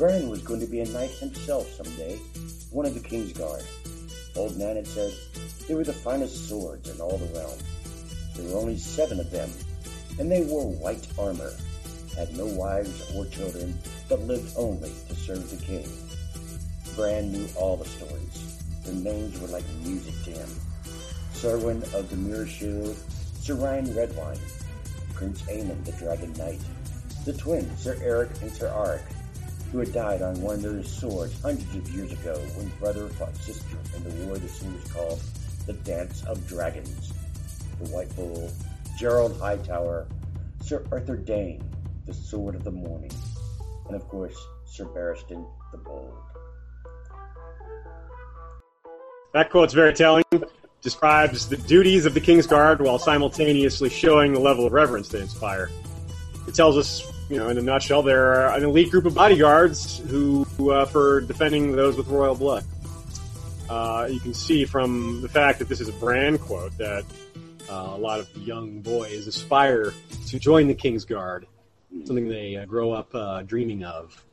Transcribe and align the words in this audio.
Bran 0.00 0.30
was 0.30 0.40
going 0.40 0.60
to 0.60 0.66
be 0.66 0.80
a 0.80 0.88
knight 0.88 1.10
himself 1.10 1.70
someday, 1.74 2.16
one 2.70 2.86
of 2.86 2.94
the 2.94 3.06
King's 3.06 3.34
Guard. 3.34 3.62
Old 4.34 4.56
Nan 4.56 4.76
had 4.76 4.86
said 4.86 5.12
they 5.68 5.74
were 5.74 5.84
the 5.84 5.92
finest 5.92 6.48
swords 6.48 6.88
in 6.88 6.98
all 7.02 7.18
the 7.18 7.38
realm. 7.38 7.58
There 8.34 8.50
were 8.50 8.60
only 8.62 8.78
seven 8.78 9.20
of 9.20 9.30
them, 9.30 9.50
and 10.18 10.32
they 10.32 10.42
wore 10.44 10.72
white 10.72 11.06
armor, 11.18 11.52
had 12.16 12.34
no 12.34 12.46
wives 12.46 13.14
or 13.14 13.26
children, 13.26 13.78
but 14.08 14.20
lived 14.20 14.54
only 14.56 14.90
to 15.08 15.14
serve 15.14 15.50
the 15.50 15.62
king. 15.62 15.86
Bran 16.96 17.30
knew 17.30 17.46
all 17.54 17.76
the 17.76 17.84
stories. 17.84 18.56
Their 18.86 18.94
names 18.94 19.38
were 19.38 19.48
like 19.48 19.68
music 19.84 20.14
to 20.24 20.30
him. 20.30 20.48
Serwyn 21.34 21.82
of 21.92 22.08
the 22.08 22.16
Mirror 22.16 22.46
Shield, 22.46 22.96
Sir 23.38 23.54
Ryam 23.54 23.84
Redwyne, 23.88 24.40
Prince 25.12 25.42
Aemon 25.42 25.84
the 25.84 25.92
Dragon 25.92 26.32
Knight, 26.38 26.60
the 27.26 27.34
twins 27.34 27.82
Sir 27.82 27.96
Erryk 27.96 28.40
and 28.40 28.50
Sir 28.50 28.68
Arryk, 28.68 29.02
who 29.72 29.78
had 29.78 29.92
died 29.92 30.22
on 30.22 30.40
one 30.42 30.56
of 30.56 30.62
their 30.62 30.82
swords 30.82 31.40
hundreds 31.40 31.74
of 31.76 31.88
years 31.90 32.12
ago 32.12 32.34
when 32.56 32.68
brother 32.80 33.08
fought 33.08 33.34
sister 33.36 33.76
in 33.96 34.02
the 34.04 34.26
war 34.26 34.36
the 34.36 34.46
was 34.46 34.92
called 34.92 35.20
the 35.66 35.72
Dance 35.72 36.24
of 36.24 36.46
Dragons. 36.48 37.12
The 37.80 37.90
White 37.90 38.14
Bull, 38.16 38.52
Gerold 38.98 39.38
Hightower, 39.38 40.06
Sir 40.62 40.84
Arthur 40.90 41.16
Dayne, 41.16 41.62
the 42.06 42.12
Sword 42.12 42.54
of 42.54 42.64
the 42.64 42.70
Morning, 42.70 43.12
and 43.86 43.94
of 43.94 44.06
course 44.08 44.36
Sir 44.66 44.84
Barristan 44.84 45.46
the 45.70 45.78
Bold. 45.78 46.12
That 49.32 49.50
quote's 49.50 49.74
very 49.74 49.94
telling. 49.94 50.24
Describes 50.82 51.48
the 51.48 51.56
duties 51.56 52.06
of 52.06 52.14
the 52.14 52.20
King's 52.20 52.46
Guard 52.46 52.80
while 52.80 52.98
simultaneously 52.98 53.90
showing 53.90 54.32
the 54.32 54.40
level 54.40 54.66
of 54.66 54.72
reverence 54.72 55.08
they 55.08 55.20
inspire. 55.20 55.70
It 56.48 56.54
tells 56.54 56.76
us 56.76 57.09
you 57.30 57.38
know, 57.38 57.48
in 57.48 57.56
a 57.56 57.62
nutshell, 57.62 58.02
they're 58.02 58.48
an 58.48 58.64
elite 58.64 58.90
group 58.90 59.06
of 59.06 59.14
bodyguards 59.14 59.98
who, 60.10 60.44
uh, 60.70 60.84
for 60.84 61.20
defending 61.20 61.72
those 61.72 61.96
with 61.96 62.08
royal 62.08 62.34
blood. 62.34 62.64
Uh, 63.68 64.08
you 64.10 64.18
can 64.18 64.34
see 64.34 64.64
from 64.64 65.22
the 65.22 65.28
fact 65.28 65.60
that 65.60 65.68
this 65.68 65.80
is 65.80 65.88
a 65.88 65.92
brand 65.92 66.40
quote 66.40 66.76
that 66.76 67.04
uh, 67.70 67.90
a 67.92 67.98
lot 67.98 68.18
of 68.18 68.28
young 68.36 68.80
boys 68.80 69.28
aspire 69.28 69.94
to 70.26 70.40
join 70.40 70.66
the 70.66 70.74
King's 70.74 71.04
Guard, 71.04 71.46
something 72.04 72.26
they 72.26 72.56
uh, 72.56 72.64
grow 72.64 72.90
up 72.90 73.14
uh, 73.14 73.42
dreaming 73.42 73.84
of. 73.84 74.24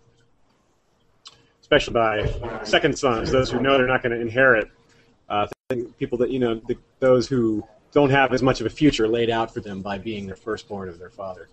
Especially 1.62 1.94
by 1.94 2.64
second 2.64 2.98
sons, 2.98 3.30
those 3.30 3.52
who 3.52 3.60
know 3.60 3.78
they're 3.78 3.86
not 3.86 4.02
going 4.02 4.16
to 4.16 4.22
inherit. 4.22 4.72
Uh, 5.30 5.46
people 6.00 6.18
that 6.18 6.32
you 6.32 6.40
know, 6.40 6.56
the, 6.68 6.78
those 7.00 7.28
who 7.28 7.64
don't 7.92 8.10
have 8.10 8.34
as 8.34 8.42
much 8.42 8.60
of 8.60 8.66
a 8.66 8.70
future 8.72 9.08
laid 9.08 9.30
out 9.30 9.54
for 9.54 9.60
them 9.60 9.84
by 9.84 10.00
being 10.00 10.26
their 10.26 10.36
firstborn 10.36 10.90
of 10.90 10.98
their 10.98 11.12
father. 11.12 11.48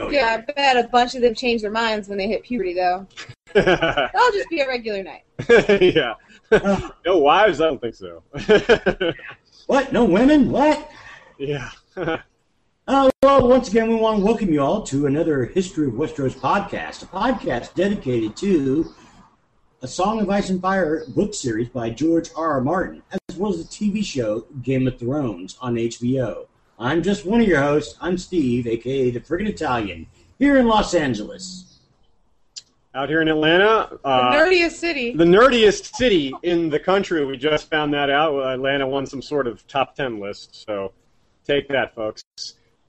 Oh, 0.00 0.10
yeah, 0.10 0.38
I 0.38 0.52
bet 0.52 0.76
a 0.76 0.88
bunch 0.88 1.14
of 1.14 1.22
them 1.22 1.34
change 1.34 1.62
their 1.62 1.70
minds 1.70 2.08
when 2.08 2.18
they 2.18 2.26
hit 2.26 2.42
puberty, 2.42 2.74
though. 2.74 3.06
I'll 3.54 4.32
just 4.32 4.48
be 4.48 4.60
a 4.60 4.66
regular 4.66 5.02
knight. 5.02 5.22
yeah. 5.80 6.14
no 7.06 7.18
wives? 7.18 7.60
I 7.60 7.66
don't 7.66 7.80
think 7.80 7.94
so. 7.94 8.22
what? 9.66 9.92
No 9.92 10.04
women? 10.04 10.50
What? 10.50 10.90
Yeah. 11.38 11.70
uh, 11.96 13.10
well, 13.22 13.48
once 13.48 13.68
again, 13.68 13.88
we 13.88 13.94
want 13.94 14.18
to 14.18 14.24
welcome 14.24 14.52
you 14.52 14.60
all 14.60 14.82
to 14.84 15.06
another 15.06 15.44
History 15.44 15.86
of 15.86 15.94
Westeros 15.94 16.34
podcast, 16.34 17.04
a 17.04 17.06
podcast 17.06 17.74
dedicated 17.74 18.36
to 18.38 18.92
a 19.82 19.86
Song 19.86 20.20
of 20.20 20.28
Ice 20.30 20.50
and 20.50 20.60
Fire 20.60 21.04
book 21.08 21.34
series 21.34 21.68
by 21.68 21.90
George 21.90 22.30
R. 22.34 22.52
R. 22.52 22.60
Martin, 22.62 23.02
as 23.28 23.36
well 23.36 23.52
as 23.52 23.58
the 23.58 23.64
TV 23.64 24.04
show 24.04 24.46
Game 24.62 24.88
of 24.88 24.98
Thrones 24.98 25.56
on 25.60 25.74
HBO. 25.76 26.46
I'm 26.78 27.02
just 27.02 27.24
one 27.24 27.40
of 27.40 27.46
your 27.46 27.60
hosts. 27.60 27.96
I'm 28.00 28.18
Steve, 28.18 28.66
aka 28.66 29.10
the 29.10 29.20
friggin' 29.20 29.48
Italian, 29.48 30.06
here 30.38 30.56
in 30.56 30.66
Los 30.66 30.94
Angeles. 30.94 31.78
Out 32.94 33.08
here 33.08 33.20
in 33.20 33.28
Atlanta, 33.28 33.98
uh, 34.04 34.30
the 34.30 34.36
nerdiest 34.36 34.72
city. 34.72 35.16
The 35.16 35.24
nerdiest 35.24 35.96
city 35.96 36.32
in 36.42 36.70
the 36.70 36.78
country. 36.78 37.24
We 37.24 37.36
just 37.36 37.68
found 37.68 37.92
that 37.94 38.08
out. 38.08 38.38
Atlanta 38.40 38.86
won 38.86 39.06
some 39.06 39.20
sort 39.20 39.46
of 39.46 39.66
top 39.66 39.96
ten 39.96 40.20
list, 40.20 40.64
so 40.64 40.92
take 41.44 41.68
that, 41.68 41.94
folks. 41.94 42.22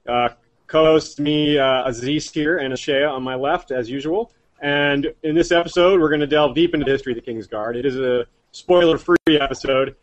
Uh, 0.06 0.28
co-host 0.68 1.18
me, 1.18 1.58
uh, 1.58 1.88
Aziz 1.88 2.30
here, 2.30 2.58
and 2.58 2.72
Ashaya 2.72 3.10
on 3.10 3.22
my 3.22 3.34
left, 3.34 3.72
as 3.72 3.90
usual. 3.90 4.32
And 4.60 5.12
in 5.22 5.34
this 5.34 5.52
episode, 5.52 6.00
we're 6.00 6.08
going 6.08 6.20
to 6.20 6.26
delve 6.26 6.54
deep 6.54 6.72
into 6.72 6.84
the 6.84 6.92
history 6.92 7.12
of 7.12 7.16
the 7.16 7.22
King's 7.22 7.46
Guard. 7.46 7.76
It 7.76 7.84
is 7.84 7.96
a 7.96 8.26
spoiler-free 8.52 9.40
episode. 9.40 9.96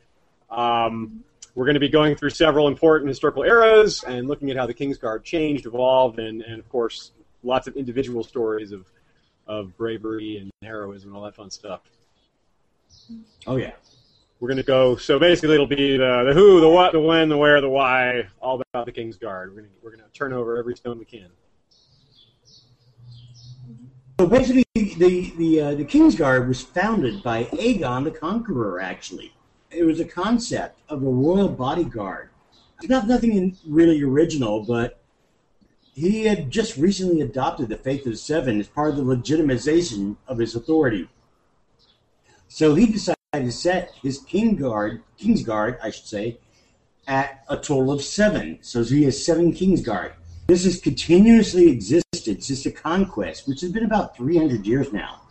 Um, 0.50 1.24
we're 1.56 1.66
going 1.66 1.76
to 1.76 1.80
be 1.80 1.90
going 1.90 2.16
through 2.16 2.32
several 2.32 2.68
important 2.68 3.10
historical 3.10 3.44
eras 3.44 4.04
and 4.08 4.28
looking 4.28 4.50
at 4.50 4.58
how 4.58 4.66
the 4.66 4.74
King's 4.74 4.98
Guard 4.98 5.24
changed, 5.24 5.66
evolved, 5.66 6.20
and, 6.20 6.42
and 6.42 6.60
of 6.60 6.68
course, 6.70 7.12
lots 7.44 7.68
of 7.68 7.76
individual 7.76 8.24
stories 8.24 8.72
of, 8.72 8.88
of 9.46 9.76
bravery 9.78 10.38
and 10.38 10.52
heroism 10.64 11.10
and 11.10 11.18
all 11.18 11.24
that 11.24 11.36
fun 11.36 11.52
stuff. 11.52 11.82
Oh, 13.46 13.58
yeah. 13.58 13.74
We're 14.40 14.48
going 14.48 14.58
to 14.58 14.64
go, 14.64 14.96
so 14.98 15.20
basically, 15.20 15.54
it'll 15.54 15.68
be 15.68 15.98
the, 15.98 16.24
the 16.28 16.34
who, 16.34 16.60
the 16.60 16.68
what, 16.68 16.92
the 16.92 17.00
when, 17.00 17.30
the 17.30 17.38
where, 17.38 17.62
the 17.62 17.70
why, 17.70 18.28
all 18.42 18.62
about 18.74 18.86
the 18.86 18.92
King's 18.92 19.16
Guard. 19.16 19.52
We're 19.52 19.62
going 19.62 19.70
to, 19.70 19.76
we're 19.84 19.92
going 19.92 20.04
to 20.04 20.12
turn 20.12 20.34
over 20.34 20.58
every 20.58 20.76
stone 20.76 21.00
we 21.00 21.06
can. 21.06 21.28
So 24.20 24.28
basically, 24.28 24.64
the 24.76 25.34
the 25.38 25.62
uh, 25.62 25.76
the 25.76 25.84
King's 25.84 26.16
Guard 26.16 26.48
was 26.48 26.62
founded 26.62 27.24
by 27.24 27.46
Aegon 27.46 28.04
the 28.04 28.12
Conqueror, 28.12 28.80
actually 28.80 29.34
it 29.76 29.84
was 29.84 30.00
a 30.00 30.06
concept 30.06 30.80
of 30.90 31.04
a 31.04 31.10
royal 31.10 31.50
bodyguard. 31.50 32.30
Not 32.84 33.08
nothing 33.08 33.58
really 33.66 34.02
original, 34.04 34.64
but 34.64 35.00
he 35.94 36.26
had 36.26 36.52
just 36.52 36.78
recently 36.78 37.22
adopted 37.22 37.70
the 37.70 37.78
faith 37.78 38.06
of 38.06 38.14
the 38.14 38.18
seven 38.18 38.60
as 38.60 38.68
part 38.68 38.90
of 38.90 38.98
the 38.98 39.04
legitimization 39.04 40.18
of 40.28 40.38
his 40.38 40.56
authority. 40.56 41.08
So 42.48 42.76
he 42.76 42.86
decided 42.86 43.18
to 43.34 43.52
set 43.52 43.94
his 44.02 44.20
king 44.20 44.56
guard, 44.56 45.04
king's 45.18 45.44
guard, 45.44 45.80
I 45.82 45.92
should 45.92 46.06
say, 46.06 46.38
at 47.08 47.44
a 47.50 47.58
total 47.58 47.92
of 47.92 48.04
seven. 48.04 48.60
So 48.62 48.84
he 48.84 49.04
has 49.04 49.24
seven 49.24 49.54
king's 49.54 49.82
guard. 49.82 50.14
This 50.48 50.66
has 50.66 50.80
continuously 50.80 51.70
existed 51.70 52.44
since 52.44 52.64
the 52.64 52.72
conquest, 52.72 53.48
which 53.48 53.62
has 53.62 53.72
been 53.72 53.86
about 53.86 54.18
300 54.18 54.66
years 54.66 54.92
now. 54.92 55.22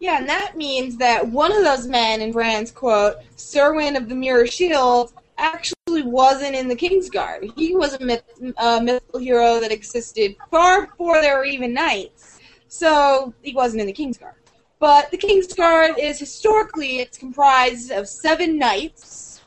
Yeah, 0.00 0.18
and 0.18 0.28
that 0.28 0.56
means 0.56 0.96
that 0.96 1.28
one 1.28 1.52
of 1.52 1.62
those 1.62 1.86
men 1.86 2.22
in 2.22 2.32
Bran's 2.32 2.72
quote, 2.72 3.16
Serwyn 3.36 3.96
of 3.96 4.08
the 4.08 4.14
Mirror 4.14 4.46
Shield, 4.46 5.12
actually 5.40 6.02
wasn't 6.02 6.54
in 6.54 6.68
the 6.68 6.76
Kingsguard. 6.76 7.52
He 7.56 7.74
was 7.74 7.94
a 7.94 8.04
myth, 8.04 8.22
uh, 8.56 8.80
mythical 8.82 9.20
hero 9.20 9.58
that 9.60 9.72
existed 9.72 10.36
far 10.50 10.86
before 10.86 11.20
there 11.20 11.38
were 11.38 11.44
even 11.44 11.72
knights. 11.72 12.40
So 12.68 13.34
he 13.42 13.54
wasn't 13.54 13.80
in 13.80 13.86
the 13.86 13.92
Kingsguard. 13.92 14.34
But 14.78 15.10
the 15.10 15.18
Kingsguard 15.18 15.98
is 15.98 16.18
historically 16.18 17.00
it's 17.00 17.18
comprised 17.18 17.90
of 17.90 18.08
seven 18.08 18.58
knights, 18.58 19.40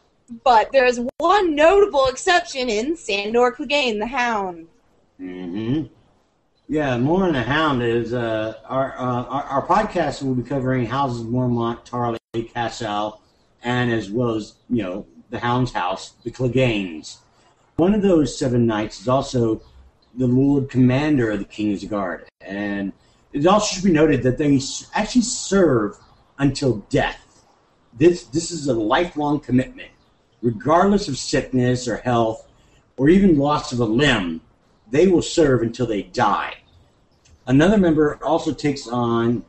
but 0.44 0.72
there's 0.72 1.00
one 1.18 1.56
notable 1.56 2.08
exception 2.08 2.70
in 2.70 2.96
Sandor 2.96 3.52
Clegane, 3.52 4.00
the 4.00 4.08
Hound. 4.08 4.68
Mm-hmm. 5.20 5.94
Yeah, 6.74 6.98
More 6.98 7.26
on 7.26 7.34
the 7.34 7.44
Hound 7.44 7.84
is 7.84 8.16
uh, 8.16 8.56
our, 8.66 8.98
uh, 8.98 9.26
our, 9.26 9.44
our 9.44 9.68
podcast 9.68 10.24
will 10.24 10.34
be 10.34 10.42
covering 10.42 10.88
houses 10.88 11.22
of 11.22 11.28
Mormont, 11.28 11.86
Tarley, 11.86 12.52
Cassel, 12.52 13.22
and 13.62 13.92
as 13.92 14.10
well 14.10 14.34
as 14.34 14.56
you 14.72 14.82
know 14.82 15.06
the 15.30 15.38
Hound's 15.38 15.72
house, 15.72 16.14
the 16.24 16.32
Cleganes. 16.32 17.18
One 17.76 17.94
of 17.94 18.02
those 18.02 18.36
seven 18.36 18.66
knights 18.66 19.00
is 19.00 19.08
also 19.08 19.62
the 20.16 20.26
Lord 20.26 20.68
Commander 20.68 21.30
of 21.30 21.38
the 21.38 21.46
King's 21.46 21.84
Guard, 21.84 22.28
and 22.42 22.92
it 23.34 23.46
also 23.46 23.76
should 23.76 23.84
be 23.84 23.92
noted 23.92 24.24
that 24.24 24.40
they 24.40 24.60
actually 24.96 25.22
serve 25.22 25.96
until 26.40 26.78
death. 26.90 27.46
This 27.94 28.24
this 28.24 28.50
is 28.50 28.68
a 28.68 28.74
lifelong 28.74 29.42
commitment, 29.42 29.92
regardless 30.42 31.08
of 31.08 31.20
sickness 31.20 31.88
or 31.88 31.98
health, 31.98 32.50
or 32.98 33.10
even 33.10 33.38
loss 33.38 33.72
of 33.74 33.80
a 33.80 33.86
limb. 33.86 34.42
They 34.90 35.06
will 35.08 35.22
serve 35.22 35.62
until 35.62 35.86
they 35.86 36.02
die. 36.02 36.56
Another 37.46 37.78
member 37.78 38.18
also 38.24 38.54
takes 38.54 38.88
on 38.88 39.44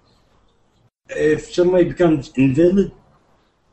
if 1.08 1.52
somebody 1.55 1.85
becomes 1.85 2.32
invalid, 2.37 2.93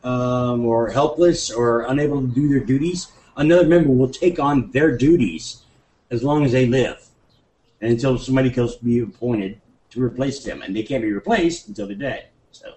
um, 0.03 0.65
or 0.65 0.89
helpless 0.89 1.51
or 1.51 1.81
unable 1.81 2.21
to 2.21 2.27
do 2.27 2.50
their 2.50 2.59
duties, 2.59 3.12
another 3.38 3.68
member 3.68 3.89
will 3.89 4.09
take 4.09 4.39
on 4.39 4.71
their 4.71 4.97
duties 4.97 5.63
as 6.09 6.23
long 6.23 6.44
as 6.44 6.51
they 6.51 6.65
live, 6.65 7.07
and 7.79 7.91
until 7.91 8.18
somebody 8.18 8.56
else 8.57 8.75
be 8.75 9.00
appointed 9.00 9.59
to 9.91 10.03
replace 10.03 10.44
them, 10.44 10.62
and 10.62 10.75
they 10.75 10.83
can't 10.83 11.03
be 11.03 11.12
replaced 11.12 11.67
until 11.67 11.88
they're 11.88 11.95
dead. 11.95 12.27
So, 12.51 12.74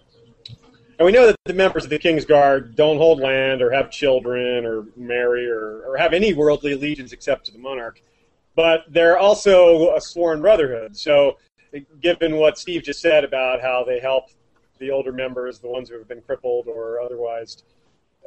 And 0.98 1.06
we 1.06 1.12
know 1.12 1.26
that 1.26 1.36
the 1.44 1.54
members 1.54 1.84
of 1.84 1.90
the 1.90 1.98
King's 1.98 2.24
Guard 2.24 2.76
don't 2.76 2.96
hold 2.96 3.20
land 3.20 3.62
or 3.62 3.70
have 3.70 3.90
children 3.90 4.64
or 4.64 4.86
marry 4.96 5.48
or, 5.48 5.82
or 5.86 5.96
have 5.96 6.12
any 6.12 6.32
worldly 6.32 6.72
allegiance 6.72 7.12
except 7.12 7.46
to 7.46 7.52
the 7.52 7.58
monarch. 7.58 8.00
But 8.56 8.84
they're 8.88 9.18
also 9.18 9.94
a 9.96 10.00
sworn 10.00 10.40
brotherhood. 10.40 10.96
So, 10.96 11.38
given 12.00 12.36
what 12.36 12.56
Steve 12.58 12.84
just 12.84 13.00
said 13.00 13.24
about 13.24 13.60
how 13.60 13.84
they 13.84 13.98
help 13.98 14.30
the 14.78 14.90
older 14.90 15.12
members, 15.12 15.58
the 15.58 15.68
ones 15.68 15.88
who 15.88 15.98
have 15.98 16.08
been 16.08 16.20
crippled 16.20 16.68
or 16.68 17.00
otherwise 17.00 17.62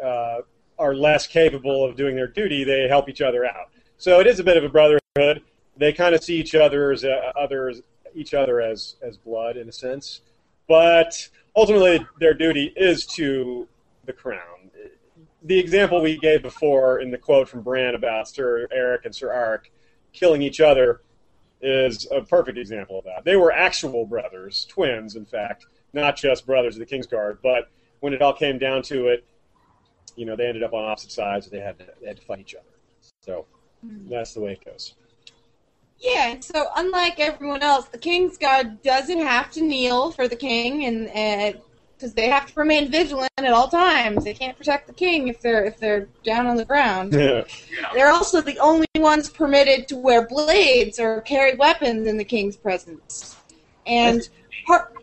uh, 0.04 0.40
are 0.78 0.94
less 0.94 1.28
capable 1.28 1.84
of 1.84 1.96
doing 1.96 2.16
their 2.16 2.28
duty, 2.28 2.64
they 2.64 2.88
help 2.88 3.10
each 3.10 3.22
other 3.22 3.46
out. 3.46 3.70
So 3.98 4.20
it 4.20 4.28
is 4.28 4.40
a 4.40 4.44
bit 4.44 4.58
of 4.58 4.64
a 4.64 4.70
brotherhood. 4.70 5.44
They 5.78 5.94
kind 5.94 6.14
of 6.14 6.24
see 6.24 6.38
each 6.38 6.56
other 6.56 6.92
as 6.92 7.04
uh, 7.04 7.32
others, 7.40 7.82
each 8.14 8.34
other 8.34 8.62
as 8.62 8.96
as 9.02 9.18
blood 9.18 9.58
in 9.58 9.70
a 9.70 9.72
sense, 9.72 10.22
but 10.68 11.28
ultimately 11.56 12.06
their 12.20 12.34
duty 12.34 12.74
is 12.76 13.06
to 13.06 13.68
the 14.06 14.14
crown. 14.14 14.72
The 15.44 15.60
example 15.60 16.02
we 16.02 16.18
gave 16.18 16.42
before 16.42 17.00
in 17.00 17.12
the 17.12 17.18
quote 17.18 17.48
from 17.48 17.62
Bran 17.62 17.96
about 17.96 18.28
Sir 18.28 18.68
Erryk 18.76 19.06
and 19.06 19.16
Sir 19.16 19.30
Arryk 19.30 19.70
killing 20.18 20.42
each 20.42 20.60
other 20.60 21.02
is 21.62 22.08
a 22.12 22.22
perfect 22.22 22.58
example 22.58 23.00
of 23.00 23.06
that. 23.06 23.24
They 23.24 23.36
were 23.36 23.52
actual 23.52 24.06
brothers, 24.06 24.66
twins, 24.66 25.16
in 25.16 25.26
fact, 25.26 25.66
not 25.94 26.16
just 26.16 26.46
brothers 26.46 26.76
of 26.76 26.80
the 26.80 26.86
Kingsguard. 26.86 27.40
But 27.42 27.70
when 28.00 28.14
it 28.14 28.22
all 28.22 28.34
came 28.34 28.58
down 28.58 28.84
to 28.84 29.08
it, 29.08 29.26
you 30.16 30.26
know, 30.26 30.36
they 30.36 30.48
ended 30.48 30.64
up 30.64 30.74
on 30.74 30.84
opposite 30.84 31.12
sides. 31.12 31.50
They 31.50 31.60
had 31.60 31.78
to, 31.80 31.86
they 32.02 32.08
had 32.08 32.18
to 32.18 32.24
fight 32.24 32.40
each 32.40 32.56
other. 32.56 32.66
So 33.22 33.46
mm-hmm. 33.86 34.10
that's 34.10 34.34
the 34.34 34.42
way 34.42 34.54
it 34.54 34.66
goes. 34.66 34.96
Yeah, 36.00 36.40
so 36.42 36.68
unlike 36.76 37.20
everyone 37.20 37.64
else, 37.64 37.88
the 37.88 37.98
King's 37.98 38.38
Guard 38.38 38.84
doesn't 38.84 39.20
have 39.20 39.50
to 39.52 39.62
kneel 39.62 40.12
for 40.12 40.28
the 40.28 40.36
king, 40.36 40.86
and 40.86 41.60
because 41.98 42.14
they 42.14 42.30
have 42.30 42.46
to 42.46 42.60
remain 42.60 42.92
vigilant 42.92 43.32
at 43.38 43.52
all 43.52 43.68
times. 43.68 44.24
They 44.24 44.34
can't 44.34 44.56
protect 44.56 44.88
the 44.88 44.94
king 44.94 45.28
if 45.28 45.42
they're 45.42 45.66
if 45.66 45.80
they're 45.80 46.08
down 46.24 46.46
on 46.46 46.56
the 46.56 46.66
ground. 46.66 47.14
Yeah. 47.14 47.44
They're 47.94 48.12
also 48.12 48.42
the 48.42 48.60
only 48.60 48.88
ones 48.96 49.30
permitted 49.30 49.88
to 49.90 49.96
wear 49.96 50.28
blades 50.28 51.00
or 51.00 51.22
carry 51.22 51.56
weapons 51.56 52.08
in 52.08 52.18
the 52.18 52.24
king's 52.24 52.56
presence. 52.56 53.36
And 53.86 54.28
part, 54.68 54.94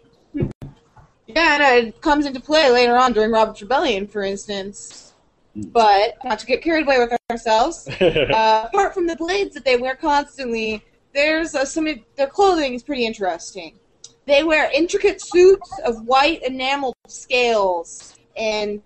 yeah, 1.26 1.74
it 1.74 2.00
comes 2.00 2.26
into 2.26 2.40
play 2.40 2.70
later 2.70 2.96
on 2.96 3.12
during 3.12 3.32
Robert's 3.32 3.62
Rebellion, 3.62 4.06
for 4.06 4.22
instance. 4.22 5.12
But 5.56 6.16
not 6.24 6.40
to 6.40 6.46
get 6.46 6.62
carried 6.62 6.84
away 6.84 6.98
with 6.98 7.18
ourselves. 7.30 7.88
Uh, 8.00 8.68
apart 8.72 8.92
from 8.92 9.06
the 9.06 9.16
blades 9.16 9.54
that 9.54 9.64
they 9.64 9.76
wear 9.76 9.94
constantly, 9.94 10.82
there's 11.12 11.54
uh, 11.54 11.64
some 11.64 11.86
their 12.16 12.26
clothing 12.26 12.74
is 12.74 12.82
pretty 12.82 13.06
interesting. 13.06 13.78
They 14.26 14.42
wear 14.42 14.70
intricate 14.72 15.20
suits 15.20 15.70
of 15.84 16.06
white 16.06 16.42
enameled 16.42 16.94
scales, 17.08 18.16
and 18.36 18.80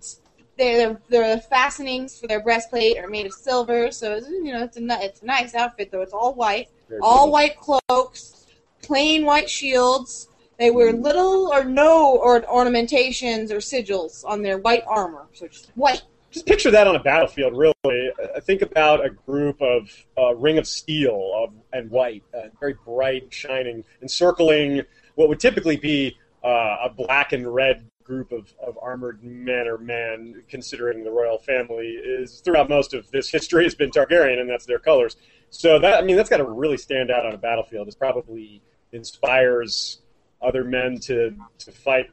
their 0.57 1.01
their 1.09 1.39
fastenings 1.39 2.19
for 2.19 2.27
their 2.27 2.41
breastplate 2.43 2.99
are 2.99 3.09
made 3.09 3.27
of 3.27 3.33
silver. 3.33 3.91
So 3.91 4.15
it's, 4.15 4.29
you 4.29 4.53
know 4.53 4.65
it's 4.65 4.77
a 4.77 4.85
it's 5.05 5.23
a 5.23 5.27
nice 5.27 5.55
outfit 5.55 5.91
though. 5.91 6.03
It's 6.03 6.13
all 6.13 6.35
white, 6.35 6.69
Very 6.89 7.01
all 7.01 7.25
cool. 7.25 7.33
white 7.33 7.57
cloaks, 7.57 8.47
plain 8.83 9.25
white 9.25 9.49
shields. 9.49 10.29
They 10.59 10.73
wear 10.73 10.93
little 10.93 11.53
or 11.53 11.65
no 11.65 12.17
or 12.17 12.45
ornamentations 12.51 13.53
or 13.53 13.59
sigils 13.59 14.25
on 14.25 14.43
their 14.43 14.59
white 14.59 14.83
armor, 14.89 15.27
so 15.33 15.47
just 15.47 15.71
white. 15.77 16.03
just 16.33 16.47
picture 16.47 16.73
that 16.73 16.89
on 16.89 16.97
a 16.97 16.99
battlefield. 17.03 17.57
Really, 17.57 18.11
I 18.35 18.41
think 18.41 18.63
about 18.63 19.05
a 19.05 19.11
group 19.11 19.63
of 19.63 19.89
uh, 20.19 20.35
ring 20.35 20.59
of 20.59 20.67
steel 20.67 21.33
of, 21.37 21.55
and 21.73 21.89
white, 21.93 22.25
uh, 22.35 22.49
very 22.59 22.75
bright, 22.85 23.33
shining, 23.33 23.85
encircling 24.03 24.83
what 25.19 25.29
would 25.29 25.41
typically 25.41 25.77
be 25.77 26.17
uh, 26.45 26.77
a 26.85 26.89
black 26.89 27.33
and 27.33 27.53
red 27.53 27.85
group 28.05 28.31
of, 28.31 28.55
of 28.65 28.79
armored 28.81 29.23
men 29.25 29.67
or 29.67 29.77
man, 29.77 30.45
considering 30.49 31.03
the 31.03 31.11
royal 31.11 31.39
family 31.39 31.89
is 31.89 32.41
throughout 32.41 32.69
most 32.69 32.95
of 32.95 33.11
this 33.11 33.29
history 33.29 33.65
has 33.65 33.75
been 33.75 33.91
Targaryen, 33.91 34.39
and 34.41 34.49
that's 34.49 34.65
their 34.65 34.79
colors. 34.79 35.17
So 35.51 35.81
that 35.81 35.99
I 36.01 36.07
mean, 36.07 36.15
that's 36.15 36.31
got 36.31 36.37
to 36.37 36.45
really 36.45 36.77
stand 36.77 37.11
out 37.11 37.27
on 37.27 37.35
a 37.35 37.37
battlefield. 37.37 37.89
It 37.89 37.97
probably 37.99 38.63
inspires 38.93 39.99
other 40.41 40.63
men 40.63 41.01
to 41.01 41.35
to 41.65 41.73
fight 41.73 42.13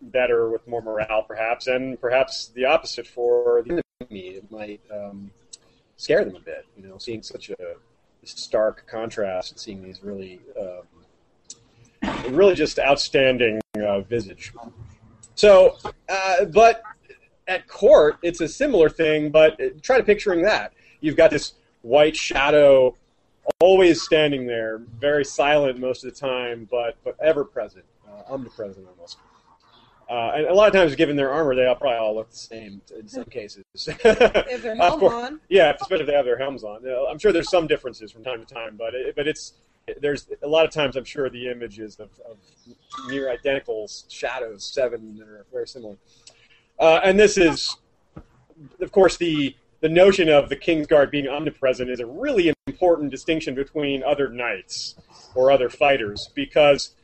better 0.00 0.50
with 0.50 0.64
more 0.68 0.82
morale, 0.82 1.24
perhaps, 1.26 1.66
and 1.66 2.00
perhaps 2.00 2.52
the 2.54 2.64
opposite 2.66 3.08
for 3.08 3.64
the 3.66 3.82
enemy. 4.00 4.28
It 4.36 4.50
might 4.52 4.80
um, 4.94 5.32
scare 5.96 6.24
them 6.24 6.36
a 6.36 6.40
bit, 6.40 6.64
you 6.76 6.86
know, 6.86 6.96
seeing 6.98 7.24
such 7.24 7.50
a 7.50 7.76
stark 8.22 8.86
contrast 8.86 9.50
and 9.50 9.60
seeing 9.60 9.82
these 9.82 10.00
really, 10.04 10.40
um, 10.58 10.82
really 12.28 12.54
just 12.54 12.78
outstanding 12.78 13.60
uh, 13.82 14.00
visage. 14.00 14.52
So, 15.34 15.76
uh, 16.08 16.44
but 16.46 16.82
at 17.48 17.66
court, 17.66 18.18
it's 18.22 18.40
a 18.40 18.48
similar 18.48 18.88
thing, 18.88 19.30
but 19.30 19.58
try 19.82 19.98
to 19.98 20.04
picturing 20.04 20.42
that. 20.42 20.72
You've 21.00 21.16
got 21.16 21.30
this 21.30 21.54
white 21.82 22.16
shadow 22.16 22.96
always 23.58 24.02
standing 24.02 24.46
there, 24.46 24.78
very 24.98 25.24
silent 25.24 25.78
most 25.78 26.04
of 26.04 26.12
the 26.12 26.18
time, 26.18 26.68
but, 26.70 26.96
but 27.04 27.16
ever 27.20 27.44
present, 27.44 27.84
uh, 28.08 28.32
omnipresent 28.32 28.86
almost. 28.86 29.18
Uh, 30.08 30.32
and 30.34 30.46
a 30.46 30.54
lot 30.54 30.66
of 30.66 30.72
times, 30.72 30.94
given 30.96 31.14
their 31.14 31.30
armor, 31.30 31.54
they 31.54 31.66
all 31.66 31.76
probably 31.76 31.98
all 31.98 32.16
look 32.16 32.30
the 32.30 32.36
same 32.36 32.82
in 32.98 33.06
some 33.06 33.24
cases. 33.24 33.62
If 33.76 34.62
their 34.62 34.74
helm 34.74 35.04
on. 35.04 35.40
Yeah, 35.48 35.72
especially 35.80 36.02
if 36.02 36.06
they 36.08 36.14
have 36.14 36.24
their 36.24 36.38
helms 36.38 36.64
on. 36.64 36.84
I'm 37.08 37.18
sure 37.18 37.32
there's 37.32 37.48
some 37.48 37.68
differences 37.68 38.10
from 38.10 38.24
time 38.24 38.44
to 38.44 38.54
time, 38.54 38.76
but 38.76 38.92
it, 38.92 39.14
but 39.14 39.28
it's 39.28 39.52
there's 40.00 40.28
a 40.42 40.48
lot 40.48 40.64
of 40.64 40.70
times 40.70 40.96
I'm 40.96 41.04
sure 41.04 41.28
the 41.30 41.48
images 41.48 41.96
of, 41.98 42.10
of 42.28 42.36
near 43.08 43.30
identical 43.30 43.88
shadows, 44.08 44.64
seven 44.64 45.16
that 45.18 45.28
are 45.28 45.46
very 45.52 45.66
similar. 45.66 45.96
Uh, 46.78 47.00
and 47.04 47.18
this 47.18 47.36
is, 47.36 47.76
of 48.80 48.92
course, 48.92 49.16
the 49.16 49.54
the 49.80 49.88
notion 49.88 50.28
of 50.28 50.50
the 50.50 50.56
King's 50.56 50.86
Guard 50.86 51.10
being 51.10 51.26
omnipresent 51.26 51.88
is 51.88 52.00
a 52.00 52.06
really 52.06 52.52
important 52.66 53.10
distinction 53.10 53.54
between 53.54 54.02
other 54.02 54.28
knights 54.28 54.94
or 55.34 55.50
other 55.50 55.70
fighters 55.70 56.28
because 56.34 56.94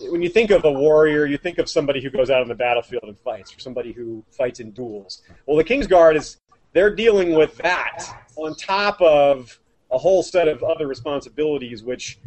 when 0.00 0.22
you 0.22 0.28
think 0.28 0.50
of 0.50 0.64
a 0.64 0.72
warrior, 0.72 1.26
you 1.26 1.38
think 1.38 1.58
of 1.58 1.68
somebody 1.68 2.02
who 2.02 2.10
goes 2.10 2.30
out 2.30 2.42
on 2.42 2.48
the 2.48 2.54
battlefield 2.54 3.04
and 3.04 3.18
fights, 3.18 3.54
or 3.54 3.58
somebody 3.58 3.92
who 3.92 4.24
fights 4.30 4.60
in 4.60 4.70
duels. 4.72 5.22
Well, 5.46 5.56
the 5.56 5.64
King's 5.64 5.86
Guard 5.86 6.16
is 6.16 6.38
they're 6.72 6.94
dealing 6.94 7.34
with 7.34 7.56
that 7.58 8.04
on 8.36 8.54
top 8.54 9.00
of 9.00 9.58
a 9.90 9.98
whole 9.98 10.22
set 10.22 10.48
of 10.48 10.62
other 10.62 10.86
responsibilities, 10.86 11.82
which 11.82 12.18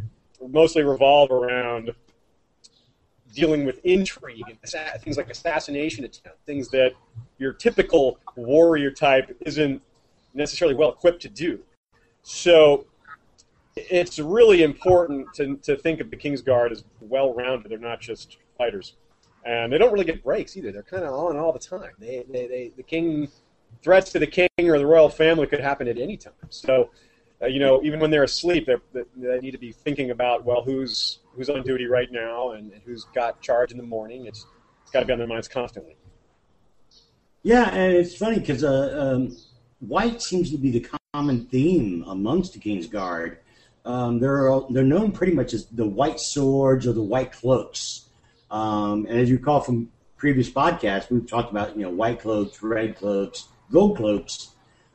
mostly 0.49 0.83
revolve 0.83 1.31
around 1.31 1.93
dealing 3.33 3.65
with 3.65 3.79
intrigue 3.85 4.43
and 4.49 4.59
things 5.01 5.17
like 5.17 5.29
assassination 5.29 6.03
attempt, 6.03 6.37
things 6.45 6.69
that 6.69 6.93
your 7.37 7.53
typical 7.53 8.19
warrior 8.35 8.91
type 8.91 9.35
isn't 9.41 9.81
necessarily 10.33 10.75
well 10.75 10.91
equipped 10.91 11.21
to 11.21 11.29
do. 11.29 11.59
So 12.23 12.85
it's 13.75 14.19
really 14.19 14.63
important 14.63 15.33
to, 15.35 15.55
to 15.57 15.77
think 15.77 16.01
of 16.01 16.09
the 16.09 16.17
King's 16.17 16.41
Guard 16.41 16.71
as 16.71 16.83
well 16.99 17.33
rounded. 17.33 17.71
They're 17.71 17.79
not 17.79 18.01
just 18.01 18.37
fighters. 18.57 18.95
And 19.45 19.71
they 19.73 19.77
don't 19.77 19.91
really 19.91 20.05
get 20.05 20.23
breaks 20.23 20.55
either. 20.55 20.71
They're 20.71 20.83
kind 20.83 21.03
of 21.03 21.13
on 21.13 21.37
all 21.37 21.51
the 21.51 21.59
time. 21.59 21.91
They, 21.99 22.25
they, 22.29 22.47
they, 22.47 22.71
the 22.75 22.83
king 22.83 23.27
threats 23.81 24.11
to 24.11 24.19
the 24.19 24.27
king 24.27 24.49
or 24.59 24.77
the 24.77 24.85
royal 24.85 25.09
family 25.09 25.47
could 25.47 25.61
happen 25.61 25.87
at 25.87 25.97
any 25.97 26.17
time. 26.17 26.33
So, 26.49 26.91
uh, 27.41 27.47
you 27.47 27.59
know, 27.59 27.81
even 27.83 27.99
when 27.99 28.11
they're 28.11 28.23
asleep, 28.23 28.67
they're, 28.67 29.05
they 29.15 29.39
need 29.39 29.51
to 29.51 29.57
be 29.57 29.71
thinking 29.71 30.11
about 30.11 30.45
well, 30.45 30.61
who's 30.63 31.19
who's 31.35 31.49
on 31.49 31.63
duty 31.63 31.87
right 31.87 32.11
now 32.11 32.51
and, 32.51 32.71
and 32.71 32.81
who's 32.85 33.05
got 33.15 33.41
charge 33.41 33.71
in 33.71 33.77
the 33.77 33.83
morning. 33.83 34.25
It's 34.25 34.45
it's 34.83 34.91
got 34.91 35.01
to 35.01 35.05
be 35.05 35.13
on 35.13 35.19
their 35.19 35.27
minds 35.27 35.47
constantly. 35.47 35.95
Yeah, 37.43 37.69
and 37.69 37.93
it's 37.93 38.15
funny 38.15 38.39
because 38.39 38.63
uh, 38.63 39.15
um, 39.15 39.35
white 39.79 40.21
seems 40.21 40.51
to 40.51 40.57
be 40.57 40.71
the 40.71 40.87
common 41.13 41.45
theme 41.47 42.03
amongst 42.07 42.53
the 42.53 42.59
King's 42.59 42.87
Guard. 42.87 43.39
Um, 43.83 44.19
they're 44.19 44.51
they're 44.69 44.83
known 44.83 45.11
pretty 45.11 45.33
much 45.33 45.53
as 45.53 45.65
the 45.67 45.85
white 45.85 46.19
swords 46.19 46.85
or 46.85 46.93
the 46.93 47.01
white 47.01 47.31
cloaks. 47.31 48.05
Um, 48.51 49.05
and 49.09 49.17
as 49.17 49.29
you 49.29 49.37
recall 49.37 49.61
from 49.61 49.91
previous 50.17 50.49
podcasts, 50.49 51.09
we've 51.09 51.27
talked 51.27 51.49
about 51.49 51.75
you 51.75 51.83
know 51.83 51.89
white 51.89 52.19
cloaks, 52.19 52.61
red 52.61 52.95
cloaks, 52.95 53.47
gold 53.71 53.97
cloaks. 53.97 54.49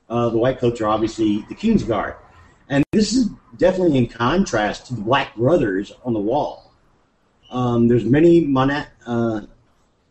Uh, 0.09 0.29
the 0.29 0.39
white 0.39 0.61
cloaks 0.61 0.81
are 0.81 0.87
obviously 0.87 1.45
the 1.49 1.55
King's 1.55 1.83
Guard, 1.83 2.15
and 2.69 2.85
this 2.93 3.13
is 3.13 3.31
definitely 3.57 3.99
in 3.99 4.07
contrast 4.07 4.87
to 4.87 4.95
the 4.95 5.01
Black 5.01 5.35
Brothers 5.37 5.93
on 6.05 6.13
the 6.13 6.21
wall. 6.21 6.73
Um, 7.51 7.89
there's 7.89 8.05
many 8.05 8.41
mona- 8.41 8.89
uh, 9.07 9.43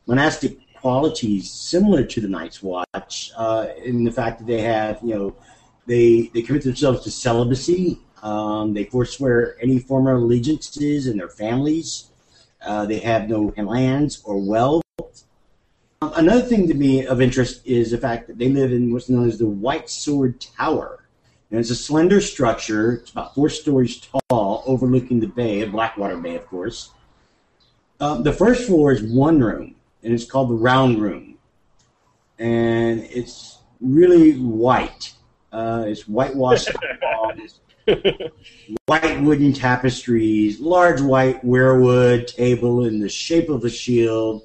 monastic 0.07 0.57
qualities 0.75 1.51
similar 1.51 2.03
to 2.03 2.21
the 2.21 2.27
Night's 2.27 2.63
Watch 2.63 3.31
uh, 3.35 3.67
in 3.83 4.03
the 4.03 4.11
fact 4.11 4.39
that 4.39 4.47
they 4.47 4.61
have, 4.61 4.99
you 5.01 5.15
know, 5.15 5.35
they 5.85 6.31
they 6.33 6.41
commit 6.41 6.63
themselves 6.63 7.03
to 7.03 7.11
celibacy. 7.11 7.99
Um, 8.23 8.73
they 8.73 8.85
forswear 8.85 9.57
any 9.61 9.79
former 9.79 10.13
allegiances 10.13 11.07
in 11.07 11.17
their 11.17 11.29
families. 11.29 12.09
Uh, 12.65 12.85
they 12.85 12.99
have 12.99 13.29
no 13.29 13.53
lands 13.57 14.21
or 14.25 14.39
wealth. 14.39 14.81
another 16.01 16.41
thing 16.41 16.67
to 16.67 16.73
me 16.73 17.05
of 17.05 17.21
interest 17.21 17.61
is 17.65 17.91
the 17.91 17.97
fact 17.97 18.27
that 18.27 18.39
they 18.39 18.49
live 18.49 18.71
in 18.71 18.91
what's 18.91 19.09
known 19.09 19.27
as 19.27 19.37
the 19.37 19.45
White 19.45 19.89
Sword 19.89 20.39
Tower. 20.39 21.04
And 21.55 21.61
it's 21.61 21.69
a 21.69 21.75
slender 21.75 22.19
structure. 22.19 22.95
It's 22.95 23.11
about 23.11 23.33
four 23.33 23.47
stories 23.47 24.05
tall, 24.29 24.61
overlooking 24.67 25.21
the 25.21 25.27
bay, 25.27 25.63
Blackwater 25.63 26.17
Bay, 26.17 26.35
of 26.35 26.45
course. 26.47 26.89
Um, 28.01 28.23
the 28.23 28.33
first 28.33 28.67
floor 28.67 28.91
is 28.91 29.01
one 29.01 29.39
room, 29.39 29.73
and 30.03 30.13
it's 30.13 30.25
called 30.25 30.49
the 30.49 30.55
Round 30.55 31.01
Room. 31.01 31.37
And 32.39 33.03
it's 33.03 33.59
really 33.79 34.33
white. 34.33 35.13
Uh, 35.53 35.85
it's 35.87 36.09
whitewashed 36.09 36.75
walls, 37.01 37.61
white 38.87 39.21
wooden 39.21 39.53
tapestries, 39.53 40.59
large 40.59 40.99
white 40.99 41.41
weirwood 41.45 42.27
table 42.27 42.83
in 42.83 42.99
the 42.99 43.07
shape 43.07 43.47
of 43.47 43.63
a 43.63 43.69
shield, 43.69 44.43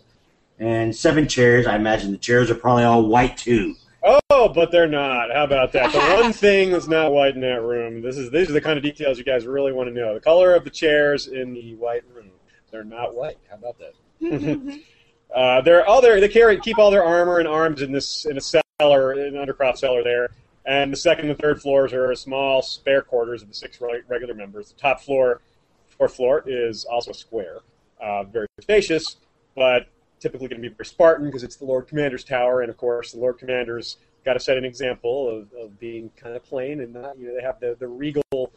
and 0.60 0.94
seven 0.94 1.26
chairs. 1.26 1.66
I 1.66 1.74
imagine 1.74 2.12
the 2.12 2.18
chairs 2.18 2.52
are 2.52 2.54
probably 2.54 2.84
all 2.84 3.06
white 3.06 3.36
too. 3.36 3.74
Oh, 4.02 4.48
but 4.48 4.70
they're 4.70 4.86
not. 4.86 5.30
How 5.30 5.44
about 5.44 5.72
that? 5.72 5.92
The 5.92 5.98
one 6.22 6.32
thing 6.32 6.70
that's 6.70 6.88
not 6.88 7.12
white 7.12 7.34
in 7.34 7.40
that 7.42 7.62
room. 7.62 8.00
This 8.00 8.16
is 8.16 8.30
these 8.30 8.48
are 8.48 8.54
the 8.54 8.60
kind 8.60 8.76
of 8.76 8.82
details 8.82 9.18
you 9.18 9.24
guys 9.24 9.46
really 9.46 9.72
want 9.72 9.88
to 9.88 9.94
know. 9.94 10.14
The 10.14 10.20
color 10.20 10.54
of 10.54 10.64
the 10.64 10.70
chairs 10.70 11.26
in 11.26 11.52
the 11.52 11.74
white 11.74 12.04
room. 12.14 12.30
They're 12.70 12.84
not 12.84 13.14
white. 13.14 13.38
How 13.48 13.56
about 13.56 13.76
that? 13.78 14.80
uh, 15.34 15.60
they're 15.62 15.86
all 15.86 16.00
there. 16.00 16.20
They 16.20 16.28
carry 16.28 16.58
keep 16.60 16.78
all 16.78 16.90
their 16.90 17.04
armor 17.04 17.38
and 17.38 17.48
arms 17.48 17.82
in 17.82 17.92
this 17.92 18.24
in 18.24 18.38
a 18.38 18.40
cellar, 18.40 19.12
in 19.12 19.36
an 19.36 19.46
undercroft 19.46 19.78
cellar 19.78 20.02
there. 20.02 20.30
And 20.64 20.92
the 20.92 20.96
second 20.96 21.30
and 21.30 21.38
third 21.38 21.60
floors 21.60 21.92
are 21.92 22.14
small 22.14 22.62
spare 22.62 23.02
quarters 23.02 23.42
of 23.42 23.48
the 23.48 23.54
six 23.54 23.80
regular 23.80 24.34
members. 24.34 24.72
The 24.72 24.78
top 24.78 25.00
floor, 25.00 25.40
fourth 25.88 26.14
floor, 26.14 26.44
is 26.46 26.84
also 26.84 27.12
square, 27.12 27.58
uh, 28.00 28.24
very 28.24 28.46
spacious, 28.60 29.16
but 29.56 29.88
typically 30.20 30.48
going 30.48 30.62
to 30.62 30.68
be 30.68 30.74
very 30.74 30.86
Spartan 30.86 31.26
because 31.26 31.42
it's 31.42 31.56
the 31.56 31.64
Lord 31.64 31.88
Commander's 31.88 32.24
tower, 32.24 32.60
and 32.60 32.70
of 32.70 32.76
course 32.76 33.12
the 33.12 33.18
Lord 33.18 33.38
Commander's 33.38 33.96
got 34.24 34.34
to 34.34 34.40
set 34.40 34.56
an 34.56 34.64
example 34.64 35.28
of, 35.28 35.52
of 35.54 35.80
being 35.80 36.10
kind 36.16 36.36
of 36.36 36.44
plain 36.44 36.80
and 36.80 36.92
not 36.92 37.18
you 37.18 37.26
know 37.26 37.34
they 37.34 37.42
have 37.42 37.58
the, 37.60 37.76
the 37.78 37.88
regal 37.88 38.52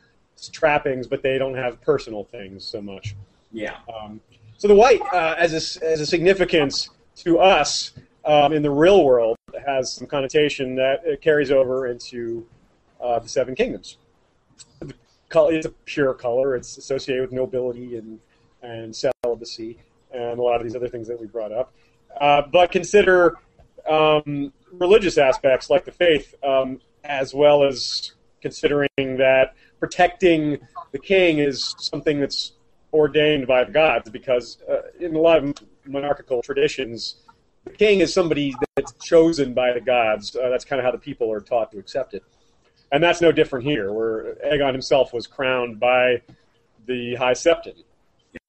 trappings, 0.52 1.08
but 1.08 1.24
they 1.24 1.38
don't 1.38 1.56
have 1.56 1.82
personal 1.82 2.26
things 2.26 2.66
so 2.66 2.82
much. 2.82 3.16
Yeah. 3.52 3.78
Um, 3.94 4.20
so 4.58 4.68
the 4.68 4.76
white 4.76 5.02
uh, 5.14 5.36
as 5.38 5.54
a, 5.54 5.86
as 5.86 6.02
a 6.02 6.06
significance 6.06 6.90
to 7.18 7.40
us 7.40 7.94
um, 8.26 8.54
in 8.54 8.62
the 8.62 8.72
real 8.72 9.04
world 9.04 9.38
has 9.66 9.94
some 9.94 10.08
connotation 10.08 10.76
that 10.76 11.02
it 11.06 11.22
carries 11.22 11.52
over 11.52 11.88
into 11.88 12.46
uh, 13.02 13.20
the 13.20 13.30
Seven 13.30 13.56
Kingdoms. 13.56 13.98
It's 15.36 15.66
a 15.66 15.72
pure 15.86 16.14
color. 16.14 16.56
It's 16.56 16.78
associated 16.78 17.22
with 17.22 17.32
nobility 17.32 17.98
and 17.98 18.20
and 18.62 18.96
celibacy 18.96 19.78
and 20.14 20.40
a 20.40 20.42
lot 20.42 20.58
of 20.58 20.64
these 20.64 20.76
other 20.76 20.88
things 20.88 21.08
that 21.08 21.20
we 21.20 21.28
brought 21.28 21.52
up. 21.52 21.74
Uh, 22.20 22.44
but 22.52 22.72
consider 22.72 23.36
um, 23.90 24.54
religious 24.72 25.18
aspects 25.18 25.70
like 25.70 25.86
the 25.86 25.92
faith, 25.92 26.36
um, 26.44 26.80
as 27.04 27.34
well 27.34 27.64
as 27.64 28.14
considering 28.42 28.90
that 28.98 29.56
protecting 29.80 30.60
the 30.92 31.00
king 31.00 31.40
is 31.40 31.76
something 31.80 32.20
that's 32.20 32.54
ordained 32.94 33.48
by 33.48 33.64
the 33.64 33.72
gods, 33.72 34.10
because 34.10 34.60
uh, 34.70 34.82
in 35.00 35.16
a 35.16 35.20
lot 35.20 35.44
of 35.44 35.54
monarchical 35.86 36.42
traditions, 36.42 37.16
the 37.66 37.72
king 37.72 38.02
is 38.02 38.14
somebody 38.14 38.54
that's 38.76 38.94
chosen 39.04 39.54
by 39.54 39.74
the 39.74 39.82
gods. 39.82 40.36
Uh, 40.36 40.50
that's 40.50 40.66
kind 40.66 40.80
of 40.80 40.86
how 40.86 40.92
the 40.92 40.98
people 40.98 41.32
are 41.32 41.42
taught 41.42 41.72
to 41.72 41.80
accept 41.80 42.14
it. 42.14 42.24
And 42.92 43.04
that's 43.04 43.22
no 43.22 43.32
different 43.32 43.66
here, 43.66 43.92
where 43.92 44.36
Aegon 44.46 44.74
himself 44.74 45.14
was 45.14 45.26
crowned 45.26 45.80
by 45.80 46.22
the 46.86 47.16
High 47.16 47.34
Septon. 47.34 47.84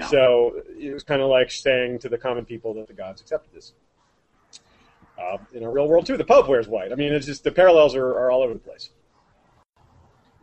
Yeah. 0.00 0.07
So 0.09 0.62
it 0.79 0.93
was 0.93 1.03
kind 1.03 1.21
of 1.23 1.29
like 1.29 1.50
saying 1.50 2.00
to 2.00 2.09
the 2.09 2.19
common 2.19 2.45
people 2.45 2.75
that 2.75 2.87
the 2.87 2.95
gods 2.95 3.21
accepted 3.21 3.53
this. 3.55 3.73
Uh, 5.19 5.38
in 5.53 5.62
a 5.62 5.71
real 5.71 5.88
world 5.88 6.07
too, 6.07 6.17
the 6.17 6.25
Pope 6.25 6.49
wears 6.49 6.67
white. 6.67 6.91
I 6.91 6.97
mean, 6.97 7.12
it's 7.12 7.26
just 7.26 7.45
the 7.45 7.53
parallels 7.53 7.95
are, 7.95 8.09
are 8.09 8.31
all 8.31 8.43
over 8.43 8.55
the 8.55 8.59
place. 8.59 8.91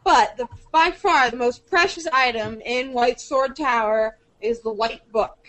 But 0.03 0.38
the, 0.38 0.48
by 0.71 0.91
far 0.91 1.29
the 1.29 1.38
most 1.38 1.65
precious 1.67 2.07
item 2.07 2.62
in 2.62 2.93
White 2.93 3.19
Sword 3.19 3.55
Tower 3.55 4.17
is 4.39 4.62
the 4.62 4.71
White 4.71 5.10
Book. 5.12 5.48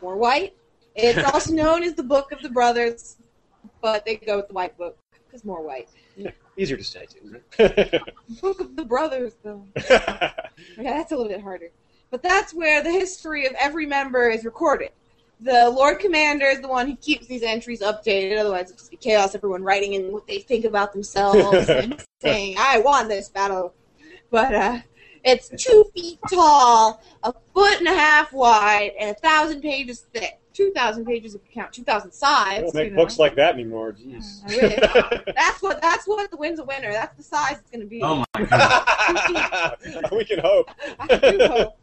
More 0.00 0.16
white. 0.16 0.56
It's 0.94 1.18
also 1.32 1.52
known 1.52 1.82
as 1.82 1.94
the 1.94 2.02
Book 2.02 2.32
of 2.32 2.40
the 2.42 2.48
Brothers, 2.48 3.16
but 3.80 4.04
they 4.04 4.16
go 4.16 4.36
with 4.36 4.48
the 4.48 4.54
White 4.54 4.76
Book 4.78 4.96
because 5.26 5.44
more 5.44 5.62
white. 5.62 5.88
Yeah, 6.16 6.30
easier 6.56 6.76
to 6.76 6.84
say 6.84 7.06
too. 7.06 7.40
Book 8.40 8.60
of 8.60 8.76
the 8.76 8.84
Brothers, 8.84 9.34
though. 9.42 9.64
yeah, 9.90 10.32
that's 10.76 11.12
a 11.12 11.16
little 11.16 11.30
bit 11.30 11.42
harder. 11.42 11.70
But 12.10 12.22
that's 12.22 12.54
where 12.54 12.82
the 12.82 12.90
history 12.90 13.46
of 13.46 13.52
every 13.58 13.86
member 13.86 14.30
is 14.30 14.44
recorded. 14.44 14.90
The 15.40 15.70
Lord 15.70 16.00
Commander 16.00 16.46
is 16.46 16.60
the 16.60 16.68
one 16.68 16.88
who 16.88 16.96
keeps 16.96 17.26
these 17.26 17.42
entries 17.42 17.80
updated, 17.80 18.38
otherwise 18.38 18.66
it'd 18.66 18.78
just 18.78 18.90
be 18.90 18.96
chaos, 18.96 19.34
everyone 19.34 19.62
writing 19.62 19.92
in 19.92 20.10
what 20.10 20.26
they 20.26 20.40
think 20.40 20.64
about 20.64 20.92
themselves 20.92 21.68
and 21.68 22.04
saying, 22.20 22.56
I 22.58 22.80
won 22.80 23.08
this 23.08 23.28
battle. 23.28 23.72
But 24.30 24.54
uh, 24.54 24.78
it's 25.24 25.48
two 25.56 25.84
feet 25.94 26.18
tall, 26.28 27.00
a 27.22 27.32
foot 27.54 27.78
and 27.78 27.86
a 27.86 27.94
half 27.94 28.32
wide, 28.32 28.92
and 28.98 29.10
a 29.10 29.14
thousand 29.14 29.62
pages 29.62 30.06
thick. 30.12 30.40
2,000 30.54 31.04
pages 31.04 31.36
if 31.36 31.40
you 31.46 31.52
count 31.54 31.72
2,000 31.72 32.10
sides. 32.10 32.56
They 32.56 32.62
don't 32.62 32.74
make 32.74 32.90
you 32.90 32.96
books 32.96 33.16
know. 33.16 33.22
like 33.22 33.36
that 33.36 33.54
anymore. 33.54 33.92
Jeez. 33.92 34.42
that's 35.36 35.62
what 35.62 35.80
that's 35.80 36.08
what 36.08 36.28
the 36.32 36.36
win's 36.36 36.58
a 36.58 36.64
winner. 36.64 36.90
That's 36.90 37.16
the 37.16 37.22
size 37.22 37.60
it's 37.60 37.70
going 37.70 37.82
to 37.82 37.86
be. 37.86 38.02
Oh 38.02 38.24
my 38.34 38.44
god. 38.44 39.76
we 40.10 40.24
can 40.24 40.40
hope. 40.40 40.68
I 40.98 41.16
do 41.16 41.38
hope. 41.46 41.78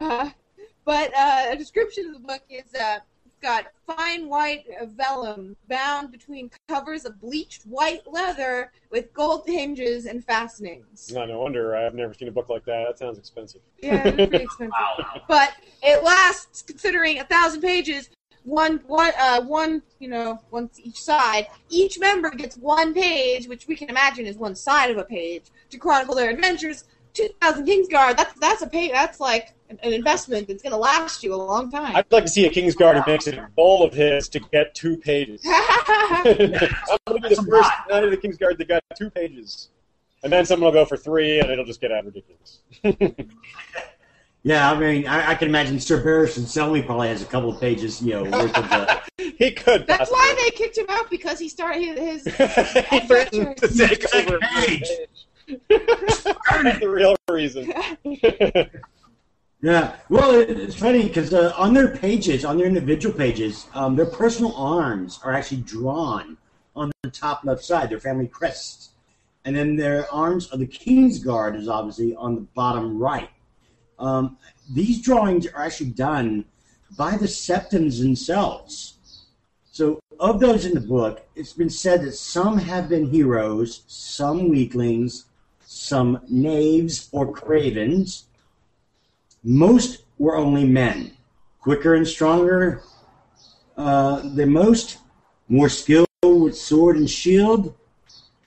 Uh, 0.00 0.30
but 0.84 1.12
uh, 1.16 1.46
a 1.50 1.56
description 1.56 2.06
of 2.06 2.14
the 2.14 2.20
book 2.20 2.42
is 2.48 2.74
uh, 2.74 2.98
it's 3.24 3.36
got 3.40 3.66
fine 3.86 4.28
white 4.28 4.64
vellum 4.96 5.56
bound 5.68 6.10
between 6.10 6.50
covers 6.68 7.04
of 7.04 7.20
bleached 7.20 7.62
white 7.64 8.02
leather 8.10 8.72
with 8.90 9.12
gold 9.12 9.44
hinges 9.46 10.06
and 10.06 10.24
fastenings. 10.24 11.12
No, 11.12 11.24
no 11.26 11.40
wonder 11.40 11.76
I've 11.76 11.94
never 11.94 12.14
seen 12.14 12.28
a 12.28 12.32
book 12.32 12.48
like 12.48 12.64
that. 12.64 12.86
That 12.88 12.98
sounds 12.98 13.18
expensive. 13.18 13.60
Yeah, 13.82 14.02
it's 14.06 14.16
pretty 14.16 14.44
expensive. 14.44 14.74
But 15.28 15.54
it 15.82 16.02
lasts, 16.02 16.62
considering 16.62 17.18
a 17.18 17.24
thousand 17.24 17.60
pages, 17.60 18.10
one, 18.46 18.80
one, 18.86 19.12
uh, 19.18 19.42
one, 19.42 19.82
you 19.98 20.08
know, 20.08 20.38
one 20.50 20.68
to 20.68 20.82
each 20.82 21.02
side. 21.02 21.48
Each 21.68 21.98
member 21.98 22.30
gets 22.30 22.56
one 22.56 22.94
page, 22.94 23.48
which 23.48 23.66
we 23.66 23.74
can 23.74 23.90
imagine 23.90 24.24
is 24.24 24.36
one 24.38 24.54
side 24.54 24.90
of 24.90 24.98
a 24.98 25.04
page, 25.04 25.46
to 25.70 25.78
chronicle 25.78 26.14
their 26.14 26.30
adventures. 26.30 26.84
Two 27.12 27.28
thousand 27.40 27.66
Kingsguard. 27.66 28.16
That's 28.16 28.38
that's 28.38 28.62
a 28.62 28.66
page. 28.66 28.92
That's 28.92 29.20
like 29.20 29.55
an, 29.68 29.78
an 29.82 29.92
investment 29.92 30.48
that's 30.48 30.62
going 30.62 30.72
to 30.72 30.78
last 30.78 31.22
you 31.22 31.34
a 31.34 31.36
long 31.36 31.70
time. 31.70 31.94
I'd 31.96 32.10
like 32.10 32.24
to 32.24 32.30
see 32.30 32.46
a 32.46 32.50
Kingsguard 32.50 33.02
who 33.02 33.10
makes 33.10 33.26
it 33.26 33.34
a 33.34 33.48
goal 33.56 33.84
of 33.84 33.92
his 33.92 34.28
to 34.30 34.40
get 34.40 34.74
two 34.74 34.96
pages. 34.96 35.42
I'm 35.44 36.24
going 36.24 36.52
to 37.22 37.28
be 37.28 37.34
the 37.34 37.46
first 37.48 37.70
knight 37.88 38.04
of 38.04 38.10
the 38.10 38.16
Kingsguard 38.16 38.58
that 38.58 38.68
got 38.68 38.82
two 38.96 39.10
pages. 39.10 39.70
And 40.22 40.32
then 40.32 40.44
someone 40.44 40.72
will 40.72 40.80
go 40.80 40.86
for 40.86 40.96
three, 40.96 41.40
and 41.40 41.50
it'll 41.50 41.64
just 41.64 41.80
get 41.80 41.92
out 41.92 42.04
ridiculous. 42.04 42.60
Yeah, 44.46 44.70
I 44.70 44.78
mean, 44.78 45.08
I, 45.08 45.30
I 45.30 45.34
can 45.34 45.48
imagine 45.48 45.80
Sir 45.80 46.00
Barristan 46.00 46.44
Selmy 46.44 46.86
probably 46.86 47.08
has 47.08 47.20
a 47.20 47.24
couple 47.24 47.50
of 47.50 47.60
pages, 47.60 48.00
you 48.00 48.12
know, 48.12 48.22
worth 48.22 48.56
of 48.56 48.70
uh, 48.70 49.00
he 49.18 49.50
could. 49.50 49.88
That's 49.88 50.08
possibly. 50.08 50.18
why 50.18 50.34
they 50.38 50.50
kicked 50.50 50.78
him 50.78 50.86
out 50.88 51.10
because 51.10 51.40
he 51.40 51.48
started 51.48 51.98
his. 51.98 52.22
his 52.26 52.86
he 52.90 53.00
threatened 53.00 53.56
to 53.56 53.66
take 53.66 54.14
over. 54.14 54.38
Page. 54.38 54.88
That's 55.68 56.22
the 56.78 56.88
real 56.88 57.16
reason. 57.28 57.74
Yeah, 59.62 59.96
well, 60.10 60.38
it's 60.38 60.76
funny 60.76 61.04
because 61.04 61.32
uh, 61.32 61.52
on 61.56 61.72
their 61.72 61.96
pages, 61.96 62.44
on 62.44 62.58
their 62.58 62.66
individual 62.66 63.14
pages, 63.14 63.66
um, 63.72 63.96
their 63.96 64.06
personal 64.06 64.54
arms 64.54 65.18
are 65.24 65.32
actually 65.32 65.62
drawn 65.62 66.36
on 66.74 66.92
the 67.02 67.10
top 67.10 67.42
left 67.44 67.64
side, 67.64 67.88
their 67.88 67.98
family 67.98 68.28
crests, 68.28 68.90
and 69.46 69.56
then 69.56 69.74
their 69.74 70.12
arms 70.12 70.48
of 70.48 70.58
the 70.58 70.66
King's 70.66 71.18
Guard 71.18 71.56
is 71.56 71.68
obviously 71.68 72.14
on 72.16 72.34
the 72.34 72.40
bottom 72.54 72.98
right. 72.98 73.30
Um, 73.98 74.36
these 74.74 75.00
drawings 75.00 75.46
are 75.46 75.62
actually 75.62 75.90
done 75.90 76.44
by 76.98 77.16
the 77.16 77.26
Septons 77.26 77.98
themselves. 77.98 78.98
So, 79.72 80.00
of 80.20 80.38
those 80.38 80.66
in 80.66 80.74
the 80.74 80.80
book, 80.80 81.26
it's 81.34 81.52
been 81.54 81.70
said 81.70 82.02
that 82.02 82.12
some 82.12 82.58
have 82.58 82.88
been 82.88 83.10
heroes, 83.10 83.82
some 83.86 84.48
weaklings, 84.50 85.26
some 85.64 86.20
knaves 86.28 87.08
or 87.12 87.32
cravens. 87.32 88.25
Most 89.48 90.02
were 90.18 90.36
only 90.36 90.64
men, 90.64 91.12
quicker 91.60 91.94
and 91.94 92.04
stronger 92.04 92.82
uh, 93.76 94.22
than 94.34 94.50
most, 94.50 94.98
more 95.48 95.68
skilled 95.68 96.08
with 96.24 96.56
sword 96.56 96.96
and 96.96 97.08
shield, 97.08 97.72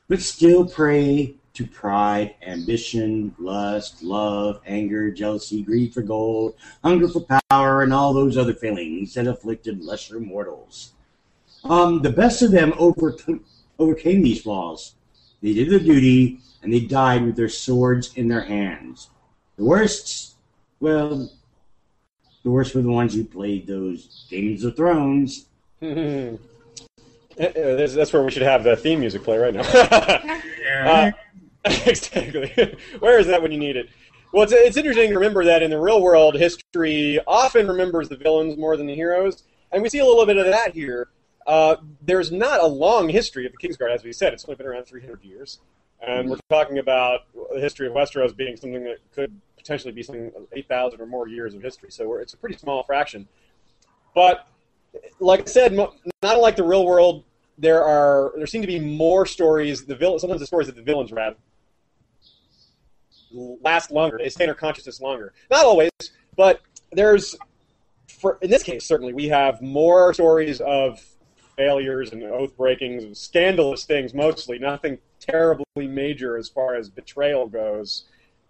but 0.10 0.20
still 0.20 0.66
prey 0.66 1.36
to 1.54 1.66
pride, 1.66 2.36
ambition, 2.46 3.34
lust, 3.40 4.04
love, 4.04 4.60
anger, 4.66 5.10
jealousy, 5.10 5.64
greed 5.64 5.94
for 5.94 6.02
gold, 6.02 6.56
hunger 6.84 7.08
for 7.08 7.26
power, 7.50 7.82
and 7.82 7.94
all 7.94 8.12
those 8.12 8.38
other 8.38 8.54
feelings 8.54 9.14
that 9.14 9.26
afflicted 9.26 9.82
lesser 9.82 10.20
mortals. 10.20 10.92
Um, 11.64 12.02
the 12.02 12.12
best 12.12 12.42
of 12.42 12.52
them 12.52 12.74
over, 12.78 13.16
overcame 13.80 14.22
these 14.22 14.42
flaws. 14.42 14.96
They 15.42 15.54
did 15.54 15.70
their 15.70 15.80
duty, 15.80 16.42
and 16.62 16.74
they 16.74 16.82
died 16.82 17.24
with 17.24 17.38
their 17.38 17.48
swords 17.48 18.14
in 18.18 18.28
their 18.28 18.44
hands. 18.44 19.10
The 19.56 19.64
worst, 19.64 20.29
well, 20.80 21.30
the 22.44 22.50
worst 22.50 22.76
were 22.76 22.82
the 22.82 22.92
ones 22.92 23.14
who 23.14 23.24
played 23.24 23.68
those 23.68 24.26
Games 24.30 24.64
of 24.64 24.76
Thrones. 24.76 25.46
Uh, 25.82 26.38
That's 27.38 27.94
that's 27.94 28.12
where 28.12 28.22
we 28.22 28.32
should 28.32 28.42
have 28.42 28.66
the 28.66 28.76
theme 28.76 29.00
music 29.00 29.24
play 29.24 29.38
right 29.38 29.54
now. 29.54 30.42
Uh, 30.70 31.12
exactly. 31.66 32.78
Where 33.00 33.20
is 33.20 33.28
that 33.28 33.42
when 33.42 33.52
you 33.52 33.58
need 33.58 33.76
it? 33.76 33.90
Well, 34.32 34.44
it's, 34.44 34.54
it's 34.54 34.78
interesting 34.78 35.10
to 35.10 35.16
remember 35.16 35.44
that 35.44 35.62
in 35.62 35.72
the 35.72 35.80
real 35.80 36.02
world, 36.02 36.36
history 36.36 37.20
often 37.28 37.68
remembers 37.68 38.08
the 38.08 38.16
villains 38.16 38.56
more 38.58 38.78
than 38.78 38.86
the 38.86 38.96
heroes, 38.96 39.44
and 39.72 39.82
we 39.84 39.90
see 39.90 40.00
a 40.00 40.06
little 40.06 40.26
bit 40.26 40.38
of 40.38 40.46
that 40.46 40.74
here. 40.74 41.10
Uh, 41.48 41.78
there's 42.04 42.32
not 42.32 42.62
a 42.62 42.66
long 42.66 43.10
history 43.10 43.46
of 43.46 43.52
the 43.52 43.58
Kingsguard, 43.58 43.94
as 43.94 44.04
we 44.04 44.14
said. 44.14 44.32
It's 44.32 44.46
only 44.46 44.56
been 44.56 44.68
around 44.68 44.86
300 44.86 45.24
years, 45.24 45.60
and 46.06 46.30
we're 46.30 46.38
talking 46.50 46.78
about 46.78 47.22
the 47.54 47.60
history 47.60 47.88
of 47.88 47.94
Westeros 47.94 48.34
being 48.36 48.56
something 48.56 48.84
that 48.84 49.00
could 49.14 49.34
potentially 49.60 49.94
be 49.94 50.04
something 50.04 50.32
8,000 50.52 51.00
or 51.00 51.06
more 51.06 51.28
years 51.28 51.54
of 51.54 51.62
history. 51.62 51.92
So 51.92 52.16
it's 52.16 52.34
a 52.34 52.38
pretty 52.38 52.58
small 52.58 52.84
fraction. 52.84 53.28
But 54.16 54.48
like 55.20 55.42
I 55.42 55.46
said, 55.46 55.74
not 55.74 55.94
unlike 56.24 56.56
the 56.56 56.64
real 56.64 56.86
world, 56.86 57.24
there 57.58 57.84
are 57.84 58.34
there 58.38 58.48
seem 58.48 58.62
to 58.62 58.68
be 58.68 58.80
more 58.80 59.26
stories. 59.26 59.86
The 59.86 59.96
villain, 59.96 60.20
sometimes 60.20 60.40
the 60.40 60.48
stories 60.48 60.68
that 60.68 60.76
the 60.76 60.82
villains 60.82 61.12
rather 61.12 61.36
last 63.32 63.92
longer. 63.92 64.18
They 64.18 64.30
stay 64.30 64.46
in 64.46 64.50
our 64.50 64.56
consciousness 64.56 65.02
longer. 65.02 65.34
Not 65.52 65.66
always, 65.66 65.92
but 66.36 66.62
there's, 66.92 67.36
for 68.08 68.38
in 68.42 68.50
this 68.50 68.64
case, 68.64 68.86
certainly 68.86 69.14
we 69.14 69.28
have 69.28 69.62
more 69.62 70.14
stories 70.14 70.62
of 70.62 71.00
failures 71.56 72.12
and 72.12 72.24
oath 72.24 72.56
breakings 72.58 73.04
and 73.04 73.16
scandalous 73.16 73.86
things. 73.86 74.14
Mostly, 74.14 74.60
nothing 74.60 74.98
terribly 75.20 75.88
major 75.88 76.38
as 76.38 76.50
far 76.50 76.76
as 76.76 76.90
betrayal 76.90 77.48
goes, 77.48 78.06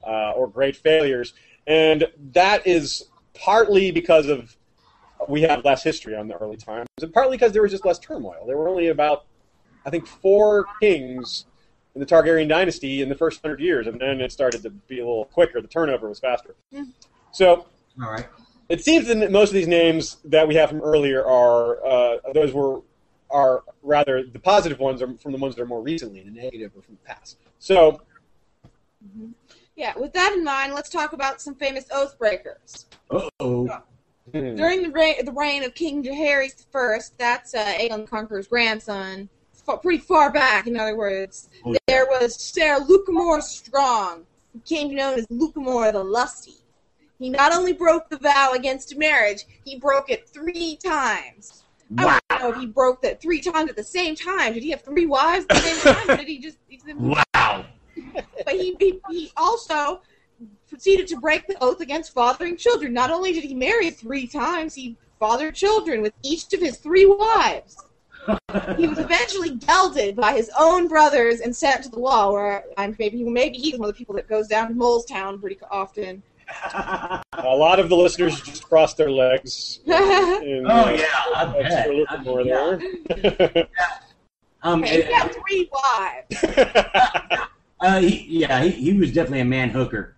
uh, 0.05 0.31
or 0.31 0.47
great 0.47 0.75
failures, 0.75 1.33
and 1.67 2.07
that 2.31 2.65
is 2.65 3.09
partly 3.33 3.91
because 3.91 4.27
of 4.27 4.55
we 5.27 5.41
have 5.41 5.65
less 5.65 5.83
history 5.83 6.15
on 6.15 6.27
the 6.27 6.35
early 6.35 6.57
times, 6.57 6.87
and 7.01 7.13
partly 7.13 7.37
because 7.37 7.51
there 7.51 7.61
was 7.61 7.71
just 7.71 7.85
less 7.85 7.99
turmoil. 7.99 8.45
There 8.47 8.57
were 8.57 8.69
only 8.69 8.87
about, 8.87 9.25
I 9.85 9.89
think, 9.89 10.07
four 10.07 10.69
kings 10.79 11.45
in 11.95 11.99
the 11.99 12.05
Targaryen 12.05 12.47
dynasty 12.47 13.01
in 13.01 13.09
the 13.09 13.15
first 13.15 13.41
hundred 13.41 13.59
years, 13.59 13.87
and 13.87 13.99
then 13.99 14.21
it 14.21 14.31
started 14.31 14.63
to 14.63 14.69
be 14.69 14.99
a 14.99 15.05
little 15.05 15.25
quicker. 15.25 15.61
The 15.61 15.67
turnover 15.67 16.07
was 16.07 16.19
faster. 16.19 16.55
So 17.31 17.65
All 18.01 18.11
right. 18.11 18.27
it 18.69 18.83
seems 18.83 19.07
that 19.07 19.31
most 19.31 19.49
of 19.49 19.55
these 19.55 19.67
names 19.67 20.17
that 20.25 20.47
we 20.47 20.55
have 20.55 20.69
from 20.69 20.81
earlier 20.81 21.25
are 21.25 21.85
uh, 21.85 22.17
those 22.33 22.53
were 22.53 22.81
are 23.31 23.63
rather 23.83 24.23
the 24.23 24.39
positive 24.39 24.79
ones 24.79 25.01
are 25.01 25.15
from 25.17 25.31
the 25.31 25.37
ones 25.37 25.55
that 25.55 25.61
are 25.61 25.67
more 25.67 25.81
recently, 25.81 26.19
and 26.19 26.35
the 26.35 26.41
negative 26.41 26.71
are 26.77 26.81
from 26.81 26.95
the 26.95 27.13
past. 27.13 27.37
So 27.59 28.01
Yeah, 29.79 29.97
with 29.97 30.11
that 30.11 30.33
in 30.33 30.43
mind, 30.43 30.73
let's 30.73 30.89
talk 30.89 31.13
about 31.13 31.39
some 31.41 31.55
famous 31.55 31.85
oath 31.89 32.19
breakers. 32.19 32.87
Hmm, 33.09 33.67
During 34.33 34.83
the 34.83 34.91
reign, 34.91 35.23
the 35.23 35.31
reign 35.31 35.63
of 35.63 35.73
King 35.73 36.03
Jaehaerys 36.03 36.65
I, 36.75 36.99
that's 37.17 37.55
uh, 37.55 37.63
Aegon 37.63 38.01
the 38.01 38.07
Conqueror's 38.07 38.45
grandson, 38.49 39.29
fa- 39.65 39.77
pretty 39.77 39.99
far 39.99 40.33
back, 40.33 40.67
in 40.67 40.77
other 40.77 40.97
words, 40.97 41.47
Oh, 41.63 41.71
yeah. 41.71 41.77
there 41.87 42.05
was 42.07 42.35
Sir 42.35 42.79
Lucamore 42.89 43.41
Strong, 43.41 44.25
who 44.51 44.59
came 44.65 44.89
to 44.89 44.89
be 44.89 44.95
known 44.95 45.17
as 45.17 45.25
Lucamore 45.27 45.93
the 45.93 46.03
Lusty. 46.03 46.55
He 47.17 47.29
not 47.29 47.53
only 47.55 47.71
broke 47.71 48.09
the 48.09 48.17
vow 48.17 48.51
against 48.53 48.97
marriage, 48.97 49.45
he 49.63 49.79
broke 49.79 50.09
it 50.09 50.27
three 50.27 50.77
times. 50.83 51.63
I 51.97 52.19
don't 52.31 52.41
know 52.41 52.49
if 52.51 52.57
he 52.59 52.65
broke 52.67 53.01
that 53.03 53.21
three 53.21 53.39
times 53.39 53.69
at 53.69 53.77
the 53.77 53.83
same 53.83 54.15
time. 54.15 54.53
Did 54.53 54.63
he 54.63 54.71
have 54.71 54.81
three 54.81 55.05
wives 55.05 55.45
at 55.49 55.55
the 55.55 55.61
same 55.61 55.93
time? 55.95 56.09
Or 56.09 56.17
did 56.17 56.27
he 56.27 56.37
just? 56.39 56.57
Wow. 56.97 57.65
But 58.45 58.53
he, 58.53 58.75
he 58.79 58.99
he 59.09 59.31
also 59.37 60.01
proceeded 60.69 61.07
to 61.07 61.17
break 61.19 61.45
the 61.47 61.57
oath 61.61 61.81
against 61.81 62.13
fathering 62.13 62.55
children. 62.57 62.93
Not 62.93 63.11
only 63.11 63.33
did 63.33 63.43
he 63.43 63.53
marry 63.53 63.89
three 63.89 64.27
times, 64.27 64.73
he 64.75 64.97
fathered 65.19 65.55
children 65.55 66.01
with 66.01 66.13
each 66.23 66.53
of 66.53 66.61
his 66.61 66.77
three 66.77 67.05
wives. 67.05 67.83
He 68.77 68.87
was 68.87 68.99
eventually 68.99 69.55
gelded 69.55 70.15
by 70.15 70.33
his 70.33 70.51
own 70.59 70.87
brothers 70.87 71.39
and 71.41 71.55
sent 71.55 71.83
to 71.83 71.89
the 71.89 71.99
wall. 71.99 72.33
Where 72.33 72.63
I'm 72.77 72.95
maybe 72.99 73.23
maybe 73.23 73.57
he's 73.57 73.77
one 73.77 73.89
of 73.89 73.95
the 73.95 73.97
people 73.97 74.15
that 74.15 74.27
goes 74.27 74.47
down 74.47 74.67
to 74.69 74.73
Molestown 74.73 75.39
pretty 75.41 75.57
often. 75.71 76.21
a 76.73 77.21
lot 77.43 77.79
of 77.79 77.89
the 77.89 77.95
listeners 77.95 78.41
just 78.41 78.63
crossed 78.63 78.97
their 78.97 79.11
legs. 79.11 79.79
In, 79.85 79.91
Oh, 80.67 80.85
uh, 80.85 80.89
yeah, 80.91 81.05
I 81.35 81.43
of 81.43 81.63
bet. 81.63 81.85
Sir 81.85 81.91
Lucamore 81.93 82.45
Yeah. 82.45 83.45
there. 83.53 83.67
Um, 84.61 84.83
Okay, 84.83 85.03
he 85.03 85.13
had 85.13 85.31
three 85.31 85.69
wives. 85.71 86.43
uh, 87.81 87.99
he, 87.99 88.39
yeah, 88.39 88.63
he, 88.63 88.71
he 88.71 88.93
was 88.93 89.11
definitely 89.11 89.41
a 89.41 89.45
man 89.45 89.69
hooker. 89.69 90.15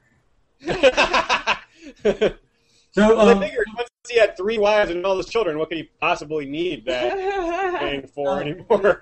So, 2.93 3.17
I 3.17 3.31
um, 3.31 3.39
figured 3.39 3.67
once 3.77 3.87
he 4.09 4.19
had 4.19 4.35
three 4.35 4.57
wives 4.57 4.91
and 4.91 5.05
all 5.05 5.15
those 5.15 5.29
children, 5.29 5.57
what 5.57 5.69
could 5.69 5.77
he 5.77 5.89
possibly 6.01 6.45
need 6.45 6.85
that 6.85 7.79
thing 7.79 8.07
for 8.07 8.41
anymore? 8.41 9.01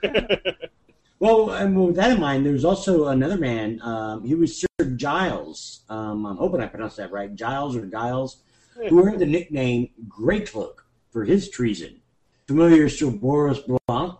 well, 1.20 1.50
and 1.52 1.86
with 1.86 1.96
that 1.96 2.12
in 2.12 2.20
mind, 2.20 2.46
there's 2.46 2.66
also 2.66 3.08
another 3.08 3.38
man. 3.38 3.82
Um, 3.82 4.24
he 4.24 4.36
was 4.36 4.62
Sir 4.62 4.86
Giles. 4.96 5.82
Um, 5.90 6.28
I'm 6.28 6.38
hoping 6.38 6.62
I 6.62 6.68
pronounced 6.68 6.98
that 6.98 7.12
right. 7.12 7.34
Giles 7.34 7.76
or 7.76 7.88
Giles, 7.88 8.44
who 8.90 9.04
earned 9.04 9.20
the 9.20 9.26
nickname 9.26 9.90
Greycloak 10.08 10.84
for 11.10 11.26
his 11.26 11.50
treason. 11.50 12.02
Familiar 12.48 12.90
Sir 12.90 13.08
Boros 13.08 13.62
Blount, 13.88 14.20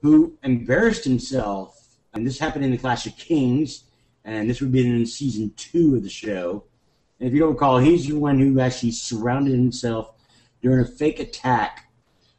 who 0.00 0.38
embarrassed 0.42 1.04
himself, 1.04 1.77
and 2.14 2.26
this 2.26 2.38
happened 2.38 2.64
in 2.64 2.70
the 2.70 2.78
Clash 2.78 3.06
of 3.06 3.16
Kings, 3.16 3.84
and 4.24 4.48
this 4.48 4.60
would 4.60 4.72
be 4.72 4.86
in 4.86 5.06
season 5.06 5.52
two 5.56 5.96
of 5.96 6.02
the 6.02 6.08
show. 6.08 6.64
And 7.18 7.28
if 7.28 7.34
you 7.34 7.40
don't 7.40 7.52
recall, 7.52 7.78
he's 7.78 8.06
the 8.06 8.16
one 8.16 8.38
who 8.38 8.60
actually 8.60 8.92
surrounded 8.92 9.52
himself 9.52 10.12
during 10.62 10.80
a 10.80 10.88
fake 10.88 11.20
attack 11.20 11.90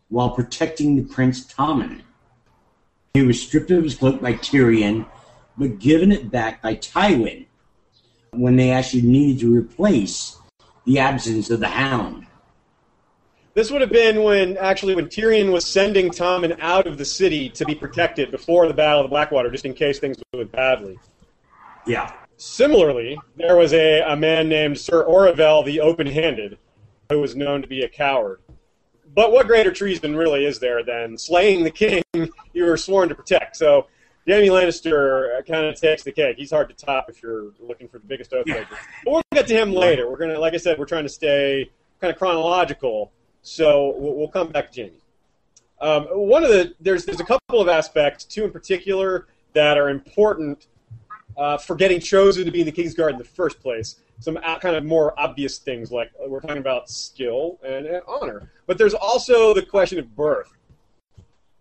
while 0.10 0.32
protecting 0.32 0.96
the 0.96 1.14
Prince 1.14 1.46
Tommen. 1.46 2.02
He 3.14 3.24
was 3.24 3.42
stripped 3.42 3.72
of 3.72 3.84
his 3.84 3.96
cloak 3.96 4.22
by 4.22 4.34
Tyrion, 4.34 5.06
but 5.58 5.80
given 5.80 6.12
it 6.12 6.32
back 6.32 6.62
by 6.62 6.76
Tywin 6.76 7.46
when 8.32 8.56
they 8.56 8.72
actually 8.72 9.02
needed 9.02 9.42
to 9.42 9.56
replace 9.56 10.38
the 10.86 11.00
absence 11.00 11.50
of 11.50 11.60
the 11.60 11.68
Hound. 11.68 12.26
This 13.60 13.72
would 13.72 13.82
have 13.82 13.92
been 13.92 14.24
when 14.24 14.56
actually 14.56 14.96
when 14.96 15.08
Tyrion 15.08 15.52
was 15.52 15.66
sending 15.66 16.12
Tommen 16.12 16.58
out 16.62 16.88
of 16.88 16.98
the 16.98 17.04
city 17.04 17.50
to 17.50 17.66
be 17.66 17.76
protected 17.76 18.32
before 18.32 18.70
the 18.70 18.74
Battle 18.74 19.02
of 19.02 19.04
the 19.04 19.10
Blackwater, 19.10 19.52
just 19.52 19.66
in 19.66 19.74
case 19.74 20.00
things 20.00 20.16
went 20.34 20.50
badly. 20.54 20.98
Yeah. 21.86 22.14
Similarly, 22.38 23.20
there 23.36 23.58
was 23.58 23.74
a, 23.74 24.00
a 24.00 24.16
man 24.16 24.48
named 24.48 24.80
Sir 24.80 25.06
Oravel 25.06 25.66
the 25.66 25.82
Open-Handed, 25.82 26.58
who 27.10 27.20
was 27.20 27.36
known 27.36 27.62
to 27.62 27.68
be 27.68 27.82
a 27.82 27.90
coward. 27.90 28.40
But 29.14 29.34
what 29.34 29.48
greater 29.48 29.74
treason 29.74 30.16
really 30.16 30.46
is 30.46 30.60
there 30.60 30.82
than 30.82 31.18
slaying 31.18 31.66
the 31.66 31.70
king 31.70 32.02
you 32.14 32.64
were 32.64 32.78
sworn 32.78 33.10
to 33.10 33.16
protect? 33.16 33.58
So, 33.58 33.88
Jaime 34.26 34.48
Lannister 34.48 35.46
kind 35.46 35.66
of 35.66 35.76
takes 35.76 36.04
the 36.04 36.14
cake. 36.14 36.38
He's 36.38 36.52
hard 36.52 36.70
to 36.70 36.76
top 36.76 37.10
if 37.10 37.22
you're 37.22 37.52
looking 37.60 37.90
for 37.90 38.00
the 38.00 38.08
biggest 38.08 38.32
oath 38.32 38.46
breaker. 38.46 38.78
But 39.04 39.12
we'll 39.12 39.22
get 39.34 39.48
to 39.48 39.54
him 39.54 39.74
later. 39.74 40.10
We're 40.10 40.16
gonna, 40.16 40.40
like 40.40 40.54
I 40.54 40.58
said, 40.58 40.80
we're 40.80 40.86
trying 40.86 41.04
to 41.04 41.10
stay 41.10 41.70
kind 42.00 42.14
of 42.14 42.18
chronological. 42.18 43.12
So 43.42 43.94
we'll, 43.98 44.16
we'll 44.16 44.28
come 44.28 44.50
back 44.50 44.72
to 44.72 44.82
Jaime. 44.82 44.98
Um, 45.82 46.04
one 46.06 46.44
of 46.44 46.50
the 46.50 46.74
there's 46.80 47.06
there's 47.06 47.22
a 47.22 47.26
couple 47.26 47.62
of 47.62 47.70
aspects, 47.70 48.26
two 48.26 48.44
in 48.44 48.52
particular, 48.52 49.28
that 49.54 49.78
are 49.78 49.90
important 49.90 50.68
uh, 51.38 51.58
for 51.58 51.76
getting 51.76 52.00
chosen 52.00 52.46
to 52.46 52.52
be 52.52 52.60
in 52.62 52.66
the 52.66 52.72
Kingsguard 52.72 53.12
in 53.12 53.18
the 53.18 53.24
first 53.24 53.62
place. 53.62 53.96
Some 54.20 54.38
uh, 54.44 54.60
kind 54.60 54.76
of 54.76 54.84
more 54.84 55.18
obvious 55.18 55.58
things 55.58 55.92
like 55.92 56.12
uh, 56.22 56.28
we're 56.28 56.42
talking 56.42 56.58
about 56.58 56.90
skill 56.90 57.58
and, 57.64 57.86
and 57.86 58.02
honor, 58.08 58.52
but 58.68 58.78
there's 58.78 58.94
also 58.94 59.54
the 59.54 59.62
question 59.62 59.98
of 60.00 60.14
birth. 60.16 60.52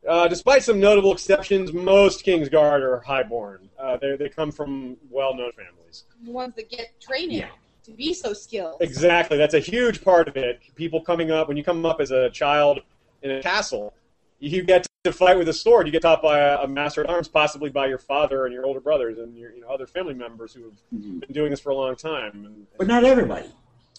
Uh, 0.06 0.26
despite 0.26 0.62
some 0.64 0.80
notable 0.80 1.12
exceptions, 1.12 1.72
most 1.72 2.24
Kingsguard 2.24 2.80
are 2.80 3.00
highborn. 3.00 3.68
Uh, 3.78 3.96
they 3.98 4.16
they 4.16 4.28
come 4.28 4.50
from 4.50 4.96
well-known 5.10 5.52
families. 5.52 6.04
the 6.24 6.32
ones 6.32 6.54
that 6.56 6.68
get 6.68 7.00
training 7.00 7.38
Yeah. 7.38 7.50
To 7.88 7.96
be 7.96 8.14
so 8.14 8.32
skilled. 8.32 8.76
Exactly, 8.80 9.36
that's 9.36 9.54
a 9.54 9.60
huge 9.60 10.04
part 10.04 10.28
of 10.28 10.36
it. 10.36 10.60
People 10.74 11.00
coming 11.00 11.30
up 11.30 11.48
when 11.48 11.56
you 11.56 11.64
come 11.64 11.84
up 11.86 12.00
as 12.00 12.10
a 12.10 12.30
child 12.30 12.80
in 13.22 13.30
a 13.30 13.42
castle, 13.42 13.94
you 14.38 14.62
get 14.62 14.86
to 15.04 15.12
fight 15.12 15.38
with 15.38 15.48
a 15.48 15.52
sword. 15.52 15.86
You 15.86 15.92
get 15.92 16.02
taught 16.02 16.22
by 16.22 16.38
a, 16.38 16.62
a 16.62 16.68
master 16.68 17.02
at 17.02 17.10
arms, 17.10 17.28
possibly 17.28 17.70
by 17.70 17.86
your 17.86 17.98
father 17.98 18.44
and 18.44 18.52
your 18.52 18.66
older 18.66 18.80
brothers 18.80 19.18
and 19.18 19.36
your 19.36 19.52
you 19.52 19.62
know 19.62 19.68
other 19.68 19.86
family 19.86 20.14
members 20.14 20.52
who 20.52 20.64
have 20.64 20.72
mm-hmm. 20.94 21.18
been 21.18 21.32
doing 21.32 21.50
this 21.50 21.60
for 21.60 21.70
a 21.70 21.74
long 21.74 21.96
time. 21.96 22.44
And, 22.44 22.66
But 22.76 22.86
not 22.86 23.04
everybody. 23.04 23.48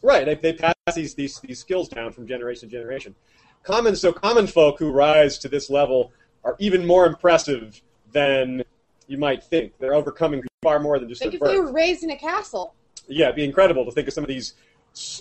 right, 0.03 0.25
they, 0.25 0.35
they 0.35 0.53
pass 0.53 0.75
these, 0.95 1.15
these 1.15 1.39
these 1.39 1.59
skills 1.59 1.89
down 1.89 2.11
from 2.11 2.27
generation 2.27 2.69
to 2.69 2.75
generation. 2.75 3.15
Common 3.63 3.95
so 3.95 4.13
common 4.13 4.47
folk 4.47 4.79
who 4.79 4.91
rise 4.91 5.37
to 5.39 5.49
this 5.49 5.69
level 5.69 6.13
are 6.43 6.55
even 6.59 6.85
more 6.85 7.05
impressive 7.05 7.81
than 8.11 8.63
you 9.07 9.17
might 9.17 9.43
think. 9.43 9.73
They're 9.79 9.95
overcoming 9.95 10.43
far 10.61 10.79
more 10.79 10.99
than 10.99 11.09
just 11.09 11.21
Like 11.21 11.31
their 11.31 11.35
if 11.35 11.39
birth 11.39 11.49
they 11.51 11.59
were 11.59 11.71
raised 11.71 12.03
in 12.03 12.11
a 12.11 12.17
castle. 12.17 12.75
Yeah, 13.09 13.25
it'd 13.25 13.35
be 13.35 13.43
incredible 13.43 13.85
to 13.85 13.91
think 13.91 14.07
of 14.07 14.13
some 14.13 14.23
of 14.23 14.27
these, 14.27 14.53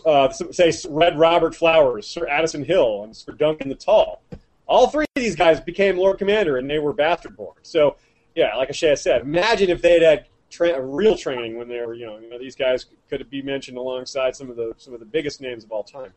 uh, 0.07 0.31
say, 0.31 0.73
Red 0.89 1.19
Robert 1.19 1.55
Flowers, 1.55 2.07
Sir 2.07 2.27
Addison 2.29 2.65
Hill, 2.65 3.03
and 3.05 3.17
Sir 3.17 3.33
Duncan 3.33 3.69
the 3.69 3.75
Tall. 3.75 4.23
All 4.67 4.89
three 4.89 5.05
of 5.17 5.23
these 5.23 5.35
guys 5.35 5.61
became 5.61 5.97
Lord 5.97 6.19
Commander, 6.19 6.59
and 6.59 6.69
they 6.69 6.79
were 6.79 6.93
bastard 6.93 7.37
born. 7.37 7.57
So, 7.63 7.97
yeah, 8.35 8.55
like 8.57 8.69
Ashaya 8.69 8.99
said, 8.99 9.23
imagine 9.23 9.71
if 9.71 9.81
they'd 9.83 10.03
had 10.03 10.27
tra- 10.51 10.81
real 10.81 11.17
training 11.17 11.57
when 11.57 11.69
they 11.69 11.81
were 11.81 11.95
young. 11.95 12.23
You 12.23 12.31
know, 12.31 12.39
these 12.39 12.55
guys 12.55 12.87
could 13.09 13.29
be 13.31 13.43
mentioned 13.43 13.79
alongside 13.79 14.37
some 14.37 14.51
of 14.51 14.57
the 14.57 14.75
some 14.77 14.93
of 14.95 15.01
the 15.01 15.07
biggest 15.07 15.41
names 15.41 15.65
of 15.65 15.73
all 15.73 15.83
time. 15.83 16.13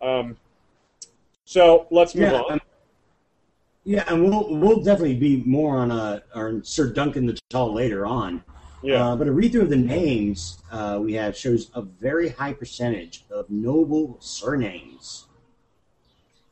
Um, 0.00 0.36
so 1.44 1.86
let's 1.90 2.14
move 2.14 2.32
Yeah. 2.32 2.40
on. 2.40 2.60
Yeah, 3.84 4.04
and 4.06 4.22
we'll 4.24 4.56
we'll 4.56 4.80
definitely 4.82 5.16
be 5.16 5.42
more 5.44 5.76
on 5.78 5.90
uh, 5.90 6.20
on 6.34 6.62
Sir 6.64 6.92
Duncan 6.92 7.26
the 7.26 7.36
Tall 7.50 7.72
later 7.74 8.06
on. 8.06 8.42
Yeah. 8.82 9.08
Uh, 9.08 9.16
but 9.16 9.28
a 9.28 9.32
read 9.32 9.52
through 9.52 9.62
of 9.62 9.70
the 9.70 9.76
names 9.76 10.58
uh, 10.70 10.98
we 11.00 11.14
have 11.14 11.36
shows 11.36 11.70
a 11.74 11.82
very 11.82 12.30
high 12.30 12.52
percentage 12.52 13.24
of 13.30 13.48
noble 13.50 14.16
surnames. 14.20 15.26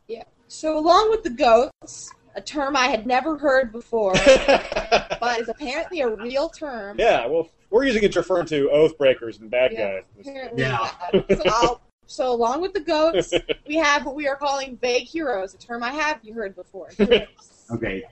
Yeah. 0.09 0.25
So, 0.49 0.79
along 0.79 1.11
with 1.11 1.23
the 1.23 1.31
goats, 1.31 2.13
a 2.35 2.41
term 2.41 2.77
I 2.77 2.87
had 2.87 3.07
never 3.07 3.37
heard 3.39 3.73
before, 3.73 4.13
but 4.47 5.41
is 5.41 5.49
apparently 5.49 6.01
a 6.01 6.09
real 6.09 6.49
term. 6.49 6.99
yeah, 6.99 7.27
well, 7.27 7.49
we're 7.71 7.85
using 7.85 8.03
it 8.03 8.13
to 8.13 8.21
refer 8.21 8.45
to 8.45 8.71
oath 8.71 8.99
breakers 8.99 9.39
and 9.39 9.51
bad 9.51 9.73
Yeah, 9.73 10.01
guys. 10.25 10.51
Yeah. 10.57 10.91
So, 11.37 11.81
so 12.07 12.33
along 12.33 12.61
with 12.61 12.73
the 12.73 12.81
goats, 12.81 13.33
we 13.67 13.77
have 13.77 14.05
what 14.05 14.17
we 14.17 14.27
are 14.27 14.37
calling 14.37 14.77
vague 14.77 15.07
heroes, 15.07 15.55
a 15.55 15.59
term 15.59 15.83
I 15.83 15.93
have 15.93 16.19
you 16.23 16.35
heard 16.35 16.57
before. 16.57 16.91
Heroes. 16.97 17.67
Okay. 17.71 18.03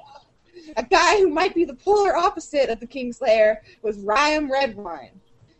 A 0.76 0.82
guy 0.82 1.18
who 1.18 1.28
might 1.28 1.54
be 1.54 1.64
the 1.64 1.74
polar 1.74 2.16
opposite 2.16 2.68
of 2.68 2.80
the 2.80 2.86
Kingslayer 2.86 3.58
was 3.82 3.98
Ryam 3.98 4.50
Redwyne. 4.50 5.10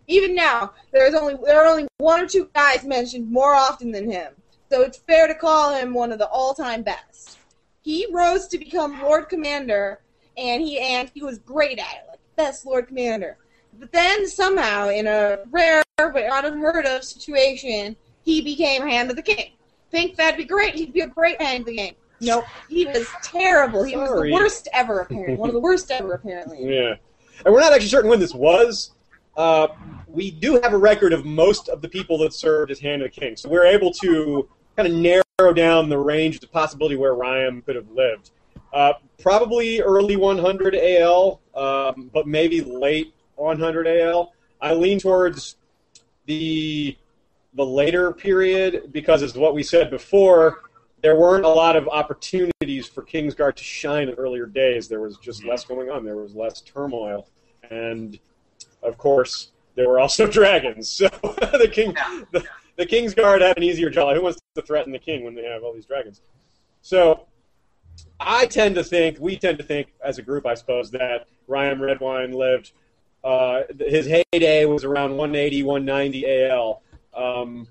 Even 0.07 0.35
now, 0.35 0.73
there's 0.93 1.15
only 1.15 1.37
there 1.45 1.63
are 1.63 1.67
only 1.67 1.87
one 1.99 2.21
or 2.21 2.27
two 2.27 2.49
guys 2.55 2.85
mentioned 2.85 3.31
more 3.31 3.55
often 3.55 3.91
than 3.93 4.11
him, 4.11 4.33
so 4.71 4.83
it's 4.83 4.99
fair 4.99 5.27
to 5.27 5.35
call 5.35 5.75
him 5.75 5.93
one 5.93 6.13
of 6.13 6.19
the 6.19 6.29
all-time 6.29 6.83
best. 6.83 7.39
He 7.83 8.07
rose 8.11 8.49
to 8.49 8.59
become 8.59 9.03
Lord 9.03 9.29
Commander, 9.29 10.01
and 10.37 10.63
he 10.63 10.79
and 10.79 11.11
he 11.13 11.23
was 11.23 11.39
great 11.39 11.79
at 11.79 11.95
it, 11.95 12.09
like 12.11 12.21
best 12.37 12.65
Lord 12.65 12.89
Commander. 12.89 13.37
But 13.79 13.93
then 13.93 14.27
somehow, 14.27 14.89
in 14.89 15.07
a 15.07 15.41
rare 15.51 15.83
but 15.99 16.15
unheard 16.45 16.87
of 16.87 17.05
situation, 17.05 17.97
he 18.25 18.41
became 18.41 18.87
Hand 18.87 19.11
of 19.11 19.17
the 19.17 19.23
King. 19.23 19.53
Think 19.91 20.17
that'd 20.17 20.37
be 20.39 20.45
great? 20.45 20.75
He'd 20.75 20.93
be 20.93 21.01
a 21.01 21.07
great 21.07 21.41
Hand 21.41 21.61
of 21.61 21.67
the 21.67 21.77
King. 21.77 21.95
Nope, 22.21 22.45
he 22.69 22.87
was 22.87 23.07
terrible. 23.23 23.85
He 23.85 23.97
was 23.97 24.09
Sorry. 24.09 24.31
the 24.31 24.35
worst 24.35 24.69
ever, 24.73 25.01
apparently. 25.01 25.37
One 25.37 25.49
of 25.49 25.55
the 25.55 25.61
worst 25.61 25.91
ever, 25.91 26.15
apparently. 26.15 26.59
Yeah. 26.69 26.95
And 27.45 27.55
we're 27.55 27.61
not 27.61 27.73
actually 27.73 27.89
certain 27.89 28.11
when 28.11 28.19
this 28.19 28.35
was. 28.35 28.91
Uh, 29.37 29.69
we 30.09 30.33
do 30.33 30.61
have 30.63 30.73
a 30.73 30.77
record 30.77 31.13
of 31.13 31.25
most 31.25 31.69
of 31.69 31.81
the 31.81 31.89
people 31.89 32.19
that 32.19 32.35
served 32.35 32.73
as 32.73 32.81
Hand 32.81 33.03
of 33.03 33.13
the 33.15 33.21
King. 33.21 33.37
So 33.37 33.49
we're 33.49 33.67
able 33.67 33.93
to 33.93 34.49
kind 34.77 34.89
of 34.89 34.95
narrow 34.95 35.53
down 35.55 35.89
the 35.89 35.99
range 35.99 36.35
of 36.35 36.41
the 36.41 36.49
possibility 36.49 36.97
where 36.97 37.15
Ryam 37.15 37.63
could 37.63 37.77
have 37.77 37.89
lived. 37.91 38.33
Uh, 38.73 38.95
probably 39.23 39.81
early 39.81 40.17
100 40.17 40.75
AL, 40.75 41.41
um, 41.55 42.11
but 42.13 42.27
maybe 42.27 42.61
late 42.61 43.15
100 43.37 43.87
AL. 43.87 44.33
I 44.61 44.75
lean 44.75 44.99
towards 44.99 45.57
the 46.27 46.97
the 47.55 47.65
later 47.65 48.13
period 48.13 48.93
because, 48.93 49.23
as 49.23 49.35
what 49.35 49.55
we 49.55 49.63
said 49.63 49.91
before, 49.91 50.63
there 51.03 51.17
weren't 51.17 51.45
a 51.45 51.49
lot 51.49 51.77
of 51.77 51.89
opportunities 51.89 52.87
for 52.87 53.03
Kingsguard 53.03 53.55
to 53.57 53.65
shine 53.65 54.09
in 54.09 54.15
earlier 54.15 54.47
days. 54.47 54.89
There 54.89 55.01
was 55.01 55.17
just 55.19 55.45
less 55.45 55.65
going 55.65 55.91
on. 55.91 56.05
There 56.05 56.17
was 56.17 56.35
less 56.35 56.61
turmoil, 56.61 57.29
and 57.71 58.19
of 58.83 58.99
course, 58.99 59.53
there 59.75 59.89
were 59.89 60.01
also 60.01 60.27
dragons. 60.31 60.89
So 60.89 61.09
the 61.23 61.71
king, 61.73 61.95
the, 62.33 62.45
the 62.77 62.87
Kingsguard 62.87 63.41
had 63.41 63.57
an 63.57 63.63
easier 63.63 63.91
job. 63.91 64.17
Who 64.17 64.23
wants 64.23 64.41
to 64.55 64.63
threaten 64.63 64.93
the 64.93 64.99
king 64.99 65.25
when 65.25 65.35
they 65.35 65.45
have 65.45 65.63
all 65.63 65.73
these 65.73 65.87
dragons? 65.87 66.21
So 66.83 67.27
I 68.21 68.47
tend 68.47 68.75
to 68.77 68.85
think, 68.85 69.19
we 69.21 69.37
tend 69.37 69.59
to 69.59 69.65
think, 69.65 69.89
as 70.05 70.19
a 70.19 70.23
group, 70.23 70.47
I 70.47 70.55
suppose, 70.55 70.91
that 70.93 71.29
Ryan 71.47 71.79
Redwyne 71.79 72.35
lived. 72.35 72.73
Uh, 73.23 73.63
his 73.79 74.07
heyday 74.07 74.65
was 74.65 74.85
around 74.85 75.11
180, 75.17 75.63
190 75.63 76.45
AL. 76.45 76.83
Um, 77.15 77.69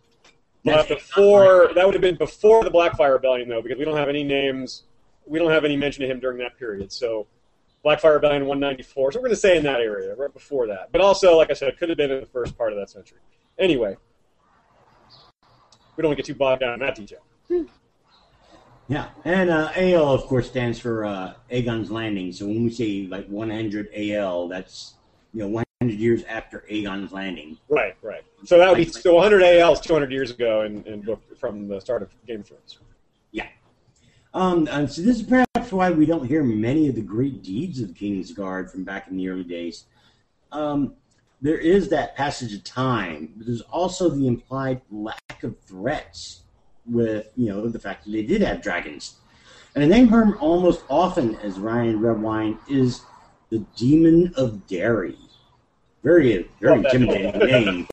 but 0.75 0.88
before 0.88 1.71
that 1.73 1.86
would 1.86 1.95
have 1.95 2.01
been 2.01 2.15
before 2.15 2.63
the 2.63 2.71
Blackfire 2.71 3.13
Rebellion, 3.13 3.49
though, 3.49 3.62
because 3.62 3.77
we 3.77 3.86
don't 3.86 3.97
have 3.97 4.10
any 4.10 4.23
names, 4.23 4.84
we 5.25 5.39
don't 5.39 5.51
have 5.51 5.65
any 5.65 5.75
mention 5.75 6.03
of 6.03 6.10
him 6.10 6.19
during 6.19 6.38
that 6.39 6.58
period. 6.58 6.91
So 6.91 7.27
Blackfire 7.86 8.15
Rebellion 8.15 8.45
194. 8.45 9.12
So 9.12 9.19
we're 9.19 9.21
going 9.21 9.36
to 9.36 9.36
say 9.39 9.58
in 9.58 9.63
that 9.63 9.80
area, 9.80 10.15
right 10.15 10.34
before 10.34 10.67
that. 10.67 10.91
But 10.91 11.01
also, 11.01 11.38
like 11.38 11.49
I 11.49 11.53
said, 11.53 11.69
it 11.69 11.77
could 11.77 11.89
have 11.89 11.97
been 11.97 12.12
in 12.12 12.19
the 12.19 12.25
first 12.25 12.58
part 12.58 12.73
of 12.73 12.80
that 12.80 12.89
century. 12.89 13.19
Anyway, 13.58 13.95
we 15.95 16.01
don't 16.01 16.10
want 16.10 16.17
to 16.17 16.23
get 16.23 16.25
too 16.25 16.36
bogged 16.36 16.62
down 16.62 16.73
in 16.73 16.80
that 16.80 16.95
detail. 16.95 17.19
Yeah, 18.89 19.10
and 19.25 19.49
uh, 19.49 19.71
AL 19.75 20.13
of 20.13 20.23
course 20.23 20.47
stands 20.47 20.80
for 20.80 21.06
uh, 21.06 21.34
Aegon's 21.51 21.91
Landing. 21.91 22.32
So 22.32 22.45
when 22.45 22.63
we 22.63 22.69
say 22.69 23.08
like 23.10 23.27
100 23.27 23.89
AL, 23.93 24.47
that's 24.47 24.93
you 25.34 25.41
know 25.41 25.65
100 25.79 25.99
years 25.99 26.23
after 26.23 26.65
Aegon's 26.71 27.11
Landing. 27.11 27.55
Right, 27.69 27.95
right. 28.01 28.23
So 28.45 28.57
that 28.57 28.67
would 28.67 28.77
be 28.77 28.85
so 28.85 29.13
100 29.13 29.43
AL 29.43 29.73
is 29.73 29.79
200 29.79 30.11
years 30.11 30.31
ago 30.31 30.63
in, 30.63 30.83
in 30.85 31.01
book 31.01 31.21
from 31.37 31.67
the 31.67 31.79
start 31.79 32.01
of 32.01 32.09
Game 32.25 32.39
of 32.39 32.47
Thrones. 32.47 32.79
Yeah. 33.31 33.47
Um, 34.33 34.67
and 34.71 34.91
so 34.91 35.03
this 35.03 35.17
is 35.17 35.23
perhaps 35.23 35.71
why 35.71 35.91
we 35.91 36.07
don't 36.07 36.25
hear 36.25 36.43
many 36.43 36.89
of 36.89 36.95
the 36.95 37.01
great 37.01 37.43
deeds 37.43 37.79
of 37.79 37.89
the 37.89 37.93
King's 37.93 38.31
Guard 38.31 38.71
from 38.71 38.85
back 38.85 39.07
in 39.07 39.17
the 39.17 39.29
early 39.29 39.43
days. 39.43 39.85
Um, 40.51 40.95
there 41.41 41.59
is 41.59 41.89
that 41.89 42.15
passage 42.15 42.55
of 42.55 42.63
time, 42.63 43.33
but 43.37 43.45
there's 43.45 43.61
also 43.61 44.09
the 44.09 44.25
implied 44.25 44.81
lack 44.89 45.43
of 45.43 45.59
threats 45.59 46.41
with, 46.87 47.29
you 47.35 47.49
know, 47.49 47.69
the 47.69 47.77
fact 47.77 48.05
that 48.05 48.11
they 48.11 48.23
did 48.23 48.41
have 48.41 48.63
dragons. 48.63 49.17
And 49.75 49.83
a 49.83 49.87
name 49.87 50.07
heard 50.07 50.37
almost 50.37 50.81
often 50.89 51.35
as 51.35 51.59
Ryan 51.59 51.99
Redwyne 51.99 52.57
is 52.67 53.01
the 53.51 53.59
Demon 53.75 54.33
of 54.35 54.65
Darry. 54.65 55.19
Very, 56.03 56.49
very 56.62 56.79
intimidating 56.79 57.39
name. 57.39 57.65
name. 57.65 57.88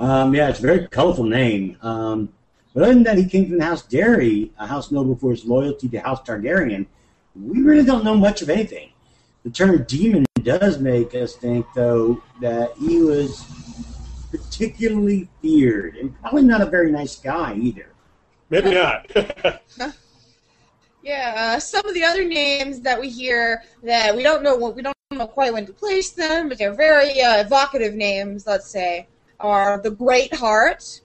Um, 0.00 0.34
yeah, 0.34 0.48
it's 0.48 0.58
a 0.58 0.62
very 0.62 0.86
colorful 0.88 1.24
name. 1.24 1.76
Um, 1.82 2.32
but 2.74 2.84
other 2.84 2.94
than 2.94 3.02
that, 3.04 3.18
he 3.18 3.26
came 3.26 3.48
from 3.48 3.58
the 3.58 3.64
House 3.64 3.82
Darry, 3.82 4.52
a 4.58 4.66
house 4.66 4.90
noble 4.90 5.16
for 5.16 5.30
his 5.30 5.44
loyalty 5.44 5.88
to 5.88 6.00
House 6.00 6.20
Targaryen. 6.22 6.86
We 7.34 7.60
really 7.60 7.84
don't 7.84 8.04
know 8.04 8.16
much 8.16 8.42
of 8.42 8.50
anything. 8.50 8.90
The 9.44 9.50
term 9.50 9.84
demon 9.84 10.24
does 10.42 10.78
make 10.78 11.14
us 11.14 11.34
think, 11.34 11.66
though, 11.74 12.22
that 12.40 12.72
he 12.78 13.02
was 13.02 13.44
particularly 14.30 15.28
feared 15.40 15.96
and 15.96 16.18
probably 16.20 16.42
not 16.42 16.60
a 16.60 16.66
very 16.66 16.92
nice 16.92 17.16
guy 17.16 17.54
either. 17.54 17.92
Maybe 18.50 18.72
not. 18.72 19.10
Yeah, 21.08 21.54
uh, 21.56 21.60
some 21.60 21.86
of 21.86 21.94
the 21.94 22.04
other 22.04 22.24
names 22.24 22.80
that 22.80 23.00
we 23.00 23.08
hear 23.08 23.62
that 23.82 24.14
we 24.14 24.22
don't 24.22 24.42
know 24.42 24.56
what 24.56 24.76
we 24.76 24.82
don't 24.82 24.97
know 25.16 25.26
quite 25.26 25.52
when 25.54 25.64
to 25.66 25.72
place 25.72 26.10
them, 26.10 26.48
but 26.50 26.58
they're 26.58 26.74
very 26.74 27.20
uh, 27.22 27.38
evocative 27.40 27.94
names. 27.94 28.46
Let's 28.46 28.68
say 28.70 29.08
are 29.40 29.80
the 29.80 29.90
Great 29.90 30.34
Heart. 30.34 31.00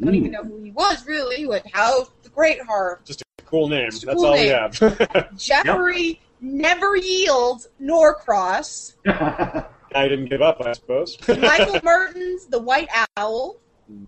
I 0.00 0.04
don't 0.04 0.14
even 0.14 0.32
know 0.32 0.42
who 0.44 0.62
he 0.62 0.72
was 0.72 1.06
really. 1.06 1.46
But 1.46 1.62
how 1.72 2.06
the 2.22 2.28
Great 2.28 2.60
Heart? 2.62 3.06
Just 3.06 3.22
a 3.22 3.42
cool 3.44 3.68
name. 3.68 3.88
A 3.88 3.90
That's 3.90 4.04
cool 4.04 4.26
all 4.26 4.34
name. 4.34 4.42
we 4.42 4.48
have. 4.48 5.36
Jeffrey 5.38 6.20
never 6.42 6.96
yields 6.96 7.68
nor 7.78 8.14
cross. 8.14 8.94
Mm. 9.06 9.66
I 9.94 10.08
didn't 10.08 10.26
give 10.26 10.42
up, 10.42 10.60
I 10.62 10.72
suppose. 10.72 11.16
Michael 11.28 11.80
Mertyns, 11.80 12.50
the 12.50 12.58
White 12.60 12.88
Owl, 13.16 13.56
Mhm. 13.90 14.04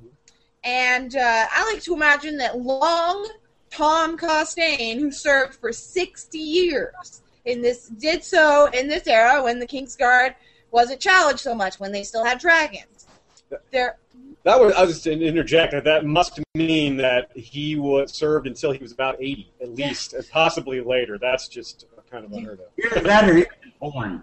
and 0.64 1.16
uh, 1.16 1.46
I 1.50 1.72
like 1.72 1.82
to 1.84 1.94
imagine 1.94 2.36
that 2.38 2.58
long 2.58 3.26
Tom 3.70 4.18
Costayne, 4.18 4.98
who 4.98 5.10
served 5.10 5.54
for 5.54 5.72
60 5.72 6.36
years 6.36 7.22
in 7.44 7.62
this, 7.62 7.88
did 7.88 8.22
so 8.24 8.66
in 8.72 8.88
this 8.88 9.06
era 9.06 9.42
when 9.42 9.58
the 9.58 9.66
Kingsguard 9.66 10.34
wasn't 10.70 11.00
challenged 11.00 11.40
so 11.40 11.54
much, 11.54 11.80
when 11.80 11.92
they 11.92 12.02
still 12.02 12.24
had 12.24 12.38
dragons. 12.38 13.06
There, 13.70 13.96
That 14.42 14.60
was 14.60 14.74
I 14.74 14.82
was 14.82 14.92
just 14.94 15.04
to 15.04 15.12
interject 15.12 15.72
that 15.72 15.84
that 15.84 16.04
must 16.04 16.40
mean 16.54 16.98
that 16.98 17.30
he 17.34 17.76
was 17.76 18.12
served 18.12 18.46
until 18.46 18.72
he 18.72 18.78
was 18.78 18.92
about 18.92 19.16
eighty, 19.20 19.50
at 19.62 19.74
least, 19.74 20.12
and 20.12 20.28
possibly 20.28 20.80
later. 20.80 21.16
That's 21.18 21.48
just 21.48 21.86
kind 22.10 22.24
of 22.24 22.32
unheard 22.32 22.60
of. 22.60 22.66
Either 22.84 23.00
that 23.06 23.28
or 23.28 23.36
he 23.36 23.46
was 23.80 23.92
born. 23.92 24.22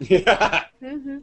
Yeah. 0.00 0.64
hmm 0.80 1.18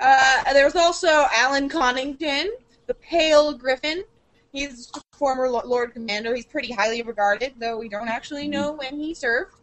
Uh, 0.00 0.52
there 0.54 0.64
was 0.64 0.76
also 0.76 1.08
Alyn 1.08 1.68
Connington, 1.70 2.46
the 2.86 2.94
Pale 2.94 3.54
Griffin. 3.54 4.04
He's 4.52 4.90
a 4.94 5.00
former 5.16 5.48
Lord 5.48 5.92
Commander. 5.92 6.34
He's 6.34 6.46
pretty 6.46 6.72
highly 6.72 7.02
regarded, 7.02 7.54
though 7.58 7.78
we 7.78 7.88
don't 7.88 8.08
actually 8.08 8.48
know 8.48 8.72
when 8.72 8.98
he 8.98 9.14
served. 9.14 9.54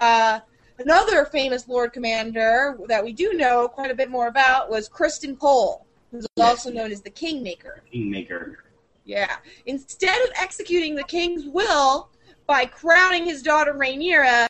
Uh, 0.00 0.40
another 0.78 1.26
famous 1.26 1.68
Lord 1.68 1.92
Commander 1.92 2.78
that 2.88 3.04
we 3.04 3.12
do 3.12 3.34
know 3.34 3.68
quite 3.68 3.90
a 3.90 3.94
bit 3.94 4.10
more 4.10 4.28
about 4.28 4.70
was 4.70 4.88
Criston 4.88 5.38
Cole, 5.38 5.86
who's 6.10 6.26
also 6.38 6.70
known 6.70 6.90
as 6.90 7.02
the 7.02 7.10
Kingmaker. 7.10 7.82
Kingmaker. 7.92 8.64
Yeah. 9.04 9.36
Instead 9.66 10.20
of 10.22 10.30
executing 10.40 10.94
the 10.94 11.04
king's 11.04 11.44
will 11.46 12.08
by 12.46 12.64
crowning 12.64 13.24
his 13.24 13.42
daughter 13.42 13.74
Rhaenyra, 13.74 14.46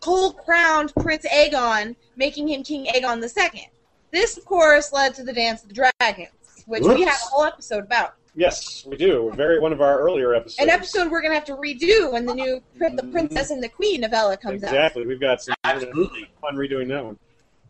Cole 0.00 0.32
crowned 0.32 0.92
Prince 1.00 1.26
Aegon, 1.26 1.94
making 2.16 2.48
him 2.48 2.62
King 2.62 2.86
Aegon 2.86 3.22
II. 3.22 3.68
This, 4.10 4.36
of 4.36 4.44
course, 4.44 4.92
led 4.92 5.14
to 5.14 5.24
the 5.24 5.32
Dance 5.32 5.62
of 5.62 5.68
the 5.68 5.74
Dragons, 5.74 6.64
which 6.66 6.82
we 6.82 6.88
Whoops. 6.88 7.04
have 7.04 7.20
a 7.20 7.30
whole 7.30 7.44
episode 7.44 7.84
about. 7.84 8.14
Yes, 8.34 8.84
we 8.86 8.96
do. 8.96 9.32
Very 9.34 9.58
one 9.58 9.72
of 9.72 9.80
our 9.80 9.98
earlier 10.00 10.34
episodes. 10.34 10.60
An 10.62 10.70
episode 10.70 11.10
we're 11.10 11.20
going 11.20 11.32
to 11.32 11.34
have 11.34 11.44
to 11.46 11.56
redo 11.56 12.12
when 12.12 12.26
the 12.26 12.34
new 12.34 12.62
The 12.78 13.08
Princess 13.10 13.50
and 13.50 13.62
the 13.62 13.68
Queen 13.68 14.00
novella 14.02 14.36
comes 14.36 14.62
out. 14.62 14.68
Exactly. 14.70 15.06
We've 15.06 15.20
got 15.20 15.42
some 15.42 15.54
Absolutely. 15.64 16.30
fun 16.40 16.54
redoing 16.56 16.88
that 16.88 17.04
one. 17.04 17.18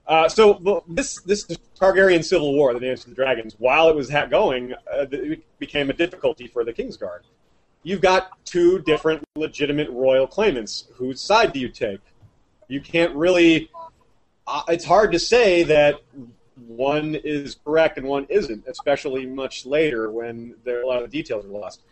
Uh, 0.06 0.28
so 0.28 0.54
the- 0.54 0.80
this 0.88 1.20
this 1.22 1.44
Targaryen 1.78 2.24
civil 2.24 2.52
war, 2.54 2.74
the 2.74 2.80
Dance 2.80 3.04
of 3.04 3.10
the 3.10 3.14
Dragons, 3.14 3.54
while 3.58 3.88
it 3.88 3.94
was 3.96 4.10
ha- 4.10 4.26
going, 4.26 4.72
uh, 4.92 5.06
it 5.10 5.42
became 5.58 5.88
a 5.88 5.92
difficulty 5.92 6.46
for 6.46 6.64
the 6.64 6.72
Kingsguard. 6.72 7.20
you've 7.82 8.00
got 8.02 8.44
two 8.44 8.80
different 8.80 9.24
legitimate 9.36 9.88
royal 9.88 10.26
claimants. 10.26 10.88
Whose 10.94 11.18
side 11.20 11.52
do 11.54 11.60
you 11.60 11.68
take? 11.70 12.00
You 12.68 12.80
can't 12.80 13.14
really. 13.14 13.70
Uh, 14.46 14.62
it's 14.68 14.84
hard 14.84 15.12
to 15.12 15.18
say 15.18 15.62
that 15.62 15.94
one 16.66 17.14
is 17.16 17.56
correct 17.64 17.98
and 17.98 18.06
one 18.06 18.26
isn't, 18.28 18.64
especially 18.66 19.26
much 19.26 19.66
later 19.66 20.10
when 20.10 20.54
there 20.64 20.82
a 20.82 20.86
lot 20.86 21.02
of 21.02 21.10
the 21.10 21.16
details 21.16 21.44
are 21.44 21.48
lost. 21.48 21.82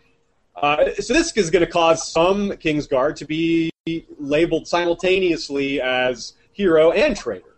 Uh, 0.57 0.92
so 0.98 1.14
this 1.14 1.33
is 1.37 1.50
going 1.50 1.64
to 1.64 1.70
cause 1.70 2.11
some 2.11 2.50
Kingsguard 2.50 3.14
to 3.16 3.24
be 3.24 3.70
labeled 4.18 4.66
simultaneously 4.66 5.81
as 5.81 6.35
hero 6.52 6.90
and 6.92 7.16
traitor, 7.16 7.57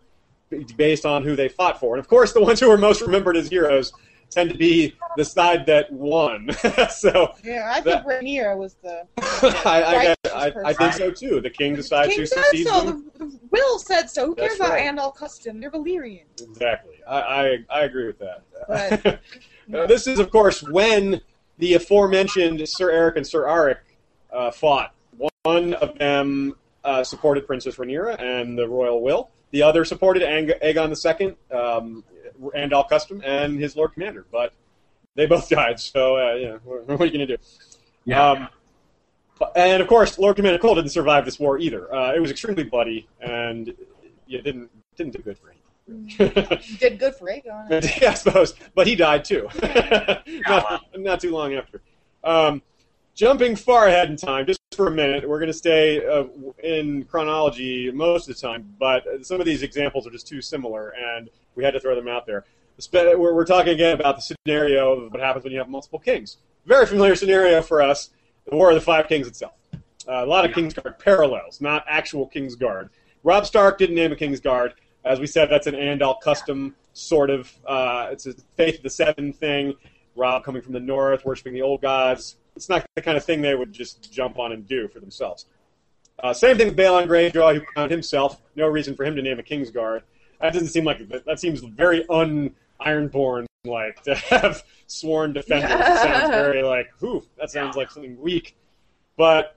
based 0.77 1.07
on 1.07 1.23
who 1.25 1.35
they 1.35 1.49
fought 1.49 1.81
for. 1.81 1.95
And 1.95 2.01
of 2.01 2.09
course, 2.09 2.33
the 2.33 2.43
ones 2.43 2.61
who 2.61 2.71
are 2.71 2.79
most 2.79 3.01
remembered 3.01 3.37
as 3.37 3.49
heroes 3.49 3.93
tend 4.31 4.51
to 4.51 4.57
be 4.57 4.95
the 5.17 5.25
side 5.25 5.67
that 5.67 5.91
won. 5.93 6.51
so 6.91 7.35
Yeah, 7.43 7.71
I 7.73 7.81
think 7.81 8.05
Rhaenyra 8.05 8.57
was 8.57 8.75
the. 8.83 9.07
I, 9.19 10.15
I, 10.25 10.47
I, 10.47 10.53
I 10.67 10.73
think 10.73 10.93
so 10.93 11.11
too. 11.11 11.41
The 11.41 11.51
king 11.51 11.75
decides 11.75 12.11
King 12.11 12.21
who 12.21 12.27
succeeds 12.27 12.71
so. 12.71 12.81
him. 12.81 13.11
The, 13.15 13.25
the 13.25 13.41
will 13.51 13.79
said 13.79 14.09
so. 14.09 14.27
Who 14.27 14.35
cares 14.35 14.59
That's 14.59 14.61
about 14.61 14.73
right. 14.73 14.95
Andal 14.95 15.15
custom? 15.15 15.61
They're 15.61 15.71
Valyrian. 15.71 16.25
Exactly. 16.41 16.90
I, 17.11 17.21
I, 17.21 17.59
I 17.71 17.81
agree 17.83 18.07
with 18.07 18.19
that. 18.21 18.43
But- 19.03 19.21
Uh, 19.73 19.87
this 19.87 20.09
is, 20.09 20.19
of 20.19 20.33
course, 20.33 20.65
when 20.65 21.21
the 21.59 21.75
aforementioned 21.75 22.69
Sir 22.69 22.91
Erryk 22.91 23.15
and 23.17 23.25
Sir 23.25 23.45
Arryk 23.45 23.77
uh, 24.33 24.51
fought. 24.51 24.93
One 25.45 25.75
of 25.75 25.97
them 25.99 26.57
uh, 26.85 27.05
supported 27.05 27.47
Princess 27.47 27.77
Rhaenyra 27.77 28.21
and 28.21 28.59
the 28.59 28.69
royal 28.69 29.01
will. 29.01 29.31
The 29.53 29.63
other 29.63 29.85
supported 29.85 30.23
Ang- 30.23 30.53
Aegon 30.63 31.21
II, 31.21 31.57
um, 31.57 32.05
Andal 32.57 32.89
Custom, 32.89 33.23
and 33.25 33.61
his 33.61 33.77
Lord 33.77 33.93
Commander. 33.93 34.27
But 34.33 34.53
they 35.15 35.27
both 35.27 35.49
died, 35.51 35.79
so 35.79 36.17
uh, 36.17 36.35
yeah, 36.35 36.57
what, 36.65 36.87
what 36.89 37.01
are 37.01 37.07
you 37.07 37.13
going 37.13 37.29
to 37.29 37.37
do? 37.37 37.43
Yeah. 38.05 38.31
Um, 38.31 38.49
and 39.57 39.81
of 39.81 39.89
course, 39.89 40.19
Lord 40.19 40.37
Commander 40.37 40.59
Cole 40.59 40.75
didn't 40.75 40.91
survive 40.91 41.25
this 41.25 41.39
war 41.39 41.59
either. 41.59 41.95
Uh, 41.95 42.13
it 42.15 42.21
was 42.21 42.31
extremely 42.31 42.65
bloody, 42.65 43.09
and 43.21 43.69
it 44.29 44.45
didn't 44.45 44.69
didn't 44.97 45.13
do 45.15 45.23
good 45.23 45.39
for 45.39 45.49
him. 45.50 45.50
You 45.91 46.29
did 46.79 46.99
good 46.99 47.15
for 47.15 47.27
Aegon. 47.27 47.71
yeah, 48.01 48.11
I 48.11 48.15
suppose, 48.15 48.55
but 48.75 48.87
he 48.87 48.97
died 48.97 49.25
too. 49.25 49.49
not, 50.49 50.83
not 50.97 51.21
too 51.21 51.33
long 51.33 51.55
after. 51.55 51.83
Um, 52.23 52.63
jumping 53.15 53.57
far 53.57 53.89
ahead 53.89 54.11
in 54.11 54.17
time, 54.17 54.47
just 54.47 54.61
for 54.75 54.87
a 54.87 54.91
minute, 54.91 55.29
we're 55.29 55.39
going 55.39 55.49
to 55.49 55.53
stay 55.53 56.07
uh, 56.07 56.25
in 56.63 57.05
chronology 57.05 57.91
most 57.91 58.29
of 58.29 58.35
the 58.35 58.41
time, 58.41 58.75
but 58.79 59.05
some 59.23 59.41
of 59.41 59.47
these 59.47 59.63
examples 59.63 60.07
are 60.07 60.11
just 60.11 60.27
too 60.27 60.41
similar, 60.41 60.91
and 60.91 61.29
we 61.55 61.65
had 61.65 61.73
to 61.73 61.81
throw 61.81 61.95
them 61.95 62.09
out 62.09 62.27
there. 62.27 62.45
We're, 62.93 63.35
we're 63.35 63.45
talking 63.45 63.75
again 63.75 63.95
about 63.95 64.17
the 64.17 64.35
scenario 64.47 64.93
of 64.93 65.13
what 65.13 65.21
happens 65.21 65.45
when 65.45 65.53
you 65.53 65.59
have 65.59 65.69
multiple 65.69 65.99
kings. 65.99 66.39
Very 66.67 66.87
familiar 66.87 67.15
scenario 67.15 67.63
for 67.63 67.83
us, 67.83 68.11
the 68.49 68.57
War 68.57 68.71
of 68.71 68.75
the 68.75 68.81
Five 68.81 69.09
Kings 69.09 69.27
itself. 69.27 69.53
Uh, 70.09 70.25
a 70.25 70.27
lot 70.27 70.45
of 70.45 70.53
Kingsguard 70.53 70.99
parallels, 70.99 71.61
not 71.61 71.85
actual 71.87 72.29
Kingsguard. 72.29 72.89
Robb 73.23 73.47
Stark 73.47 73.79
didn't 73.79 73.97
name 73.97 74.13
a 74.13 74.17
Kingsguard. 74.17 74.73
As 75.05 75.19
we 75.19 75.27
said, 75.27 75.49
that's 75.51 75.67
an 75.67 75.75
Andal 75.75 76.21
custom, 76.21 76.75
sort 76.93 77.31
of. 77.31 77.51
Uh, 77.67 78.09
it's 78.13 78.27
a 78.27 78.35
Faith 78.57 78.77
of 78.77 78.83
the 78.83 78.91
Seven 78.91 79.33
thing. 79.33 79.75
Robb 80.17 80.45
coming 80.45 80.61
from 80.61 80.73
the 80.73 80.81
north, 80.81 81.25
worshiping 81.25 81.55
the 81.55 81.63
old 81.63 81.81
gods. 81.81 82.37
It's 82.57 82.69
not 82.69 82.85
the 82.95 83.03
kind 83.03 83.17
of 83.17 83.25
thing 83.25 83.41
they 83.41 83.55
would 83.55 83.73
just 83.73 84.13
jump 84.13 84.39
on 84.39 84.53
and 84.53 84.67
do 84.67 84.89
for 84.89 85.01
themselves. 85.01 85.47
Uh, 86.23 86.35
same 86.35 86.59
thing 86.59 86.69
with 86.69 86.77
Balon 86.77 87.07
Greyjoy, 87.07 87.55
who 87.55 87.65
found 87.75 87.91
himself. 87.91 88.43
No 88.55 88.67
reason 88.67 88.95
for 88.95 89.05
him 89.05 89.17
to 89.17 89.23
name 89.23 89.39
a 89.39 89.43
Kingsguard. 89.43 90.03
That 90.41 90.53
doesn't 90.53 90.69
seem 90.69 90.85
like 90.85 91.09
that 91.09 91.41
seems 91.41 91.61
very 91.61 92.05
un 92.09 92.55
Ironborn 92.81 93.47
like 93.65 94.03
to 94.05 94.15
have 94.15 94.63
sworn 94.87 95.33
defenders. 95.33 95.71
It 95.71 96.03
sounds 96.03 96.31
very 96.31 96.63
like, 96.63 96.91
whew, 96.99 97.25
that 97.39 97.51
sounds 97.51 97.77
like 97.77 97.91
something 97.91 98.21
weak. 98.21 98.57
But 99.17 99.57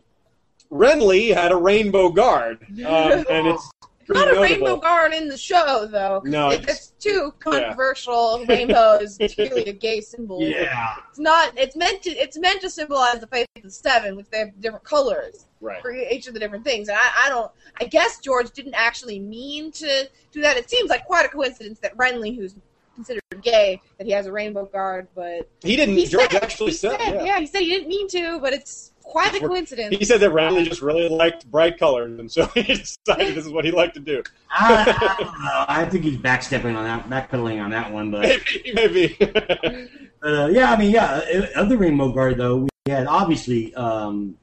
Renly 0.71 1.33
had 1.33 1.51
a 1.51 1.55
Rainbow 1.55 2.09
Guard, 2.09 2.65
um, 2.85 3.25
and 3.29 3.47
it's 3.47 3.71
pretty 4.05 4.19
Not 4.25 4.35
a 4.37 4.41
rainbow 4.41 4.77
guard 4.77 5.13
in 5.13 5.27
the 5.27 5.37
show, 5.37 5.87
though. 5.89 6.21
No, 6.25 6.51
it's- 6.51 6.69
it's 6.69 6.87
too 7.03 7.33
controversial. 7.39 8.43
Rainbow 8.47 8.95
is 9.01 9.17
clearly 9.35 9.63
a 9.65 9.73
gay 9.73 10.01
symbol. 10.01 10.41
Yeah. 10.41 10.95
It's 11.09 11.19
not. 11.19 11.57
It's 11.57 11.75
meant 11.75 12.01
to. 12.03 12.11
It's 12.11 12.37
meant 12.37 12.61
to 12.61 12.69
symbolize 12.69 13.19
the 13.19 13.27
faith 13.27 13.47
of 13.57 13.63
the 13.63 13.71
seven, 13.71 14.15
which 14.15 14.27
they 14.29 14.39
have 14.39 14.59
different 14.61 14.83
colors 14.85 15.45
Right. 15.61 15.81
for 15.81 15.91
each 15.93 16.27
of 16.27 16.33
the 16.33 16.39
different 16.39 16.63
things. 16.63 16.89
And 16.89 16.97
I, 16.97 17.25
I 17.25 17.29
don't. 17.29 17.51
I 17.81 17.85
guess 17.85 18.19
George 18.19 18.51
didn't 18.51 18.75
actually 18.75 19.19
mean 19.19 19.71
to 19.73 20.09
do 20.31 20.41
that. 20.41 20.57
It 20.57 20.69
seems 20.69 20.89
like 20.89 21.05
quite 21.05 21.25
a 21.25 21.29
coincidence 21.29 21.79
that 21.79 21.95
Renly, 21.97 22.35
who's 22.35 22.55
considered 22.95 23.21
gay, 23.41 23.81
that 23.97 24.05
he 24.05 24.13
has 24.13 24.27
a 24.27 24.31
rainbow 24.31 24.65
guard, 24.65 25.07
but 25.15 25.49
He 25.63 25.75
didn't. 25.75 25.95
he 25.95 26.05
George 26.05 26.31
said, 26.31 26.43
actually 26.43 26.71
he 26.71 26.77
said, 26.77 26.99
said, 26.99 27.25
yeah. 27.25 27.39
he 27.39 27.47
said 27.47 27.61
he 27.61 27.69
didn't 27.69 27.87
mean 27.87 28.07
to, 28.09 28.39
but 28.39 28.53
it's 28.53 28.91
quite 29.13 29.35
a 29.35 29.47
coincidence. 29.47 29.95
He 29.95 30.05
said 30.05 30.21
that 30.21 30.31
Renly 30.31 30.65
just 30.65 30.81
really 30.81 31.07
liked 31.07 31.49
bright 31.51 31.77
colors, 31.77 32.19
and 32.19 32.31
so 32.31 32.45
he 32.55 32.63
decided 32.63 33.35
this 33.35 33.45
is 33.45 33.51
what 33.51 33.63
he 33.63 33.69
liked 33.69 33.93
to 33.93 33.99
do. 33.99 34.23
I, 34.49 34.81
I 34.81 35.23
don't 35.23 35.39
know. 35.39 35.65
I 35.67 35.85
think 35.85 36.03
he's 36.03 36.17
backstepping 36.17 36.75
on 36.75 36.83
that, 36.83 37.09
backpedaling 37.09 37.63
on 37.63 37.69
that 37.69 37.93
one. 37.93 38.09
But 38.09 38.21
Maybe, 38.23 38.73
maybe. 38.73 39.17
uh, 40.23 40.47
yeah, 40.51 40.71
I 40.71 40.77
mean, 40.77 40.89
yeah. 40.89 41.21
uh, 41.55 41.61
Of 41.61 41.69
the 41.69 41.77
Rainbow 41.77 42.11
Guard, 42.11 42.37
though, 42.37 42.57
we 42.57 42.91
had 42.91 43.05
obviously 43.05 43.73
um, 43.75 44.35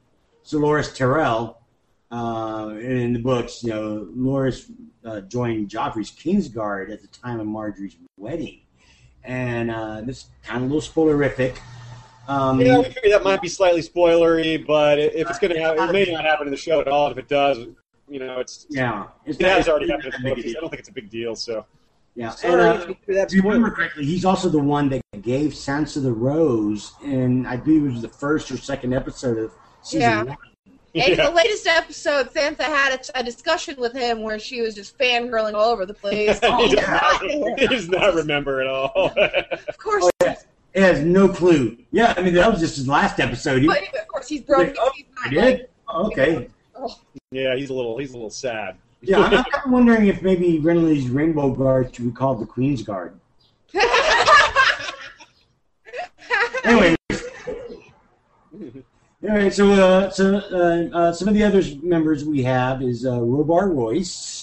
Sir 0.44 0.58
Loras 0.58 0.96
Tyrell. 0.96 1.56
Uh, 2.12 2.74
in 2.80 3.12
the 3.12 3.20
books, 3.20 3.62
you 3.62 3.70
know, 3.70 4.08
Loras 4.16 4.68
uh, 5.04 5.20
joined 5.20 5.68
Joffrey's 5.68 6.10
Kingsguard 6.10 6.92
at 6.92 7.02
the 7.02 7.06
time 7.06 7.38
of 7.38 7.46
Margaery's 7.46 7.96
wedding, 8.16 8.62
and 9.22 9.70
uh, 9.70 10.00
this 10.00 10.26
kind 10.42 10.64
of 10.64 10.70
a 10.70 10.74
little 10.74 10.92
spoilerific. 10.92 11.58
Um, 12.30 12.60
yeah, 12.60 12.78
we 12.78 13.10
that 13.10 13.24
might 13.24 13.42
be 13.42 13.48
slightly 13.48 13.80
spoilery, 13.80 14.64
but 14.64 15.00
if 15.00 15.28
it's 15.28 15.40
going 15.40 15.52
to 15.52 15.60
happen, 15.60 15.88
it 15.88 15.92
may 15.92 16.12
not 16.12 16.24
happen 16.24 16.46
in 16.46 16.52
the 16.52 16.56
show 16.56 16.80
at 16.80 16.86
all. 16.86 17.10
If 17.10 17.18
it 17.18 17.26
does, 17.28 17.66
you 18.08 18.20
know, 18.20 18.38
it's 18.38 18.66
yeah, 18.70 19.06
it's 19.26 19.40
it 19.40 19.46
has 19.46 19.68
already 19.68 19.88
happened 19.90 20.14
in 20.14 20.22
the 20.22 20.34
big 20.34 20.44
books. 20.44 20.56
I 20.56 20.60
don't 20.60 20.70
think 20.70 20.78
it's 20.80 20.88
a 20.88 20.92
big 20.92 21.10
deal. 21.10 21.34
So 21.34 21.66
Yeah, 22.14 22.30
sorry 22.30 22.52
and, 22.70 22.90
uh, 22.90 22.94
If 23.08 23.32
you 23.32 23.42
remember 23.42 23.72
correctly, 23.72 24.04
he's 24.04 24.24
also 24.24 24.48
the 24.48 24.60
one 24.60 24.88
that 24.90 25.02
gave 25.22 25.52
Sansa 25.54 26.00
the 26.00 26.12
Rose, 26.12 26.92
and 27.04 27.48
I 27.48 27.56
believe 27.56 27.84
it 27.84 27.90
was 27.92 28.02
the 28.02 28.08
first 28.08 28.48
or 28.52 28.56
second 28.56 28.92
episode 28.94 29.36
of 29.36 29.52
season 29.82 30.00
Yeah. 30.00 30.22
one. 30.22 30.36
And 30.94 31.12
in 31.12 31.18
Yeah. 31.18 31.30
the 31.30 31.34
latest 31.34 31.66
episode, 31.66 32.30
Sansa 32.32 32.62
had 32.62 33.00
a, 33.14 33.20
a 33.20 33.22
discussion 33.24 33.74
with 33.78 33.92
him 33.92 34.22
where 34.22 34.38
she 34.38 34.60
was 34.60 34.76
just 34.76 34.96
fangirling 34.98 35.54
all 35.54 35.70
over 35.72 35.84
the 35.84 35.94
place. 35.94 36.38
he, 36.58 36.74
does 36.76 36.88
not, 36.88 37.22
he 37.58 37.66
does 37.66 37.88
not 37.88 38.14
remember 38.14 38.60
at 38.60 38.68
all. 38.68 38.92
of 39.68 39.78
course, 39.78 40.04
Oh, 40.04 40.10
yeah. 40.24 40.34
He 40.74 40.80
has 40.80 41.00
no 41.02 41.28
clue. 41.28 41.76
Yeah, 41.90 42.14
I 42.16 42.22
mean 42.22 42.34
that 42.34 42.50
was 42.50 42.60
just 42.60 42.76
his 42.76 42.86
last 42.88 43.18
episode. 43.20 43.62
He, 43.62 43.66
but 43.68 43.82
of 43.82 44.08
course 44.08 44.28
he's 44.28 44.42
broken. 44.42 44.68
Like, 44.68 44.76
oh, 44.80 44.90
he's 44.94 45.06
I 45.24 45.30
not 45.30 45.44
did. 45.44 45.68
Oh, 45.88 46.06
okay. 46.06 46.48
yeah, 47.32 47.56
he's 47.56 47.70
a 47.70 47.74
little 47.74 47.98
he's 47.98 48.10
a 48.10 48.14
little 48.14 48.30
sad. 48.30 48.76
Yeah, 49.02 49.18
I'm, 49.20 49.44
I'm 49.64 49.70
wondering 49.72 50.06
if 50.06 50.22
maybe 50.22 50.60
Renly's 50.60 51.08
Rainbow 51.08 51.50
Guard 51.50 51.94
should 51.94 52.04
be 52.04 52.10
called 52.12 52.40
the 52.40 52.46
Queen's 52.46 52.82
Guard. 52.82 53.18
like- 53.74 53.84
Anyway. 56.64 56.96
All 59.22 59.36
right, 59.36 59.52
so 59.52 59.70
uh, 59.72 60.10
so 60.10 60.36
uh, 60.36 60.96
uh, 60.96 61.12
some 61.12 61.28
of 61.28 61.34
the 61.34 61.42
other 61.42 61.62
members 61.82 62.24
we 62.24 62.42
have 62.42 62.82
is 62.82 63.04
uh, 63.04 63.12
Robar 63.18 63.70
Royce, 63.74 64.39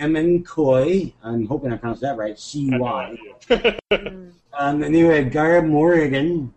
Emin 0.00 0.42
Coy. 0.42 1.12
I'm 1.22 1.46
hoping 1.46 1.72
I 1.72 1.76
pronounced 1.76 2.02
that 2.02 2.16
right. 2.16 2.38
C 2.38 2.68
I 2.68 2.72
have 2.72 2.80
no 2.80 2.84
Y. 2.84 3.16
idea. 3.50 3.78
Um, 4.52 4.82
and 4.82 4.94
then 4.94 5.08
we 5.08 5.14
have 5.14 5.30
Gaia 5.30 5.62
Morrigen. 5.62 6.52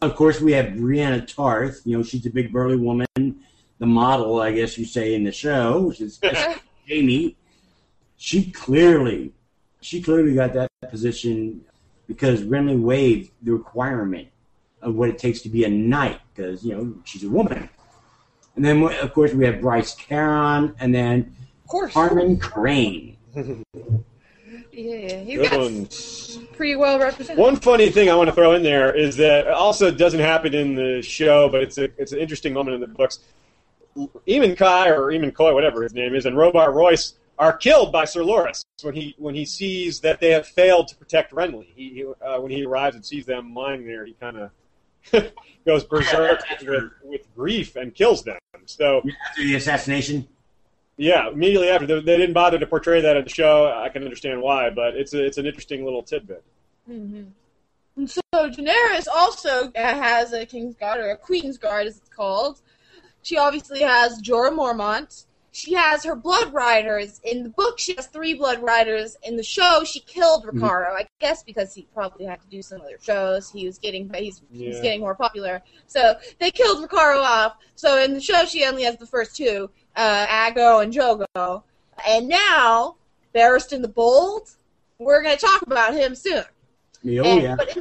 Of 0.00 0.16
course, 0.16 0.40
we 0.40 0.52
have 0.52 0.76
Brienne 0.76 1.26
Tarth. 1.26 1.82
You 1.84 1.98
know, 1.98 2.02
she's 2.02 2.24
a 2.24 2.30
big 2.30 2.52
burly 2.52 2.76
woman, 2.76 3.06
the 3.16 3.86
model, 3.86 4.40
I 4.40 4.52
guess 4.52 4.78
you 4.78 4.84
say, 4.84 5.14
in 5.14 5.24
the 5.24 5.32
show, 5.32 5.88
which 5.88 6.00
is 6.00 6.20
Jamie. 6.88 7.36
She 8.16 8.50
clearly, 8.50 9.32
she 9.80 10.02
clearly 10.02 10.34
got 10.34 10.52
that 10.54 10.70
position 10.88 11.60
because 12.06 12.42
Renly 12.42 12.80
waived 12.80 13.30
the 13.42 13.52
requirement 13.52 14.28
of 14.82 14.94
what 14.94 15.08
it 15.08 15.18
takes 15.18 15.40
to 15.42 15.48
be 15.48 15.64
a 15.64 15.68
knight, 15.68 16.20
because 16.34 16.64
you 16.64 16.74
know 16.74 16.94
she's 17.04 17.24
a 17.24 17.28
woman. 17.28 17.68
And 18.56 18.64
then, 18.64 18.82
of 18.82 19.14
course, 19.14 19.32
we 19.32 19.44
have 19.44 19.60
Bryce 19.60 19.94
Caron, 19.94 20.74
and 20.80 20.92
then 20.92 21.36
of 21.37 21.37
course. 21.68 21.92
Harmon 21.94 22.38
Crane. 22.38 23.16
Yeah, 24.70 25.22
he's 25.22 25.38
Good 25.38 25.50
got 25.50 25.58
ones. 25.60 26.38
pretty 26.52 26.76
well 26.76 27.00
represented. 27.00 27.36
One 27.42 27.56
funny 27.56 27.90
thing 27.90 28.08
I 28.08 28.14
want 28.14 28.28
to 28.28 28.32
throw 28.32 28.52
in 28.52 28.62
there 28.62 28.94
is 28.94 29.16
that 29.16 29.48
it 29.48 29.52
also 29.52 29.90
doesn't 29.90 30.20
happen 30.20 30.54
in 30.54 30.76
the 30.76 31.02
show, 31.02 31.48
but 31.48 31.62
it's 31.62 31.78
a 31.78 31.84
it's 32.00 32.12
an 32.12 32.20
interesting 32.20 32.52
moment 32.52 32.76
in 32.76 32.80
the 32.80 32.86
books. 32.86 33.18
Eamon 33.96 34.56
Kai 34.56 34.90
or 34.90 35.10
Eamon 35.10 35.34
Coy, 35.34 35.52
whatever 35.52 35.82
his 35.82 35.94
name 35.94 36.14
is, 36.14 36.26
and 36.26 36.36
Robar 36.36 36.72
Royce 36.72 37.14
are 37.40 37.56
killed 37.56 37.90
by 37.90 38.04
Sir 38.04 38.20
Loras 38.20 38.64
when 38.82 38.94
he 38.94 39.16
when 39.18 39.34
he 39.34 39.44
sees 39.44 39.98
that 40.00 40.20
they 40.20 40.30
have 40.30 40.46
failed 40.46 40.86
to 40.88 40.96
protect 40.96 41.32
Renly. 41.32 41.66
He, 41.74 41.88
he 41.90 42.04
uh, 42.24 42.40
when 42.40 42.52
he 42.52 42.64
arrives 42.64 42.94
and 42.94 43.04
sees 43.04 43.26
them 43.26 43.54
lying 43.54 43.84
there, 43.84 44.04
he 44.04 44.12
kind 44.12 44.36
of 44.36 45.32
goes 45.66 45.82
berserk 45.82 46.40
with, 46.60 46.90
with 47.02 47.34
grief 47.34 47.74
and 47.74 47.92
kills 47.94 48.22
them. 48.22 48.38
So 48.66 48.98
After 48.98 49.42
the 49.42 49.56
assassination, 49.56 50.28
yeah, 50.98 51.28
immediately 51.30 51.68
after 51.70 51.86
they, 51.86 52.00
they 52.00 52.16
didn't 52.16 52.34
bother 52.34 52.58
to 52.58 52.66
portray 52.66 53.00
that 53.00 53.16
in 53.16 53.24
the 53.24 53.30
show. 53.30 53.72
I 53.74 53.88
can 53.88 54.02
understand 54.02 54.42
why, 54.42 54.68
but 54.68 54.94
it's 54.94 55.14
a, 55.14 55.24
it's 55.24 55.38
an 55.38 55.46
interesting 55.46 55.84
little 55.84 56.02
tidbit. 56.02 56.44
hmm 56.86 57.22
And 57.96 58.10
so 58.10 58.20
Daenerys 58.34 59.06
also 59.12 59.72
has 59.74 60.32
a 60.32 60.44
King's 60.44 60.74
Guard, 60.74 61.00
or 61.00 61.10
a 61.10 61.16
Queen's 61.16 61.56
Guard 61.56 61.86
as 61.86 61.98
it's 61.98 62.08
called. 62.08 62.60
She 63.22 63.38
obviously 63.38 63.80
has 63.80 64.20
Jorah 64.20 64.52
Mormont. 64.52 65.24
She 65.50 65.74
has 65.74 66.04
her 66.04 66.14
Blood 66.14 66.52
Riders. 66.52 67.20
In 67.24 67.42
the 67.42 67.48
book, 67.48 67.78
she 67.78 67.94
has 67.94 68.06
three 68.06 68.34
Blood 68.34 68.62
Riders. 68.62 69.16
In 69.24 69.36
the 69.36 69.42
show, 69.42 69.82
she 69.84 70.00
killed 70.00 70.44
Mm-hmm. 70.46 70.64
I 70.64 71.06
guess 71.20 71.42
because 71.42 71.74
he 71.74 71.86
probably 71.92 72.24
had 72.24 72.40
to 72.40 72.46
do 72.48 72.62
some 72.62 72.80
other 72.80 72.96
shows. 73.00 73.50
He 73.50 73.66
was 73.66 73.76
getting 73.78 74.10
he's, 74.14 74.40
he's 74.52 74.80
getting 74.80 75.00
more 75.00 75.14
popular. 75.14 75.62
So 75.86 76.14
they 76.38 76.50
killed 76.50 76.88
Rakharo 76.88 77.22
off. 77.22 77.56
So 77.74 77.98
in 78.02 78.14
the 78.14 78.20
show, 78.20 78.44
she 78.44 78.64
only 78.64 78.84
has 78.84 78.96
the 78.98 79.06
first 79.06 79.36
two, 79.36 79.68
uh, 79.98 80.26
Aggo 80.26 80.82
and 80.82 80.92
Jhogo. 80.92 81.62
And 82.06 82.28
now, 82.28 82.96
Barristan 83.34 83.82
the 83.82 83.88
Bold, 83.88 84.48
we're 84.98 85.22
going 85.22 85.36
to 85.36 85.40
talk 85.44 85.60
about 85.62 85.92
him 85.92 86.14
soon. 86.14 86.44
Oh 87.06 87.08
And- 87.24 87.42
yeah. 87.42 87.56
But 87.56 87.76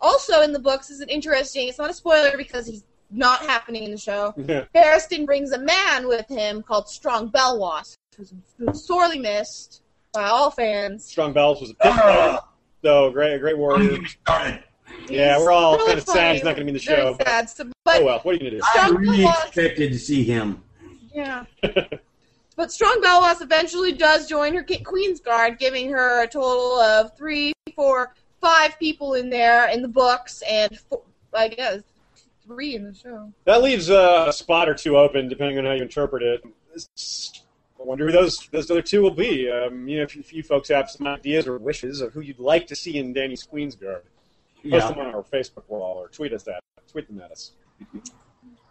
also 0.00 0.42
in 0.42 0.52
the 0.52 0.58
books 0.58 0.90
is 0.90 1.00
an 1.00 1.08
interesting. 1.08 1.68
It's 1.68 1.78
not 1.78 1.88
a 1.90 1.94
spoiler 1.94 2.36
because 2.36 2.66
he's 2.66 2.84
not 3.10 3.40
happening 3.40 3.84
in 3.84 3.90
the 3.90 3.98
show. 3.98 4.34
Yeah. 4.36 4.64
Barristan 4.74 5.24
brings 5.26 5.52
a 5.52 5.58
man 5.58 6.06
with 6.08 6.26
him 6.28 6.62
called 6.62 6.88
Strong 6.88 7.30
Belwas, 7.32 7.96
who's, 8.16 8.32
who's 8.58 8.84
sorely 8.86 9.18
missed 9.18 9.82
by 10.12 10.24
all 10.24 10.50
fans. 10.50 11.04
Strong 11.06 11.34
Belwas 11.34 11.62
a 11.70 11.74
pit 11.74 11.92
fighter, 11.94 12.38
though 12.82 13.10
great, 13.10 13.38
great 13.40 13.58
warrior. 13.58 13.98
Yeah, 15.08 15.38
we're 15.38 15.50
all 15.52 15.74
Really 15.76 15.86
kind 15.88 15.98
of 15.98 16.04
sad 16.06 16.34
he's 16.36 16.44
not 16.44 16.56
going 16.56 16.66
to 16.66 16.72
be 16.72 16.76
in 16.78 16.82
the 16.82 16.84
very 16.84 17.00
show. 17.02 17.14
but- 17.14 17.26
sad. 17.26 17.50
So, 17.50 17.70
but 17.84 18.00
oh 18.00 18.04
well, 18.04 18.18
what 18.20 18.32
are 18.32 18.34
you 18.34 18.40
going 18.40 18.52
to 18.52 18.58
do? 18.58 18.62
I 18.64 18.86
Strong 18.86 18.96
really 19.00 19.18
Belwas- 19.18 19.46
expected 19.46 19.92
to 19.92 19.98
see 19.98 20.24
him. 20.24 20.62
Yeah. 21.12 21.44
but 22.56 22.72
Strong 22.72 23.00
Belwas 23.02 23.42
eventually 23.42 23.92
does 23.92 24.28
join 24.28 24.54
her 24.54 24.64
Queen's 24.84 25.20
Guard, 25.20 25.58
giving 25.58 25.90
her 25.90 26.22
a 26.22 26.26
total 26.26 26.78
of 26.78 27.16
three, 27.16 27.52
four, 27.74 28.14
five 28.40 28.78
people 28.78 29.14
in 29.14 29.30
there 29.30 29.68
in 29.70 29.82
the 29.82 29.88
books, 29.88 30.42
and 30.48 30.78
four, 30.88 31.02
I 31.34 31.48
guess 31.48 31.82
three 32.46 32.74
in 32.74 32.84
the 32.84 32.94
show. 32.94 33.32
That 33.44 33.62
leaves 33.62 33.90
uh, 33.90 34.26
a 34.28 34.32
spot 34.32 34.68
or 34.68 34.74
two 34.74 34.96
open, 34.96 35.28
depending 35.28 35.58
on 35.58 35.64
how 35.64 35.72
you 35.72 35.82
interpret 35.82 36.22
it. 36.22 36.42
I 37.80 37.82
wonder 37.82 38.06
who 38.06 38.12
those 38.12 38.46
those 38.52 38.70
other 38.70 38.82
two 38.82 39.02
will 39.02 39.10
be. 39.10 39.50
Um, 39.50 39.88
you 39.88 39.98
know, 39.98 40.02
if, 40.04 40.16
if 40.16 40.32
you 40.32 40.42
folks 40.42 40.68
have 40.68 40.90
some 40.90 41.06
ideas 41.06 41.46
or 41.46 41.58
wishes 41.58 42.00
of 42.00 42.12
who 42.12 42.20
you'd 42.20 42.38
like 42.38 42.66
to 42.68 42.76
see 42.76 42.98
in 42.98 43.12
Dany's 43.14 43.42
Queen's 43.42 43.74
Guard, 43.74 44.02
post 44.56 44.64
Yeah. 44.64 44.88
them 44.88 44.98
on 44.98 45.14
our 45.14 45.22
Facebook 45.22 45.64
wall 45.68 45.96
or 45.96 46.08
tweet 46.08 46.32
us 46.32 46.42
that. 46.44 46.60
tweet 46.90 47.06
them 47.08 47.20
at 47.20 47.30
us. 47.30 47.52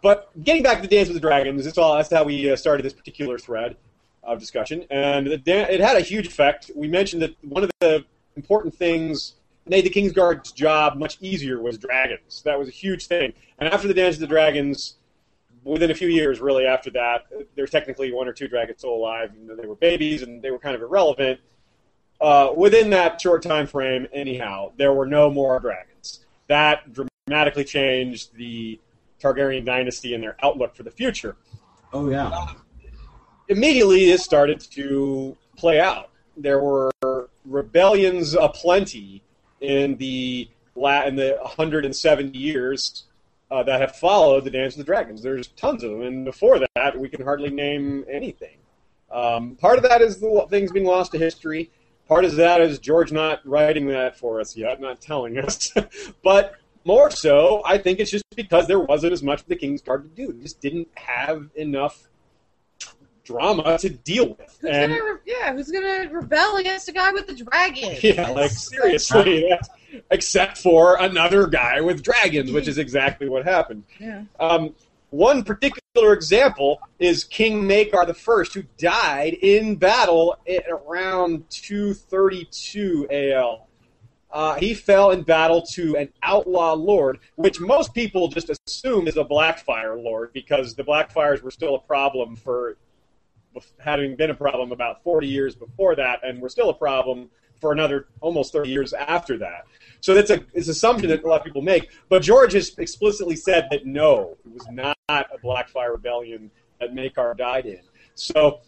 But 0.02 0.30
getting 0.42 0.62
back 0.62 0.76
to 0.76 0.82
the 0.82 0.88
Dance 0.88 1.08
with 1.08 1.16
the 1.16 1.20
Dragons, 1.20 1.66
it's 1.66 1.78
all 1.78 1.96
that's 1.96 2.10
how 2.10 2.24
we 2.24 2.50
uh, 2.50 2.56
started 2.56 2.84
this 2.84 2.92
particular 2.92 3.38
thread 3.38 3.76
of 4.22 4.38
discussion, 4.38 4.84
and 4.90 5.26
it 5.28 5.80
had 5.80 5.96
a 5.96 6.00
huge 6.00 6.26
effect. 6.26 6.70
We 6.74 6.88
mentioned 6.88 7.22
that 7.22 7.34
one 7.42 7.64
of 7.64 7.70
the 7.80 8.04
important 8.36 8.74
things 8.74 9.34
made 9.66 9.84
the 9.84 9.90
Kingsguard's 9.90 10.52
job 10.52 10.96
much 10.96 11.18
easier 11.20 11.60
was 11.60 11.78
dragons. 11.78 12.42
That 12.42 12.58
was 12.58 12.68
a 12.68 12.72
huge 12.72 13.06
thing. 13.06 13.32
And 13.58 13.68
after 13.72 13.88
the 13.88 13.94
Dance 13.94 14.16
of 14.16 14.20
the 14.20 14.26
Dragons, 14.26 14.96
within 15.64 15.90
a 15.90 15.94
few 15.94 16.08
years, 16.08 16.40
really 16.40 16.66
after 16.66 16.90
that, 16.90 17.26
there's 17.54 17.70
technically 17.70 18.12
one 18.12 18.26
or 18.26 18.32
two 18.32 18.48
dragons 18.48 18.78
still 18.78 18.94
alive, 18.94 19.32
though 19.46 19.56
they 19.56 19.66
were 19.66 19.76
babies 19.76 20.22
and 20.22 20.42
they 20.42 20.50
were 20.50 20.58
kind 20.58 20.74
of 20.74 20.82
irrelevant. 20.82 21.40
Uh, 22.20 22.52
within 22.56 22.90
that 22.90 23.20
short 23.20 23.42
time 23.42 23.66
frame, 23.66 24.06
anyhow, 24.12 24.72
there 24.76 24.92
were 24.92 25.06
no 25.06 25.30
more 25.30 25.58
dragons. 25.58 26.24
That 26.48 26.92
dramatically 26.92 27.64
changed 27.64 28.34
the 28.34 28.78
Targaryen 29.20 29.64
dynasty 29.64 30.14
and 30.14 30.22
their 30.22 30.36
outlook 30.42 30.74
for 30.74 30.82
the 30.82 30.90
future. 30.90 31.36
Oh 31.92 32.08
yeah. 32.08 32.54
Immediately, 33.48 34.06
this 34.06 34.22
started 34.22 34.60
to 34.72 35.36
play 35.56 35.80
out. 35.80 36.10
There 36.36 36.60
were 36.60 36.90
rebellions 37.44 38.34
aplenty 38.34 39.22
in 39.60 39.96
the 39.96 40.48
la- 40.74 41.02
in 41.02 41.16
the 41.16 41.36
170 41.42 42.38
years 42.38 43.04
uh, 43.50 43.62
that 43.64 43.80
have 43.80 43.96
followed 43.96 44.44
the 44.44 44.50
Dance 44.50 44.74
of 44.74 44.78
the 44.78 44.84
Dragons. 44.84 45.22
There's 45.22 45.48
tons 45.48 45.82
of 45.82 45.90
them, 45.90 46.02
and 46.02 46.24
before 46.24 46.60
that, 46.74 46.98
we 46.98 47.08
can 47.08 47.22
hardly 47.24 47.50
name 47.50 48.04
anything. 48.08 48.56
Um, 49.10 49.56
part 49.56 49.76
of 49.76 49.82
that 49.84 50.00
is 50.00 50.20
the 50.20 50.46
things 50.48 50.70
being 50.70 50.86
lost 50.86 51.12
to 51.12 51.18
history. 51.18 51.70
Part 52.06 52.24
of 52.24 52.36
that 52.36 52.60
is 52.60 52.78
George 52.78 53.12
not 53.12 53.46
writing 53.46 53.86
that 53.88 54.16
for 54.16 54.40
us 54.40 54.56
yet, 54.56 54.80
not 54.80 55.00
telling 55.00 55.38
us. 55.38 55.72
but 56.22 56.54
more 56.84 57.10
so, 57.10 57.62
I 57.64 57.78
think 57.78 57.98
it's 58.00 58.10
just 58.10 58.24
because 58.34 58.66
there 58.66 58.80
wasn't 58.80 59.12
as 59.12 59.22
much 59.22 59.42
for 59.42 59.48
the 59.48 59.56
King's 59.56 59.82
Guard 59.82 60.04
to 60.04 60.08
do. 60.26 60.32
They 60.32 60.42
just 60.42 60.60
didn't 60.60 60.88
have 60.94 61.48
enough 61.54 62.08
drama 63.24 63.78
to 63.78 63.90
deal 63.90 64.30
with. 64.30 64.58
Who's 64.60 64.70
And 64.70 64.92
gonna, 64.92 65.04
re- 65.04 65.18
yeah, 65.26 65.52
who's 65.52 65.70
gonna 65.70 66.08
rebel 66.10 66.56
against 66.56 66.88
a 66.88 66.92
guy 66.92 67.12
with 67.12 67.28
a 67.28 67.34
dragon? 67.34 67.96
yeah, 68.02 68.30
like 68.30 68.50
seriously, 68.50 69.42
that's- 69.48 69.68
except 70.10 70.58
for 70.58 70.96
another 71.00 71.46
guy 71.46 71.80
with 71.80 72.02
dragons, 72.02 72.50
which 72.52 72.68
is 72.68 72.78
exactly 72.78 73.28
what 73.28 73.44
happened. 73.44 73.84
Yeah. 73.98 74.22
Um, 74.38 74.74
one 75.10 75.42
particular 75.42 76.12
example 76.12 76.80
is 77.00 77.24
King 77.24 77.64
Maekar 77.64 78.06
the 78.06 78.14
First, 78.14 78.54
who 78.54 78.62
died 78.78 79.34
in 79.34 79.74
battle 79.76 80.36
at 80.48 80.64
around 80.68 81.50
232 81.50 83.08
AL. 83.10 83.66
Uh, 84.32 84.54
he 84.54 84.74
fell 84.74 85.10
in 85.10 85.22
battle 85.22 85.62
to 85.62 85.96
an 85.96 86.08
outlaw 86.22 86.72
lord, 86.72 87.18
which 87.34 87.60
most 87.60 87.92
people 87.94 88.28
just 88.28 88.50
assume 88.50 89.08
is 89.08 89.16
a 89.16 89.24
Blackfyre 89.24 90.00
lord 90.02 90.32
because 90.32 90.74
the 90.74 90.84
Blackfyres 90.84 91.42
were 91.42 91.50
still 91.50 91.74
a 91.74 91.80
problem 91.80 92.36
for 92.36 92.76
having 93.80 94.14
been 94.14 94.30
a 94.30 94.34
problem 94.34 94.70
about 94.70 95.02
40 95.02 95.26
years 95.26 95.56
before 95.56 95.96
that, 95.96 96.20
and 96.22 96.40
were 96.40 96.48
still 96.48 96.70
a 96.70 96.74
problem 96.74 97.28
for 97.60 97.72
another 97.72 98.06
almost 98.20 98.52
30 98.52 98.70
years 98.70 98.92
after 98.92 99.36
that. 99.38 99.64
So 100.00 100.14
that's 100.14 100.30
a 100.30 100.44
it's 100.54 100.68
an 100.68 100.72
assumption 100.72 101.08
that 101.10 101.22
a 101.22 101.26
lot 101.26 101.40
of 101.40 101.44
people 101.44 101.62
make. 101.62 101.90
But 102.08 102.22
George 102.22 102.52
has 102.54 102.76
explicitly 102.78 103.36
said 103.36 103.68
that 103.70 103.84
no, 103.84 104.36
it 104.44 104.52
was 104.52 104.66
not 104.70 104.96
a 105.08 105.38
Blackfyre 105.42 105.92
rebellion 105.92 106.50
that 106.80 106.94
Maekar 106.94 107.36
died 107.36 107.66
in. 107.66 107.80
So, 108.14 108.60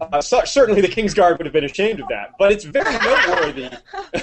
uh, 0.00 0.20
so 0.20 0.42
certainly 0.44 0.80
the 0.80 0.88
King's 0.88 1.14
Guard 1.14 1.38
would 1.38 1.46
have 1.46 1.52
been 1.52 1.64
ashamed 1.64 2.00
of 2.00 2.08
that. 2.08 2.34
But 2.38 2.52
it's 2.52 2.64
very 2.64 2.92
noteworthy. 2.98 3.70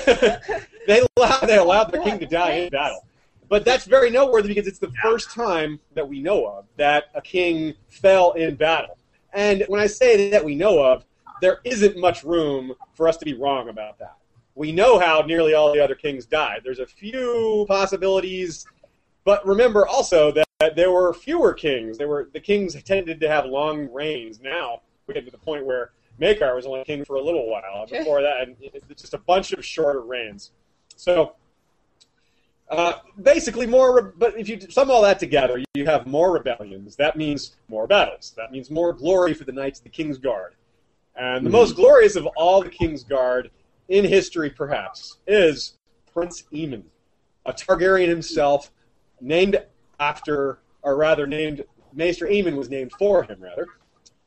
they 0.88 1.02
allowed 1.18 1.42
they 1.48 1.58
allowed 1.58 1.92
the 1.92 2.00
king 2.00 2.20
to 2.20 2.26
die 2.26 2.52
in 2.52 2.70
battle. 2.70 3.06
But 3.48 3.66
that's 3.66 3.86
very 3.86 4.10
noteworthy 4.10 4.50
because 4.50 4.68
it's 4.68 4.80
the 4.80 4.92
first 5.02 5.32
time 5.32 5.80
that 5.94 6.08
we 6.08 6.22
know 6.22 6.46
of 6.46 6.66
that 6.78 7.06
a 7.16 7.22
king 7.22 7.74
fell 7.90 8.32
in 8.34 8.56
battle. 8.56 8.98
And 9.34 9.66
when 9.68 9.82
I 9.82 9.88
say 9.88 10.30
that 10.30 10.44
we 10.44 10.56
know 10.56 10.82
of, 10.84 11.06
there 11.42 11.60
isn't 11.64 11.98
much 11.98 12.24
room 12.24 12.74
for 12.94 13.08
us 13.08 13.18
to 13.18 13.26
be 13.26 13.34
wrong 13.34 13.70
about 13.70 13.98
that. 14.00 14.16
We 14.56 14.72
know 14.72 15.00
how 15.00 15.22
nearly 15.22 15.54
all 15.54 15.74
the 15.74 15.84
other 15.84 15.96
kings 15.96 16.26
died. 16.26 16.62
There's 16.64 16.80
a 16.80 16.86
few 16.86 17.66
possibilities, 17.68 18.66
but 19.24 19.46
remember 19.46 19.88
also 19.88 20.32
that 20.32 20.76
there 20.76 20.92
were 20.92 21.14
fewer 21.14 21.54
kings. 21.54 21.98
There 21.98 22.08
were 22.08 22.30
the 22.32 22.40
kings 22.40 22.82
tended 22.84 23.20
to 23.22 23.28
have 23.28 23.46
long 23.46 23.92
reigns. 23.92 24.40
Now 24.40 24.82
we 25.08 25.14
get 25.14 25.26
to 25.26 25.32
the 25.32 25.38
point 25.38 25.66
where 25.66 25.92
Maekar 26.20 26.56
was 26.56 26.66
only 26.66 26.84
king 26.84 27.04
for 27.06 27.16
a 27.16 27.22
little 27.22 27.50
while. 27.50 27.86
Before 27.90 28.22
that, 28.22 28.42
and 28.42 28.56
it's 28.62 29.02
just 29.02 29.14
a 29.14 29.18
bunch 29.20 29.52
of 29.54 29.64
shorter 29.66 30.02
reigns. 30.02 30.52
So 30.96 31.36
uh, 32.70 32.94
basically, 33.22 33.68
more. 33.68 34.02
Re- 34.02 34.12
but 34.18 34.40
if 34.40 34.48
you 34.48 34.60
sum 34.70 34.90
all 34.92 35.02
that 35.02 35.20
together, 35.20 35.62
you 35.74 35.86
have 35.86 36.08
more 36.08 36.32
rebellions. 36.32 36.96
That 36.96 37.18
means 37.18 37.56
more 37.68 37.88
battles. 37.88 38.34
That 38.38 38.52
means 38.52 38.70
more 38.70 38.94
glory 38.94 39.34
for 39.34 39.44
the 39.44 39.52
knights 39.52 39.80
of 39.80 39.84
the 39.84 39.90
King's 39.90 40.18
Guard. 40.18 40.56
And 41.16 41.46
the 41.46 41.50
Mhm. 41.50 41.54
most 41.54 41.76
glorious 41.76 42.16
of 42.16 42.26
all 42.38 42.62
the 42.62 42.70
King's 42.70 43.04
Guard 43.04 43.52
in 43.90 44.06
history, 44.06 44.50
perhaps, 44.50 45.18
is 45.28 45.78
Prince 46.14 46.44
Aemon, 46.54 46.84
a 47.46 47.52
Targaryen 47.52 48.08
himself, 48.08 48.72
named 49.20 49.62
after, 50.00 50.60
or 50.82 50.96
rather, 50.96 51.28
named 51.28 51.66
Maester 51.94 52.26
Aemon 52.28 52.56
was 52.56 52.70
named 52.70 52.94
for 52.94 53.24
him. 53.24 53.42
Rather, 53.42 53.68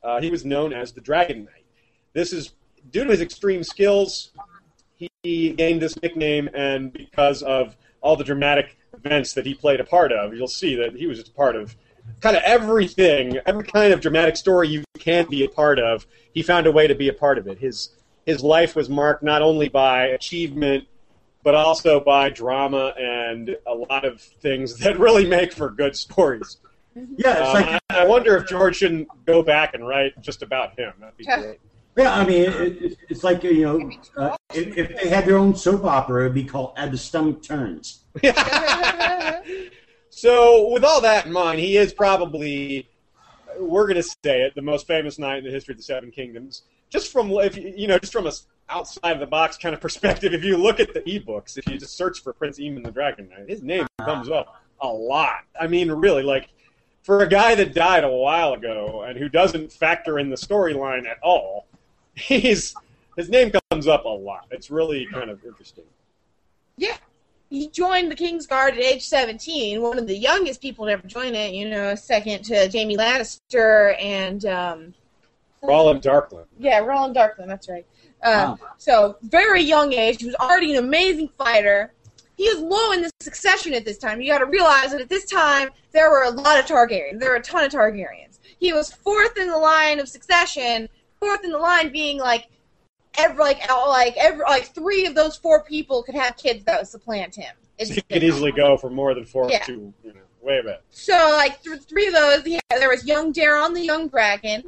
uh, 0.04 0.20
he 0.20 0.30
was 0.30 0.44
known 0.44 0.72
as 0.72 0.92
the 0.92 1.00
Dragon 1.00 1.44
Knight. 1.44 1.64
This 2.12 2.32
is 2.32 2.52
due 2.90 3.04
to 3.04 3.10
his 3.10 3.20
extreme 3.20 3.64
skills. 3.64 4.30
He 5.22 5.50
gained 5.50 5.82
this 5.82 6.00
nickname, 6.02 6.48
and 6.54 6.92
because 6.92 7.42
of 7.42 7.76
all 8.00 8.16
the 8.16 8.24
dramatic 8.24 8.76
events 8.92 9.32
that 9.32 9.46
he 9.46 9.54
played 9.54 9.80
a 9.80 9.84
part 9.84 10.12
of, 10.12 10.34
you'll 10.34 10.46
see 10.46 10.76
that 10.76 10.94
he 10.94 11.07
was 11.07 11.18
just 11.18 11.30
a 11.30 11.34
part 11.34 11.57
of 11.57 11.74
kind 12.20 12.36
of 12.36 12.42
everything, 12.44 13.38
every 13.46 13.64
kind 13.64 13.92
of 13.92 14.00
dramatic 14.00 14.36
story 14.36 14.68
you 14.68 14.84
can 14.98 15.26
be 15.28 15.44
a 15.44 15.48
part 15.48 15.78
of. 15.78 16.07
He 16.32 16.42
found 16.42 16.66
a 16.66 16.72
way 16.72 16.86
to 16.86 16.94
be 16.94 17.09
a 17.09 17.12
part 17.12 17.38
of 17.38 17.46
it. 17.48 17.59
His 17.59 17.90
his 18.26 18.42
life 18.42 18.74
was 18.74 18.88
marked 18.88 19.22
not 19.22 19.42
only 19.42 19.68
by 19.68 20.07
achievement, 20.07 20.84
but 21.42 21.55
also 21.55 22.00
by 22.00 22.30
drama 22.30 22.94
and 22.98 23.57
a 23.66 23.74
lot 23.74 24.05
of 24.05 24.20
things 24.20 24.78
that 24.80 24.98
really 24.98 25.26
make 25.26 25.52
for 25.52 25.70
good 25.70 25.96
stories. 25.96 26.59
Yeah, 26.95 27.38
it's 27.38 27.49
Um, 27.49 27.55
like 27.55 27.82
I 27.90 28.03
I 28.03 28.07
wonder 28.07 28.36
if 28.36 28.47
George 28.47 28.76
shouldn't 28.76 29.09
go 29.26 29.42
back 29.42 29.74
and 29.74 29.86
write 29.86 30.20
just 30.22 30.42
about 30.42 30.78
him. 30.78 30.92
That'd 31.01 31.16
be 31.16 31.24
great. 31.24 31.61
yeah. 31.97 32.14
I 32.14 32.24
mean, 32.24 32.42
it, 32.42 32.82
it, 32.82 32.99
it's 33.09 33.24
like 33.24 33.42
you 33.45 33.62
know, 33.62 33.90
uh, 34.16 34.36
if, 34.53 34.76
if 34.76 35.03
they 35.03 35.09
had 35.09 35.26
their 35.26 35.36
own 35.36 35.55
soap 35.57 35.84
opera, 35.84 36.22
it'd 36.24 36.34
be 36.34 36.45
called 36.45 36.72
"As 36.76 36.90
the 36.90 36.99
Stomach 36.99 37.42
Turns." 37.42 38.05
so, 40.11 40.70
with 40.70 40.84
all 40.84 41.01
that 41.01 41.26
in 41.26 41.32
mind, 41.32 41.61
he 41.61 41.76
is 41.76 41.92
probably, 41.92 42.88
we're 43.59 43.86
going 43.86 43.97
to 43.97 44.03
say 44.03 44.42
it, 44.42 44.55
the 44.55 44.62
most 44.62 44.86
famous 44.86 45.18
knight 45.18 45.38
in 45.38 45.45
the 45.45 45.51
history 45.51 45.72
of 45.72 45.78
the 45.78 45.82
Seven 45.84 46.11
Kingdoms. 46.11 46.62
Just 46.90 47.11
from, 47.11 47.30
if 47.32 47.57
you 47.57 47.72
you 47.76 47.88
know, 47.88 47.99
just 47.99 48.12
from 48.12 48.26
a 48.26 48.28
s 48.28 48.47
outside 48.68 49.12
of 49.12 49.20
the 49.20 49.26
box 49.26 49.57
kind 49.57 49.74
of 49.74 49.80
perspective, 49.88 50.32
if 50.32 50.45
you 50.45 50.57
look 50.57 50.80
at 50.80 50.95
the 50.95 51.01
ebooks, 51.01 51.59
if 51.59 51.66
you 51.66 51.78
just 51.78 51.97
search 51.97 52.20
for 52.22 52.32
Prince 52.32 52.59
Aemon 52.59 52.84
the 52.84 52.90
Dragon 52.90 53.28
Knight, 53.28 53.49
his 53.49 53.62
name 53.62 53.86
comes 54.01 54.28
up 54.30 54.62
a 54.80 54.86
lot. 54.88 55.40
I 55.61 55.66
mean, 55.66 55.90
really, 55.90 56.22
like 56.22 56.49
for 57.05 57.22
a 57.22 57.28
guy 57.28 57.55
that 57.55 57.74
died 57.74 58.02
a 58.02 58.11
while 58.11 58.55
ago 58.55 59.05
and 59.07 59.16
who 59.18 59.28
doesn't 59.28 59.70
factor 59.70 60.18
in 60.18 60.30
the 60.30 60.36
storyline 60.36 61.07
at 61.07 61.18
all, 61.22 61.66
he's 62.14 62.74
his 63.16 63.28
name 63.28 63.52
comes 63.70 63.86
up 63.86 64.05
a 64.07 64.09
lot. 64.09 64.46
It's 64.50 64.70
really 64.70 65.07
kind 65.12 65.30
of 65.30 65.44
interesting. 65.44 65.84
Yeah. 66.76 66.96
He 67.50 67.68
joined 67.68 68.11
the 68.11 68.16
King's 68.16 68.46
Guard 68.46 68.74
at 68.74 68.80
age 68.80 69.07
17, 69.07 69.80
one 69.80 69.98
of 69.98 70.09
the 70.09 70.16
youngest 70.16 70.61
people 70.61 70.86
to 70.86 70.92
ever 70.92 71.07
join 71.07 71.36
it, 71.36 71.55
you 71.55 71.68
know, 71.68 71.94
second 71.94 72.42
to 72.46 72.68
Jaime 72.72 72.96
Lannister 72.96 73.94
and, 74.02 74.44
um, 74.46 74.94
Roland 75.62 76.02
Darklyn. 76.02 76.46
yeah, 76.59 76.78
Roland 76.80 77.14
Darklyn, 77.14 77.46
that's 77.46 77.68
right. 77.68 77.86
Uh, 78.22 78.57
So, 78.78 79.16
very 79.22 79.62
young 79.62 79.92
age. 79.92 80.20
He 80.20 80.26
was 80.26 80.34
already 80.36 80.74
an 80.74 80.82
amazing 80.84 81.28
fighter. 81.38 81.92
He 82.37 82.49
was 82.53 82.61
low 82.61 82.93
in 82.93 83.03
the 83.03 83.11
succession 83.20 83.74
at 83.74 83.85
this 83.85 83.99
time. 83.99 84.20
You 84.20 84.32
got 84.32 84.39
to 84.39 84.47
realize 84.47 84.91
that 84.91 85.01
at 85.01 85.09
this 85.09 85.24
time, 85.24 85.70
there 85.93 86.11
were 86.11 86.24
a 86.24 86.30
lot 86.30 86.59
of 86.59 86.66
Targaryens. 86.66 87.20
There 87.20 87.30
were 87.30 87.37
a 87.37 87.43
ton 87.43 87.64
of 87.64 87.70
Targaryens. 87.72 88.39
He 88.59 88.72
was 88.72 88.93
fourth 88.93 89.37
in 89.39 89.49
the 89.49 89.57
line 89.59 90.01
of 90.01 90.09
succession, 90.09 90.89
fourth 91.20 91.45
in 91.45 91.51
the 91.53 91.59
line 91.59 91.93
being 91.93 92.18
like 92.18 92.49
every 93.16 93.39
like 93.43 93.68
like 93.70 94.16
every 94.16 94.43
like 94.45 94.74
three 94.74 95.07
of 95.07 95.14
those 95.14 95.37
four 95.37 95.62
people 95.62 96.03
could 96.03 96.14
have 96.16 96.37
kids 96.37 96.64
that 96.64 96.80
would 96.80 96.89
supplant 96.89 97.35
him. 97.35 97.55
So 97.78 97.95
he 97.95 98.01
could 98.03 98.22
easily 98.22 98.53
go 98.53 98.76
for 98.76 98.91
more 98.91 99.14
than 99.14 99.24
four 99.24 99.51
Yeah. 99.51 99.62
to 99.64 99.93
you 100.05 100.12
know, 100.12 100.20
way 100.41 100.62
back. 100.62 100.80
So, 100.91 101.12
like, 101.32 101.62
th- 101.62 101.82
three 101.82 102.07
of 102.07 102.12
those, 102.12 102.45
he 102.45 102.61
there 102.70 102.89
was 102.89 103.05
young 103.05 103.32
Daeron 103.32 103.74
the 103.74 103.82
Young 103.82 104.09
Dragon, 104.09 104.64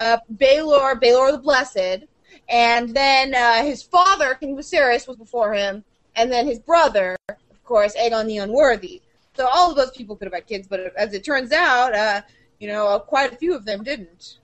uh, 0.00 0.18
Baelor, 0.34 0.98
Baelor 1.00 1.32
the 1.32 1.38
Blessed, 1.38 2.04
and 2.48 2.94
then 2.94 3.34
uh, 3.34 3.62
his 3.62 3.82
father, 3.82 4.34
King 4.34 4.56
Viserys, 4.56 5.06
was 5.06 5.16
before 5.16 5.52
him, 5.52 5.84
and 6.16 6.32
then 6.32 6.46
his 6.46 6.58
brother, 6.58 7.16
of 7.28 7.64
course, 7.64 7.94
Aegon 7.96 8.26
the 8.26 8.38
Unworthy. 8.38 9.02
So 9.36 9.46
all 9.46 9.70
of 9.70 9.76
those 9.76 9.90
people 9.90 10.16
could 10.16 10.26
have 10.26 10.34
had 10.34 10.46
kids, 10.46 10.66
but 10.66 10.80
as 10.96 11.12
it 11.12 11.22
turns 11.24 11.52
out, 11.52 11.94
uh, 11.94 12.22
you 12.58 12.68
know, 12.68 12.88
uh, 12.88 12.98
quite 12.98 13.32
a 13.32 13.36
few 13.36 13.54
of 13.54 13.66
them 13.66 13.84
didn't. 13.84 14.38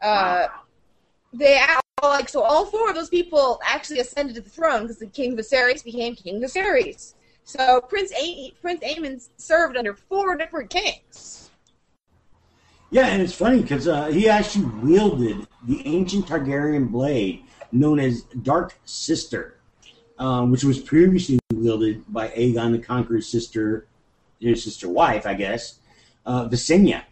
Uh, 0.00 0.48
they 1.32 1.62
all, 2.02 2.10
like 2.10 2.28
so 2.28 2.42
all 2.42 2.64
four 2.64 2.88
of 2.88 2.94
those 2.94 3.10
people 3.10 3.60
actually 3.64 4.00
ascended 4.00 4.34
to 4.34 4.40
the 4.40 4.50
throne 4.50 4.82
because 4.82 4.98
the 4.98 5.06
King 5.06 5.36
Viserys 5.36 5.84
became 5.84 6.14
King 6.14 6.40
Viserys. 6.40 7.14
So 7.44 7.80
Prince 7.82 8.12
A- 8.18 8.52
Prince 8.62 8.82
Aemon 8.82 9.28
served 9.36 9.76
under 9.76 9.94
four 9.94 10.36
different 10.36 10.70
kings. 10.70 11.50
Yeah, 12.90 13.06
and 13.06 13.20
it's 13.20 13.34
funny 13.34 13.60
because 13.60 13.88
uh, 13.88 14.06
he 14.06 14.28
actually 14.28 14.66
wielded 14.66 15.46
the 15.64 15.86
ancient 15.86 16.26
Targaryen 16.26 16.90
blade 16.90 17.42
known 17.72 17.98
as 17.98 18.22
Dark 18.22 18.78
Sister, 18.84 19.58
um, 20.18 20.50
which 20.50 20.64
was 20.64 20.78
previously 20.78 21.38
wielded 21.52 22.04
by 22.12 22.28
Aegon 22.28 22.72
the 22.72 22.78
Conqueror's 22.78 23.26
sister, 23.26 23.86
his 24.40 24.62
sister 24.62 24.88
wife, 24.88 25.26
I 25.26 25.34
guess, 25.34 25.78
uh, 26.26 26.48
Visenya. 26.48 27.02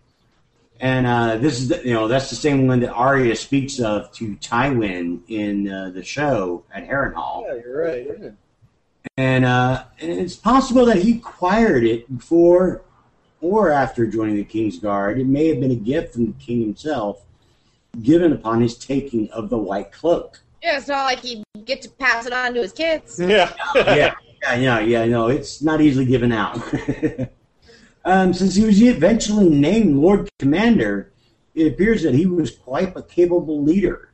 And 0.81 1.07
uh, 1.07 1.37
this 1.37 1.61
is, 1.61 1.69
the, 1.69 1.81
you 1.85 1.95
know, 1.95 2.09
that's 2.09 2.29
the 2.31 2.37
same 2.37 2.67
one 2.67 2.81
that 2.81 2.93
Arya 2.93 3.37
speaks 3.37 3.79
of 3.79 4.13
to 4.15 4.35
Tywin 4.37 5.21
in 5.29 5.69
uh, 5.69 5.91
the 5.91 6.03
show 6.03 6.65
at 6.75 6.89
Harrenhal. 6.89 7.45
Yeah, 7.47 7.55
you're 7.55 7.85
right. 7.85 8.33
And, 9.17 9.45
uh, 9.45 9.85
and 10.01 10.11
it's 10.11 10.37
possible 10.37 10.85
that 10.87 10.99
he 10.99 11.19
acquired 11.19 11.85
it 11.85 12.19
before 12.19 12.83
or 13.41 13.71
after 13.71 14.07
joining 14.07 14.37
the 14.37 14.45
King's 14.45 14.79
Guard. 14.79 15.19
It 15.19 15.27
may 15.27 15.49
have 15.49 15.61
been 15.61 15.71
a 15.71 15.77
gift 15.77 16.15
from 16.15 16.27
the 16.27 16.33
king 16.33 16.61
himself, 16.61 17.23
given 18.03 18.33
upon 18.33 18.61
his 18.61 18.77
taking 18.77 19.31
of 19.31 19.51
the 19.51 19.59
White 19.59 19.93
Cloak. 19.93 20.41
Yeah, 20.63 20.79
it's 20.79 20.89
not 20.89 21.05
like 21.05 21.21
he 21.21 21.43
get 21.65 21.83
to 21.83 21.91
pass 21.91 22.27
it 22.27 22.33
on 22.33 22.55
to 22.55 22.63
his 22.63 22.73
kids. 22.73 23.19
Yeah. 23.19 23.53
yeah, 23.75 24.15
yeah, 24.43 24.55
yeah, 24.55 24.81
yeah. 24.81 25.05
No, 25.07 25.29
it's 25.29 25.61
not 25.63 25.81
easily 25.81 26.05
given 26.05 26.33
out. 26.33 26.61
um, 28.05 28.33
since 28.33 28.55
he 28.55 28.65
was 28.65 28.81
eventually 28.81 29.49
named 29.49 29.97
Lord 29.97 30.29
Commander, 30.39 31.13
it 31.55 31.67
appears 31.67 32.03
that 32.05 32.15
he 32.15 32.27
was 32.27 32.51
quite 32.53 32.97
a 32.97 33.03
capable 33.03 33.63
leader. 33.63 34.13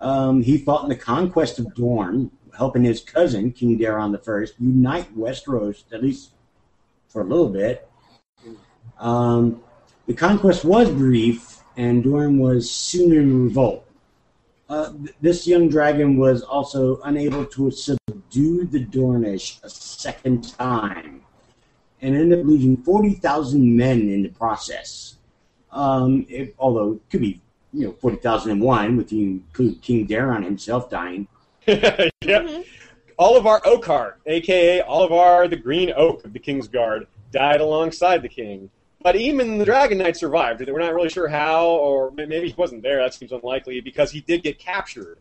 Um, 0.00 0.42
he 0.42 0.58
fought 0.58 0.82
in 0.82 0.90
the 0.90 0.96
conquest 0.96 1.58
of 1.58 1.74
Dorne, 1.74 2.30
helping 2.56 2.84
his 2.84 3.00
cousin 3.00 3.52
King 3.52 3.78
Daeron 3.78 4.14
I 4.14 4.52
unite 4.58 5.16
Westeros, 5.16 5.84
at 5.92 6.02
least 6.02 6.32
for 7.08 7.22
a 7.22 7.24
little 7.24 7.48
bit. 7.48 7.88
Um, 8.98 9.62
the 10.06 10.14
conquest 10.14 10.64
was 10.64 10.90
brief, 10.90 11.60
and 11.76 12.04
Dorne 12.04 12.38
was 12.38 12.70
soon 12.70 13.12
in 13.12 13.44
revolt. 13.44 13.85
Uh, 14.68 14.92
th- 14.92 15.14
this 15.20 15.46
young 15.46 15.68
dragon 15.68 16.16
was 16.16 16.42
also 16.42 17.00
unable 17.02 17.44
to 17.44 17.70
subdue 17.70 18.64
the 18.66 18.84
Dornish 18.84 19.62
a 19.62 19.68
second 19.70 20.56
time, 20.58 21.22
and 22.02 22.16
ended 22.16 22.40
up 22.40 22.46
losing 22.46 22.76
forty 22.78 23.14
thousand 23.14 23.76
men 23.76 24.08
in 24.08 24.22
the 24.22 24.28
process. 24.28 25.16
Um, 25.70 26.26
it, 26.28 26.54
although 26.58 26.94
it 26.94 27.00
could 27.10 27.20
be, 27.20 27.40
you 27.72 27.86
know, 27.86 27.92
forty 27.92 28.16
thousand 28.16 28.52
and 28.52 28.60
one, 28.60 28.96
with 28.96 29.12
you 29.12 29.24
include 29.28 29.80
King 29.82 30.06
Daeron 30.06 30.42
himself 30.44 30.90
dying. 30.90 31.28
yep. 31.66 32.12
Mhm. 32.22 32.64
Olivar 33.18 33.62
Oakheart, 33.62 34.14
aka 34.26 34.82
Olivar 34.82 35.48
the 35.48 35.56
Green 35.56 35.92
Oak 35.96 36.24
of 36.24 36.32
the 36.32 36.38
King's 36.38 36.68
Guard, 36.68 37.06
died 37.30 37.60
alongside 37.60 38.20
the 38.20 38.28
king. 38.28 38.68
But 39.02 39.14
Aemon 39.14 39.58
the 39.58 39.64
Dragon 39.64 39.98
Knight 39.98 40.16
survived. 40.16 40.60
We're 40.66 40.78
not 40.80 40.94
really 40.94 41.08
sure 41.08 41.28
how, 41.28 41.66
or 41.66 42.10
maybe 42.12 42.48
he 42.48 42.54
wasn't 42.56 42.82
there. 42.82 42.98
That 42.98 43.14
seems 43.14 43.32
unlikely 43.32 43.80
because 43.80 44.10
he 44.10 44.20
did 44.20 44.42
get 44.42 44.58
captured. 44.58 45.18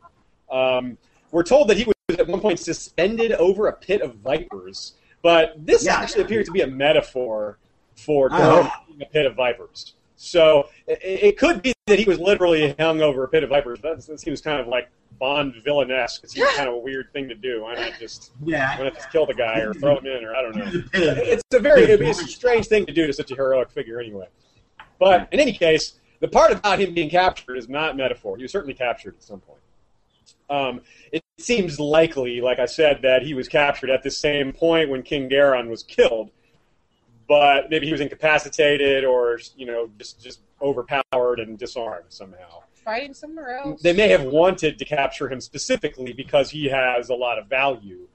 Um, 0.50 0.98
we're 1.32 1.44
told 1.44 1.68
that 1.70 1.78
he 1.78 1.84
was 1.84 2.18
at 2.18 2.28
one 2.28 2.40
point 2.40 2.60
suspended 2.60 3.34
over 3.34 3.68
a 3.68 3.74
pit 3.74 4.02
of 4.02 4.16
vipers, 4.16 4.94
but 5.22 5.54
this 5.66 5.86
Yeah. 5.86 5.98
actually 5.98 6.24
appears 6.24 6.46
to 6.48 6.52
be 6.52 6.62
a 6.62 6.68
metaphor 6.68 7.58
for 7.96 8.28
a 8.28 8.72
pit 9.12 9.26
of 9.26 9.36
vipers. 9.36 9.94
So 10.16 10.70
it, 10.88 11.00
it 11.04 11.38
could 11.38 11.62
be 11.62 11.74
that 11.88 12.00
he 12.00 12.06
was 12.06 12.20
literally 12.20 12.74
hung 12.80 13.02
over 13.02 13.24
a 13.24 13.28
pit 13.28 13.44
of 13.44 13.50
vipers. 13.50 13.80
That 13.82 14.02
seems 14.20 14.42
kind 14.42 14.60
of 14.60 14.68
like 14.68 14.90
Bond 15.20 15.56
villainesque. 15.66 16.24
It 16.24 16.32
seems 16.32 16.52
kind 16.56 16.68
of 16.68 16.76
a 16.76 16.78
weird 16.78 17.12
thing 17.14 17.30
to 17.30 17.36
do. 17.36 17.64
Why 17.64 17.76
not 17.76 17.94
just 18.00 18.32
why 18.40 18.52
Yeah, 18.52 18.78
not 18.80 18.96
just 18.96 19.12
kill 19.12 19.26
the 19.26 19.34
guy 19.34 19.60
or 19.60 19.74
throw 19.80 19.98
him 19.98 20.06
in, 20.06 20.24
or 20.24 20.36
I 20.36 20.42
don't 20.42 20.56
know. 20.56 20.84
It's 20.94 21.44
a 21.54 21.60
very 21.60 21.84
it'd 21.84 22.00
be 22.00 22.10
a 22.10 22.14
strange 22.14 22.68
thing 22.68 22.86
to 22.86 22.94
do 22.94 23.08
to 23.08 23.14
such 23.14 23.32
a 23.32 23.36
heroic 23.36 23.70
figure 23.72 24.00
anyway. 24.00 24.28
But 25.00 25.28
in 25.32 25.40
any 25.40 25.54
case, 25.54 25.96
the 26.20 26.28
part 26.28 26.52
about 26.52 26.80
him 26.80 26.94
being 26.94 27.10
captured 27.10 27.56
is 27.58 27.68
not 27.68 27.98
metaphor. 27.98 28.38
He 28.38 28.44
was 28.44 28.52
certainly 28.52 28.74
captured 28.74 29.16
at 29.16 29.24
some 29.24 29.42
point. 29.42 29.60
Um, 30.50 30.82
it 31.12 31.24
seems 31.38 31.80
likely, 31.80 32.40
like 32.40 32.60
I 32.60 32.66
said, 32.66 33.02
that 33.02 33.24
he 33.24 33.34
was 33.34 33.48
captured 33.48 33.90
at 33.90 34.04
the 34.04 34.12
same 34.12 34.54
point 34.54 34.90
when 34.90 35.02
King 35.04 35.28
Garon 35.30 35.70
was 35.70 35.84
killed, 35.84 36.32
but 37.28 37.70
maybe 37.70 37.88
he 37.88 37.92
was 37.92 38.02
incapacitated 38.02 39.04
or 39.04 39.40
you 39.56 39.66
know 39.66 39.90
just 39.98 40.22
just 40.24 40.40
overpowered 40.62 41.40
and 41.40 41.58
disarmed 41.58 42.06
somehow. 42.10 42.62
Fighting 42.86 43.16
somewhere 43.16 43.58
else. 43.58 43.82
They 43.82 43.94
may 43.94 44.10
have 44.10 44.24
wanted 44.24 44.78
to 44.78 44.86
capture 44.86 45.28
him 45.28 45.42
specifically 45.42 46.14
because 46.14 46.52
he 46.52 46.66
has 46.68 47.10
a 47.10 47.16
lot 47.16 47.40
of 47.40 47.48
value 47.48 48.08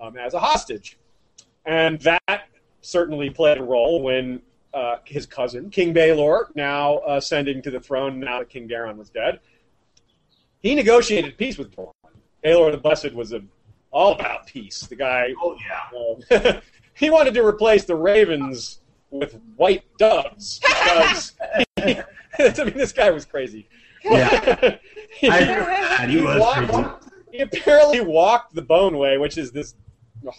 um, 0.00 0.16
as 0.16 0.32
a 0.32 0.40
hostage. 0.40 0.98
And 1.66 2.00
that 2.00 2.48
certainly 2.80 3.28
played 3.28 3.58
a 3.58 3.62
role 3.62 4.02
when 4.02 4.40
uh, 4.72 4.96
his 5.04 5.26
cousin, 5.26 5.68
King 5.68 5.92
Baelor, 5.94 6.46
now 6.56 7.00
ascending 7.06 7.60
to 7.62 7.70
the 7.70 7.80
throne 7.80 8.18
now 8.18 8.38
that 8.38 8.48
King 8.48 8.66
Daeron 8.66 8.96
was 8.96 9.10
dead, 9.10 9.40
he 10.62 10.74
negotiated 10.74 11.36
peace 11.36 11.58
with 11.58 11.76
Dorne. 11.76 11.92
Baelor 12.42 12.72
the 12.72 12.78
Blessed 12.78 13.12
was 13.12 13.34
a, 13.34 13.42
all 13.90 14.14
about 14.14 14.46
peace. 14.46 14.80
The 14.80 14.96
guy, 14.96 15.34
Oh 15.40 15.56
yeah. 16.30 16.38
uh, 16.38 16.60
he 16.94 17.10
wanted 17.10 17.34
to 17.34 17.44
replace 17.44 17.84
the 17.84 17.94
ravens 17.94 18.80
with 19.10 19.38
white 19.56 19.84
doves 19.98 20.60
because 20.60 21.32
he, 21.84 21.98
I 22.38 22.64
mean, 22.64 22.74
this 22.74 22.92
guy 22.92 23.10
was 23.10 23.24
crazy. 23.24 23.68
Yeah. 24.04 24.76
He- 25.16 25.28
I. 25.30 26.06
He 26.08 26.20
walked- 26.20 27.04
he 27.30 27.38
apparently 27.40 28.00
walked 28.00 28.54
the 28.54 28.62
Boneway, 28.62 29.16
which 29.16 29.38
is 29.38 29.50
this 29.52 29.74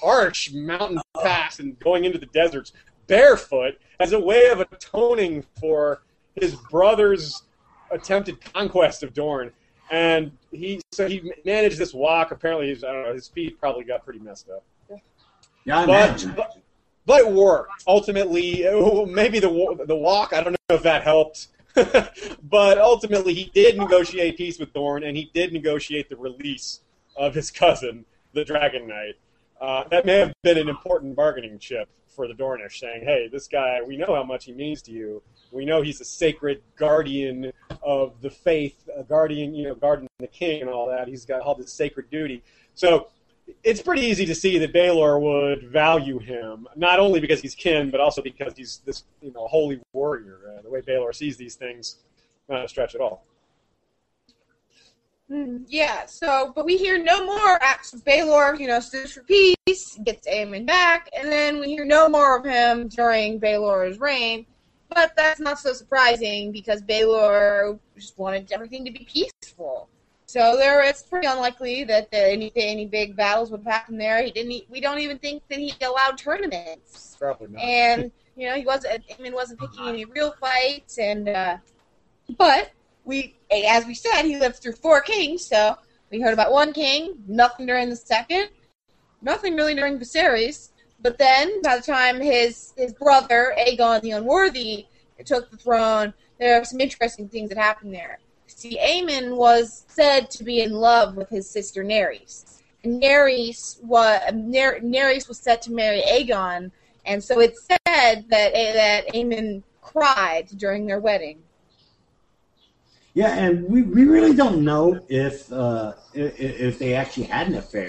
harsh 0.01 0.51
mountain 0.53 0.99
pass 1.21 1.59
and 1.59 1.77
going 1.79 2.05
into 2.05 2.17
the 2.17 2.25
deserts 2.27 2.73
barefoot 3.07 3.77
as 3.99 4.11
a 4.13 4.19
way 4.19 4.47
of 4.49 4.59
atoning 4.61 5.43
for 5.59 6.01
his 6.35 6.55
brother's 6.55 7.43
attempted 7.91 8.39
conquest 8.53 9.03
of 9.03 9.13
Dorne. 9.13 9.51
And 9.91 10.31
he 10.51 10.81
so 10.91 11.07
he 11.07 11.31
managed 11.45 11.77
this 11.77 11.93
walk. 11.93 12.31
Apparently, 12.31 12.69
his, 12.69 12.83
I 12.83 12.91
don't 12.91 13.03
know. 13.03 13.13
His 13.13 13.27
feet 13.27 13.59
probably 13.59 13.83
got 13.83 14.03
pretty 14.03 14.19
messed 14.19 14.49
up. 14.49 14.63
Yeah, 15.63 15.85
But, 15.85 16.25
but, 16.35 16.57
but 17.05 17.21
it 17.21 17.31
worked. 17.31 17.83
Ultimately, 17.87 18.63
maybe 19.07 19.39
the 19.39 19.83
the 19.85 19.95
walk. 19.95 20.33
I 20.33 20.41
don't 20.43 20.53
know 20.69 20.75
if 20.75 20.83
that 20.83 21.03
helped. 21.03 21.47
but 22.43 22.77
ultimately, 22.77 23.33
he 23.33 23.51
did 23.53 23.77
negotiate 23.77 24.37
peace 24.37 24.59
with 24.59 24.73
Dorne, 24.73 25.03
and 25.03 25.17
he 25.17 25.29
did 25.33 25.51
negotiate 25.53 26.09
the 26.09 26.15
release 26.15 26.79
of 27.15 27.33
his 27.35 27.51
cousin, 27.51 28.05
the 28.33 28.45
Dragon 28.45 28.87
Knight. 28.87 29.15
uh, 29.61 29.83
that 29.89 30.05
may 30.05 30.15
have 30.19 30.33
been 30.43 30.57
an 30.57 30.69
important 30.69 31.15
bargaining 31.15 31.57
chip 31.59 31.89
for 32.07 32.27
the 32.27 32.33
Dornish, 32.33 32.79
saying, 32.79 33.03
"Hey, 33.03 33.27
this 33.31 33.47
guy, 33.47 33.81
we 33.85 33.97
know 33.97 34.13
how 34.15 34.23
much 34.23 34.45
he 34.45 34.53
means 34.53 34.81
to 34.83 34.91
you. 34.91 35.21
We 35.51 35.65
know 35.65 35.81
he's 35.81 36.01
a 36.01 36.05
sacred 36.05 36.61
guardian 36.75 37.51
of 37.81 38.21
the 38.21 38.29
faith, 38.29 38.87
a 38.95 39.03
guardian, 39.03 39.53
you 39.53 39.65
know, 39.65 39.75
guarding 39.75 40.07
the 40.19 40.27
king 40.27 40.61
and 40.61 40.69
all 40.69 40.87
that. 40.89 41.07
He's 41.07 41.25
got 41.25 41.41
all 41.41 41.55
this 41.55 41.73
sacred 41.73 42.09
duty." 42.09 42.43
So 42.73 43.07
it's 43.63 43.81
pretty 43.81 44.01
easy 44.01 44.25
to 44.25 44.35
see 44.35 44.57
that 44.59 44.73
Baelor 44.73 45.19
would 45.19 45.69
value 45.71 46.19
him, 46.19 46.67
not 46.75 46.99
only 46.99 47.19
because 47.19 47.41
he's 47.41 47.55
kin, 47.55 47.91
but 47.91 47.99
also 47.99 48.21
because 48.21 48.53
he's 48.55 48.81
this, 48.85 49.03
you 49.21 49.31
know, 49.31 49.47
holy 49.47 49.79
warrior. 49.93 50.39
Uh, 50.57 50.61
the 50.61 50.69
way 50.69 50.81
Baelor 50.81 51.13
sees 51.13 51.37
these 51.37 51.55
things, 51.55 51.97
not 52.49 52.65
a 52.65 52.67
stretch 52.67 52.95
at 52.95 53.01
all. 53.01 53.23
Hmm, 55.29 55.57
Yeah, 55.67 56.05
so, 56.05 56.53
but 56.55 56.65
we 56.65 56.77
hear 56.77 57.01
no 57.01 57.25
more 57.25 57.61
acts 57.61 57.93
of 57.93 58.03
Baelor, 58.03 58.59
you 58.59 58.67
know, 58.67 58.79
sues 58.79 59.13
for 59.13 59.23
peace, 59.23 59.97
gets 60.03 60.27
Aemon 60.27 60.67
back, 60.67 61.09
and 61.17 61.31
then 61.31 61.59
we 61.59 61.67
hear 61.67 61.85
no 61.85 62.07
more 62.07 62.37
of 62.37 62.45
him 62.45 62.87
during 62.87 63.39
Baelor's 63.39 63.99
reign. 63.99 64.45
But 64.89 65.15
that's 65.15 65.39
not 65.39 65.59
so 65.59 65.73
surprising 65.73 66.51
because 66.51 66.83
Baelor 66.83 67.79
just 67.97 68.17
wanted 68.19 68.51
everything 68.51 68.85
to 68.85 68.91
be 68.91 69.07
peaceful. 69.11 69.89
So 70.35 70.57
there, 70.57 70.83
it's 70.83 71.01
pretty 71.01 71.27
unlikely 71.27 71.85
that 71.85 72.11
there, 72.11 72.29
any 72.29 72.51
any 72.57 72.85
big 72.87 73.15
battles 73.15 73.51
would 73.51 73.61
have 73.61 73.71
happened 73.71 74.01
there. 74.01 74.21
He 74.21 74.31
didn't. 74.31 74.69
We 74.69 74.81
don't 74.81 74.99
even 74.99 75.17
think 75.17 75.43
that 75.47 75.59
he 75.59 75.73
allowed 75.81 76.17
tournaments 76.17 77.15
Probably 77.17 77.47
not. 77.47 77.63
and 77.63 78.11
you 78.35 78.49
know 78.49 78.55
he 78.55 78.65
wasn't 78.65 79.07
Aemon 79.07 79.33
wasn't 79.33 79.61
picking 79.61 79.87
any 79.87 80.03
real 80.03 80.33
fights 80.33 80.97
and 80.97 81.29
uh 81.29 81.57
but 82.37 82.71
we 83.05 83.37
as 83.49 83.85
we 83.85 83.93
said 83.93 84.23
he 84.23 84.37
lived 84.37 84.57
through 84.57 84.73
four 84.73 84.99
kings 84.99 85.47
so 85.47 85.77
we 86.11 86.19
heard 86.19 86.33
about 86.33 86.51
one 86.51 86.73
king 86.73 87.13
nothing 87.29 87.65
during 87.65 87.89
the 87.89 87.95
second 87.95 88.49
nothing 89.21 89.55
really 89.55 89.73
during 89.73 89.97
Viserys 89.97 90.71
but 91.01 91.17
then 91.17 91.61
by 91.61 91.77
the 91.77 91.81
time 91.81 92.19
his 92.19 92.73
his 92.75 92.91
brother 92.91 93.55
Aegon 93.57 94.01
the 94.01 94.11
Unworthy 94.11 94.87
took 95.23 95.49
the 95.49 95.55
throne 95.55 96.13
there 96.39 96.59
are 96.59 96.65
some 96.65 96.81
interesting 96.81 97.29
things 97.29 97.47
that 97.47 97.57
happened 97.57 97.93
there 97.93 98.19
see 98.65 98.79
Aemon 98.81 99.35
was 99.35 99.85
said 99.87 100.29
to 100.31 100.43
be 100.43 100.61
in 100.61 100.71
love 100.71 101.15
with 101.15 101.29
his 101.29 101.49
sister 101.49 101.83
Naerys 101.83 102.61
and 102.83 103.01
Naerys 103.01 103.81
was 103.83 104.19
Ner- 104.33 104.79
Naerys 104.79 105.27
was 105.27 105.37
set 105.37 105.61
to 105.63 105.71
marry 105.71 106.01
Aegon 106.01 106.71
and 107.05 107.23
so 107.23 107.39
it's 107.39 107.65
said 107.65 108.25
that 108.29 108.53
that 108.53 109.07
Aemon 109.13 109.61
cried 109.81 110.47
during 110.57 110.87
their 110.87 110.99
wedding. 110.99 111.39
Yeah, 113.13 113.33
and 113.35 113.63
we, 113.63 113.83
we 113.83 114.05
really 114.05 114.35
don't 114.35 114.63
know 114.63 114.99
if 115.07 115.51
uh, 115.53 115.93
if, 116.13 116.37
if 116.39 116.79
they 116.79 116.95
actually 116.95 117.27
had 117.27 117.47
an 117.47 117.55
affair. 117.55 117.87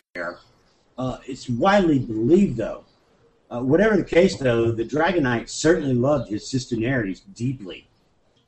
Uh, 0.99 1.19
it's 1.27 1.49
widely 1.49 1.99
believed, 1.99 2.59
though. 2.59 2.85
Uh, 3.51 3.61
whatever 3.61 3.97
the 3.97 4.05
case, 4.05 4.37
though, 4.37 4.71
the 4.71 4.85
Dragon 4.85 5.25
Knight 5.25 5.51
certainly 5.51 5.95
loved 5.95 6.29
his 6.29 6.49
sister 6.49 6.77
Naerys 6.77 7.23
deeply, 7.35 7.89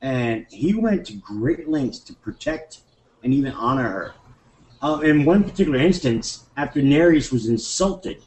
and 0.01 0.45
he 0.49 0.73
went 0.73 1.05
to 1.07 1.13
great 1.13 1.67
lengths 1.67 1.99
to 1.99 2.13
protect 2.13 2.81
and 3.23 3.33
even 3.33 3.51
honor 3.53 3.89
her. 3.89 4.13
Uh, 4.81 5.01
in 5.03 5.25
one 5.25 5.43
particular 5.43 5.77
instance, 5.77 6.45
after 6.55 6.81
Naerys 6.81 7.31
was 7.31 7.47
insulted, 7.47 8.23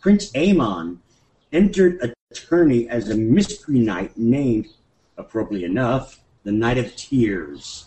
Prince 0.00 0.30
Aemon 0.32 0.98
entered 1.52 2.00
a 2.02 2.14
tourney 2.34 2.88
as 2.88 3.08
a 3.08 3.16
mystery 3.16 3.80
knight 3.80 4.16
named, 4.16 4.68
appropriately 5.16 5.64
enough, 5.64 6.20
the 6.44 6.52
Knight 6.52 6.78
of 6.78 6.94
Tears. 6.94 7.86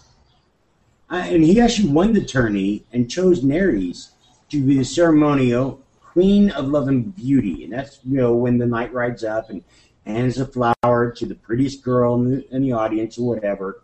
Uh, 1.10 1.24
and 1.28 1.44
he 1.44 1.62
actually 1.62 1.90
won 1.90 2.14
the 2.14 2.24
tourney 2.24 2.86
and 2.92 3.10
chose 3.10 3.44
Naerys 3.44 4.10
to 4.50 4.62
be 4.62 4.78
the 4.78 4.84
ceremonial 4.84 5.82
Queen 6.02 6.52
of 6.52 6.68
Love 6.68 6.90
and 6.90 7.16
Beauty. 7.16 7.64
And 7.64 7.74
that's, 7.74 8.00
you 8.04 8.18
know, 8.18 8.34
when 8.34 8.58
the 8.58 8.66
knight 8.66 8.94
rides 8.94 9.24
up 9.24 9.50
and 9.50 9.64
hands 10.06 10.40
a 10.40 10.46
flower 10.46 11.12
to 11.12 11.26
the 11.26 11.36
prettiest 11.36 11.84
girl 11.84 12.16
in 12.16 12.32
the, 12.32 12.56
in 12.56 12.62
the 12.64 12.72
audience 12.74 13.18
or 13.18 13.28
whatever. 13.36 13.82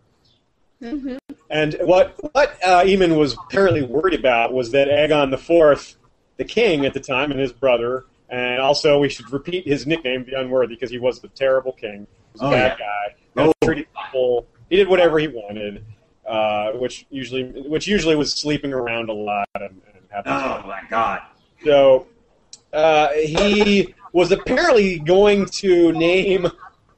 Mm-hmm. 0.82 1.18
And 1.50 1.76
what 1.82 2.16
what 2.34 2.58
uh, 2.64 2.84
Aemon 2.84 3.18
was 3.18 3.34
apparently 3.34 3.82
worried 3.84 4.20
about 4.20 4.54
was 4.54 4.72
that 4.72 4.88
Aegon 4.90 5.38
Fourth, 5.40 5.96
the 6.38 6.46
king 6.46 6.86
at 6.86 6.94
the 6.94 7.00
time, 7.00 7.32
and 7.32 7.40
his 7.40 7.52
brother, 7.52 8.06
and 8.30 8.60
also 8.62 9.00
we 9.00 9.10
should 9.10 9.32
repeat 9.32 9.66
his 9.66 9.88
nickname, 9.88 10.26
the 10.26 10.40
Unworthy, 10.40 10.76
because 10.76 10.92
he 10.92 11.00
was 11.00 11.20
the 11.20 11.30
terrible 11.30 11.72
king. 11.72 12.06
He 12.06 12.34
was 12.34 12.42
a 12.42 12.46
Oh, 12.46 12.52
bad 12.52 12.78
yeah. 12.80 12.86
guy. 12.86 13.16
Oh. 13.48 13.54
Treated 13.64 13.88
people. 14.04 14.46
He 14.70 14.76
did 14.76 14.88
whatever 14.88 15.18
he 15.18 15.28
wanted, 15.30 15.84
uh, 16.28 16.72
which 16.74 17.06
usually 17.10 17.44
which 17.68 17.88
usually 17.88 18.16
was 18.16 18.34
sleeping 18.34 18.74
around 18.74 19.10
a 19.10 19.14
lot 19.14 19.48
and, 19.56 19.82
and 19.94 20.04
having 20.10 20.32
Oh, 20.34 20.64
my 20.68 20.82
God. 20.90 21.22
so 21.64 22.06
uh, 22.74 23.14
he 23.14 23.96
was 24.18 24.32
apparently 24.32 24.98
going 24.98 25.46
to 25.46 25.92
name 25.92 26.48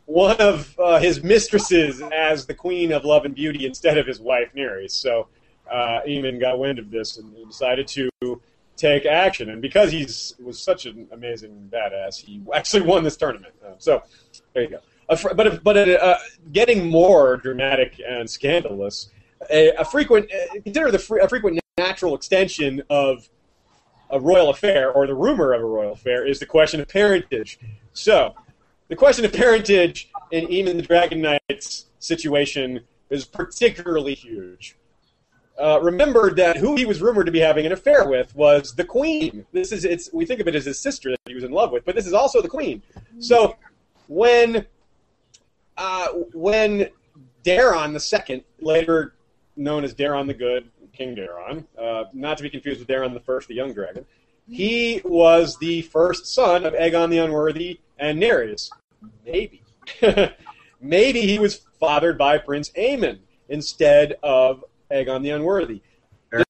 one 0.05 0.38
of 0.38 0.74
uh, 0.80 0.99
his 0.99 1.22
mistresses 1.22 2.01
as 2.13 2.45
the 2.45 2.53
Queen 2.53 2.93
of 2.93 3.03
Love 3.03 3.26
and 3.26 3.36
Beauty 3.36 3.65
instead 3.65 3.97
of 3.97 4.07
his 4.07 4.22
wife 4.22 4.53
Naerys. 4.55 4.91
So 4.91 5.28
uh, 5.70 5.99
Aemon 6.07 6.39
got 6.39 6.59
wind 6.59 6.80
of 6.80 6.89
this 6.89 7.17
and 7.17 7.36
decided 7.45 7.89
to 7.89 8.09
take 8.78 9.05
action. 9.05 9.49
And 9.49 9.61
because 9.61 9.91
he's 9.91 10.34
was 10.41 10.61
such 10.61 10.86
an 10.86 11.09
amazing 11.11 11.70
badass, 11.70 12.22
he 12.22 12.41
actually 12.53 12.84
won 12.84 13.03
this 13.03 13.17
tournament. 13.17 13.53
Uh, 13.61 13.72
so 13.80 14.01
there 14.53 14.63
you 14.63 14.70
go. 14.70 14.80
But 15.36 15.61
but 15.61 15.76
uh, 15.76 16.17
getting 16.53 16.89
more 16.89 17.36
dramatic 17.36 17.99
and 18.07 18.30
scandalous, 18.30 19.09
a, 19.51 19.72
a 19.72 19.84
frequent 19.84 20.32
uh, 20.32 20.61
consider 20.63 20.89
the 20.89 21.20
a 21.22 21.28
frequent 21.28 21.59
natural 21.78 22.15
extension 22.15 22.82
of 22.89 23.28
a 24.10 24.20
royal 24.20 24.49
affair 24.49 24.91
or 24.91 25.07
the 25.07 25.16
rumor 25.16 25.53
of 25.53 25.62
a 25.62 25.66
royal 25.66 25.93
affair 25.93 26.26
is 26.26 26.39
the 26.39 26.45
question 26.45 26.82
of 26.82 26.88
parentage. 26.88 27.60
So, 27.93 28.36
the 28.88 28.95
question 28.95 29.24
of 29.24 29.34
parentage 29.34 30.10
in 30.32 30.47
Aemon 30.47 30.78
the 30.78 30.82
Dragon 30.82 31.22
Knight's 31.22 31.86
situation 31.99 32.82
is 33.10 33.26
particularly 33.26 34.16
huge. 34.16 34.76
Uh, 35.60 35.80
remember 35.82 36.34
that 36.34 36.55
who 36.55 36.76
he 36.76 36.86
was 36.86 37.01
rumored 37.01 37.26
to 37.26 37.32
be 37.32 37.39
having 37.39 37.66
an 37.66 37.74
affair 37.74 38.07
with 38.07 38.34
was 38.34 38.74
the 38.76 38.86
queen. 38.86 39.45
This 39.51 39.74
is 39.74 39.84
it's 39.84 40.10
we 40.14 40.26
think 40.26 40.39
of 40.39 40.47
it 40.47 40.55
as 40.55 40.66
his 40.66 40.80
sister 40.80 41.12
that 41.12 41.20
he 41.26 41.36
was 41.36 41.43
in 41.43 41.51
love 41.51 41.72
with, 41.72 41.84
but 41.84 41.95
this 41.95 42.07
is 42.07 42.14
also 42.14 42.41
the 42.41 42.47
queen. 42.47 42.82
So 43.20 43.57
when 44.07 44.66
uh, 45.78 46.07
when 46.34 46.89
Daeron 47.43 47.91
the 47.91 47.99
second, 47.99 48.43
later 48.62 49.16
known 49.57 49.84
as 49.84 49.93
Daeron 49.93 50.28
the 50.28 50.34
Good, 50.34 50.70
King 50.99 51.15
Daeron, 51.15 51.63
uh, 51.81 52.09
not 52.11 52.37
to 52.37 52.43
be 52.43 52.49
confused 52.49 52.79
with 52.79 52.87
Daeron 52.89 53.13
the 53.13 53.21
First, 53.21 53.47
the 53.47 53.55
young 53.55 53.73
dragon. 53.73 54.05
He 54.49 55.01
was 55.05 55.57
the 55.57 55.83
first 55.83 56.27
son 56.27 56.65
of 56.65 56.73
Aegon 56.73 57.09
the 57.09 57.19
Unworthy 57.19 57.79
and 57.97 58.21
Naerys. 58.21 58.69
Maybe, 59.25 59.63
maybe 60.81 61.21
he 61.21 61.39
was 61.39 61.61
fathered 61.79 62.17
by 62.17 62.37
Prince 62.37 62.71
Aemon 62.71 63.19
instead 63.47 64.17
of 64.21 64.65
Aegon 64.91 65.23
the 65.23 65.29
Unworthy. 65.29 65.81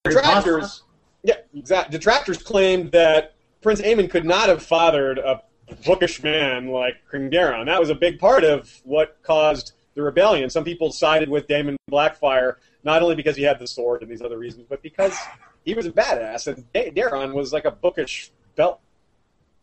Detractors, 0.04 0.82
yeah, 1.22 1.36
exactly. 1.54 1.98
Detractors 1.98 2.42
claimed 2.42 2.92
that 2.92 3.36
Prince 3.62 3.82
Aemon 3.82 4.10
could 4.10 4.26
not 4.26 4.50
have 4.50 4.64
fathered 4.64 5.20
a 5.20 5.44
bookish 5.86 6.24
man 6.24 6.70
like 6.70 6.96
King 7.12 7.30
Daeron. 7.30 7.68
That 7.68 7.80
was 7.80 7.92
a 7.92 7.96
big 7.96 8.18
part 8.18 8.44
of 8.44 8.82
what 8.84 9.20
caused 9.22 9.74
the 9.94 10.02
rebellion. 10.02 10.50
Some 10.50 10.64
people 10.64 10.92
sided 10.92 11.30
with 11.30 11.48
Daemon 11.48 11.78
Blackfyre 11.92 12.56
not 12.84 13.02
only 13.02 13.16
because 13.16 13.36
he 13.36 13.44
had 13.44 13.60
the 13.60 13.68
sword 13.68 14.02
and 14.02 14.12
these 14.12 14.22
other 14.22 14.38
reasons, 14.38 14.66
but 14.70 14.82
because 14.82 15.18
he 15.66 15.74
was 15.74 15.86
a 15.86 15.92
badass, 15.92 16.48
and 16.48 16.72
Da- 16.74 16.92
Daeron 16.92 17.34
was 17.34 17.52
like 17.54 17.66
a 17.66 17.72
bookish 17.72 18.32
belt, 18.56 18.80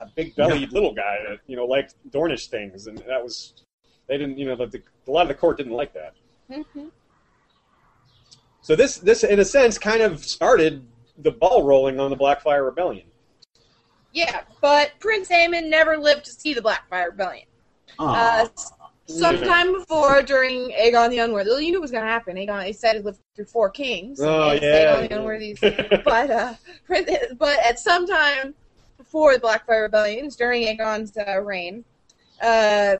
a 0.01 0.07
big 0.07 0.35
bellied 0.37 0.73
little 0.73 0.93
guy 0.93 1.19
that 1.29 1.39
you 1.47 1.57
know 1.57 1.65
liked 1.65 1.95
Dornish 2.11 2.49
things, 2.49 2.87
and 2.87 2.99
that 2.99 3.23
was 3.23 3.55
they 4.07 4.19
didn't, 4.19 4.39
you 4.39 4.47
know, 4.47 4.57
the, 4.57 4.67
the, 4.67 4.83
a 5.07 5.11
lot 5.11 5.23
of 5.23 5.29
the 5.29 5.35
court 5.35 5.57
didn't 5.57 5.73
like 5.73 5.93
that. 5.95 6.15
Mm-hmm. 6.51 6.87
So 8.63 8.77
this, 8.77 8.99
this 8.99 9.25
in 9.25 9.41
a 9.41 9.45
sense, 9.45 9.79
kind 9.79 10.03
of 10.03 10.25
started 10.25 10.87
the 11.19 11.31
ball 11.31 11.63
rolling 11.63 11.99
on 12.01 12.11
the 12.11 12.17
Blackfyre 12.17 12.65
Rebellion. 12.65 13.07
Yeah, 14.13 14.43
but 14.61 14.93
Prince 14.99 15.29
Aemon 15.29 15.69
never 15.69 15.99
lived 15.99 16.25
to 16.27 16.31
see 16.31 16.55
the 16.55 16.63
Blackfyre 16.63 17.11
Rebellion. 17.11 17.47
Aw. 17.99 18.43
Uh, 18.43 18.45
s- 18.45 18.73
sometime 19.07 19.73
before, 19.73 20.23
during 20.23 20.71
Aegon 20.73 21.11
the 21.11 21.19
Unworthy, 21.19 21.51
well, 21.51 21.61
you 21.61 21.71
knew 21.71 21.79
it 21.79 21.81
was 21.81 21.91
going 21.91 22.05
to 22.05 22.11
happen. 22.11 22.37
Aegon, 22.37 22.65
he 22.65 22.73
said 22.73 22.97
he 22.97 23.03
lived 23.03 23.21
through 23.35 23.47
four 23.47 23.71
kings. 23.71 24.21
Oh, 24.21 24.53
yeah. 24.53 24.97
Aegon 24.97 25.09
the 25.09 25.17
Unworthy. 25.17 25.57
but 26.05 26.31
uh, 26.31 26.55
but 27.39 27.59
at 27.65 27.79
some 27.79 28.07
time 28.07 28.55
before 28.99 29.35
the 29.35 29.41
Blackfyre 29.41 29.83
Rebellions, 29.83 30.37
during 30.37 30.67
Aegon's 30.67 31.17
uh, 31.17 31.41
reign, 31.41 31.85
uh, 32.43 32.97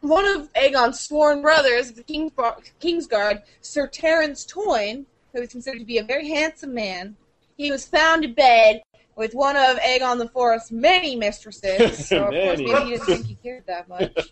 one 0.00 0.26
of 0.26 0.52
Aegon's 0.54 1.00
sworn 1.00 1.42
brothers, 1.42 1.92
the 1.92 2.02
King's 2.02 2.32
Kingsguard, 2.80 3.42
Sir 3.60 3.86
Terrence 3.88 4.44
Toyne, 4.44 5.06
who 5.32 5.40
was 5.40 5.50
considered 5.50 5.80
to 5.80 5.84
be 5.84 5.98
a 5.98 6.04
very 6.04 6.28
handsome 6.28 6.74
man, 6.74 7.16
he 7.56 7.72
was 7.72 7.86
found 7.86 8.24
in 8.24 8.34
bed 8.34 8.82
with 9.18 9.34
one 9.34 9.56
of 9.56 9.76
Aegon 9.78 10.16
the 10.16 10.28
Fourth's 10.28 10.70
many 10.70 11.16
mistresses. 11.16 11.98
So 12.08 12.24
of 12.24 12.30
course, 12.30 12.58
maybe 12.58 12.84
he 12.84 12.90
didn't 12.92 13.04
think 13.04 13.26
he 13.26 13.34
cared 13.34 13.66
that 13.66 13.88
much. 13.88 14.30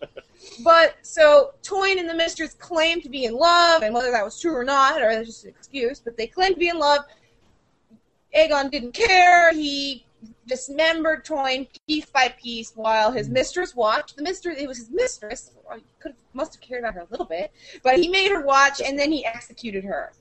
But 0.62 0.94
so 1.02 1.54
Toyne 1.62 1.98
and 1.98 2.08
the 2.08 2.14
mistress 2.14 2.54
claimed 2.54 3.02
to 3.02 3.08
be 3.08 3.24
in 3.24 3.34
love, 3.34 3.82
and 3.82 3.92
whether 3.92 4.10
that 4.12 4.24
was 4.24 4.40
true 4.40 4.54
or 4.54 4.64
not, 4.64 5.02
or 5.02 5.12
that's 5.12 5.26
just 5.26 5.44
an 5.44 5.50
excuse, 5.50 5.98
but 5.98 6.16
they 6.16 6.26
claimed 6.26 6.54
to 6.54 6.60
be 6.60 6.68
in 6.68 6.78
love. 6.78 7.00
Aegon 8.34 8.70
didn't 8.70 8.92
care. 8.92 9.52
He 9.52 10.06
dismembered 10.46 11.24
Toyne 11.24 11.66
piece 11.86 12.06
by 12.06 12.28
piece 12.40 12.72
while 12.74 13.10
his 13.10 13.28
mistress 13.28 13.74
watched. 13.74 14.16
The 14.16 14.22
mistress, 14.22 14.58
it 14.58 14.68
was 14.68 14.78
his 14.78 14.90
mistress. 14.90 15.50
Could 15.98 16.14
must 16.32 16.54
have 16.54 16.60
cared 16.60 16.84
about 16.84 16.94
her 16.94 17.00
a 17.00 17.06
little 17.10 17.26
bit, 17.26 17.50
but 17.82 17.98
he 17.98 18.08
made 18.08 18.30
her 18.30 18.42
watch 18.42 18.80
and 18.80 18.98
then 18.98 19.10
he 19.10 19.26
executed 19.26 19.84
her. 19.84 20.12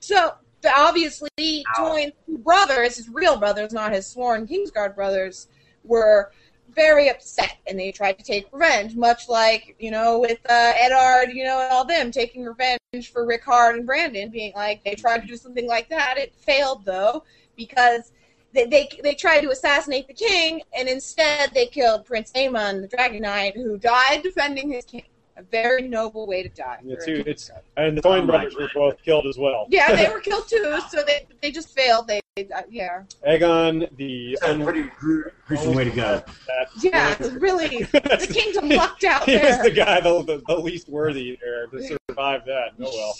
So 0.00 0.34
but 0.64 0.72
obviously, 0.76 1.64
Toyne's 1.76 2.12
brothers, 2.26 2.96
his 2.96 3.08
real 3.08 3.36
brothers, 3.36 3.72
not 3.72 3.92
his 3.92 4.06
sworn 4.06 4.48
Kingsguard 4.48 4.96
brothers, 4.96 5.46
were 5.84 6.32
very 6.74 7.08
upset 7.08 7.58
and 7.66 7.78
they 7.78 7.92
tried 7.92 8.18
to 8.18 8.24
take 8.24 8.46
revenge, 8.50 8.96
much 8.96 9.28
like, 9.28 9.76
you 9.78 9.90
know, 9.90 10.18
with 10.18 10.38
uh, 10.48 10.72
Eddard, 10.76 11.32
you 11.32 11.44
know, 11.44 11.60
and 11.60 11.72
all 11.72 11.84
them 11.84 12.10
taking 12.10 12.44
revenge 12.44 12.80
for 13.12 13.24
Rickard 13.24 13.76
and 13.76 13.86
Brandon, 13.86 14.30
being 14.30 14.52
like, 14.56 14.82
they 14.82 14.94
tried 14.94 15.20
to 15.20 15.26
do 15.26 15.36
something 15.36 15.68
like 15.68 15.88
that. 15.90 16.16
It 16.18 16.34
failed, 16.34 16.84
though, 16.84 17.22
because 17.56 18.12
they, 18.52 18.64
they, 18.64 18.88
they 19.02 19.14
tried 19.14 19.42
to 19.42 19.50
assassinate 19.50 20.08
the 20.08 20.14
king, 20.14 20.62
and 20.76 20.88
instead 20.88 21.52
they 21.52 21.66
killed 21.66 22.06
Prince 22.06 22.32
Aemon, 22.32 22.80
the 22.80 22.88
Dragon 22.88 23.22
Knight, 23.22 23.54
who 23.54 23.78
died 23.78 24.22
defending 24.22 24.72
his 24.72 24.84
king. 24.84 25.04
A 25.36 25.42
very 25.42 25.88
noble 25.88 26.28
way 26.28 26.44
to 26.44 26.48
die. 26.48 26.78
Yeah, 26.84 26.96
too, 27.04 27.24
it's 27.26 27.50
and 27.76 27.98
the 27.98 28.02
Toyne 28.02 28.22
Oh 28.22 28.26
brothers 28.26 28.54
were 28.54 28.70
both 28.72 29.02
killed 29.02 29.26
as 29.26 29.36
well. 29.36 29.66
Yeah, 29.68 29.92
they 29.94 30.08
were 30.12 30.20
killed 30.20 30.48
too, 30.48 30.78
so 30.90 31.02
they 31.02 31.26
they 31.42 31.50
just 31.50 31.74
failed. 31.74 32.06
They, 32.06 32.20
uh, 32.36 32.62
yeah, 32.70 33.02
Aegon, 33.26 33.88
the 33.96 34.38
That's 34.40 34.60
a 34.60 34.64
pretty 34.64 34.90
gru- 34.96 35.30
gruesome 35.44 35.74
way 35.74 35.84
to 35.84 35.90
go. 35.90 36.22
yeah, 36.80 37.16
really 37.38 37.82
the 37.82 38.30
kingdom 38.32 38.68
lucked 38.68 39.02
out 39.02 39.24
he 39.24 39.36
was 39.36 39.60
the 39.62 39.72
guy 39.72 40.00
the, 40.00 40.22
the, 40.22 40.42
the 40.46 40.56
least 40.56 40.88
worthy 40.88 41.36
there 41.42 41.66
to 41.66 41.98
survive 42.08 42.44
that. 42.46 42.70
Oh 42.80 43.14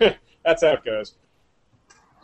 well, 0.00 0.14
that's 0.44 0.62
how 0.62 0.72
it 0.72 0.84
goes. 0.84 1.14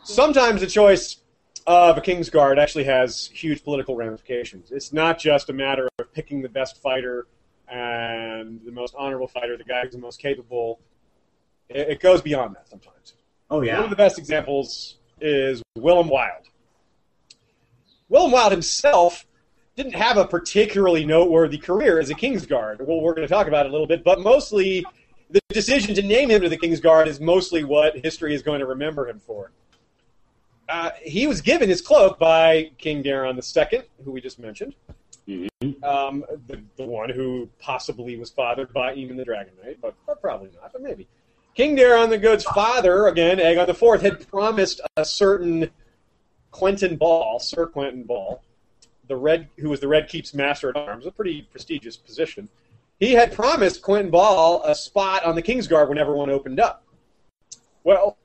Sometimes 0.03 0.59
the 0.59 0.67
choice 0.67 1.21
of 1.65 1.97
a 1.97 2.01
king's 2.01 2.29
guard 2.29 2.59
actually 2.59 2.85
has 2.85 3.27
huge 3.33 3.63
political 3.63 3.95
ramifications. 3.95 4.71
It's 4.71 4.91
not 4.91 5.19
just 5.19 5.49
a 5.49 5.53
matter 5.53 5.89
of 5.99 6.13
picking 6.13 6.41
the 6.41 6.49
best 6.49 6.81
fighter 6.81 7.27
and 7.69 8.61
the 8.65 8.71
most 8.71 8.95
honorable 8.97 9.27
fighter, 9.27 9.57
the 9.57 9.63
guy 9.63 9.81
who's 9.83 9.93
the 9.93 9.97
most 9.97 10.21
capable. 10.21 10.79
It, 11.69 11.89
it 11.89 11.99
goes 11.99 12.21
beyond 12.21 12.55
that 12.55 12.69
sometimes. 12.69 13.13
Oh 13.49 13.59
One 13.59 13.69
of 13.69 13.89
the 13.89 13.95
best 13.95 14.17
examples 14.17 14.97
is 15.21 15.61
Willem 15.77 16.09
Wylde. 16.09 16.47
Willem 18.09 18.31
Wylde 18.31 18.51
himself 18.51 19.25
didn't 19.75 19.95
have 19.95 20.17
a 20.17 20.25
particularly 20.25 21.05
noteworthy 21.05 21.57
career 21.57 21.99
as 21.99 22.09
a 22.09 22.15
Kingsguard. 22.15 22.81
Well, 22.81 22.99
we're 22.99 23.13
going 23.13 23.27
to 23.27 23.33
talk 23.33 23.47
about 23.47 23.65
it 23.65 23.69
a 23.69 23.71
little 23.71 23.87
bit, 23.87 24.03
but 24.03 24.19
mostly 24.19 24.83
the 25.29 25.39
decision 25.49 25.93
to 25.95 26.01
name 26.01 26.29
him 26.31 26.41
to 26.41 26.49
the 26.49 26.57
Kingsguard 26.57 27.07
is 27.07 27.19
mostly 27.19 27.63
what 27.63 27.97
history 27.97 28.33
is 28.33 28.41
going 28.41 28.59
to 28.59 28.65
remember 28.65 29.07
him 29.07 29.19
for. 29.19 29.51
Uh, 30.69 30.91
he 31.01 31.27
was 31.27 31.41
given 31.41 31.69
his 31.69 31.81
cloak 31.81 32.19
by 32.19 32.71
King 32.77 33.03
Daeron 33.03 33.35
II, 33.37 33.81
who 34.03 34.11
we 34.11 34.19
just 34.21 34.37
mentioned, 34.39 34.75
Mhm. 35.27 35.83
um, 35.83 36.25
the, 36.47 36.61
the 36.77 36.85
one 36.85 37.09
who 37.09 37.49
possibly 37.59 38.17
was 38.17 38.29
fathered 38.29 38.71
by 38.73 38.93
Aemon 38.95 39.17
the 39.17 39.25
Dragon 39.25 39.53
Knight, 39.63 39.77
but, 39.81 39.93
but 40.05 40.21
probably 40.21 40.49
not, 40.61 40.71
but 40.73 40.81
maybe. 40.81 41.07
King 41.55 41.75
Daeron 41.75 42.09
the 42.09 42.17
Good's 42.17 42.43
father, 42.43 43.07
again, 43.07 43.37
Aegon 43.39 43.67
IV, 43.69 44.01
had 44.01 44.27
promised 44.29 44.79
a 44.95 45.03
certain 45.03 45.69
Quentyn 46.51 46.97
Ball, 46.97 47.39
Sir 47.39 47.67
Quentyn 47.67 48.05
Ball, 48.05 48.41
the 49.07 49.15
Red, 49.15 49.47
who 49.57 49.69
was 49.69 49.79
the 49.79 49.87
Red 49.87 50.07
Keep's 50.09 50.33
Master 50.33 50.69
at 50.69 50.75
Arms, 50.77 51.05
a 51.05 51.11
pretty 51.11 51.41
prestigious 51.43 51.97
position. 51.97 52.47
He 52.99 53.13
had 53.13 53.31
promised 53.33 53.81
Quentyn 53.81 54.11
Ball 54.11 54.63
a 54.63 54.75
spot 54.75 55.23
on 55.23 55.35
the 55.35 55.41
Kingsguard 55.41 55.87
whenever 55.89 56.13
one 56.15 56.29
opened 56.29 56.59
up. 56.59 56.83
Well, 57.83 58.17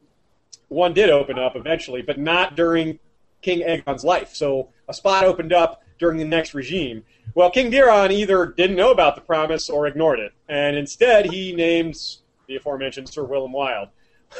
one 0.72 0.94
did 0.94 1.10
open 1.10 1.38
up 1.38 1.56
eventually, 1.56 2.02
but 2.02 2.18
not 2.18 2.56
during 2.56 2.98
King 3.40 3.60
Aegon's 3.60 4.04
life. 4.04 4.34
So 4.34 4.68
a 4.88 4.94
spot 4.94 5.24
opened 5.24 5.52
up 5.52 5.82
during 5.98 6.18
the 6.18 6.24
next 6.24 6.54
regime. 6.54 7.04
Well, 7.34 7.50
King 7.50 7.70
Daeron 7.70 8.10
either 8.10 8.46
didn't 8.46 8.76
know 8.76 8.90
about 8.90 9.14
the 9.14 9.20
promise 9.20 9.70
or 9.70 9.86
ignored 9.86 10.18
it, 10.18 10.32
and 10.48 10.76
instead 10.76 11.26
he 11.26 11.54
names 11.54 12.22
the 12.46 12.56
aforementioned 12.56 13.08
Sir 13.08 13.24
Willem 13.24 13.52
Wylde. 13.52 13.88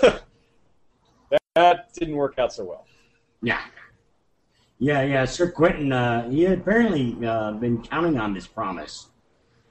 that, 0.01 0.23
that 1.55 1.93
didn't 1.95 2.17
work 2.17 2.39
out 2.39 2.53
so 2.53 2.65
well. 2.65 2.87
Yeah. 3.43 3.61
Yeah, 4.79 5.03
yeah. 5.03 5.25
Sir 5.25 5.53
Quentyn, 5.53 5.93
uh, 5.93 6.29
he 6.29 6.43
had 6.43 6.59
apparently 6.59 7.17
uh, 7.25 7.53
been 7.53 7.83
counting 7.83 8.19
on 8.19 8.35
this 8.35 8.47
promise. 8.47 9.09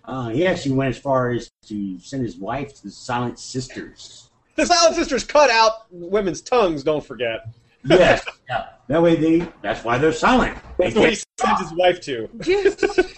Uh, 0.06 0.30
he 0.30 0.48
actually 0.48 0.74
went 0.74 0.96
as 0.96 1.02
far 1.02 1.32
as 1.32 1.52
to 1.68 2.00
send 2.00 2.24
his 2.24 2.38
wife 2.38 2.74
to 2.76 2.84
the 2.84 2.92
Silent 2.92 3.38
Sisters. 3.38 4.31
The 4.56 4.66
Silent 4.66 4.96
Sisters 4.96 5.24
cut 5.24 5.50
out 5.50 5.86
women's 5.92 6.42
tongues. 6.42 6.84
Don't 6.84 7.06
forget. 7.06 7.48
Yes. 7.84 8.26
yeah. 8.50 8.68
That 8.88 9.02
way 9.02 9.16
they. 9.16 9.48
That's 9.62 9.84
why 9.84 9.98
they're 9.98 10.12
silent. 10.12 10.58
They 10.78 10.86
That's 10.92 10.96
what 10.96 11.10
he 11.10 11.16
can't 11.38 11.58
sent 11.58 11.60
his 11.60 11.74
wife 11.74 12.02
to. 12.02 12.30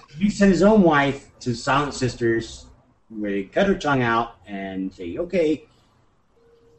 He 0.19 0.29
sent 0.29 0.51
his 0.51 0.61
own 0.61 0.83
wife 0.83 1.31
to 1.39 1.55
Silent 1.55 1.95
Sisters, 1.95 2.67
where 3.09 3.31
they 3.31 3.43
cut 3.45 3.65
her 3.65 3.73
tongue 3.73 4.03
out 4.03 4.35
and 4.45 4.93
say, 4.93 5.17
"Okay, 5.17 5.65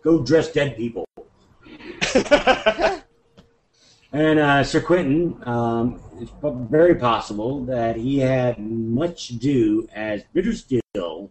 go 0.04 0.22
dress 0.22 0.52
dead 0.52 0.76
people." 0.76 1.04
And 4.14 4.38
uh, 4.38 4.62
Sir 4.62 4.80
Quentyn, 4.80 5.44
um, 5.44 6.00
it's 6.20 6.30
very 6.70 6.94
possible 6.94 7.64
that 7.64 7.96
he 7.96 8.20
had 8.20 8.60
much 8.60 9.26
to 9.26 9.34
do 9.34 9.88
as 9.92 10.22
Bittersteel 10.32 11.30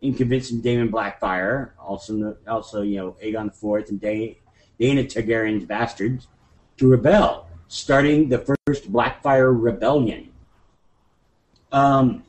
in 0.00 0.14
convincing 0.14 0.60
Daemon 0.60 0.90
Blackfyre, 0.90 1.70
also 1.78 2.36
also 2.46 2.82
you 2.82 2.96
know 2.98 3.16
Aegon 3.22 3.48
IV 3.48 3.88
and 3.88 4.00
da- 4.00 4.38
Daena 4.80 5.04
Targaryen's 5.04 5.64
bastards, 5.64 6.28
to 6.76 6.88
rebel, 6.88 7.48
starting 7.66 8.28
the 8.28 8.38
first 8.38 8.92
Blackfyre 8.92 9.52
rebellion. 9.52 10.30
Um, 11.72 12.22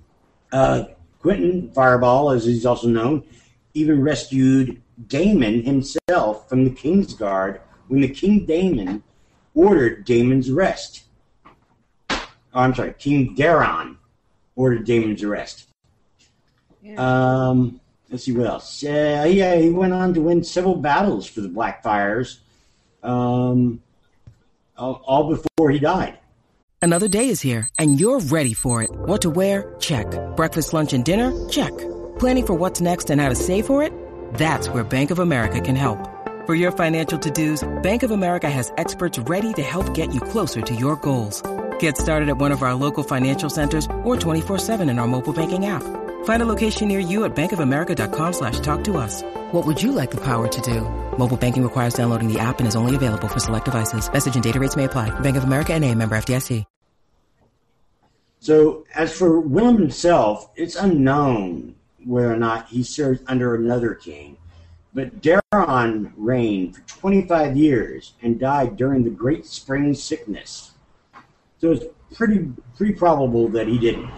uh, 0.52 0.86
Quentyn 1.22 1.74
Fireball, 1.74 2.32
as 2.32 2.46
he's 2.46 2.66
also 2.66 2.88
known, 2.88 3.24
even 3.74 4.02
rescued 4.02 4.82
Daemon 5.08 5.64
himself 5.64 6.50
from 6.50 6.64
the 6.64 6.72
Kingsguard 6.72 7.60
when 7.88 8.02
the 8.02 8.10
King 8.10 8.46
Daemon 8.46 9.04
ordered 9.54 10.06
Daemon's 10.06 10.50
arrest. 10.50 11.04
Oh, 12.10 12.28
I'm 12.54 12.74
sorry, 12.74 12.94
King 12.98 13.36
Daeron 13.36 13.98
ordered 14.56 14.86
Daemon's 14.86 15.24
arrest. 15.24 15.69
Um, 16.98 17.80
let's 18.10 18.24
see 18.26 18.32
what 18.32 18.48
else. 18.48 18.84
Uh, 18.84 19.28
yeah, 19.30 19.56
he 19.56 19.70
went 19.70 19.94
on 19.94 20.14
to 20.14 20.22
win 20.22 20.44
several 20.44 20.76
battles 20.76 21.28
for 21.28 21.42
the 21.42 21.50
Blackfyres, 21.50 22.38
um, 23.04 23.82
all, 24.78 25.02
all 25.06 25.30
before 25.30 25.72
he 25.72 25.80
died. 25.80 26.18
Another 26.82 27.10
day 27.10 27.28
is 27.28 27.42
here, 27.42 27.68
and 27.78 28.00
you're 28.00 28.20
ready 28.20 28.54
for 28.54 28.82
it. 28.82 28.90
What 28.92 29.22
to 29.24 29.30
wear? 29.30 29.76
Check. 29.80 30.08
Breakfast, 30.38 30.74
lunch, 30.74 30.94
and 30.94 31.04
dinner? 31.04 31.50
Check. 31.50 31.78
Planning 32.20 32.46
for 32.46 32.54
what's 32.54 32.80
next 32.80 33.10
and 33.10 33.20
how 33.20 33.28
to 33.28 33.36
save 33.36 33.66
for 33.66 33.84
it? 33.84 33.92
That's 34.36 34.70
where 34.70 34.84
Bank 34.84 35.12
of 35.12 35.20
America 35.20 35.60
can 35.60 35.76
help. 35.76 35.98
For 36.46 36.56
your 36.56 36.72
financial 36.72 37.20
to-dos, 37.20 37.68
Bank 37.84 38.04
of 38.04 38.12
America 38.12 38.50
has 38.50 38.72
experts 38.78 39.20
ready 39.20 39.54
to 39.54 39.62
help 39.62 39.94
get 39.94 40.14
you 40.14 40.22
closer 40.22 40.62
to 40.62 40.74
your 40.76 40.96
goals. 40.96 41.44
Get 41.80 41.98
started 41.98 42.30
at 42.30 42.38
one 42.38 42.52
of 42.52 42.64
our 42.64 42.74
local 42.74 43.04
financial 43.04 43.50
centers 43.50 43.86
or 44.04 44.16
24-7 44.16 44.90
in 44.90 45.00
our 45.00 45.08
mobile 45.08 45.34
banking 45.34 45.66
app. 45.66 45.84
Find 46.24 46.42
a 46.42 46.46
location 46.46 46.88
near 46.88 47.00
you 47.00 47.26
at 47.26 47.36
bankofamerica.com 47.36 48.34
slash 48.34 48.60
talk 48.62 48.84
to 48.86 48.98
us. 48.98 49.24
What 49.52 49.66
would 49.68 49.82
you 49.82 49.92
like 49.92 50.12
the 50.12 50.24
power 50.24 50.48
to 50.48 50.62
do? 50.62 50.82
Mobile 51.18 51.38
banking 51.38 51.64
requires 51.64 51.94
downloading 51.94 52.32
the 52.32 52.40
app 52.40 52.60
and 52.60 52.68
is 52.68 52.76
only 52.76 52.96
available 52.96 53.28
for 53.28 53.40
select 53.40 53.66
devices. 53.66 54.12
Message 54.12 54.36
and 54.36 54.44
data 54.44 54.60
rates 54.60 54.76
may 54.78 54.86
apply. 54.86 55.18
Bank 55.20 55.38
of 55.38 55.44
America 55.44 55.74
and 55.74 55.84
a 55.84 55.94
member 55.94 56.18
FDIC. 56.18 56.66
So, 58.42 58.86
as 58.96 59.16
for 59.16 59.42
Willem 59.42 59.78
himself, 59.78 60.50
it's 60.56 60.78
unknown 60.78 61.76
whether 62.06 62.32
or 62.32 62.38
not 62.38 62.70
he 62.70 62.84
served 62.84 63.22
under 63.28 63.56
another 63.56 63.94
king. 63.96 64.38
But 64.94 65.22
Daeron 65.22 66.14
reigned 66.16 66.78
for 66.78 66.82
25 66.88 67.58
years 67.58 68.14
and 68.22 68.40
died 68.40 68.78
during 68.78 69.04
the 69.04 69.10
Great 69.10 69.46
Spring 69.46 69.94
Sickness. 69.94 70.72
So 71.60 71.72
it's 71.72 71.86
pretty 72.16 72.50
pretty 72.78 72.94
probable 72.94 73.50
that 73.50 73.68
he 73.68 73.78
didn't. 73.78 74.10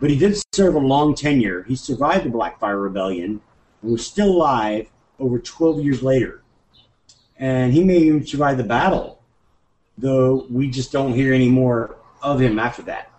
But 0.00 0.10
he 0.10 0.16
did 0.16 0.42
serve 0.54 0.74
a 0.74 0.78
long 0.78 1.14
tenure. 1.14 1.62
He 1.64 1.76
survived 1.76 2.24
the 2.24 2.30
Blackfyre 2.30 2.82
Rebellion 2.82 3.40
and 3.82 3.92
was 3.92 4.06
still 4.06 4.30
alive 4.30 4.88
over 5.18 5.38
12 5.38 5.84
years 5.84 6.02
later. 6.02 6.42
And 7.38 7.72
he 7.72 7.84
may 7.84 7.98
even 7.98 8.26
survive 8.26 8.56
the 8.56 8.64
battle, 8.64 9.22
though 9.98 10.46
we 10.50 10.70
just 10.70 10.90
don't 10.90 11.12
hear 11.12 11.34
any 11.34 11.48
more 11.48 11.96
of 12.22 12.40
him 12.40 12.58
after 12.58 12.82
that. 12.82 13.10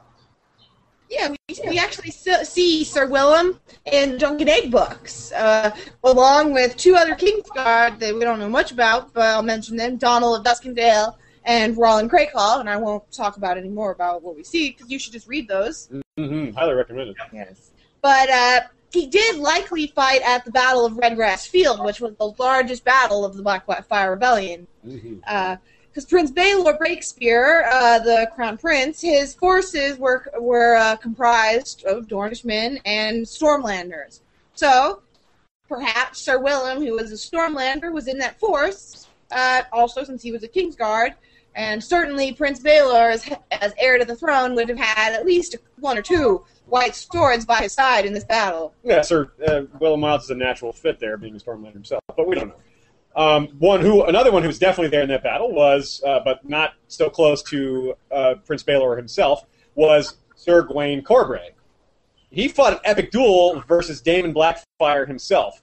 Yeah, 1.09 1.29
we, 1.29 1.69
we 1.69 1.77
actually 1.77 2.11
see 2.11 2.83
Sir 2.83 3.05
Willem 3.05 3.59
in 3.85 4.17
Dunk 4.17 4.41
and 4.41 4.49
Egg 4.49 4.71
books, 4.71 5.33
uh, 5.33 5.75
along 6.03 6.53
with 6.53 6.77
two 6.77 6.95
other 6.95 7.15
Kingsguard 7.15 7.99
that 7.99 8.13
we 8.13 8.21
don't 8.21 8.39
know 8.39 8.47
much 8.47 8.71
about, 8.71 9.11
but 9.13 9.23
I'll 9.23 9.43
mention 9.43 9.75
them: 9.75 9.97
Donnel 9.97 10.35
of 10.35 10.45
Duskendale 10.45 11.15
and 11.45 11.75
we're 11.75 11.85
all 11.85 11.99
in 11.99 12.07
Roland 12.07 12.11
Crakehall. 12.11 12.59
And 12.59 12.69
I 12.69 12.77
won't 12.77 13.09
talk 13.11 13.37
about 13.37 13.57
any 13.57 13.69
more 13.69 13.91
about 13.91 14.21
what 14.21 14.35
we 14.35 14.43
see 14.43 14.71
because 14.71 14.89
you 14.91 14.99
should 14.99 15.13
just 15.13 15.27
read 15.27 15.47
those. 15.47 15.89
Mm-hmm. 16.17 16.55
Highly 16.55 16.73
recommended. 16.73 17.15
Yes. 17.33 17.71
But 18.01 18.29
uh, 18.29 18.61
he 18.91 19.07
did 19.07 19.37
likely 19.37 19.87
fight 19.87 20.21
at 20.21 20.45
the 20.45 20.51
Battle 20.51 20.85
of 20.85 20.93
Redgrass 20.93 21.47
Field, 21.47 21.83
which 21.83 22.01
was 22.01 22.13
the 22.15 22.33
largest 22.37 22.83
battle 22.83 23.23
of 23.25 23.35
the 23.35 23.43
Black 23.43 23.65
Fire 23.87 24.11
Rebellion. 24.11 24.67
Mm-hmm. 24.85 25.19
Uh, 25.25 25.57
because 25.91 26.05
Prince 26.05 26.31
Baelor 26.31 26.77
Breakspear, 26.79 27.69
uh, 27.69 27.99
the 27.99 28.31
crown 28.33 28.57
prince, 28.57 29.01
his 29.01 29.33
forces 29.33 29.97
were 29.97 30.25
were 30.39 30.75
uh, 30.75 30.95
comprised 30.95 31.83
of 31.83 32.07
Dornishmen 32.07 32.79
and 32.85 33.25
Stormlanders. 33.25 34.21
So 34.53 35.01
perhaps 35.67 36.19
Sir 36.19 36.39
Willem, 36.39 36.81
who 36.81 36.93
was 36.93 37.11
a 37.11 37.15
Stormlander, 37.15 37.91
was 37.91 38.07
in 38.07 38.17
that 38.19 38.39
force. 38.39 39.07
Uh, 39.31 39.63
also, 39.73 40.03
since 40.03 40.21
he 40.21 40.31
was 40.31 40.43
a 40.43 40.47
Kingsguard, 40.47 41.13
and 41.55 41.83
certainly 41.83 42.33
Prince 42.33 42.61
Baelor, 42.61 43.11
as, 43.11 43.29
as 43.51 43.73
heir 43.77 43.97
to 43.97 44.05
the 44.05 44.15
throne, 44.15 44.55
would 44.55 44.69
have 44.69 44.77
had 44.77 45.13
at 45.13 45.25
least 45.25 45.55
one 45.79 45.97
or 45.97 46.01
two 46.01 46.43
white 46.65 46.95
swords 46.95 47.45
by 47.45 47.57
his 47.57 47.73
side 47.73 48.05
in 48.05 48.13
this 48.13 48.23
battle. 48.23 48.73
Yeah, 48.83 49.01
Sir 49.01 49.31
uh, 49.47 49.63
Willem 49.79 49.99
Miles 49.99 50.25
is 50.25 50.29
a 50.29 50.35
natural 50.35 50.71
fit 50.71 50.99
there, 50.99 51.17
being 51.17 51.35
a 51.35 51.39
Stormlander 51.39 51.73
himself, 51.73 52.01
but 52.15 52.27
we 52.27 52.35
don't 52.35 52.49
know. 52.49 52.55
Um, 53.13 53.47
one 53.59 53.81
who, 53.81 54.03
another 54.05 54.31
one 54.31 54.41
who 54.41 54.47
was 54.47 54.59
definitely 54.59 54.89
there 54.89 55.01
in 55.01 55.09
that 55.09 55.23
battle 55.23 55.51
was, 55.51 56.01
uh, 56.05 56.21
but 56.23 56.47
not 56.47 56.75
so 56.87 57.09
close 57.09 57.43
to 57.43 57.95
uh, 58.09 58.35
Prince 58.45 58.63
Baelor 58.63 58.95
himself, 58.95 59.45
was 59.75 60.15
Sir 60.35 60.65
Gwayne 60.65 61.03
Corbray. 61.03 61.49
He 62.29 62.47
fought 62.47 62.73
an 62.73 62.79
epic 62.85 63.11
duel 63.11 63.61
versus 63.67 63.99
Daemon 63.99 64.33
Blackfyre 64.33 65.05
himself. 65.05 65.61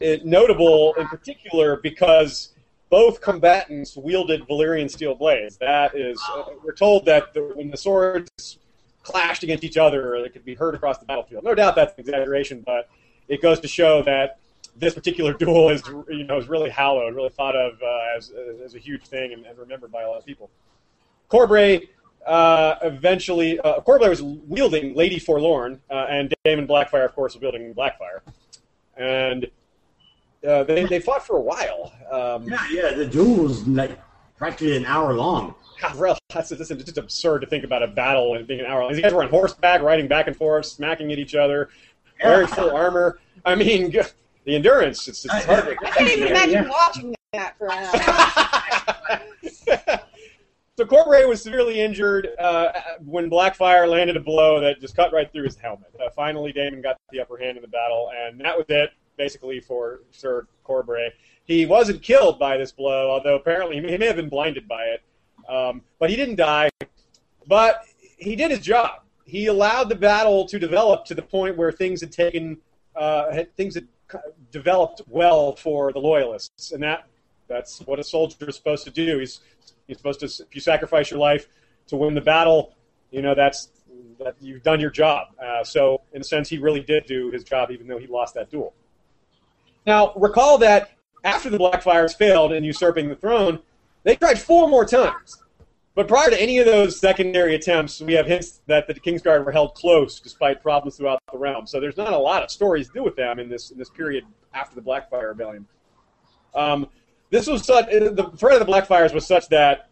It, 0.00 0.24
notable 0.24 0.94
in 0.98 1.06
particular 1.08 1.76
because 1.82 2.54
both 2.88 3.20
combatants 3.20 3.96
wielded 3.96 4.46
Valyrian 4.48 4.90
steel 4.90 5.14
blades. 5.14 5.56
That 5.56 5.96
is, 5.96 6.20
uh, 6.34 6.44
we're 6.62 6.74
told 6.74 7.04
that 7.06 7.34
the, 7.34 7.52
when 7.54 7.70
the 7.70 7.76
swords 7.76 8.58
clashed 9.02 9.42
against 9.42 9.64
each 9.64 9.76
other, 9.76 10.20
they 10.22 10.28
could 10.28 10.44
be 10.44 10.54
heard 10.54 10.74
across 10.74 10.98
the 10.98 11.04
battlefield. 11.04 11.44
No 11.44 11.54
doubt 11.54 11.74
that's 11.74 11.94
an 11.94 12.00
exaggeration, 12.00 12.62
but 12.64 12.88
it 13.28 13.42
goes 13.42 13.60
to 13.60 13.68
show 13.68 14.02
that 14.02 14.38
this 14.76 14.94
particular 14.94 15.32
duel 15.38 15.70
is, 15.70 15.82
you 16.08 16.24
know, 16.24 16.38
is 16.38 16.48
really 16.48 16.70
hallowed, 16.70 17.14
really 17.14 17.30
thought 17.30 17.56
of 17.56 17.80
uh, 17.82 18.16
as, 18.16 18.32
as 18.64 18.74
a 18.74 18.78
huge 18.78 19.04
thing 19.04 19.32
and, 19.32 19.46
and, 19.46 19.58
remembered 19.58 19.90
by 19.90 20.02
a 20.02 20.08
lot 20.08 20.18
of 20.18 20.26
people. 20.26 20.50
Corbray 21.30 21.88
uh, 22.26 22.76
eventually, 22.82 23.58
uh, 23.60 23.80
Corbray 23.80 24.08
was 24.08 24.22
wielding 24.22 24.94
Lady 24.94 25.18
Forlorn, 25.18 25.80
uh, 25.90 26.06
and 26.08 26.34
Daemon 26.44 26.66
Blackfyre, 26.66 27.04
of 27.04 27.14
course, 27.14 27.34
was 27.34 27.40
wielding 27.40 27.72
Blackfyre. 27.72 28.20
And 28.96 29.46
uh, 30.46 30.64
they, 30.64 30.84
they 30.84 31.00
fought 31.00 31.26
for 31.26 31.36
a 31.36 31.40
while. 31.40 31.92
Um, 32.10 32.44
yeah, 32.48 32.68
yeah, 32.70 32.94
the 32.94 33.06
duel 33.06 33.44
was 33.44 33.66
like 33.66 33.98
practically 34.36 34.76
an 34.76 34.86
hour 34.86 35.14
long. 35.14 35.54
God, 35.80 36.18
that's, 36.32 36.50
that's 36.50 36.68
just 36.68 36.98
absurd 36.98 37.40
to 37.40 37.46
think 37.46 37.64
about 37.64 37.82
a 37.82 37.86
battle 37.86 38.34
and 38.34 38.46
being 38.46 38.60
an 38.60 38.66
hour 38.66 38.82
long. 38.82 38.92
These 38.92 39.02
guys 39.02 39.12
were 39.12 39.22
on 39.22 39.28
horseback, 39.28 39.82
riding 39.82 40.08
back 40.08 40.26
and 40.26 40.36
forth, 40.36 40.66
smacking 40.66 41.12
at 41.12 41.18
each 41.18 41.34
other, 41.34 41.68
wearing 42.22 42.46
full 42.46 42.74
armor. 42.74 43.18
I 43.44 43.54
mean, 43.54 43.90
the 43.90 44.54
endurance. 44.54 45.06
It's, 45.08 45.24
it's 45.24 45.44
hard. 45.44 45.76
I 45.84 45.90
can't 45.90 46.10
even 46.10 46.28
imagine 46.28 46.64
yeah. 46.64 46.68
watching 46.68 47.14
that 47.32 47.58
for 47.58 47.70
an 47.70 49.20
hour. 49.68 50.00
so 50.76 50.84
Corbray 50.84 51.28
was 51.28 51.42
severely 51.42 51.80
injured 51.80 52.28
uh, 52.38 52.72
when 53.04 53.28
Blackfyre 53.28 53.88
landed 53.88 54.16
a 54.16 54.20
blow 54.20 54.60
that 54.60 54.80
just 54.80 54.96
cut 54.96 55.12
right 55.12 55.30
through 55.30 55.44
his 55.44 55.56
helmet. 55.56 55.92
Uh, 56.02 56.08
finally, 56.10 56.52
Daemon 56.52 56.80
got 56.80 56.96
the 57.10 57.20
upper 57.20 57.36
hand 57.36 57.58
in 57.58 57.62
the 57.62 57.68
battle, 57.68 58.10
and 58.16 58.40
that 58.40 58.56
was 58.56 58.66
it, 58.68 58.90
basically, 59.16 59.60
for 59.60 60.00
Sir 60.10 60.46
Corbray. 60.64 61.10
He 61.44 61.64
wasn't 61.64 62.02
killed 62.02 62.38
by 62.38 62.56
this 62.56 62.72
blow, 62.72 63.10
although 63.10 63.36
apparently 63.36 63.76
he 63.76 63.96
may 63.96 64.06
have 64.06 64.16
been 64.16 64.28
blinded 64.28 64.66
by 64.66 64.84
it. 64.84 65.02
Um, 65.48 65.82
but 65.98 66.10
he 66.10 66.16
didn't 66.16 66.36
die. 66.36 66.70
But 67.46 67.84
he 68.16 68.34
did 68.34 68.50
his 68.50 68.60
job. 68.60 69.02
He 69.24 69.46
allowed 69.46 69.88
the 69.88 69.94
battle 69.94 70.46
to 70.46 70.58
develop 70.58 71.04
to 71.06 71.14
the 71.14 71.22
point 71.22 71.56
where 71.56 71.70
things 71.70 72.00
had 72.00 72.12
taken 72.12 72.58
uh, 72.96 73.30
had, 73.30 73.54
things 73.56 73.74
had 73.74 73.86
developed 74.50 75.02
well 75.08 75.54
for 75.54 75.92
the 75.92 75.98
loyalists, 75.98 76.72
and 76.72 76.82
that 76.82 77.06
that's 77.48 77.80
what 77.80 77.98
a 77.98 78.04
soldier 78.04 78.48
is 78.48 78.56
supposed 78.56 78.84
to 78.84 78.90
do. 78.90 79.18
He's 79.18 79.40
he's 79.86 79.98
supposed 79.98 80.20
to 80.20 80.26
if 80.26 80.54
you 80.54 80.60
sacrifice 80.60 81.10
your 81.10 81.20
life 81.20 81.48
to 81.88 81.96
win 81.96 82.14
the 82.14 82.20
battle, 82.20 82.74
you 83.10 83.22
know 83.22 83.34
that's 83.34 83.68
that 84.18 84.36
you've 84.40 84.62
done 84.62 84.80
your 84.80 84.90
job. 84.90 85.28
Uh, 85.42 85.62
so 85.62 86.02
in 86.12 86.20
a 86.20 86.24
sense, 86.24 86.48
he 86.48 86.58
really 86.58 86.80
did 86.80 87.06
do 87.06 87.30
his 87.30 87.44
job, 87.44 87.70
even 87.70 87.86
though 87.86 87.98
he 87.98 88.06
lost 88.06 88.34
that 88.34 88.50
duel. 88.50 88.74
Now 89.86 90.12
recall 90.16 90.58
that 90.58 90.90
after 91.24 91.48
the 91.48 91.58
Blackfyres 91.58 92.16
failed 92.16 92.52
in 92.52 92.64
usurping 92.64 93.08
the 93.08 93.16
throne, 93.16 93.60
they 94.02 94.16
tried 94.16 94.38
four 94.38 94.68
more 94.68 94.84
times. 94.84 95.42
But 95.94 96.08
prior 96.08 96.28
to 96.28 96.40
any 96.40 96.58
of 96.58 96.66
those 96.66 97.00
secondary 97.00 97.54
attempts, 97.54 98.02
we 98.02 98.12
have 98.12 98.26
hints 98.26 98.60
that 98.66 98.86
the 98.86 98.94
Kingsguard 98.94 99.44
were 99.46 99.52
held 99.52 99.74
close 99.74 100.20
despite 100.20 100.62
problems 100.62 100.96
throughout 100.98 101.22
the 101.32 101.38
realm. 101.38 101.66
So 101.66 101.80
there's 101.80 101.96
not 101.96 102.12
a 102.12 102.18
lot 102.18 102.42
of 102.42 102.50
stories 102.50 102.88
to 102.88 102.94
do 102.94 103.02
with 103.02 103.16
them 103.16 103.38
in 103.38 103.48
this 103.48 103.70
in 103.70 103.78
this 103.78 103.88
period 103.88 104.24
after 104.52 104.74
the 104.74 104.82
Blackfyre 104.82 105.28
Rebellion. 105.28 105.66
Um, 106.54 106.88
this 107.30 107.46
was 107.46 107.64
such 107.64 107.86
uh, 107.86 108.10
the 108.10 108.30
threat 108.36 108.60
of 108.60 108.66
the 108.66 108.70
Blackfyres 108.70 109.14
was 109.14 109.26
such 109.26 109.48
that 109.48 109.88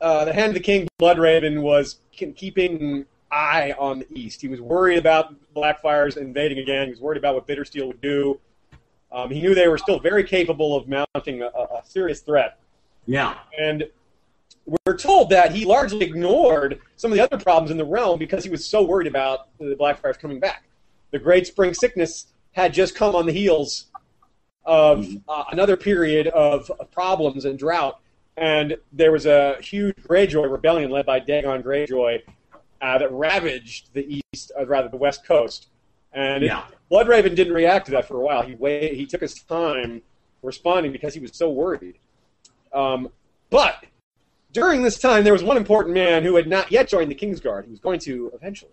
uh, 0.00 0.24
the 0.24 0.32
Hand 0.32 0.48
of 0.48 0.54
the 0.54 0.60
King, 0.60 0.88
Bloodraven, 1.00 1.62
was 1.62 1.98
keeping 2.12 3.06
eye 3.30 3.74
on 3.78 4.00
the 4.00 4.06
east. 4.12 4.40
He 4.40 4.48
was 4.48 4.60
worried 4.60 4.98
about 4.98 5.34
Blackfyres 5.54 6.16
invading 6.16 6.58
again. 6.58 6.86
He 6.86 6.90
was 6.90 7.00
worried 7.00 7.18
about 7.18 7.34
what 7.34 7.46
Bittersteel 7.46 7.86
would 7.86 8.00
do. 8.00 8.40
Um, 9.14 9.30
he 9.30 9.40
knew 9.40 9.54
they 9.54 9.68
were 9.68 9.78
still 9.78 10.00
very 10.00 10.24
capable 10.24 10.76
of 10.76 10.88
mounting 10.88 11.42
a, 11.42 11.46
a 11.46 11.82
serious 11.84 12.20
threat. 12.20 12.58
Yeah. 13.06 13.36
And 13.58 13.88
we're 14.66 14.96
told 14.96 15.30
that 15.30 15.52
he 15.52 15.64
largely 15.64 16.04
ignored 16.04 16.80
some 16.96 17.12
of 17.12 17.16
the 17.16 17.22
other 17.22 17.42
problems 17.42 17.70
in 17.70 17.76
the 17.76 17.84
realm 17.84 18.18
because 18.18 18.44
he 18.44 18.50
was 18.50 18.66
so 18.66 18.82
worried 18.82 19.06
about 19.06 19.48
the 19.58 19.76
Blackfyres 19.76 20.18
coming 20.18 20.40
back. 20.40 20.64
The 21.10 21.18
Great 21.18 21.46
Spring 21.46 21.74
Sickness 21.74 22.26
had 22.52 22.72
just 22.72 22.94
come 22.94 23.14
on 23.14 23.26
the 23.26 23.32
heels 23.32 23.86
of 24.64 25.00
mm-hmm. 25.00 25.16
uh, 25.28 25.44
another 25.52 25.76
period 25.76 26.28
of, 26.28 26.70
problems 26.90 27.44
and 27.44 27.58
drought, 27.58 28.00
and 28.36 28.76
there 28.92 29.12
was 29.12 29.26
a 29.26 29.56
huge 29.60 29.96
Greyjoy 29.96 30.50
rebellion 30.50 30.90
led 30.90 31.04
by 31.04 31.18
Dagon 31.18 31.62
Greyjoy 31.62 32.22
uh, 32.80 32.98
that 32.98 33.12
ravaged 33.12 33.92
the 33.92 34.22
east, 34.32 34.52
uh, 34.58 34.66
rather 34.66 34.88
the 34.88 34.96
west 34.96 35.26
coast. 35.26 35.68
And 36.12 36.42
yeah. 36.42 36.64
Bloodraven 36.90 37.34
didn't 37.34 37.54
react 37.54 37.86
to 37.86 37.92
that 37.92 38.06
for 38.06 38.16
a 38.16 38.20
while. 38.20 38.42
He 38.42 38.54
waited, 38.54 38.96
he 38.96 39.06
took 39.06 39.20
his 39.20 39.34
time 39.34 40.02
responding 40.42 40.92
because 40.92 41.14
he 41.14 41.20
was 41.20 41.34
so 41.34 41.50
worried. 41.50 41.98
Um, 42.72 43.08
but 43.50 43.84
during 44.52 44.82
this 44.82 44.98
time, 44.98 45.24
there 45.24 45.32
was 45.32 45.42
one 45.42 45.56
important 45.56 45.94
man 45.94 46.22
who 46.22 46.36
had 46.36 46.46
not 46.46 46.70
yet 46.70 46.88
joined 46.88 47.10
the 47.10 47.14
Kingsguard. 47.14 47.64
He 47.64 47.70
was 47.70 47.80
going 47.80 48.00
to 48.00 48.30
eventually. 48.34 48.72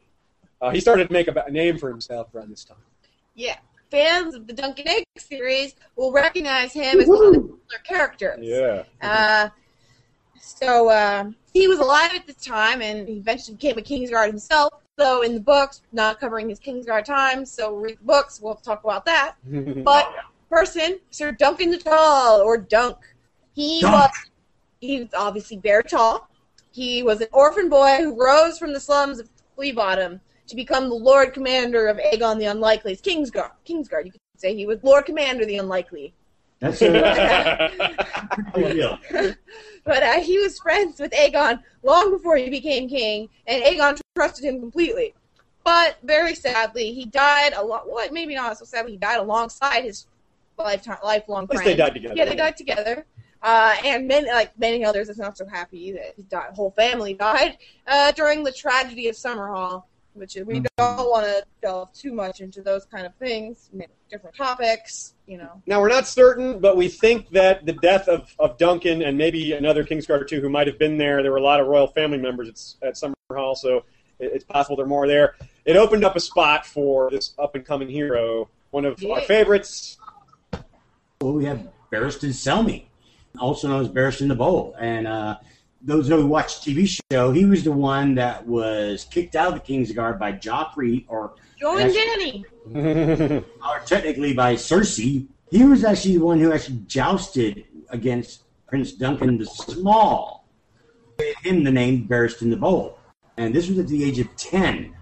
Uh, 0.61 0.69
he 0.69 0.79
started 0.79 1.07
to 1.07 1.13
make 1.13 1.27
a, 1.27 1.43
a, 1.47 1.51
name 1.51 1.77
for 1.77 1.89
himself 1.89 2.33
around 2.35 2.51
this 2.51 2.63
time. 2.63 2.77
Yeah, 3.33 3.57
fans 3.89 4.35
of 4.35 4.45
the 4.45 4.53
Dunk 4.53 4.79
and 4.79 4.87
Egg 4.87 5.03
series 5.17 5.75
will 5.95 6.11
recognize 6.11 6.71
him 6.71 6.99
as 6.99 7.07
one 7.07 7.25
of 7.25 7.33
the 7.33 7.39
popular 7.39 7.79
characters. 7.83 8.39
Yeah. 8.41 8.83
Uh, 9.01 9.49
so 10.39 10.89
uh, 10.89 11.31
he 11.53 11.67
was 11.67 11.79
alive 11.79 12.11
at 12.13 12.27
this 12.27 12.35
time, 12.35 12.81
and 12.81 13.07
he 13.07 13.15
eventually 13.15 13.55
became 13.55 13.77
a 13.77 13.81
Kingsguard 13.81 14.27
himself. 14.27 14.71
Though 15.01 15.23
in 15.23 15.33
the 15.33 15.39
books, 15.39 15.81
not 15.91 16.19
covering 16.19 16.47
his 16.47 16.59
Kingsguard 16.59 17.05
time, 17.05 17.43
so 17.43 17.75
read 17.75 17.97
the 17.97 18.03
books. 18.03 18.39
We'll 18.39 18.53
talk 18.53 18.83
about 18.83 19.03
that. 19.05 19.33
but 19.83 20.13
person, 20.47 20.99
Sir 21.09 21.31
Duncan 21.31 21.71
the 21.71 21.79
Tall, 21.79 22.39
or 22.39 22.55
Dunk, 22.55 22.97
he 23.55 23.81
Dunk. 23.81 23.93
was 23.93 24.11
he 24.79 24.99
was 24.99 25.09
obviously 25.15 25.57
very 25.57 25.83
tall. 25.83 26.29
He 26.71 27.01
was 27.01 27.19
an 27.19 27.29
orphan 27.33 27.67
boy 27.67 27.97
who 27.97 28.15
rose 28.15 28.59
from 28.59 28.73
the 28.73 28.79
slums 28.79 29.19
of 29.19 29.27
Flea 29.55 29.71
Bottom 29.71 30.21
to 30.45 30.55
become 30.55 30.87
the 30.87 30.93
Lord 30.93 31.33
Commander 31.33 31.87
of 31.87 31.97
Aegon 31.97 32.37
the 32.37 32.45
Unlikely's 32.45 33.01
Kingsguard. 33.01 33.53
Kingsguard, 33.67 34.05
you 34.05 34.11
could 34.11 34.21
say 34.37 34.55
he 34.55 34.67
was 34.67 34.83
Lord 34.83 35.05
Commander 35.05 35.45
the 35.45 35.57
Unlikely. 35.57 36.13
That's 36.61 36.81
a 36.83 36.91
but 39.83 40.03
uh, 40.03 40.19
he 40.19 40.37
was 40.37 40.59
friends 40.59 40.99
with 40.99 41.11
Aegon 41.11 41.59
long 41.81 42.11
before 42.11 42.37
he 42.37 42.51
became 42.51 42.87
king, 42.87 43.29
and 43.47 43.63
Aegon 43.63 43.99
trusted 44.15 44.45
him 44.45 44.59
completely. 44.59 45.15
But 45.63 45.97
very 46.03 46.35
sadly, 46.35 46.93
he 46.93 47.05
died 47.05 47.53
a 47.55 47.63
lot. 47.63 47.89
Well, 47.89 48.07
maybe 48.11 48.35
not 48.35 48.57
so 48.59 48.65
sadly. 48.65 48.91
He 48.91 48.97
died 48.97 49.19
alongside 49.19 49.83
his 49.83 50.05
lifetime, 50.57 50.97
lifelong 51.03 51.47
friend. 51.47 51.65
they 51.65 51.75
died 51.75 51.93
together. 51.93 52.13
Yeah, 52.15 52.25
they 52.25 52.35
died 52.35 52.57
together. 52.57 53.05
Uh, 53.41 53.75
and 53.83 54.07
many, 54.07 54.27
like 54.27 54.57
many 54.59 54.85
others, 54.85 55.09
is 55.09 55.17
not 55.17 55.35
so 55.35 55.47
happy 55.47 55.93
that 55.93 56.13
his 56.15 56.25
whole 56.55 56.71
family 56.71 57.15
died 57.15 57.57
uh, 57.87 58.11
during 58.11 58.43
the 58.43 58.51
tragedy 58.51 59.07
of 59.07 59.15
Summerhall. 59.15 59.85
Which 60.13 60.35
we 60.35 60.41
mm-hmm. 60.41 60.65
don't 60.77 61.09
want 61.09 61.25
to 61.25 61.43
delve 61.61 61.93
too 61.93 62.11
much 62.13 62.41
into 62.41 62.61
those 62.61 62.85
kind 62.85 63.05
of 63.05 63.15
things, 63.15 63.69
different 64.09 64.35
topics, 64.35 65.13
you 65.25 65.37
know. 65.37 65.61
Now 65.65 65.79
we're 65.79 65.89
not 65.89 66.05
certain, 66.05 66.59
but 66.59 66.75
we 66.75 66.89
think 66.89 67.29
that 67.29 67.65
the 67.65 67.73
death 67.73 68.09
of, 68.09 68.35
of 68.37 68.57
Duncan 68.57 69.01
and 69.01 69.17
maybe 69.17 69.53
another 69.53 69.85
Kingsguard 69.85 70.21
or 70.21 70.25
two 70.25 70.41
who 70.41 70.49
might 70.49 70.67
have 70.67 70.77
been 70.77 70.97
there. 70.97 71.23
There 71.23 71.31
were 71.31 71.37
a 71.37 71.43
lot 71.43 71.61
of 71.61 71.67
royal 71.67 71.87
family 71.87 72.17
members 72.17 72.77
at, 72.81 72.89
at 72.89 72.95
Summerhall, 72.95 73.55
so 73.55 73.85
it's 74.19 74.43
possible 74.43 74.75
there 74.75 74.85
are 74.85 74.89
more 74.89 75.07
there. 75.07 75.35
It 75.63 75.77
opened 75.77 76.03
up 76.03 76.15
a 76.17 76.19
spot 76.19 76.65
for 76.65 77.09
this 77.09 77.33
up 77.39 77.55
and 77.55 77.65
coming 77.65 77.87
hero, 77.87 78.49
one 78.71 78.83
of 78.83 79.01
yeah. 79.01 79.13
our 79.13 79.21
favorites. 79.21 79.97
Well, 81.21 81.33
we 81.33 81.45
have 81.45 81.69
Barristan 81.91 82.31
Selmy 82.31 82.85
also 83.39 83.67
known 83.67 83.81
as 83.81 83.89
Barristan 83.89 84.27
the 84.27 84.35
Bold. 84.35 84.75
And 84.79 85.07
uh, 85.07 85.37
those 85.83 86.07
who 86.07 86.25
watch 86.25 86.61
TV 86.61 87.01
show, 87.11 87.31
he 87.31 87.45
was 87.45 87.63
the 87.63 87.71
one 87.71 88.15
that 88.15 88.45
was 88.45 89.05
kicked 89.05 89.35
out 89.35 89.49
of 89.49 89.53
the 89.55 89.59
King's 89.59 89.91
Guard 89.91 90.19
by 90.19 90.33
Joffrey, 90.33 91.05
or 91.07 91.33
Join 91.59 91.91
Dany, 91.91 92.43
or 93.65 93.79
technically 93.85 94.33
by 94.33 94.55
Cersei. 94.55 95.27
He 95.49 95.63
was 95.63 95.83
actually 95.83 96.17
the 96.17 96.25
one 96.25 96.39
who 96.39 96.53
actually 96.53 96.83
jousted 96.87 97.65
against 97.89 98.43
Prince 98.67 98.93
Duncan 98.93 99.37
the 99.37 99.45
Small. 99.45 100.47
gave 101.17 101.37
him 101.39 101.63
the 101.63 101.71
name 101.71 102.07
Barristan 102.07 102.49
the 102.49 102.57
Bold. 102.57 102.95
And 103.37 103.53
this 103.53 103.67
was 103.67 103.79
at 103.79 103.87
the 103.87 104.03
age 104.03 104.19
of 104.19 104.33
10. 104.37 104.95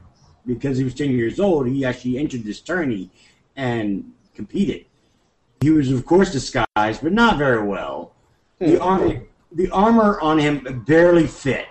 Because 0.45 0.77
he 0.77 0.84
was 0.84 0.95
10 0.95 1.11
years 1.11 1.39
old, 1.39 1.67
he 1.67 1.86
actually 1.86 2.17
entered 2.17 2.43
this 2.43 2.61
tourney 2.61 3.11
and 3.55 4.11
competed. 4.34 4.86
He 5.61 5.69
was, 5.69 5.91
of 5.91 6.05
course, 6.05 6.32
disguised, 6.32 7.03
but 7.03 7.11
not 7.11 7.38
very 7.38 7.61
well. 7.61 8.13
The, 8.57 8.77
hmm. 8.77 8.82
armor, 8.82 9.21
the 9.52 9.70
armor 9.72 10.20
on 10.22 10.38
him 10.38 10.84
barely 10.86 11.28
fit. 11.28 11.68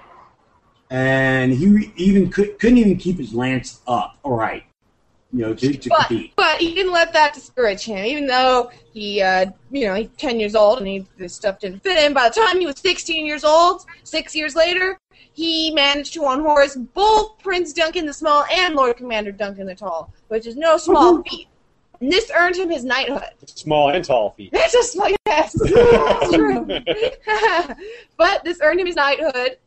And 0.91 1.53
he 1.53 1.93
even 1.97 2.31
could, 2.31 2.59
couldn't 2.59 2.79
even 2.79 2.97
keep 2.97 3.19
his 3.19 3.35
lance 3.35 3.81
up, 3.87 4.17
all 4.23 4.37
right, 4.37 4.65
you 5.33 5.41
know, 5.41 5.53
to, 5.55 5.75
to 5.75 5.89
But, 5.91 6.07
compete. 6.07 6.33
but 6.35 6.59
he 6.59 6.75
didn't 6.75 6.93
let 6.93 7.13
that 7.13 7.35
discourage 7.35 7.85
him, 7.85 8.05
even 8.07 8.27
though 8.27 8.71
he, 8.95 9.21
uh, 9.21 9.47
you 9.71 9.87
know, 9.87 9.95
he's 9.95 10.09
10 10.17 10.41
years 10.41 10.55
old 10.55 10.79
and 10.79 10.87
he, 10.89 11.07
this 11.19 11.35
stuff 11.35 11.59
didn't 11.59 11.83
fit 11.83 11.99
him. 11.99 12.15
By 12.15 12.31
the 12.31 12.41
time 12.41 12.59
he 12.59 12.67
was 12.67 12.79
16 12.79 13.27
years 13.27 13.45
old, 13.45 13.85
six 14.03 14.35
years 14.35 14.57
later, 14.57 14.99
he 15.35 15.71
managed 15.73 16.15
to 16.15 16.27
unhorse 16.27 16.75
both 16.95 17.39
Prince 17.39 17.75
Duncan 17.75 18.07
the 18.07 18.13
Small 18.15 18.45
and 18.51 18.75
Lord 18.75 18.97
Commander 18.97 19.31
Duncan 19.31 19.67
the 19.67 19.75
Tall, 19.75 20.11
which 20.29 20.47
is 20.47 20.57
no 20.57 20.79
small 20.79 21.23
feat. 21.23 21.49
And 22.01 22.13
this 22.13 22.31
earned 22.35 22.57
him 22.57 22.71
his 22.71 22.85
knighthood. 22.85 23.31
Small 23.47 23.91
and 23.91 24.05
tall 24.05 24.31
feet. 24.31 24.53
That's 24.53 24.73
just 24.73 24.97
like 24.97 25.17
yes, 25.27 25.53
that's 25.61 26.33
true. 26.33 26.65
but 28.17 28.45
this 28.45 28.61
earned 28.63 28.81
him 28.81 28.87
his 28.87 28.97
knighthood, 28.97 29.59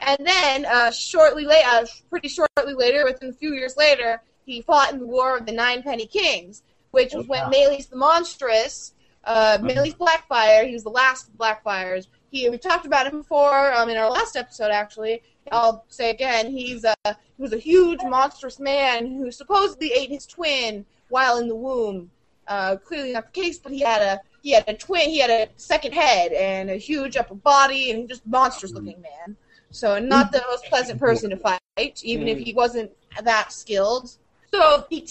and 0.00 0.18
then 0.24 0.66
uh, 0.66 0.90
shortly 0.90 1.44
later, 1.44 1.66
uh, 1.68 1.86
pretty 2.10 2.28
shortly 2.28 2.74
later, 2.74 3.04
within 3.04 3.30
a 3.30 3.32
few 3.32 3.54
years 3.54 3.76
later, 3.76 4.22
he 4.44 4.60
fought 4.60 4.92
in 4.92 4.98
the 4.98 5.06
War 5.06 5.38
of 5.38 5.46
the 5.46 5.52
Nine 5.52 5.82
Penny 5.82 6.06
Kings, 6.06 6.62
which 6.90 7.14
was 7.14 7.26
when 7.26 7.44
wow. 7.44 7.50
Maelys 7.50 7.88
the 7.88 7.96
Monstrous, 7.96 8.94
uh, 9.24 9.58
Maelys 9.60 9.96
Blackfyre, 9.96 10.66
he 10.66 10.74
was 10.74 10.84
the 10.84 10.90
last 10.90 11.28
of 11.28 11.32
the 11.32 11.38
Blackfyres. 11.38 12.06
He 12.30 12.48
we 12.50 12.58
talked 12.58 12.84
about 12.84 13.06
him 13.06 13.18
before 13.18 13.72
um, 13.74 13.88
in 13.88 13.96
our 13.96 14.10
last 14.10 14.36
episode, 14.36 14.70
actually. 14.70 15.22
I'll 15.50 15.86
say 15.88 16.10
again, 16.10 16.50
he's 16.50 16.84
a 16.84 16.94
he 17.06 17.42
was 17.42 17.54
a 17.54 17.58
huge 17.58 18.00
monstrous 18.02 18.58
man 18.58 19.06
who 19.06 19.30
supposedly 19.30 19.92
ate 19.92 20.10
his 20.10 20.26
twin 20.26 20.84
while 21.08 21.38
in 21.38 21.48
the 21.48 21.56
womb. 21.56 22.10
Uh, 22.46 22.76
clearly 22.76 23.12
not 23.12 23.32
the 23.32 23.40
case, 23.40 23.58
but 23.58 23.72
he 23.72 23.80
had 23.80 24.00
a 24.00 24.20
he 24.42 24.52
had 24.52 24.64
a 24.68 24.74
twin, 24.74 25.10
he 25.10 25.18
had 25.18 25.30
a 25.30 25.48
second 25.56 25.92
head 25.92 26.32
and 26.32 26.70
a 26.70 26.76
huge 26.76 27.16
upper 27.16 27.34
body, 27.34 27.90
and 27.90 28.08
just 28.08 28.26
monstrous 28.26 28.72
mm-hmm. 28.72 28.86
looking 28.86 29.02
man. 29.02 29.36
So 29.70 29.98
not 29.98 30.32
the 30.32 30.42
most 30.48 30.64
pleasant 30.64 30.98
person 30.98 31.30
to 31.30 31.36
mm-hmm. 31.36 31.56
fight, 31.76 32.02
even 32.02 32.28
if 32.28 32.38
mm-hmm. 32.38 32.44
he 32.44 32.54
wasn't 32.54 32.90
that 33.22 33.52
skilled. 33.52 34.10
So 34.50 34.86
he 34.88 35.06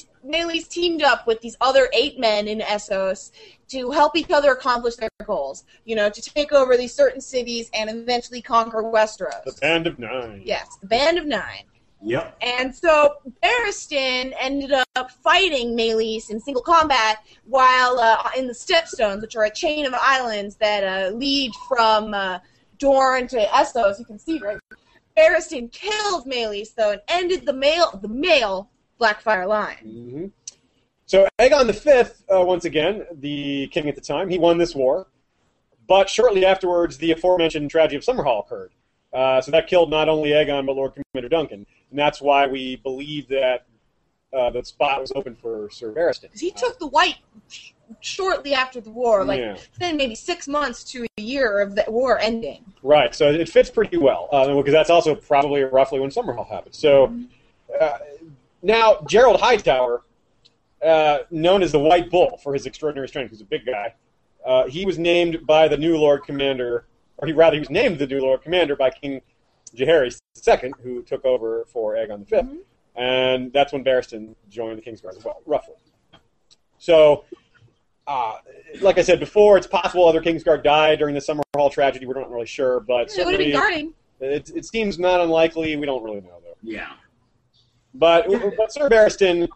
teamed 0.70 1.04
up 1.04 1.28
with 1.28 1.42
these 1.42 1.56
other 1.62 1.90
eight 1.94 2.20
men 2.20 2.48
in 2.48 2.60
Essos 2.60 3.32
to 3.70 3.92
help 3.92 4.16
each 4.16 4.32
other 4.32 4.52
accomplish 4.52 4.96
their 4.96 5.10
goals. 5.26 5.64
You 5.86 5.96
know, 5.96 6.10
to 6.10 6.22
take 6.22 6.52
over 6.52 6.76
these 6.76 6.94
certain 6.94 7.22
cities 7.22 7.70
and 7.74 7.90
eventually 7.90 8.42
conquer 8.42 8.82
Westeros. 8.82 9.44
The 9.44 9.58
Band 9.62 9.86
of 9.86 10.00
Nine. 10.00 10.42
Yes, 10.44 10.78
the 10.82 10.88
Band 10.88 11.20
of 11.20 11.28
Nine. 11.28 11.66
Yep. 12.04 12.38
And 12.42 12.76
so 12.76 13.16
Barristan 13.44 14.34
ended 14.40 14.72
up 14.72 15.12
fighting 15.24 15.76
Maelys 15.76 16.30
in 16.30 16.40
single 16.40 16.62
combat 16.62 17.26
while 17.46 18.00
uh, 18.00 18.30
in 18.38 18.48
the 18.48 18.54
Stepstones, 18.54 19.22
which 19.22 19.36
are 19.36 19.46
a 19.46 19.52
chain 19.52 19.86
of 19.86 19.94
islands 19.96 20.56
that 20.58 20.84
uh, 20.84 21.16
lead 21.16 21.52
from 21.68 22.14
uh, 22.14 22.40
Dorne 22.78 23.28
to 23.30 23.38
Essos. 23.38 24.00
You 24.00 24.06
can 24.06 24.20
see 24.20 24.40
right. 24.40 24.60
Barristan 25.18 25.72
killed 25.72 26.28
Maelys 26.28 26.76
though 26.76 26.92
and 26.92 27.02
ended 27.10 27.46
the 27.46 27.54
male 27.54 27.98
the 28.00 28.08
male 28.08 28.70
Blackfyre 29.02 29.48
line. 29.48 29.78
hmm 29.78 30.26
So 31.08 31.28
Aegon 31.40 31.72
V, 31.74 32.12
uh, 32.34 32.44
once 32.44 32.66
again, 32.66 33.06
the 33.12 33.68
king 33.70 33.90
at 33.90 33.96
the 33.96 34.02
time, 34.02 34.30
he 34.30 34.38
won 34.38 34.58
this 34.58 34.76
war. 34.76 35.08
But 35.88 36.10
shortly 36.10 36.46
afterwards, 36.46 36.98
the 36.98 37.12
aforementioned 37.12 37.72
tragedy 37.72 37.96
of 37.96 38.04
Summerhall 38.04 38.42
occurred. 38.46 38.72
Uh, 39.14 39.42
so 39.42 39.52
that 39.52 39.68
killed 39.68 39.90
not 39.90 40.10
only 40.10 40.32
Aegon, 40.32 40.66
but 40.66 40.76
Lord 40.76 40.94
Commander 40.94 41.30
Duncan. 41.30 41.66
And 41.90 42.00
that's 42.00 42.22
why 42.22 42.48
we 42.48 42.76
believe 42.78 43.28
that 43.30 43.66
uh, 44.34 44.50
the 44.50 44.64
spot 44.64 45.00
was 45.00 45.12
open 45.16 45.36
for 45.36 45.70
Sir 45.72 45.92
Barristan. 45.92 46.24
Because 46.24 46.42
he 46.42 46.52
took 46.52 46.78
the 46.80 46.88
white 46.88 47.16
sh- 47.50 47.72
shortly 48.02 48.54
after 48.54 48.82
the 48.82 48.90
war, 48.90 49.24
like 49.24 49.40
Yeah. 49.40 49.58
then 49.80 49.96
maybe 49.96 50.16
six 50.16 50.48
months 50.48 50.84
to 50.92 51.06
a 51.18 51.22
year 51.22 51.62
of 51.62 51.76
the 51.76 51.86
war 51.88 52.20
ending. 52.20 52.66
Right, 52.84 53.16
so 53.16 53.32
it 53.32 53.48
fits 53.48 53.70
pretty 53.70 53.98
well, 53.98 54.28
uh, 54.32 54.54
because 54.54 54.74
that's 54.74 54.90
also 54.90 55.16
probably 55.16 55.64
roughly 55.64 56.00
when 56.02 56.10
Summerhall 56.10 56.48
happened. 56.48 56.76
So 56.76 57.14
uh, 57.80 58.00
now, 58.62 58.96
Gerold 59.06 59.40
Hightower, 59.40 60.02
uh, 60.86 61.20
known 61.32 61.64
as 61.64 61.72
the 61.72 61.80
White 61.80 62.12
Bull 62.12 62.38
for 62.44 62.54
his 62.54 62.66
extraordinary 62.66 63.08
strength, 63.08 63.32
he's 63.32 63.42
a 63.42 63.46
big 63.46 63.66
guy, 63.66 63.94
uh, 64.46 64.68
he 64.68 64.86
was 64.86 65.00
named 65.00 65.48
by 65.48 65.70
the 65.70 65.78
new 65.78 65.98
Lord 65.98 66.24
Commander, 66.26 66.86
or 67.18 67.28
he 67.28 67.34
rather, 67.34 67.56
he 67.56 67.60
was 67.60 67.70
named 67.70 68.00
the 68.00 68.08
new 68.08 68.20
Lord 68.20 68.42
Commander 68.42 68.76
by 68.76 68.90
King 68.90 69.22
Jaehaerys 69.76 70.20
II, 70.48 70.72
who 70.84 71.02
took 71.04 71.26
over 71.26 71.66
for 71.72 71.96
Aegon 71.96 72.28
V. 72.28 72.60
And 72.96 73.54
that's 73.54 73.74
when 73.74 73.84
Barristan 73.84 74.36
joined 74.50 74.80
the 74.80 74.82
Kingsguard 74.82 75.18
as 75.18 75.24
well, 75.24 75.42
roughly. 75.46 75.76
So, 76.80 77.26
uh, 78.08 78.38
like 78.82 78.98
I 78.98 79.02
said 79.02 79.20
before, 79.20 79.58
it's 79.58 79.68
possible 79.68 80.08
other 80.08 80.22
Kingsguard 80.22 80.64
died 80.64 81.00
during 81.00 81.14
the 81.14 81.22
Summerhall 81.22 81.72
tragedy. 81.72 82.06
We're 82.06 82.20
not 82.20 82.32
really 82.32 82.48
sure, 82.48 82.80
but 82.80 83.16
It 83.16 83.26
would 83.26 83.34
have 83.34 83.40
been 83.40 83.52
guarding. 83.52 83.94
it, 84.20 84.50
it 84.56 84.66
seems 84.66 84.98
not 84.98 85.22
unlikely. 85.22 85.76
We 85.76 85.86
don't 85.86 86.04
really 86.04 86.22
know, 86.22 86.40
though. 86.44 86.58
Yeah. 86.64 86.94
But, 87.94 88.28
but 88.58 88.72
Sir 88.72 88.90
Barristan, 88.90 89.48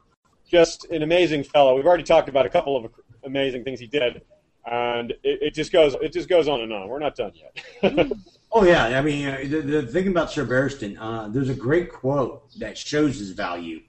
just 0.48 0.86
an 0.86 1.02
amazing 1.04 1.44
fellow. 1.44 1.76
We've 1.76 1.86
already 1.86 2.04
talked 2.04 2.28
about 2.30 2.46
a 2.46 2.50
couple 2.50 2.76
of 2.76 2.92
amazing 3.24 3.64
things 3.64 3.80
he 3.80 3.88
did, 3.88 4.22
and 4.66 5.12
it, 5.24 5.42
it 5.42 5.54
just 5.54 5.72
goes 5.72 5.96
it 6.02 6.14
just 6.14 6.30
goes 6.30 6.48
on 6.48 6.62
and 6.62 6.74
on. 6.74 6.88
We're 6.88 7.00
not 7.00 7.16
done 7.16 7.34
yet. 7.36 8.12
Oh 8.54 8.66
yeah, 8.66 9.00
I 9.00 9.02
mean 9.02 9.28
uh, 9.28 9.38
the, 9.46 9.62
the 9.62 9.82
thing 9.84 10.10
about 10.10 10.30
Sir 10.30 10.46
Barristan, 10.46 10.98
uh, 11.00 11.30
there's 11.30 11.48
a 11.48 11.54
great 11.54 11.90
quote 11.90 12.52
that 12.60 12.78
shows 12.78 13.18
his 13.18 13.32
value, 13.32 13.82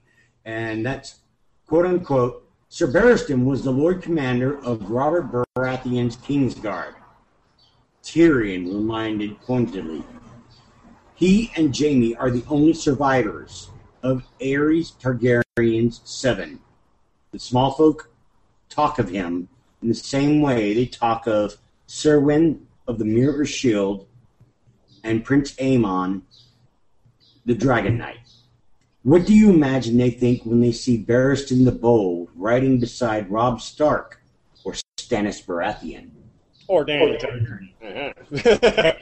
and 0.45 0.85
that's 0.85 1.19
quote 1.67 1.85
unquote. 1.85 2.47
Sir 2.69 2.87
Barristan 2.87 3.43
was 3.43 3.63
the 3.63 3.71
Lord 3.71 4.01
Commander 4.01 4.63
of 4.63 4.89
Robert 4.89 5.29
Baratheon's 5.31 6.15
Kingsguard. 6.15 6.95
Tyrion 8.03 8.65
reminded 8.73 9.39
pointedly. 9.41 10.01
He 11.13 11.51
and 11.57 11.77
Jaime 11.77 12.15
are 12.15 12.31
the 12.31 12.43
only 12.49 12.73
survivors 12.73 13.69
of 14.01 14.23
Aerys 14.39 14.93
Targaryen's 14.93 15.99
seven. 16.05 16.59
The 17.31 17.39
small 17.39 17.71
folk 17.71 18.09
talk 18.69 18.97
of 18.97 19.09
him 19.09 19.49
in 19.83 19.89
the 19.89 19.95
same 19.95 20.41
way 20.41 20.73
they 20.73 20.85
talk 20.85 21.27
of 21.27 21.57
Serwyn 21.87 22.61
of 22.87 22.97
the 22.97 23.05
Mirror 23.05 23.45
Shield 23.45 24.07
and 25.03 25.23
Prince 25.23 25.53
Aemon, 25.55 26.21
the 27.45 27.53
Dragon 27.53 27.97
Knight. 27.97 28.17
What 29.03 29.25
do 29.25 29.33
you 29.35 29.49
imagine 29.49 29.97
they 29.97 30.09
think 30.09 30.45
when 30.45 30.61
they 30.61 30.71
see 30.71 31.03
Barristan 31.03 31.65
the 31.65 31.73
Bold 31.73 32.29
riding 32.35 32.79
beside 32.79 33.29
Robb 33.29 33.59
Stark 33.61 34.21
or 34.63 34.73
Stannis 34.97 35.45
Baratheon? 35.45 36.09
or 36.67 36.85
Dany. 36.85 37.69
Uh-huh. 37.83 38.93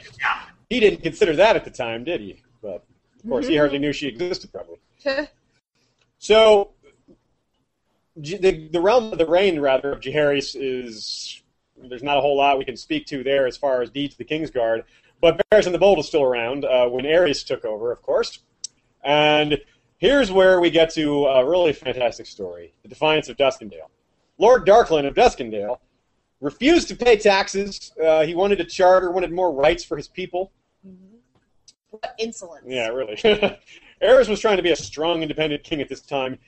he 0.70 0.80
didn't 0.80 1.04
consider 1.04 1.36
that 1.36 1.56
at 1.56 1.64
the 1.64 1.70
time, 1.70 2.04
did 2.04 2.22
he? 2.22 2.42
But 2.62 2.84
of 3.24 3.30
course, 3.30 3.48
he 3.48 3.56
hardly 3.56 3.78
knew 3.78 3.94
she 3.94 4.08
existed, 4.08 4.52
probably. 4.52 4.78
So, 6.24 6.70
J- 6.81 6.81
the, 8.16 8.68
the 8.72 8.82
realm 8.82 9.12
of 9.12 9.18
the 9.18 9.26
reign, 9.26 9.60
rather, 9.60 9.92
of 9.92 10.02
Jaehaerys 10.02 10.56
is 10.60 11.42
there's 11.78 12.04
not 12.04 12.18
a 12.18 12.22
whole 12.22 12.38
lot 12.38 12.58
we 12.58 12.66
can 12.66 12.78
speak 12.78 13.08
to 13.08 13.24
there 13.24 13.48
as 13.48 13.58
far 13.58 13.82
as 13.82 13.90
deeds 13.90 14.14
of 14.14 14.20
the 14.20 14.26
Kingsguard. 14.26 14.84
But 15.20 15.42
Barristan 15.52 15.72
the 15.72 15.78
Bold 15.78 16.00
is 16.00 16.08
still 16.08 16.24
around 16.24 16.66
uh, 16.66 16.88
when 16.88 17.06
Aerys 17.06 17.46
took 17.46 17.64
over, 17.64 17.92
of 17.92 18.02
course. 18.02 18.40
And 19.04 19.60
here's 19.98 20.32
where 20.32 20.60
we 20.60 20.70
get 20.70 20.94
to 20.96 21.26
a 21.26 21.48
really 21.48 21.74
fantastic 21.74 22.26
story: 22.26 22.74
the 22.84 22.90
Defiance 22.90 23.30
of 23.30 23.38
Duskendale. 23.38 23.90
Lord 24.38 24.66
Darklyn 24.66 25.08
of 25.08 25.14
Duskendale 25.14 25.80
refused 26.40 26.88
to 26.88 26.96
pay 26.96 27.18
taxes. 27.18 27.92
Uh, 28.04 28.24
he 28.24 28.34
wanted 28.34 28.60
a 28.60 28.66
charter, 28.66 29.12
wanted 29.12 29.32
more 29.32 29.54
rights 29.54 29.84
for 29.84 29.96
his 29.96 30.08
people. 30.08 30.52
What 31.92 32.16
insolence. 32.18 32.66
Yeah, 32.66 32.88
really. 32.88 33.16
Aerys 34.02 34.30
was 34.30 34.40
trying 34.40 34.58
to 34.58 34.64
be 34.64 34.72
a 34.72 34.76
strong, 34.76 35.22
independent 35.22 35.64
king 35.64 35.82
at 35.82 35.90
this 35.90 36.02
time 36.02 36.40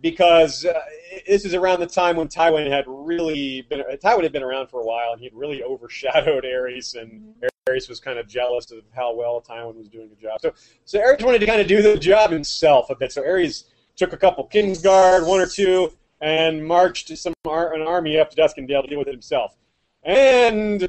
because 0.00 0.64
uh, 0.64 0.80
this 1.26 1.44
is 1.44 1.54
around 1.54 1.80
the 1.80 1.86
time 1.86 2.16
when 2.16 2.28
Tywin 2.28 2.70
had 2.70 2.84
really 2.86 3.62
been. 3.62 3.82
Tywin 4.02 4.22
had 4.22 4.32
been 4.32 4.42
around 4.42 4.68
for 4.68 4.80
a 4.80 4.84
while, 4.84 5.12
and 5.12 5.20
he 5.20 5.26
had 5.26 5.34
really 5.34 5.62
overshadowed 5.64 6.44
Aerys, 6.44 7.00
and 7.00 7.34
Aerys 7.68 7.88
was 7.88 8.00
kind 8.00 8.18
of 8.18 8.28
jealous 8.28 8.70
of 8.70 8.84
how 8.94 9.14
well 9.14 9.42
Tywin 9.46 9.74
was 9.74 9.88
doing 9.88 10.08
the 10.08 10.16
job. 10.16 10.40
So, 10.40 10.52
so 10.84 10.98
Aerys 10.98 11.24
wanted 11.24 11.40
to 11.40 11.46
kind 11.46 11.60
of 11.60 11.66
do 11.66 11.82
the 11.82 11.98
job 11.98 12.30
himself 12.30 12.90
a 12.90 12.94
bit. 12.94 13.12
So 13.12 13.22
Aerys 13.22 13.64
took 13.96 14.12
a 14.12 14.16
couple 14.16 14.48
Kingsguard, 14.48 15.26
one 15.26 15.40
or 15.40 15.46
two, 15.46 15.92
and 16.20 16.64
marched 16.64 17.16
some 17.18 17.34
ar- 17.44 17.74
an 17.74 17.82
army 17.82 18.18
up 18.18 18.30
to 18.30 18.36
Duskendale 18.36 18.82
to 18.82 18.88
deal 18.88 18.98
with 18.98 19.08
it 19.08 19.12
himself. 19.14 19.56
And 20.02 20.88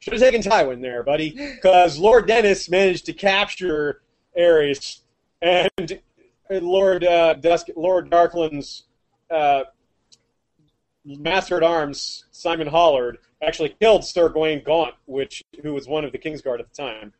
should 0.00 0.12
have 0.12 0.22
taken 0.22 0.42
Tywin 0.42 0.80
there, 0.80 1.02
buddy, 1.02 1.30
because 1.30 1.98
Lord 1.98 2.26
Denys 2.26 2.70
managed 2.70 3.06
to 3.06 3.12
capture 3.12 4.02
Aerys, 4.38 5.00
and 5.42 6.00
Lord 6.50 7.04
uh, 7.04 7.34
Dusk, 7.34 7.68
Lord 7.76 8.10
Darklyn's 8.10 8.84
uh, 9.30 9.64
master 11.04 11.56
at 11.56 11.62
arms, 11.62 12.24
Simon 12.32 12.66
Hollard, 12.66 13.18
actually 13.42 13.70
killed 13.80 14.04
Sir 14.04 14.28
Gwayne 14.28 14.64
Gaunt, 14.64 14.94
which 15.06 15.42
who 15.62 15.72
was 15.72 15.86
one 15.86 16.04
of 16.04 16.12
the 16.12 16.18
Kingsguard 16.18 16.60
at 16.60 16.72
the 16.72 16.82
time. 16.82 17.12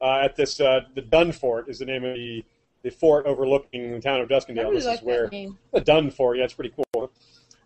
uh, 0.00 0.20
at 0.22 0.36
this 0.36 0.60
uh, 0.60 0.80
the 0.94 1.02
Dun 1.02 1.32
Fort 1.32 1.68
is 1.68 1.78
the 1.78 1.84
name 1.84 2.04
of 2.04 2.14
the 2.14 2.44
the 2.82 2.90
fort 2.90 3.26
overlooking 3.26 3.92
the 3.92 4.00
town 4.00 4.20
of 4.22 4.28
Duskendale. 4.28 4.62
really 4.62 4.76
this 4.76 4.86
like 4.86 5.00
is 5.00 5.04
where 5.04 5.30
the 5.72 5.80
Dun 5.80 6.10
Fort. 6.10 6.38
Yeah, 6.38 6.44
it's 6.44 6.54
pretty 6.54 6.72
cool. 6.94 7.10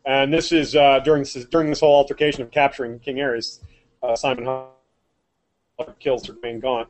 And 0.06 0.32
this 0.32 0.52
is 0.52 0.74
uh, 0.74 1.00
during 1.00 1.22
this 1.22 1.34
during 1.46 1.68
this 1.68 1.80
whole 1.80 1.94
altercation 1.94 2.42
of 2.42 2.50
capturing 2.50 2.98
King 2.98 3.16
Aerys, 3.16 3.60
uh, 4.02 4.16
Simon 4.16 4.44
Hunt 4.44 5.98
kills 6.00 6.24
Sir 6.24 6.34
Dwayne 6.34 6.60
Gaunt. 6.60 6.88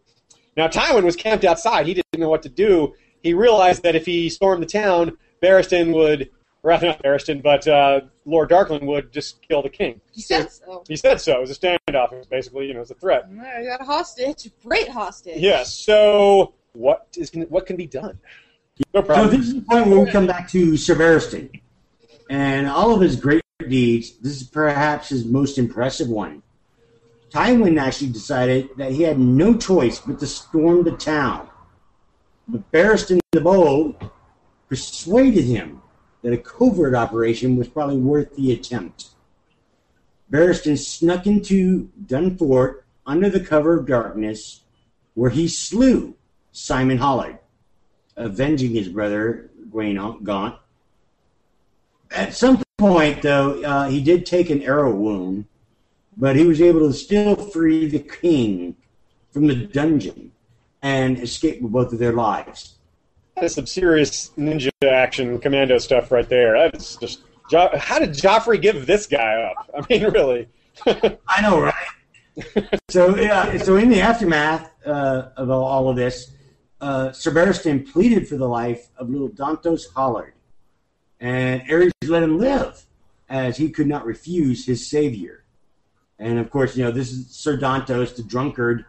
Now 0.57 0.69
Tywin 0.69 1.05
was 1.05 1.17
camped 1.17 1.45
outside. 1.45 1.87
He 1.87 1.95
didn't 1.95 2.19
know 2.19 2.31
what 2.31 2.43
to 2.43 2.49
do. 2.49 2.95
He 3.25 3.33
realized 3.33 3.83
that 3.85 3.97
if 3.97 4.05
he 4.05 4.29
stormed 4.29 4.63
the 4.63 4.67
town, 4.67 5.17
Barristan 5.43 5.95
would, 5.95 6.31
rather 6.63 6.89
not 6.89 7.03
Barristan, 7.03 7.43
but 7.43 7.67
uh, 7.67 8.03
Lord 8.27 8.51
Darklyn 8.51 8.83
would 8.83 9.13
just 9.15 9.41
kill 9.49 9.63
the 9.63 9.71
king. 9.71 10.03
He 10.13 10.21
said 10.21 10.53
so. 10.53 10.85
He 10.87 10.95
said 10.95 11.23
so. 11.23 11.39
It 11.39 11.41
was 11.41 11.51
a 11.51 11.55
standoff. 11.55 12.13
It 12.13 12.19
was 12.19 12.27
basically, 12.27 12.67
you 12.67 12.75
know, 12.75 12.81
it 12.81 12.83
was 12.83 12.91
a 12.91 12.97
threat. 12.97 13.25
I 13.41 13.65
got 13.65 13.81
a 13.81 13.85
hostage. 13.85 14.51
Great 14.63 14.89
hostage. 14.89 15.39
Yes. 15.39 15.73
So 15.73 16.53
what 16.75 17.09
is 17.17 17.33
what 17.49 17.65
can 17.65 17.77
be 17.77 17.87
done? 17.87 18.19
No 18.93 19.03
So 19.03 19.27
this 19.27 19.47
is 19.47 19.55
the 19.55 19.63
point 19.63 19.87
where 19.87 20.01
we 20.01 20.11
come 20.11 20.27
back 20.27 20.47
to 20.51 20.77
Sir 20.77 20.95
Barristan. 20.95 21.49
And 22.29 22.69
all 22.69 22.95
of 22.95 23.01
his 23.01 23.17
great 23.17 23.43
deeds, 23.67 24.19
this 24.19 24.39
is 24.39 24.47
perhaps 24.47 25.09
his 25.09 25.25
most 25.25 25.57
impressive 25.57 26.09
one. 26.09 26.43
Tywin 27.31 27.81
actually 27.81 28.11
decided 28.11 28.69
that 28.77 28.93
he 28.93 29.03
had 29.03 29.19
no 29.19 29.57
choice 29.57 29.99
but 29.99 30.21
to 30.21 30.27
storm 30.27 30.85
the 30.85 30.93
town. 30.93 31.49
But 32.47 32.71
Barristan 32.71 33.21
the 33.33 33.41
Bold 33.41 34.11
persuaded 34.69 35.45
him 35.45 35.81
that 36.23 36.33
a 36.33 36.39
covert 36.39 36.95
operation 36.95 37.57
was 37.57 37.69
probably 37.69 37.97
worth 37.97 38.35
the 38.37 38.53
attempt. 38.53 39.11
Barristan 40.31 40.77
snuck 40.77 41.27
into 41.27 41.91
Dunfort 42.07 42.83
under 43.07 43.31
the 43.31 43.41
cover 43.41 43.79
of 43.79 43.87
darkness, 43.87 44.63
where 45.15 45.31
he 45.31 45.49
slew 45.49 46.17
Symon 46.53 46.99
Hollard 46.99 47.39
avenging 48.17 48.73
his 48.73 48.89
brother 48.89 49.51
Gwayne 49.71 50.23
Gaunt. 50.23 50.57
At 52.11 52.35
some 52.35 52.63
point, 52.79 53.23
though, 53.23 53.63
uh, 53.63 53.89
he 53.89 54.03
did 54.03 54.25
take 54.25 54.51
an 54.51 54.63
arrow 54.63 54.95
wound, 54.95 55.47
but 56.17 56.37
he 56.37 56.47
was 56.47 56.61
able 56.61 56.81
to 56.81 56.93
still 56.93 57.37
free 57.37 57.87
the 57.87 57.99
king 57.99 58.77
from 59.33 59.47
the 59.47 59.57
dungeon 59.57 60.31
and 60.85 61.19
escape 61.19 61.63
with 61.63 61.73
both 61.73 61.93
of 61.93 61.99
their 61.99 62.13
lives. 62.13 62.75
That's 63.37 63.55
some 63.55 63.67
serious 63.67 64.31
ninja 64.39 64.71
action 64.87 65.39
commando 65.41 65.79
stuff 65.79 66.13
right 66.13 66.29
there. 66.29 66.53
That's 66.53 66.95
just. 66.97 67.23
Jo- 67.51 67.71
How 67.77 67.99
did 67.99 68.11
Joffrey 68.11 68.61
give 68.61 68.87
this 68.87 69.07
guy 69.07 69.43
up? 69.43 69.71
I 69.77 69.85
mean, 69.93 70.05
really. 70.13 70.47
I 70.87 71.41
know, 71.43 71.61
right? 71.61 72.81
so, 72.91 73.17
yeah, 73.17 73.57
so 73.59 73.77
in 73.77 73.89
the 73.89 74.01
aftermath 74.01 74.71
uh, 74.87 75.29
of 75.37 75.51
all, 75.51 75.65
all 75.65 75.89
of 75.89 75.97
this, 75.97 76.33
uh, 76.81 77.13
Sir 77.13 77.31
Barristan 77.33 77.91
pleaded 77.91 78.29
for 78.29 78.37
the 78.37 78.49
life 78.49 78.89
of 78.99 79.09
little 79.09 79.29
Dontos 79.29 79.83
Hollard, 79.95 80.35
and 81.21 81.63
Aerys 81.63 81.93
let 82.07 82.23
him 82.23 82.39
live, 82.39 82.85
as 83.29 83.57
he 83.57 83.71
could 83.71 83.87
not 83.87 84.05
refuse 84.05 84.67
his 84.67 84.87
savior. 84.89 85.45
And 86.19 86.39
of 86.39 86.51
course, 86.51 86.77
you 86.77 86.85
know 86.85 86.91
this 86.91 87.11
is 87.13 87.29
Sir 87.31 87.57
Dontos, 87.57 88.17
the 88.17 88.23
drunkard, 88.23 88.85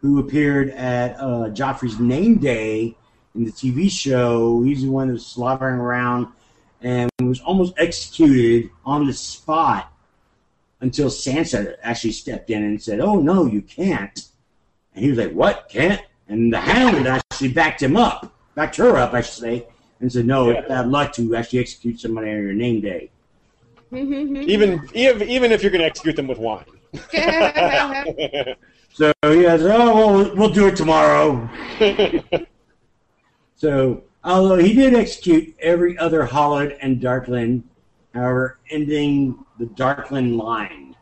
who 0.00 0.20
appeared 0.20 0.70
at 0.70 1.16
uh, 1.16 1.50
Joffrey's 1.50 1.98
name 1.98 2.38
day 2.38 2.96
in 3.34 3.44
the 3.44 3.50
TV 3.52 3.90
show. 3.90 4.62
He's 4.62 4.82
the 4.82 4.90
one 4.90 5.08
that 5.08 5.14
was 5.14 5.26
slobbering 5.26 5.80
around 5.80 6.28
and 6.80 7.10
was 7.20 7.40
almost 7.40 7.74
executed 7.76 8.70
on 8.84 9.06
the 9.06 9.12
spot 9.12 9.92
until 10.80 11.08
Sansa 11.08 11.74
actually 11.82 12.12
stepped 12.12 12.50
in 12.50 12.62
and 12.62 12.80
said, 12.80 13.00
"Oh 13.00 13.20
no, 13.20 13.46
you 13.46 13.62
can't." 13.62 14.28
And 14.94 15.04
he 15.04 15.10
was 15.10 15.18
like, 15.18 15.32
"What? 15.32 15.68
Can't?" 15.68 16.00
And 16.28 16.52
the 16.52 16.60
Hound 16.60 17.06
actually 17.08 17.48
backed 17.52 17.82
him 17.82 17.96
up, 17.96 18.32
backed 18.54 18.76
her 18.76 18.96
up, 18.96 19.12
I 19.12 19.22
should 19.22 19.34
say, 19.42 19.66
and 20.00 20.12
said, 20.12 20.26
"No, 20.26 20.50
Yeah. 20.50 20.58
it's 20.58 20.68
bad 20.68 20.88
luck 20.88 21.12
to 21.14 21.34
actually 21.34 21.58
execute 21.58 21.98
somebody 21.98 22.30
on 22.30 22.36
your 22.36 22.52
name 22.52 22.80
day." 22.80 23.10
even, 23.90 24.88
even 24.94 25.28
even 25.28 25.50
if 25.52 25.62
you're 25.62 25.72
going 25.72 25.80
to 25.80 25.86
execute 25.86 26.14
them 26.14 26.28
with 26.28 26.38
wine. 26.38 26.64
So 28.92 29.12
he 29.22 29.42
goes, 29.42 29.62
"Oh 29.62 29.94
well, 29.94 30.14
we'll- 30.14 30.36
we'll 30.36 30.50
do 30.50 30.66
it 30.66 30.76
tomorrow." 30.76 31.48
So, 33.60 34.04
although 34.22 34.54
he 34.54 34.72
did 34.72 34.94
execute 34.94 35.52
every 35.58 35.98
other 35.98 36.24
Hollard 36.24 36.76
and 36.80 37.00
Darklyn, 37.00 37.64
however, 38.14 38.58
ending 38.70 39.44
the 39.58 39.64
Darklyn 39.66 40.40
line. 40.40 40.94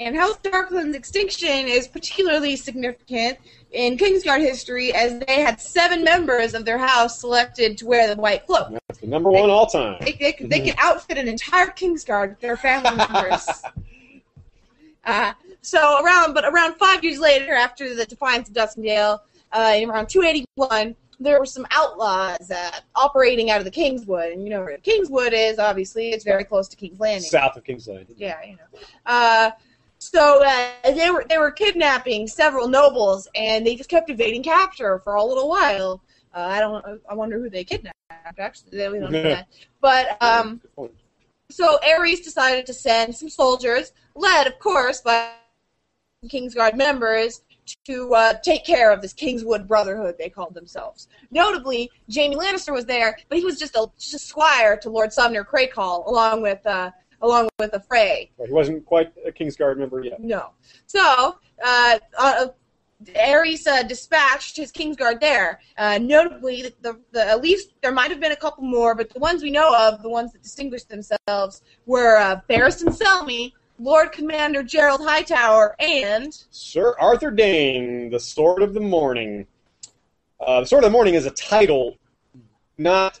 And 0.00 0.16
House 0.16 0.38
Darklyn's 0.38 0.96
extinction 0.96 1.68
is 1.68 1.86
particularly 1.86 2.56
significant 2.56 3.36
in 3.72 3.98
Kingsguard 3.98 4.40
history 4.40 4.94
as 4.94 5.18
they 5.26 5.42
had 5.42 5.60
seven 5.60 6.02
members 6.02 6.54
of 6.54 6.64
their 6.64 6.78
house 6.78 7.20
selected 7.20 7.76
to 7.76 7.86
wear 7.86 8.08
the 8.12 8.18
white 8.18 8.46
cloak. 8.46 8.70
That's 8.88 9.00
the 9.00 9.06
number 9.06 9.30
one 9.30 9.50
all 9.50 9.66
time. 9.66 9.98
They, 10.00 10.12
they, 10.12 10.32
could- 10.32 10.48
they 10.48 10.60
could 10.60 10.76
outfit 10.78 11.18
an 11.18 11.28
entire 11.28 11.66
Kingsguard 11.66 12.30
with 12.30 12.40
their 12.40 12.56
family 12.56 12.96
members. 12.96 13.46
uh, 15.04 15.34
so 15.64 16.04
around, 16.04 16.34
but 16.34 16.44
around 16.44 16.74
five 16.76 17.02
years 17.02 17.18
later, 17.18 17.54
after 17.54 17.94
the 17.94 18.04
Defiance 18.04 18.48
of 18.48 18.54
Duskendale, 18.54 19.18
uh, 19.52 19.72
in 19.76 19.88
around 19.88 20.08
281, 20.08 20.94
there 21.20 21.38
were 21.38 21.46
some 21.46 21.66
outlaws 21.70 22.50
uh, 22.50 22.70
operating 22.94 23.50
out 23.50 23.58
of 23.58 23.64
the 23.64 23.70
Kingswood, 23.70 24.32
and 24.32 24.44
you 24.44 24.50
know 24.50 24.60
where 24.60 24.76
Kingswood 24.78 25.32
is. 25.32 25.58
Obviously, 25.58 26.10
it's 26.10 26.24
very 26.24 26.44
close 26.44 26.68
to 26.68 26.76
King's 26.76 27.00
Landing. 27.00 27.28
South 27.28 27.56
of 27.56 27.64
King's 27.64 27.88
Landing. 27.88 28.16
Yeah, 28.18 28.36
you 28.44 28.56
know. 28.56 28.80
Uh, 29.06 29.50
so 29.98 30.44
uh, 30.44 30.70
they 30.92 31.10
were 31.10 31.24
they 31.28 31.38
were 31.38 31.50
kidnapping 31.50 32.26
several 32.26 32.68
nobles, 32.68 33.28
and 33.34 33.66
they 33.66 33.74
just 33.74 33.88
kept 33.88 34.10
evading 34.10 34.42
capture 34.42 34.98
for 34.98 35.14
a 35.14 35.24
little 35.24 35.48
while. 35.48 36.02
Uh, 36.34 36.40
I 36.40 36.60
don't. 36.60 37.00
I 37.08 37.14
wonder 37.14 37.38
who 37.38 37.48
they 37.48 37.64
kidnapped. 37.64 37.96
Actually, 38.38 38.88
we 38.88 38.98
don't 38.98 39.12
know 39.12 39.22
that. 39.22 39.48
But 39.80 40.20
um, 40.20 40.60
so 41.50 41.78
Aerys 41.86 42.22
decided 42.22 42.66
to 42.66 42.74
send 42.74 43.14
some 43.14 43.30
soldiers, 43.30 43.92
led, 44.14 44.46
of 44.46 44.58
course, 44.58 45.00
by 45.00 45.30
Kingsguard 46.28 46.74
members, 46.74 47.42
to 47.84 48.14
uh, 48.14 48.34
take 48.42 48.64
care 48.64 48.92
of 48.92 49.00
this 49.00 49.12
Kingswood 49.12 49.66
Brotherhood. 49.66 50.16
They 50.18 50.28
called 50.28 50.54
themselves. 50.54 51.08
Notably, 51.30 51.90
Jaime 52.14 52.36
Lannister 52.36 52.72
was 52.72 52.84
there, 52.84 53.16
but 53.28 53.38
he 53.38 53.44
was 53.44 53.58
just 53.58 53.74
a, 53.74 53.86
just 53.98 54.14
a 54.14 54.18
squire 54.18 54.76
to 54.78 54.90
Lord 54.90 55.12
Sumner 55.12 55.44
Crakehall, 55.44 56.06
along 56.06 56.42
with 56.42 56.64
uh, 56.66 56.90
along 57.22 57.48
with 57.58 57.72
a 57.72 57.80
Frey. 57.80 58.30
He 58.44 58.52
wasn't 58.52 58.84
quite 58.84 59.12
a 59.26 59.32
Kingsguard 59.32 59.78
member 59.78 60.02
yet. 60.04 60.20
No. 60.20 60.50
So, 60.86 61.38
uh, 61.64 61.98
uh, 62.18 62.46
Aerys 63.06 63.66
uh, 63.66 63.82
dispatched 63.82 64.56
his 64.56 64.70
Kingsguard 64.70 65.20
there. 65.20 65.60
Uh, 65.78 65.98
notably, 66.00 66.62
the, 66.62 66.74
the, 66.82 67.00
the, 67.12 67.26
at 67.26 67.40
least 67.40 67.70
there 67.82 67.92
might 67.92 68.10
have 68.10 68.20
been 68.20 68.32
a 68.32 68.36
couple 68.36 68.64
more, 68.64 68.94
but 68.94 69.10
the 69.10 69.18
ones 69.18 69.42
we 69.42 69.50
know 69.50 69.74
of, 69.74 70.02
the 70.02 70.08
ones 70.08 70.32
that 70.32 70.42
distinguished 70.42 70.88
themselves, 70.88 71.62
were 71.86 72.16
uh, 72.18 72.40
Barristan 72.48 72.96
Selmy, 72.96 73.52
Lord 73.78 74.12
Commander 74.12 74.62
Gerold 74.62 75.04
Hightower, 75.04 75.74
and 75.80 76.32
Sir 76.50 76.94
Arthur 76.98 77.30
Dayne, 77.30 78.10
the 78.10 78.20
Sword 78.20 78.62
of 78.62 78.72
the 78.72 78.80
Morning. 78.80 79.46
Uh, 80.40 80.60
the 80.60 80.66
Sword 80.66 80.84
of 80.84 80.90
the 80.90 80.92
Morning 80.92 81.14
is 81.14 81.26
a 81.26 81.30
title, 81.30 81.96
not 82.78 83.20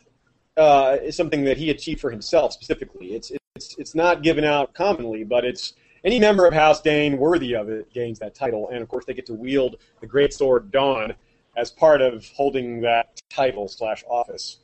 uh, 0.56 1.10
something 1.10 1.44
that 1.44 1.56
he 1.56 1.70
achieved 1.70 2.00
for 2.00 2.10
himself 2.10 2.52
specifically. 2.52 3.14
It's 3.14 3.32
it's 3.56 3.76
it's 3.78 3.94
not 3.94 4.22
given 4.22 4.44
out 4.44 4.74
commonly, 4.74 5.24
but 5.24 5.44
it's 5.44 5.74
any 6.04 6.20
member 6.20 6.46
of 6.46 6.54
House 6.54 6.80
Dayne 6.80 7.18
worthy 7.18 7.54
of 7.54 7.68
it 7.68 7.92
gains 7.92 8.20
that 8.20 8.34
title, 8.34 8.68
and 8.68 8.80
of 8.80 8.88
course 8.88 9.04
they 9.04 9.14
get 9.14 9.26
to 9.26 9.34
wield 9.34 9.76
the 10.00 10.06
great 10.06 10.32
sword 10.32 10.70
Dawn 10.70 11.14
as 11.56 11.70
part 11.70 12.00
of 12.00 12.28
holding 12.28 12.80
that 12.82 13.20
title 13.28 13.66
slash 13.68 14.04
office. 14.08 14.58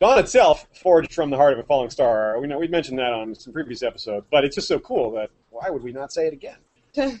Dawn 0.00 0.18
itself, 0.18 0.66
forged 0.72 1.12
from 1.12 1.28
the 1.28 1.36
heart 1.36 1.52
of 1.52 1.58
a 1.58 1.62
falling 1.62 1.90
star. 1.90 2.40
We 2.40 2.46
know 2.46 2.58
we 2.58 2.68
mentioned 2.68 2.98
that 2.98 3.12
on 3.12 3.34
some 3.34 3.52
previous 3.52 3.82
episodes, 3.82 4.26
but 4.30 4.44
it's 4.44 4.54
just 4.54 4.66
so 4.66 4.78
cool 4.78 5.10
that 5.12 5.30
why 5.50 5.68
would 5.68 5.82
we 5.82 5.92
not 5.92 6.12
say 6.12 6.26
it 6.26 6.32
again? 6.32 7.20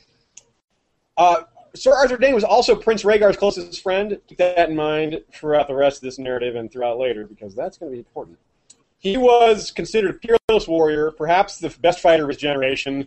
Uh, 1.16 1.42
Sir 1.74 1.92
Arthur 1.92 2.16
Dayne 2.16 2.34
was 2.34 2.44
also 2.44 2.74
Prince 2.74 3.02
Rhaegar's 3.02 3.36
closest 3.36 3.82
friend. 3.82 4.18
Keep 4.26 4.38
that 4.38 4.70
in 4.70 4.76
mind 4.76 5.22
throughout 5.30 5.68
the 5.68 5.74
rest 5.74 5.98
of 5.98 6.02
this 6.02 6.18
narrative 6.18 6.56
and 6.56 6.72
throughout 6.72 6.98
later, 6.98 7.26
because 7.26 7.54
that's 7.54 7.76
going 7.76 7.92
to 7.92 7.94
be 7.94 7.98
important. 7.98 8.38
He 8.98 9.18
was 9.18 9.70
considered 9.70 10.10
a 10.16 10.36
peerless 10.48 10.66
warrior, 10.66 11.10
perhaps 11.10 11.58
the 11.58 11.68
best 11.80 12.00
fighter 12.00 12.22
of 12.24 12.28
his 12.28 12.38
generation. 12.38 13.06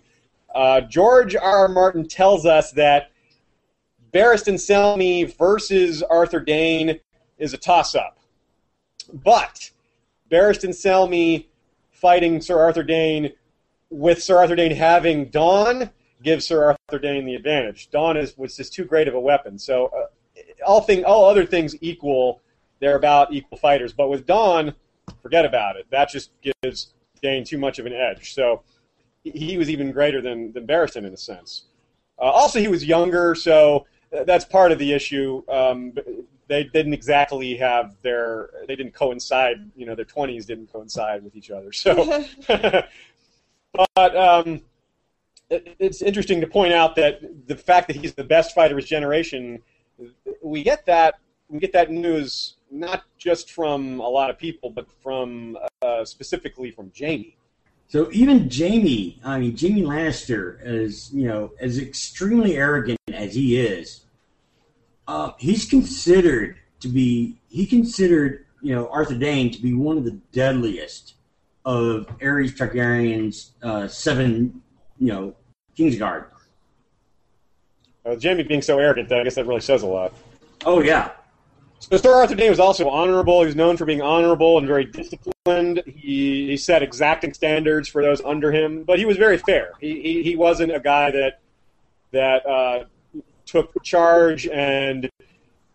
Uh, 0.54 0.82
George 0.82 1.36
R. 1.36 1.60
R. 1.60 1.68
Martin 1.68 2.08
tells 2.08 2.46
us 2.46 2.72
that 2.74 3.12
Barristan 4.14 4.56
Selmy 4.56 5.36
versus 5.38 6.04
Arthur 6.04 6.40
Dayne 6.40 7.00
is 7.40 7.54
a 7.54 7.58
toss-up, 7.58 8.20
but 9.12 9.72
Barristan 10.32 10.70
Selmy 10.70 11.48
fighting 11.92 12.42
Sir 12.42 12.60
Arthur 12.60 12.84
Dayne 12.84 13.32
with 13.90 14.22
Sir 14.22 14.38
Arthur 14.38 14.56
Dayne 14.56 14.76
having 14.76 15.26
Dawn 15.26 15.90
gives 16.24 16.46
Sir 16.48 16.64
Arthur 16.90 17.00
Dayne 17.00 17.26
the 17.26 17.36
advantage. 17.36 17.90
Dawn 17.92 18.18
is 18.18 18.38
was 18.38 18.58
just 18.58 18.74
too 18.74 18.86
great 18.86 19.08
of 19.08 19.14
a 19.14 19.20
weapon. 19.20 19.60
So 19.60 19.88
uh, 19.88 20.06
all 20.66 20.82
thing 20.82 21.06
all 21.06 21.26
other 21.26 21.46
things 21.46 21.76
equal, 21.82 22.42
they're 22.80 22.96
about 22.96 23.34
equal 23.34 23.58
fighters. 23.58 23.94
But 23.94 24.10
with 24.10 24.26
Dawn, 24.26 24.74
forget 25.22 25.46
about 25.46 25.76
it. 25.76 25.86
That 25.92 26.10
just 26.10 26.32
gives 26.42 26.94
Dayne 27.22 27.44
too 27.44 27.58
much 27.58 27.80
of 27.80 27.86
an 27.86 27.94
edge. 27.94 28.34
So 28.34 28.64
he- 29.24 29.58
was 29.58 29.70
even 29.70 29.92
greater 29.92 30.22
than 30.22 30.52
than 30.54 30.66
Barristan 30.66 31.06
in 31.06 31.14
a 31.14 31.18
sense. 31.18 31.66
Uh, 32.20 32.24
also, 32.24 32.60
he 32.60 32.68
was 32.68 32.86
younger, 32.86 33.36
so 33.36 33.86
that's 34.12 34.46
part 34.46 34.72
of 34.72 34.80
the 34.80 34.94
issue. 34.94 35.44
Um, 35.50 35.94
they 36.54 36.64
didn't 36.66 36.94
exactly 36.94 37.58
have 37.58 37.96
their 38.04 38.50
they 38.68 38.76
didn't 38.76 38.94
coincide. 38.94 39.72
You 39.76 39.88
know, 39.88 39.96
their 39.96 40.06
twenties 40.06 40.46
didn't 40.46 40.72
coincide 40.72 41.24
with 41.24 41.36
each 41.36 41.50
other. 41.50 41.72
So, 41.72 42.24
but 42.48 44.16
um, 44.16 44.62
it, 45.50 45.76
it's 45.80 46.02
interesting 46.04 46.42
to 46.42 46.48
point 46.48 46.74
out 46.74 46.96
that 46.98 47.48
the 47.48 47.56
fact 47.56 47.88
that 47.88 47.96
he's 47.96 48.14
the 48.14 48.24
best 48.24 48.54
fighter 48.54 48.76
of 48.76 48.78
his 48.78 48.88
generation, 48.88 49.64
we 50.44 50.62
get 50.62 50.86
that 50.86 51.16
we 51.50 51.60
get 51.60 51.74
that 51.74 51.90
news 51.90 52.56
not 52.70 53.04
just 53.18 53.52
from 53.52 54.00
a 54.00 54.08
lot 54.08 54.30
of 54.30 54.38
people, 54.38 54.70
but 54.70 54.88
from 55.02 55.58
uh, 55.82 56.06
specifically 56.06 56.72
from 56.72 56.92
Jaime. 56.98 57.36
So 57.88 58.10
even 58.12 58.50
Jaime, 58.52 59.20
I 59.24 59.40
mean 59.40 59.58
Jaime 59.58 59.82
Lannister, 59.82 60.62
as 60.62 61.12
you 61.12 61.28
know, 61.28 61.52
as 61.60 61.80
extremely 61.80 62.58
arrogant 62.58 63.00
as 63.12 63.34
he 63.34 63.58
is, 63.60 64.03
uh, 65.08 65.32
he's 65.38 65.66
considered 65.66 66.58
to 66.80 66.88
be 66.88 67.38
he 67.50 67.66
considered 67.66 68.46
you 68.62 68.74
know 68.74 68.90
Arthur 68.90 69.16
Dayne 69.16 69.52
to 69.52 69.62
be 69.62 69.74
one 69.74 69.98
of 69.98 70.04
the 70.04 70.20
deadliest 70.32 71.16
of 71.66 72.08
Aerys 72.20 72.56
Targaryen's 72.56 73.52
uh, 73.62 73.88
seven 73.88 74.62
you 75.00 75.08
know 75.08 75.36
Kingsguard. 75.78 76.26
Uh, 78.06 78.18
Jaime 78.22 78.44
being 78.44 78.62
so 78.62 78.80
arrogant, 78.80 79.12
I 79.12 79.24
guess 79.24 79.36
that 79.36 79.48
really 79.48 79.62
says 79.62 79.82
a 79.82 79.88
lot. 79.88 80.14
Oh 80.66 80.82
yeah, 80.82 81.12
so 81.90 81.98
Sir 81.98 82.14
Arthur 82.14 82.36
Dayne 82.36 82.50
was 82.50 82.62
also 82.62 82.88
honorable. 82.88 83.42
He 83.42 83.48
was 83.48 83.56
known 83.58 83.76
for 83.76 83.86
being 83.86 84.02
honorable 84.02 84.58
and 84.58 84.66
very 84.66 84.86
disciplined. 84.86 85.84
He, 85.86 86.48
he 86.48 86.58
set 86.58 86.82
exacting 86.82 87.34
standards 87.34 87.90
for 87.90 88.02
those 88.02 88.22
under 88.24 88.54
him, 88.54 88.84
but 88.84 89.00
he 89.00 89.06
was 89.06 89.18
very 89.18 89.38
fair. 89.38 89.74
He, 89.82 90.02
he, 90.02 90.24
he 90.24 90.36
wasn't 90.38 90.74
a 90.74 90.80
guy 90.80 91.12
that 91.12 91.42
that 92.12 92.46
uh, 92.46 92.86
took 93.46 93.72
charge 93.84 94.48
and 94.48 95.10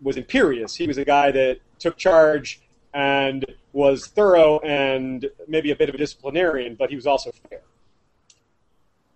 was 0.01 0.17
imperious. 0.17 0.75
He 0.75 0.87
was 0.87 0.99
a 0.99 1.05
guy 1.05 1.31
that 1.33 1.59
took 1.79 1.97
charge 1.97 2.61
and 2.95 3.45
was 3.73 4.07
thorough 4.07 4.59
and 4.61 5.29
maybe 5.47 5.71
a 5.71 5.77
bit 5.77 5.89
of 5.89 5.95
a 5.95 5.99
disciplinarian, 5.99 6.75
but 6.75 6.91
he 6.91 6.97
was 6.97 7.07
also 7.07 7.31
fair. 7.49 7.63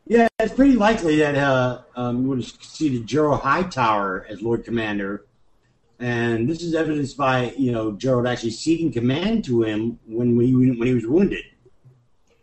Yeah, 0.06 0.28
it's 0.38 0.52
pretty 0.52 0.74
likely 0.74 1.16
that 1.16 1.36
uh, 1.36 1.82
um, 1.96 2.22
you 2.22 2.28
would 2.28 2.38
have 2.38 2.46
succeeded 2.46 3.06
Gerold 3.06 3.40
Hightower 3.40 4.26
as 4.28 4.42
Lord 4.42 4.64
Commander 4.64 5.24
and 6.02 6.48
this 6.48 6.62
is 6.62 6.74
evidenced 6.74 7.16
by 7.16 7.52
you 7.56 7.70
know 7.70 7.92
Gerold 7.92 8.28
actually 8.28 8.50
ceding 8.50 8.92
command 8.92 9.44
to 9.44 9.62
him 9.62 9.98
when 10.06 10.36
we 10.36 10.52
when 10.52 10.86
he 10.86 10.94
was 10.94 11.06
wounded. 11.06 11.44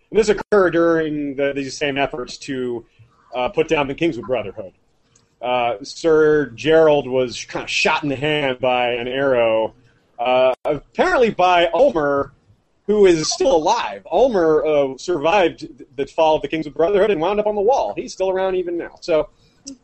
And 0.10 0.18
this 0.18 0.30
occurred 0.30 0.72
during 0.72 1.36
the, 1.36 1.54
these 1.54 1.78
same 1.78 1.98
efforts 1.98 2.38
to 2.38 2.86
uh, 3.36 3.50
put 3.50 3.68
down 3.68 3.88
the 3.88 3.94
Kingswood 3.94 4.26
Brotherhood. 4.26 4.74
Uh, 5.42 5.76
Sir 5.84 6.52
Gerold 6.56 7.10
was 7.10 7.46
kind 7.46 7.64
of 7.64 7.70
shot 7.70 8.04
in 8.04 8.10
the 8.10 8.16
hand 8.16 8.60
by 8.60 8.92
an 8.92 9.08
arrow, 9.08 9.74
uh, 10.18 10.54
apparently 10.66 11.30
by 11.30 11.70
Ulmer, 11.74 12.34
who 12.88 13.06
is 13.06 13.32
still 13.32 13.56
alive. 13.56 14.06
Ulmer 14.12 14.66
uh, 14.66 14.98
survived 14.98 15.68
the 15.96 16.06
fall 16.08 16.36
of 16.36 16.42
the 16.42 16.48
Kingswood 16.48 16.74
Brotherhood 16.74 17.12
and 17.12 17.22
wound 17.22 17.40
up 17.40 17.48
on 17.48 17.56
the 17.56 17.62
wall. 17.62 17.94
He's 17.96 18.12
still 18.14 18.30
around 18.30 18.56
even 18.56 18.78
now. 18.78 18.98
So 19.02 19.30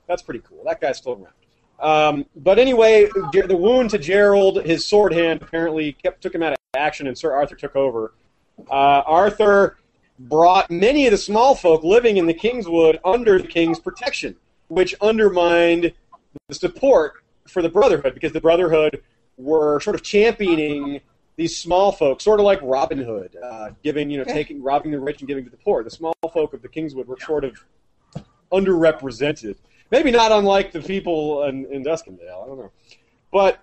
that's 0.08 0.22
pretty 0.22 0.41
cool. 0.41 0.62
That 0.66 0.82
guy's 0.82 0.97
still 0.97 1.14
around. 1.14 1.34
Um, 1.80 2.26
but 2.36 2.58
anyway, 2.58 3.06
the 3.06 3.58
wound 3.58 3.91
to 3.91 3.99
Gerold, 3.99 4.66
his 4.66 4.86
sword 4.86 5.14
hand 5.14 5.41
apparently 5.41 5.93
kept 5.93 6.22
took 6.22 6.34
him 6.34 6.41
out 6.41 6.53
of 6.53 6.58
action, 6.76 7.08
and 7.08 7.18
Sir 7.18 7.34
Arthur 7.34 7.56
took 7.56 7.76
over. 7.76 8.14
Uh, 8.70 9.03
Arthur 9.06 9.78
brought 10.18 10.72
many 10.72 11.06
of 11.06 11.12
the 11.12 11.18
small 11.18 11.56
folk 11.56 11.84
living 11.84 12.18
in 12.18 12.26
the 12.26 12.34
Kingswood 12.34 12.99
under 13.03 13.39
the 13.39 13.47
king's 13.47 13.80
protection, 13.80 14.36
which 14.68 14.95
undermined 15.01 15.93
the 16.47 16.55
support 16.55 17.24
for 17.47 17.61
the 17.61 17.70
Brotherhood 17.70 18.13
because 18.13 18.32
the 18.32 18.41
Brotherhood 18.41 19.01
were 19.38 19.80
sort 19.80 19.95
of 19.95 20.03
championing 20.03 21.01
these 21.36 21.57
small 21.57 21.91
folk, 21.91 22.22
sort 22.22 22.39
of 22.39 22.45
like 22.45 22.59
Robin 22.61 22.97
Hood, 22.97 23.36
uh, 23.43 23.72
giving 23.84 24.09
you 24.09 24.18
know 24.18 24.24
taking 24.24 24.63
robbing 24.63 24.91
the 24.91 24.99
rich 24.99 25.20
and 25.20 25.28
giving 25.28 25.43
to 25.43 25.49
the 25.49 25.57
poor. 25.57 25.84
The 25.84 25.89
small 25.89 26.16
folk 26.32 26.53
of 26.53 26.61
the 26.61 26.70
Kingswood 26.70 27.07
were 27.07 27.18
sort 27.20 27.43
of 27.43 27.63
underrepresented. 28.51 29.55
Maybe 29.91 30.11
not 30.11 30.32
unlike 30.32 30.72
the 30.72 30.82
people 30.82 31.43
in, 31.43 31.66
in 31.66 31.84
Duskendale. 31.84 32.43
I 32.43 32.47
don't 32.47 32.57
know. 32.57 32.72
But 33.32 33.59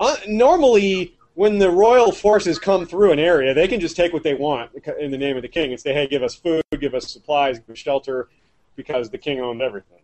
uh, 0.00 0.16
normally, 0.26 1.16
when 1.34 1.58
the 1.58 1.70
royal 1.70 2.10
forces 2.10 2.58
come 2.58 2.86
through 2.86 3.12
an 3.12 3.18
area, 3.18 3.54
they 3.54 3.68
can 3.68 3.78
just 3.78 3.94
take 3.94 4.12
what 4.12 4.22
they 4.22 4.34
want 4.34 4.70
in 4.98 5.10
the 5.10 5.18
name 5.18 5.36
of 5.36 5.42
the 5.42 5.48
king 5.48 5.70
and 5.70 5.80
say, 5.80 5.92
hey, 5.92 6.06
give 6.06 6.22
us 6.22 6.34
food, 6.34 6.62
give 6.80 6.94
us 6.94 7.12
supplies, 7.12 7.58
give 7.58 7.70
us 7.70 7.78
shelter, 7.78 8.28
because 8.76 9.10
the 9.10 9.18
king 9.18 9.40
owned 9.40 9.62
everything. 9.62 10.00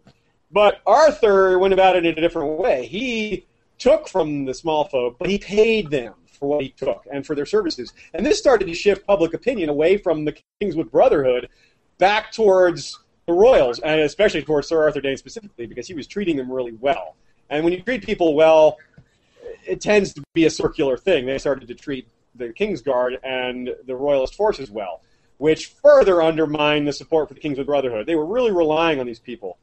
But 0.51 0.81
Arthur 0.87 1.59
went 1.59 1.73
about 1.73 1.97
it 1.97 2.05
in 2.05 2.19
a 2.19 2.21
different 2.21 2.59
way. 2.59 2.87
He 2.87 3.47
took 3.79 4.09
from 4.09 4.45
the 4.45 4.55
small 4.55 4.85
folk, 4.85 5.17
but 5.19 5.29
he 5.29 5.39
paid 5.39 5.91
them 5.91 6.15
for 6.27 6.49
what 6.49 6.63
he 6.63 6.71
took 6.71 7.07
and 7.13 7.27
for 7.27 7.35
their 7.35 7.47
services. 7.47 7.93
And 8.15 8.27
this 8.27 8.39
started 8.39 8.67
to 8.67 8.75
shift 8.75 9.07
public 9.07 9.33
opinion 9.33 9.69
away 9.69 9.97
from 9.97 10.25
the 10.25 10.37
Kingswood 10.61 10.91
Brotherhood 10.91 11.49
back 11.99 12.33
towards 12.33 12.99
the 13.27 13.33
royals, 13.33 13.79
and 13.79 14.01
especially 14.01 14.43
towards 14.43 14.69
Sir 14.69 14.83
Arthur 14.83 15.01
Dayne 15.01 15.17
specifically, 15.17 15.67
because 15.67 15.87
he 15.87 15.95
was 15.95 16.07
treating 16.07 16.37
them 16.37 16.51
really 16.51 16.73
well. 16.73 17.15
And 17.49 17.65
when 17.65 17.73
you 17.73 17.81
treat 17.81 18.05
people 18.05 18.35
well, 18.35 18.79
it 19.67 19.81
tends 19.81 20.13
to 20.15 20.23
be 20.35 20.47
a 20.47 20.51
circular 20.51 20.97
thing. 20.97 21.27
They 21.27 21.39
started 21.39 21.69
to 21.69 21.75
treat 21.75 22.09
the 22.35 22.49
Kingsguard 22.49 23.19
and 23.23 23.75
the 23.87 23.95
royalist 23.95 24.35
forces 24.35 24.71
well, 24.71 25.03
which 25.43 25.67
further 25.83 26.23
undermined 26.23 26.87
the 26.87 26.93
support 26.93 27.27
for 27.27 27.35
the 27.35 27.41
Kingswood 27.41 27.67
Brotherhood. 27.67 28.07
They 28.07 28.15
were 28.15 28.25
really 28.25 28.53
relying 28.53 29.01
on 29.01 29.07
these 29.07 29.19
people. 29.19 29.59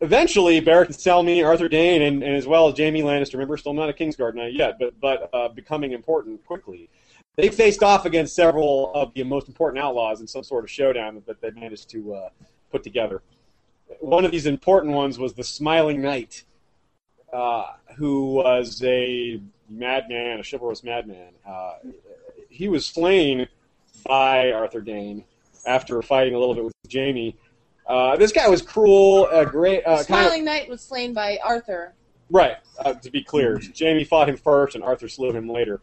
Eventually, 0.00 0.60
Barristan 0.60 0.98
Selmy, 0.98 1.46
Arthur 1.46 1.68
Dayne, 1.68 2.02
and, 2.02 2.24
and, 2.24 2.34
as 2.34 2.44
well 2.44 2.66
as 2.66 2.76
Jaime 2.76 3.00
Lannister, 3.02 3.34
remember, 3.34 3.56
still 3.56 3.72
not 3.72 3.88
a 3.88 3.92
Kingsguard 3.92 4.34
not 4.34 4.52
yet, 4.52 4.80
but 4.80 4.98
but 5.00 5.30
uh, 5.32 5.48
becoming 5.50 5.92
important 5.92 6.44
quickly. 6.44 6.88
They 7.36 7.50
faced 7.50 7.84
off 7.84 8.04
against 8.04 8.34
several 8.34 8.90
of 8.92 9.14
the 9.14 9.22
most 9.22 9.46
important 9.46 9.80
outlaws 9.80 10.20
in 10.22 10.26
some 10.26 10.42
sort 10.42 10.64
of 10.64 10.70
showdown 10.70 11.22
that 11.24 11.40
they 11.40 11.52
managed 11.52 11.88
to 11.90 12.14
uh, 12.14 12.28
put 12.72 12.82
together. 12.82 13.22
One 14.00 14.24
of 14.24 14.32
these 14.32 14.46
important 14.46 14.94
ones 14.94 15.20
was 15.20 15.34
the 15.34 15.44
Smiling 15.44 16.02
Knight, 16.02 16.42
uh, 17.32 17.66
who 17.96 18.34
was 18.34 18.82
a 18.82 19.40
madman, 19.68 20.40
a 20.40 20.42
chivalrous 20.42 20.82
madman. 20.82 21.32
Uh, 21.46 21.74
he 22.48 22.68
was 22.68 22.84
slain 22.84 23.46
by 24.04 24.52
Arthur 24.52 24.80
Dayne 24.80 25.24
after 25.66 26.00
fighting 26.02 26.34
a 26.34 26.38
little 26.38 26.54
bit 26.54 26.64
with 26.64 26.74
Jaime. 26.92 27.36
Uh, 27.86 28.16
this 28.16 28.32
guy 28.32 28.48
was 28.48 28.62
cruel. 28.62 29.28
Uh, 29.30 29.44
great. 29.44 29.84
Uh, 29.84 30.02
Smiling 30.02 30.28
kind 30.28 30.40
of, 30.40 30.44
Knight 30.44 30.68
was 30.68 30.80
slain 30.80 31.12
by 31.12 31.38
Arthur. 31.42 31.94
Right. 32.30 32.56
Uh, 32.78 32.94
to 32.94 33.10
be 33.10 33.22
clear, 33.22 33.60
Jaime 33.78 34.04
fought 34.04 34.28
him 34.28 34.36
first, 34.36 34.74
and 34.74 34.84
Arthur 34.84 35.08
slew 35.08 35.32
him 35.32 35.48
later. 35.48 35.80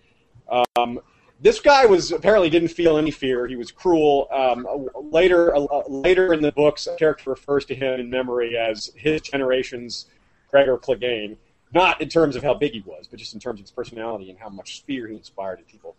Um, 0.78 0.99
this 1.39 1.59
guy 1.59 1.86
was 1.86 2.11
apparently 2.11 2.49
didn't 2.49 2.70
feel 2.70 2.97
any 2.97 3.11
fear. 3.11 3.45
He 3.45 3.55
was 3.55 3.72
cruel. 3.72 4.28
Um, 4.32 4.88
later, 4.95 5.55
uh, 5.55 5.84
later 5.88 6.34
in 6.34 6.41
the 6.41 6.51
books, 6.51 6.88
a 6.88 6.95
character 6.95 7.30
refers 7.32 7.65
to 7.65 7.76
him 7.76 7.99
in 7.99 8.09
memory 8.09 8.57
as 8.57 8.91
his 8.95 9.22
generation's 9.22 10.07
Gregor 10.49 10.78
Clegane. 10.78 11.38
Not 11.74 12.01
in 12.01 12.07
terms 12.07 12.38
of 12.38 12.43
how 12.43 12.53
big 12.53 12.72
he 12.72 12.80
was, 12.86 13.07
but 13.07 13.20
just 13.20 13.34
in 13.34 13.41
terms 13.41 13.59
of 13.59 13.66
his 13.66 13.71
personality 13.71 14.29
and 14.29 14.39
how 14.39 14.47
much 14.47 14.83
fear 14.83 15.08
he 15.08 15.16
inspired 15.16 15.59
in 15.59 15.66
people. 15.66 15.97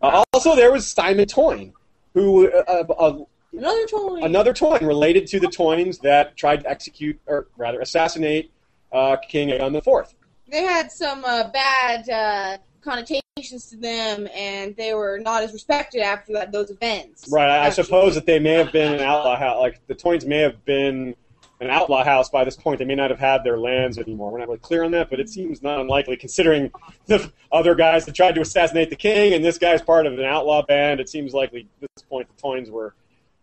Uh, 0.00 0.22
also, 0.32 0.54
there 0.54 0.72
was 0.72 0.86
Simon 0.86 1.26
Toyne, 1.26 1.72
who 2.14 2.50
uh, 2.50 2.84
uh, 2.88 2.92
uh 2.92 3.24
another 3.52 3.86
Toyne, 3.86 4.22
another 4.24 4.52
Toyne 4.52 4.86
related 4.86 5.26
to 5.28 5.40
the 5.40 5.48
Toynes 5.48 6.00
that 6.00 6.36
tried 6.36 6.60
to 6.62 6.70
execute, 6.70 7.18
or 7.26 7.48
rather, 7.56 7.80
assassinate 7.80 8.50
uh, 8.92 9.16
King 9.16 9.48
Aegon 9.48 9.74
IV. 9.74 10.14
They 10.50 10.62
had 10.62 10.90
some 10.92 11.22
bad 11.22 12.60
connotations 12.80 13.66
to 13.70 13.76
them, 13.76 14.28
and 14.34 14.74
they 14.76 14.94
were 14.94 15.18
not 15.18 15.42
as 15.42 15.52
respected 15.52 16.00
after 16.00 16.32
that, 16.32 16.52
those 16.52 16.70
events. 16.70 17.28
Right. 17.30 17.48
I, 17.48 17.66
I 17.66 17.70
suppose 17.70 18.14
that 18.14 18.26
they 18.26 18.38
may 18.38 18.54
have 18.54 18.72
been 18.72 18.94
an 18.94 19.00
outlaw. 19.00 19.58
Like 19.58 19.80
the 19.88 19.94
Toynes 19.94 20.26
may 20.26 20.38
have 20.38 20.64
been 20.64 21.14
an 21.60 21.70
outlaw 21.70 22.04
house 22.04 22.28
by 22.28 22.44
this 22.44 22.56
point. 22.56 22.78
They 22.78 22.84
may 22.84 22.94
not 22.94 23.10
have 23.10 23.18
had 23.18 23.44
their 23.44 23.58
lands 23.58 23.98
anymore. 23.98 24.30
We're 24.30 24.38
not 24.38 24.48
really 24.48 24.60
clear 24.60 24.84
on 24.84 24.92
that, 24.92 25.10
but 25.10 25.20
it 25.20 25.28
seems 25.28 25.62
not 25.62 25.80
unlikely 25.80 26.16
considering 26.16 26.70
the 27.06 27.30
other 27.50 27.74
guys 27.74 28.06
that 28.06 28.14
tried 28.14 28.34
to 28.36 28.40
assassinate 28.40 28.90
the 28.90 28.96
king, 28.96 29.34
and 29.34 29.44
this 29.44 29.58
guy's 29.58 29.82
part 29.82 30.06
of 30.06 30.12
an 30.18 30.24
outlaw 30.24 30.62
band. 30.62 31.00
It 31.00 31.08
seems 31.08 31.34
likely 31.34 31.68
at 31.82 31.88
this 31.96 32.04
point 32.04 32.28
the 32.34 32.42
Toynes 32.42 32.70
were, 32.70 32.94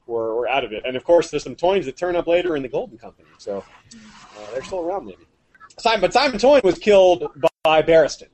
were, 0.08 0.36
were 0.36 0.48
out 0.48 0.64
of 0.64 0.72
it. 0.72 0.84
And 0.86 0.96
of 0.96 1.04
course, 1.04 1.30
there's 1.30 1.44
some 1.44 1.56
Toynes 1.56 1.86
that 1.86 1.98
turn 1.98 2.16
up 2.16 2.28
later 2.28 2.56
in 2.56 2.62
the 2.62 2.70
Golden 2.70 2.98
Company, 2.98 3.28
so 3.38 3.64
uh, 3.94 4.52
they're 4.54 4.64
still 4.64 4.80
around 4.80 5.06
maybe. 5.06 5.26
Simon, 5.78 6.02
but 6.02 6.14
Simon 6.14 6.40
Toyne 6.40 6.62
was 6.64 6.80
killed 6.80 7.30
by 7.64 7.82
Barristan 7.82 8.30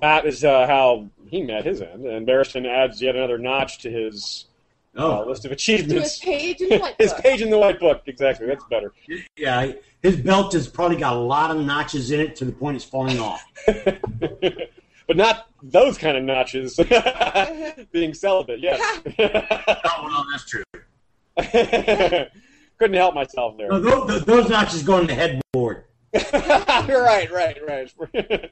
that 0.00 0.26
is 0.26 0.44
uh, 0.44 0.66
how 0.66 1.08
he 1.28 1.42
met 1.42 1.64
his 1.64 1.80
end, 1.80 2.04
and 2.06 2.26
Barristan 2.26 2.66
adds 2.66 3.00
yet 3.00 3.16
another 3.16 3.38
notch 3.38 3.78
to 3.80 3.90
his 3.90 4.46
uh, 4.96 5.20
oh. 5.20 5.28
list 5.28 5.44
of 5.44 5.52
achievements. 5.52 6.18
To 6.20 6.26
his 6.26 6.38
page 6.38 6.60
in 6.60 6.68
the 6.68 6.78
white 6.78 6.94
his 7.00 7.12
page 7.14 7.42
in 7.42 7.50
the 7.50 7.58
white 7.58 7.80
book, 7.80 8.02
exactly. 8.06 8.46
That's 8.46 8.64
better. 8.64 8.92
Yeah, 9.36 9.72
his 10.02 10.16
belt 10.16 10.52
has 10.52 10.68
probably 10.68 10.96
got 10.96 11.14
a 11.14 11.18
lot 11.18 11.50
of 11.50 11.64
notches 11.64 12.10
in 12.10 12.20
it 12.20 12.36
to 12.36 12.44
the 12.44 12.52
point 12.52 12.76
it's 12.76 12.84
falling 12.84 13.18
off. 13.18 13.44
but 13.66 15.16
not 15.16 15.48
those 15.62 15.98
kind 15.98 16.16
of 16.16 16.24
notches. 16.24 16.76
Being 17.92 18.14
celibate, 18.14 18.60
yes. 18.60 18.80
oh, 19.18 20.04
well, 20.04 20.26
that's 20.30 20.44
true. 20.44 20.64
Couldn't 22.78 22.96
help 22.96 23.14
myself 23.14 23.56
there. 23.56 23.68
No, 23.68 24.04
those, 24.04 24.24
those, 24.24 24.48
notches 24.48 24.82
go 24.82 24.96
on 24.96 25.06
the 25.06 25.14
headboard. 25.14 25.84
right, 26.12 27.30
right, 27.32 27.58
right. 27.66 28.50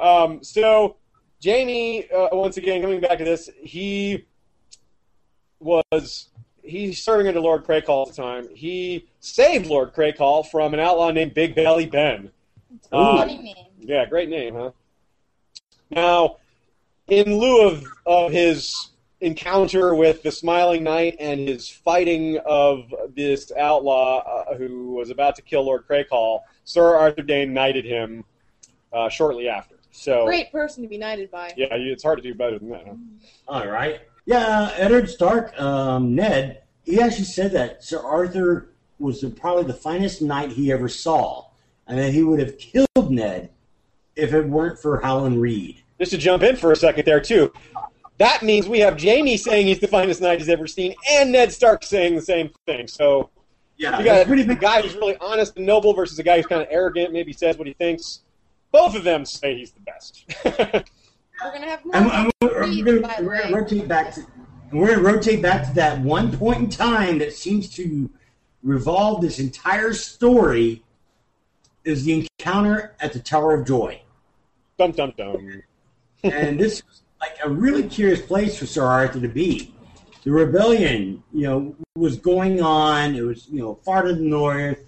um, 0.00 0.42
so 0.42 0.96
Jaime, 1.44 2.10
uh, 2.10 2.28
once 2.32 2.56
again, 2.56 2.82
coming 2.82 3.00
back 3.00 3.18
to 3.18 3.24
this, 3.24 3.48
he 3.62 4.26
was 5.60 6.28
he's 6.62 7.02
serving 7.02 7.26
under 7.28 7.40
Lord 7.40 7.64
Crakehall 7.64 8.08
at 8.08 8.14
the 8.14 8.22
time. 8.22 8.48
He 8.54 9.06
saved 9.20 9.66
Lord 9.66 9.94
Crakehall 9.94 10.46
from 10.48 10.74
an 10.74 10.80
outlaw 10.80 11.10
named 11.10 11.34
Big 11.34 11.54
Belly 11.54 11.86
Ben. 11.86 12.30
Funny 12.90 13.38
name. 13.38 13.66
yeah, 13.80 14.04
great 14.06 14.28
name, 14.28 14.54
huh? 14.54 14.70
Now, 15.90 16.36
in 17.08 17.38
lieu 17.38 17.66
of, 17.66 17.84
of 18.06 18.32
his 18.32 18.90
encounter 19.20 19.94
with 19.94 20.22
the 20.22 20.30
Smiling 20.30 20.84
Knight 20.84 21.16
and 21.18 21.48
his 21.48 21.68
fighting 21.68 22.38
of 22.44 22.94
this 23.14 23.50
outlaw 23.58 24.18
uh, 24.50 24.54
who 24.56 24.92
was 24.92 25.10
about 25.10 25.34
to 25.36 25.42
kill 25.42 25.64
Lord 25.64 25.86
Crakehall, 25.88 26.40
Sir 26.64 26.94
Arthur 26.96 27.22
Dayne 27.22 27.52
knighted 27.52 27.84
him 27.84 28.24
uh, 28.92 29.08
shortly 29.08 29.48
after. 29.48 29.76
So, 29.90 30.26
Great 30.26 30.52
person 30.52 30.82
to 30.82 30.88
be 30.88 30.98
knighted 30.98 31.30
by. 31.30 31.52
yeah, 31.56 31.68
it's 31.70 32.02
hard 32.02 32.18
to 32.18 32.22
do 32.22 32.34
better 32.34 32.58
than 32.58 32.68
that. 32.70 32.86
Huh? 32.86 32.94
All 33.48 33.66
right. 33.66 34.00
Yeah, 34.28 34.74
Eddard 34.76 35.08
Stark, 35.08 35.58
um, 35.58 36.14
Ned, 36.14 36.60
he 36.84 37.00
actually 37.00 37.24
said 37.24 37.50
that 37.52 37.82
Sir 37.82 37.98
Arthur 37.98 38.68
was 38.98 39.22
the, 39.22 39.30
probably 39.30 39.64
the 39.64 39.72
finest 39.72 40.20
knight 40.20 40.52
he 40.52 40.70
ever 40.70 40.86
saw, 40.86 41.46
and 41.86 41.98
that 41.98 42.12
he 42.12 42.22
would 42.22 42.38
have 42.38 42.58
killed 42.58 43.10
Ned 43.10 43.48
if 44.16 44.34
it 44.34 44.46
weren't 44.46 44.78
for 44.78 45.00
Howland 45.00 45.40
Reed. 45.40 45.82
Just 45.98 46.10
to 46.10 46.18
jump 46.18 46.42
in 46.42 46.56
for 46.56 46.72
a 46.72 46.76
second 46.76 47.06
there, 47.06 47.22
too. 47.22 47.50
That 48.18 48.42
means 48.42 48.68
we 48.68 48.80
have 48.80 49.00
Jaime 49.00 49.38
saying 49.38 49.66
he's 49.66 49.78
the 49.78 49.88
finest 49.88 50.20
knight 50.20 50.40
he's 50.40 50.50
ever 50.50 50.66
seen, 50.66 50.94
and 51.10 51.32
Ned 51.32 51.50
Stark 51.50 51.82
saying 51.82 52.14
the 52.14 52.20
same 52.20 52.50
thing. 52.66 52.86
So 52.86 53.30
Yeah, 53.78 53.98
you 53.98 54.04
got 54.04 54.26
pretty 54.26 54.42
a 54.42 54.46
big. 54.46 54.60
guy 54.60 54.82
who's 54.82 54.94
really 54.94 55.16
honest 55.22 55.56
and 55.56 55.64
noble 55.64 55.94
versus 55.94 56.18
a 56.18 56.22
guy 56.22 56.36
who's 56.36 56.46
kind 56.46 56.60
of 56.60 56.68
arrogant, 56.70 57.14
maybe 57.14 57.32
says 57.32 57.56
what 57.56 57.66
he 57.66 57.72
thinks. 57.72 58.20
Both 58.72 58.94
of 58.94 59.04
them 59.04 59.24
say 59.24 59.56
he's 59.56 59.70
the 59.72 59.80
best. 59.80 60.90
We're 61.42 61.52
gonna 61.52 61.66
have 61.66 61.84
more. 61.84 61.96
And, 61.96 62.10
and 62.10 62.32
we're, 62.42 62.84
we're, 62.84 63.00
gonna, 63.00 63.14
we're 63.22 63.42
gonna 63.42 63.56
rotate 63.56 63.88
back 63.88 64.14
to 64.14 64.26
we're 64.72 64.88
gonna 64.88 65.02
rotate 65.02 65.40
back 65.40 65.66
to 65.68 65.74
that 65.74 66.00
one 66.00 66.36
point 66.36 66.58
in 66.58 66.68
time 66.68 67.18
that 67.18 67.32
seems 67.32 67.70
to 67.70 68.10
revolve 68.62 69.22
this 69.22 69.38
entire 69.38 69.92
story 69.92 70.82
is 71.84 72.04
the 72.04 72.26
encounter 72.40 72.94
at 73.00 73.12
the 73.12 73.20
Tower 73.20 73.54
of 73.54 73.66
Joy. 73.66 74.02
dum 74.78 74.92
dum 74.92 75.12
dum. 75.16 75.62
and 76.24 76.58
this 76.58 76.84
was 76.84 77.02
like 77.20 77.36
a 77.42 77.48
really 77.48 77.84
curious 77.84 78.20
place 78.20 78.58
for 78.58 78.66
Sir 78.66 78.84
Arthur 78.84 79.20
to 79.20 79.28
be. 79.28 79.74
The 80.24 80.32
rebellion, 80.32 81.22
you 81.32 81.42
know, 81.44 81.76
was 81.96 82.16
going 82.16 82.60
on. 82.60 83.14
It 83.14 83.22
was, 83.22 83.48
you 83.48 83.60
know, 83.60 83.76
far 83.84 84.02
to 84.02 84.14
the 84.14 84.20
north. 84.20 84.84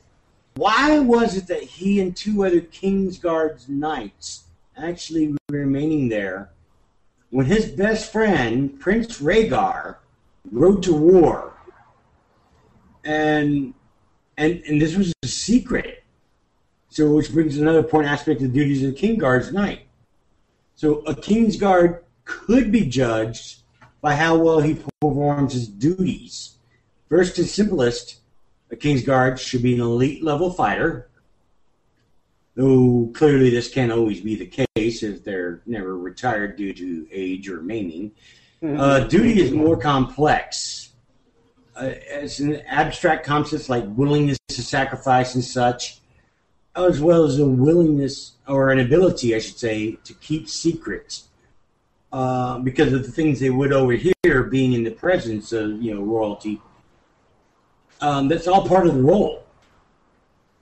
Why 0.57 0.99
was 0.99 1.37
it 1.37 1.47
that 1.47 1.63
he 1.63 2.01
and 2.01 2.15
two 2.15 2.45
other 2.45 2.61
Kingsguard's 2.61 3.69
knights 3.69 4.45
actually 4.77 5.37
remaining 5.51 6.09
there 6.09 6.51
when 7.31 7.47
his 7.47 7.67
best 7.67 8.13
friend, 8.13 8.79
Prince 8.81 9.21
Rhaegar, 9.21 9.97
rode 10.51 10.83
to 10.85 10.95
war? 10.95 11.55
And 13.05 13.75
and 14.37 14.63
and 14.67 14.81
this 14.81 14.97
was 14.97 15.13
a 15.23 15.29
secret. 15.29 16.05
So, 16.89 17.15
which 17.15 17.33
brings 17.33 17.57
another 17.57 17.79
important 17.79 18.13
aspect 18.13 18.43
of 18.43 18.53
the 18.53 18.59
duties 18.59 18.83
of 18.83 18.91
the 18.91 18.99
Kingguard's 18.99 19.53
knight. 19.53 19.83
So 20.81 21.01
a 21.01 21.15
King's 21.15 21.59
Guard 21.59 22.05
could 22.25 22.73
be 22.73 22.87
judged 22.87 23.65
by 24.01 24.15
how 24.15 24.39
well 24.39 24.61
he 24.61 24.79
performs 25.03 25.53
his 25.53 25.69
duties. 25.69 26.57
First 27.11 27.37
and 27.37 27.47
simplest, 27.47 28.21
a 28.71 28.77
King's 28.77 29.03
Guard 29.03 29.39
should 29.39 29.63
be 29.63 29.75
an 29.75 29.83
elite 29.83 30.25
level 30.25 30.51
fighter. 30.51 31.10
Though 32.61 33.11
clearly 33.15 33.49
this 33.49 33.71
can't 33.71 33.91
always 33.91 34.21
be 34.21 34.35
the 34.35 34.67
case 34.77 35.03
if 35.03 35.25
they're 35.25 35.63
never 35.65 35.97
retired 35.97 36.57
due 36.57 36.75
to 36.75 37.09
age 37.11 37.49
or 37.49 37.63
maiming. 37.63 38.13
Uh, 38.63 39.01
duty 39.01 39.41
is 39.41 39.51
more 39.51 39.79
complex. 39.79 40.91
Uh, 41.75 41.95
it's 41.95 42.39
an 42.39 42.61
abstract 42.67 43.25
concept 43.25 43.71
like 43.71 43.85
willingness 43.97 44.37
to 44.49 44.61
sacrifice 44.61 45.35
and 45.35 45.43
such, 45.43 46.03
as 46.77 47.01
well 47.01 47.25
as 47.25 47.39
a 47.39 47.47
willingness 47.47 48.33
or 48.47 48.69
an 48.69 48.81
ability, 48.81 49.35
I 49.35 49.39
should 49.39 49.59
say, 49.59 49.93
to 50.05 50.13
keep 50.13 50.47
secrets 50.47 51.31
uh, 52.13 52.59
because 52.59 52.93
of 52.93 53.05
the 53.05 53.11
things 53.11 53.41
they 53.41 53.49
would 53.49 53.73
overhear 53.73 54.43
being 54.51 54.75
in 54.75 54.85
the 54.85 54.91
presence 54.91 55.53
of 55.53 55.81
you 55.81 55.95
know 55.95 56.03
royalty. 56.03 56.61
Um, 58.03 58.29
that's 58.29 58.47
all 58.47 58.69
part 58.69 58.87
of 58.87 58.97
the 58.97 59.01
role. 59.01 59.47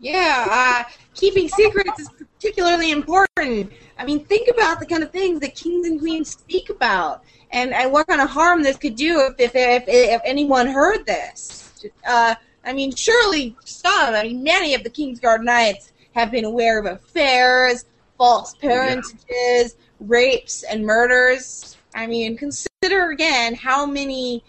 Yeah, 0.00 0.46
uh, 0.48 0.90
keeping 1.14 1.48
secrets 1.48 1.98
is 1.98 2.08
particularly 2.10 2.92
important. 2.92 3.72
I 3.98 4.04
mean, 4.04 4.24
think 4.24 4.48
about 4.48 4.78
the 4.78 4.86
kind 4.86 5.02
of 5.02 5.10
things 5.10 5.40
that 5.40 5.56
kings 5.56 5.86
and 5.86 5.98
queens 5.98 6.30
speak 6.30 6.70
about, 6.70 7.24
and, 7.50 7.74
and 7.74 7.90
what 7.90 8.06
kind 8.06 8.20
of 8.20 8.30
harm 8.30 8.62
this 8.62 8.76
could 8.76 8.94
do 8.94 9.20
if 9.20 9.34
if 9.40 9.52
if, 9.54 9.84
if 9.88 10.22
anyone 10.24 10.68
heard 10.68 11.04
this. 11.04 11.84
Uh, 12.06 12.34
I 12.64 12.72
mean, 12.72 12.94
surely 12.94 13.56
some. 13.64 14.14
I 14.14 14.22
mean, 14.24 14.42
many 14.42 14.74
of 14.74 14.84
the 14.84 14.90
Kingsguard 14.90 15.42
knights 15.42 15.92
have 16.14 16.30
been 16.30 16.44
aware 16.44 16.78
of 16.78 16.86
affairs, 16.86 17.84
false 18.16 18.54
parentages, 18.54 19.76
rapes, 20.00 20.62
and 20.64 20.84
murders. 20.84 21.76
I 21.94 22.06
mean, 22.06 22.36
consider 22.36 23.10
again 23.10 23.54
how 23.54 23.86
many 23.86 24.44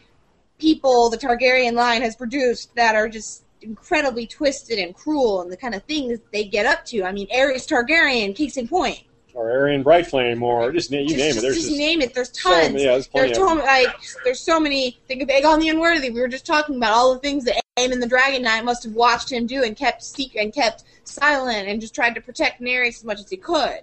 people 0.59 1.09
the 1.09 1.17
Targaryen 1.17 1.73
line 1.73 2.01
has 2.01 2.15
produced 2.15 2.75
that 2.75 2.95
are 2.95 3.07
just 3.07 3.43
incredibly 3.61 4.25
twisted 4.25 4.79
and 4.79 4.95
cruel 4.95 5.41
and 5.41 5.51
the 5.51 5.57
kind 5.57 5.75
of 5.75 5.83
things 5.83 6.19
they 6.31 6.45
get 6.45 6.65
up 6.65 6.85
to. 6.85 7.03
I 7.03 7.11
mean, 7.11 7.27
Aerys 7.27 7.67
Targaryen, 7.67 8.35
case 8.35 8.57
in 8.57 8.67
point. 8.67 9.03
or 9.33 9.45
Aerion 9.47 9.83
Brightflame, 9.83 10.41
or 10.41 10.71
just 10.71 10.91
na- 10.91 10.97
you 10.99 11.09
just, 11.09 11.17
name 11.17 11.29
it. 11.29 11.33
just- 11.33 11.41
There's 11.43 11.55
just 11.55 11.67
just 11.67 11.77
name 11.79 12.01
it. 12.01 12.13
There's 12.13 12.31
so 12.41 12.49
tons. 12.49 12.71
many- 12.73 12.83
yeah, 12.85 12.91
there's 12.91 13.07
plenty 13.07 13.27
there's 13.27 13.37
of 13.37 13.47
so 13.49 13.55
them. 13.55 13.65
like 13.65 13.87
there's 14.23 14.39
so 14.39 14.59
many. 14.59 14.99
Think 15.07 15.21
of 15.23 15.29
Aegon 15.29 15.59
the 15.59 15.69
Unworthy. 15.69 16.09
We 16.09 16.19
were 16.21 16.27
just 16.27 16.45
talking 16.45 16.77
about 16.77 16.93
all 16.93 17.13
the 17.13 17.19
things 17.19 17.43
that 17.45 17.61
Aemon 17.77 17.99
the 18.01 18.07
Dragon 18.07 18.41
Knight 18.41 18.65
must 18.65 18.83
have 18.83 18.93
watched 18.93 19.31
him 19.31 19.45
do 19.45 19.63
and 19.63 19.75
kept 19.75 20.03
secret 20.03 20.41
and 20.41 20.53
kept 20.53 20.83
silent 21.03 21.67
and 21.67 21.79
just 21.79 21.93
tried 21.95 22.15
to 22.15 22.21
protect 22.21 22.61
Daenerys 22.61 22.97
as 22.97 23.03
much 23.05 23.19
as 23.19 23.29
he 23.29 23.37
could. 23.37 23.79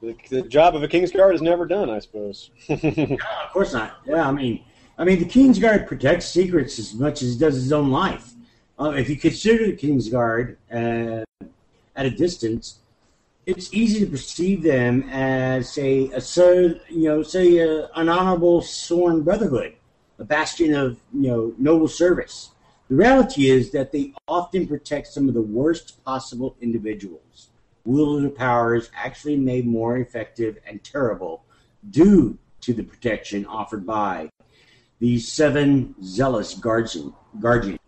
the, 0.00 0.16
the 0.30 0.42
job 0.42 0.74
of 0.74 0.82
a 0.82 0.88
King's 0.88 1.12
Guard 1.12 1.34
is 1.34 1.42
never 1.42 1.66
done, 1.66 1.90
I 1.90 1.98
suppose. 1.98 2.50
Of 2.68 3.52
course 3.52 3.72
not. 3.74 3.98
Yeah, 4.06 4.26
I 4.26 4.32
mean, 4.32 4.64
I 5.00 5.04
mean, 5.04 5.18
the 5.18 5.24
King's 5.24 5.58
Guard 5.58 5.86
protects 5.86 6.26
secrets 6.26 6.78
as 6.78 6.92
much 6.92 7.22
as 7.22 7.32
he 7.32 7.38
does 7.38 7.54
his 7.54 7.72
own 7.72 7.90
life. 7.90 8.34
Uh, 8.78 8.90
if 8.90 9.08
you 9.08 9.16
consider 9.16 9.64
the 9.64 9.72
King's 9.72 10.10
Guard 10.10 10.58
uh, 10.70 11.24
at 11.96 12.04
a 12.04 12.10
distance, 12.10 12.80
it's 13.46 13.72
easy 13.72 14.00
to 14.00 14.06
perceive 14.06 14.62
them 14.62 15.08
as, 15.10 15.72
say, 15.72 16.10
a 16.12 16.20
so 16.20 16.74
you 16.90 17.08
know, 17.08 17.22
say, 17.22 17.56
a, 17.60 17.88
an 17.96 18.10
honorable 18.10 18.60
sworn 18.60 19.22
brotherhood, 19.22 19.74
a 20.18 20.24
bastion 20.24 20.74
of 20.74 20.98
you 21.14 21.30
know 21.30 21.54
noble 21.56 21.88
service. 21.88 22.50
The 22.90 22.96
reality 22.96 23.48
is 23.48 23.70
that 23.70 23.92
they 23.92 24.12
often 24.28 24.66
protect 24.66 25.06
some 25.06 25.28
of 25.28 25.34
the 25.34 25.40
worst 25.40 26.04
possible 26.04 26.56
individuals. 26.60 27.48
Wielding 27.86 28.26
of 28.26 28.36
powers 28.36 28.90
actually 28.94 29.38
made 29.38 29.66
more 29.66 29.96
effective 29.96 30.58
and 30.66 30.84
terrible 30.84 31.42
due 31.88 32.36
to 32.60 32.74
the 32.74 32.82
protection 32.82 33.46
offered 33.46 33.86
by 33.86 34.28
these 35.00 35.30
seven 35.32 35.94
zealous 36.02 36.54
guardian, 36.54 37.12
guardians. 37.40 37.78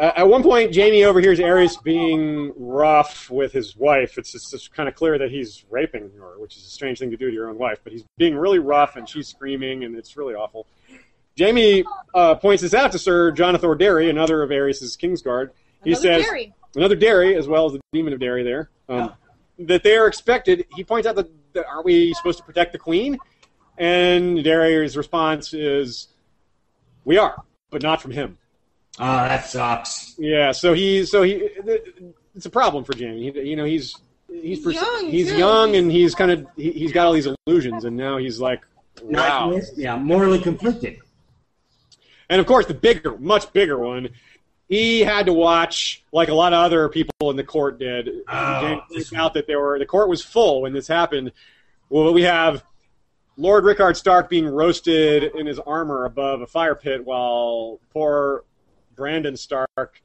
At 0.00 0.18
at 0.18 0.28
one 0.28 0.42
point, 0.42 0.74
Jaime 0.74 1.04
overhears 1.04 1.40
Aerys 1.40 1.82
being 1.82 2.52
rough 2.56 3.28
with 3.30 3.52
his 3.52 3.76
wife. 3.76 4.16
It's 4.16 4.30
just, 4.32 4.54
it's 4.54 4.68
kind 4.68 4.88
of 4.88 4.94
clear 4.94 5.18
that 5.18 5.30
he's 5.30 5.64
raping 5.70 6.10
her, 6.18 6.38
which 6.38 6.56
is 6.56 6.64
a 6.64 6.70
strange 6.70 7.00
thing 7.00 7.10
to 7.10 7.16
do 7.16 7.28
to 7.28 7.34
your 7.34 7.50
own 7.50 7.58
wife. 7.58 7.80
But 7.82 7.92
he's 7.92 8.04
being 8.16 8.36
really 8.36 8.60
rough, 8.60 8.94
and 8.94 9.08
she's 9.08 9.26
screaming, 9.28 9.82
and 9.84 9.96
it's 9.96 10.16
really 10.16 10.34
awful. 10.34 10.66
Jaime 11.36 11.84
uh, 12.14 12.36
points 12.36 12.62
this 12.62 12.74
out 12.74 12.92
to 12.92 12.98
Sir 12.98 13.32
Jonothor 13.32 13.74
Darry, 13.74 14.08
another 14.08 14.42
of 14.42 14.50
Aerys' 14.50 14.96
Kingsguard. 14.96 15.50
He 15.84 15.90
Another 15.90 16.02
says 16.02 16.24
Darry. 16.24 16.54
another 16.74 16.96
Darry, 16.96 17.36
as 17.36 17.46
well 17.46 17.66
as 17.66 17.72
the 17.72 17.80
demon 17.92 18.12
of 18.12 18.20
Darry 18.20 18.42
there, 18.42 18.70
um, 18.88 19.12
that 19.60 19.82
they 19.82 19.96
are 19.96 20.06
expected. 20.06 20.66
He 20.74 20.82
points 20.82 21.06
out 21.06 21.14
that, 21.16 21.28
that 21.52 21.66
aren't 21.66 21.84
we 21.84 22.14
supposed 22.14 22.38
to 22.38 22.44
protect 22.44 22.72
the 22.72 22.78
queen? 22.78 23.18
And 23.78 24.42
Darry's 24.42 24.96
response 24.96 25.54
is, 25.54 26.08
"We 27.08 27.16
are, 27.16 27.42
but 27.70 27.82
not 27.82 28.02
from 28.02 28.10
him." 28.10 28.36
Ah, 28.98 29.28
that 29.28 29.46
sucks. 29.46 30.14
Yeah, 30.18 30.52
so 30.52 30.74
he's 30.74 31.10
so 31.10 31.22
he 31.22 31.48
it's 32.36 32.44
a 32.44 32.50
problem 32.50 32.84
for 32.84 32.94
Jaime. 32.94 33.32
He, 33.32 33.40
you 33.48 33.56
know, 33.56 33.64
he's 33.64 33.96
he's 34.30 34.60
pers- 34.60 34.74
young, 34.74 35.08
he's 35.08 35.30
too. 35.30 35.38
young 35.38 35.74
and 35.74 35.90
he's 35.90 36.14
kind 36.14 36.30
of 36.30 36.46
he, 36.54 36.70
he's 36.72 36.92
got 36.92 37.06
all 37.06 37.14
these 37.14 37.26
illusions, 37.46 37.86
and 37.86 37.96
now 37.96 38.18
he's 38.18 38.40
like, 38.40 38.60
wow. 39.02 39.50
Not, 39.50 39.62
yeah, 39.74 39.96
morally 39.96 40.38
conflicted. 40.38 40.98
And 42.28 42.42
of 42.42 42.46
course, 42.46 42.66
the 42.66 42.74
bigger, 42.74 43.16
much 43.16 43.50
bigger 43.54 43.78
one, 43.78 44.10
he 44.68 45.00
had 45.00 45.26
to 45.26 45.32
watch 45.32 46.04
like 46.12 46.28
a 46.28 46.34
lot 46.34 46.52
of 46.52 46.58
other 46.58 46.90
people 46.90 47.30
in 47.30 47.36
the 47.36 47.44
court 47.44 47.78
did. 47.78 48.10
Oh, 48.28 48.60
James 48.60 48.82
this 48.90 49.14
out 49.14 49.32
that 49.32 49.46
there 49.46 49.60
were 49.60 49.78
the 49.78 49.86
court 49.86 50.10
was 50.10 50.22
full 50.22 50.60
when 50.60 50.74
this 50.74 50.86
happened. 50.86 51.32
Well, 51.88 52.12
we 52.12 52.24
have 52.24 52.62
Lord 53.40 53.64
Rickard 53.64 53.96
Stark 53.96 54.28
being 54.28 54.46
roasted 54.46 55.22
in 55.36 55.46
his 55.46 55.60
armor 55.60 56.04
above 56.04 56.40
a 56.40 56.46
fire 56.46 56.74
pit, 56.74 57.04
while 57.04 57.78
poor 57.92 58.44
Brandon 58.96 59.36
Stark 59.36 60.02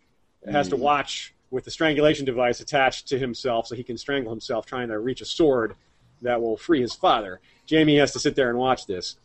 has 0.50 0.70
to 0.70 0.76
Mm. 0.76 0.80
watch 0.80 1.34
with 1.50 1.66
the 1.66 1.72
strangulation 1.72 2.26
device 2.26 2.60
attached 2.60 3.08
to 3.08 3.18
himself 3.18 3.66
so 3.66 3.76
he 3.76 3.84
can 3.84 3.98
strangle 3.98 4.32
himself 4.32 4.68
trying 4.68 4.88
to 4.90 5.00
reach 5.00 5.20
a 5.20 5.26
sword 5.26 5.76
that 6.22 6.40
will 6.42 6.58
free 6.58 6.82
his 6.82 6.94
father. 6.94 7.42
Jaime 7.70 7.96
has 7.96 8.14
to 8.14 8.20
sit 8.20 8.36
there 8.36 8.50
and 8.50 8.58
watch 8.60 8.86
this. 8.86 9.16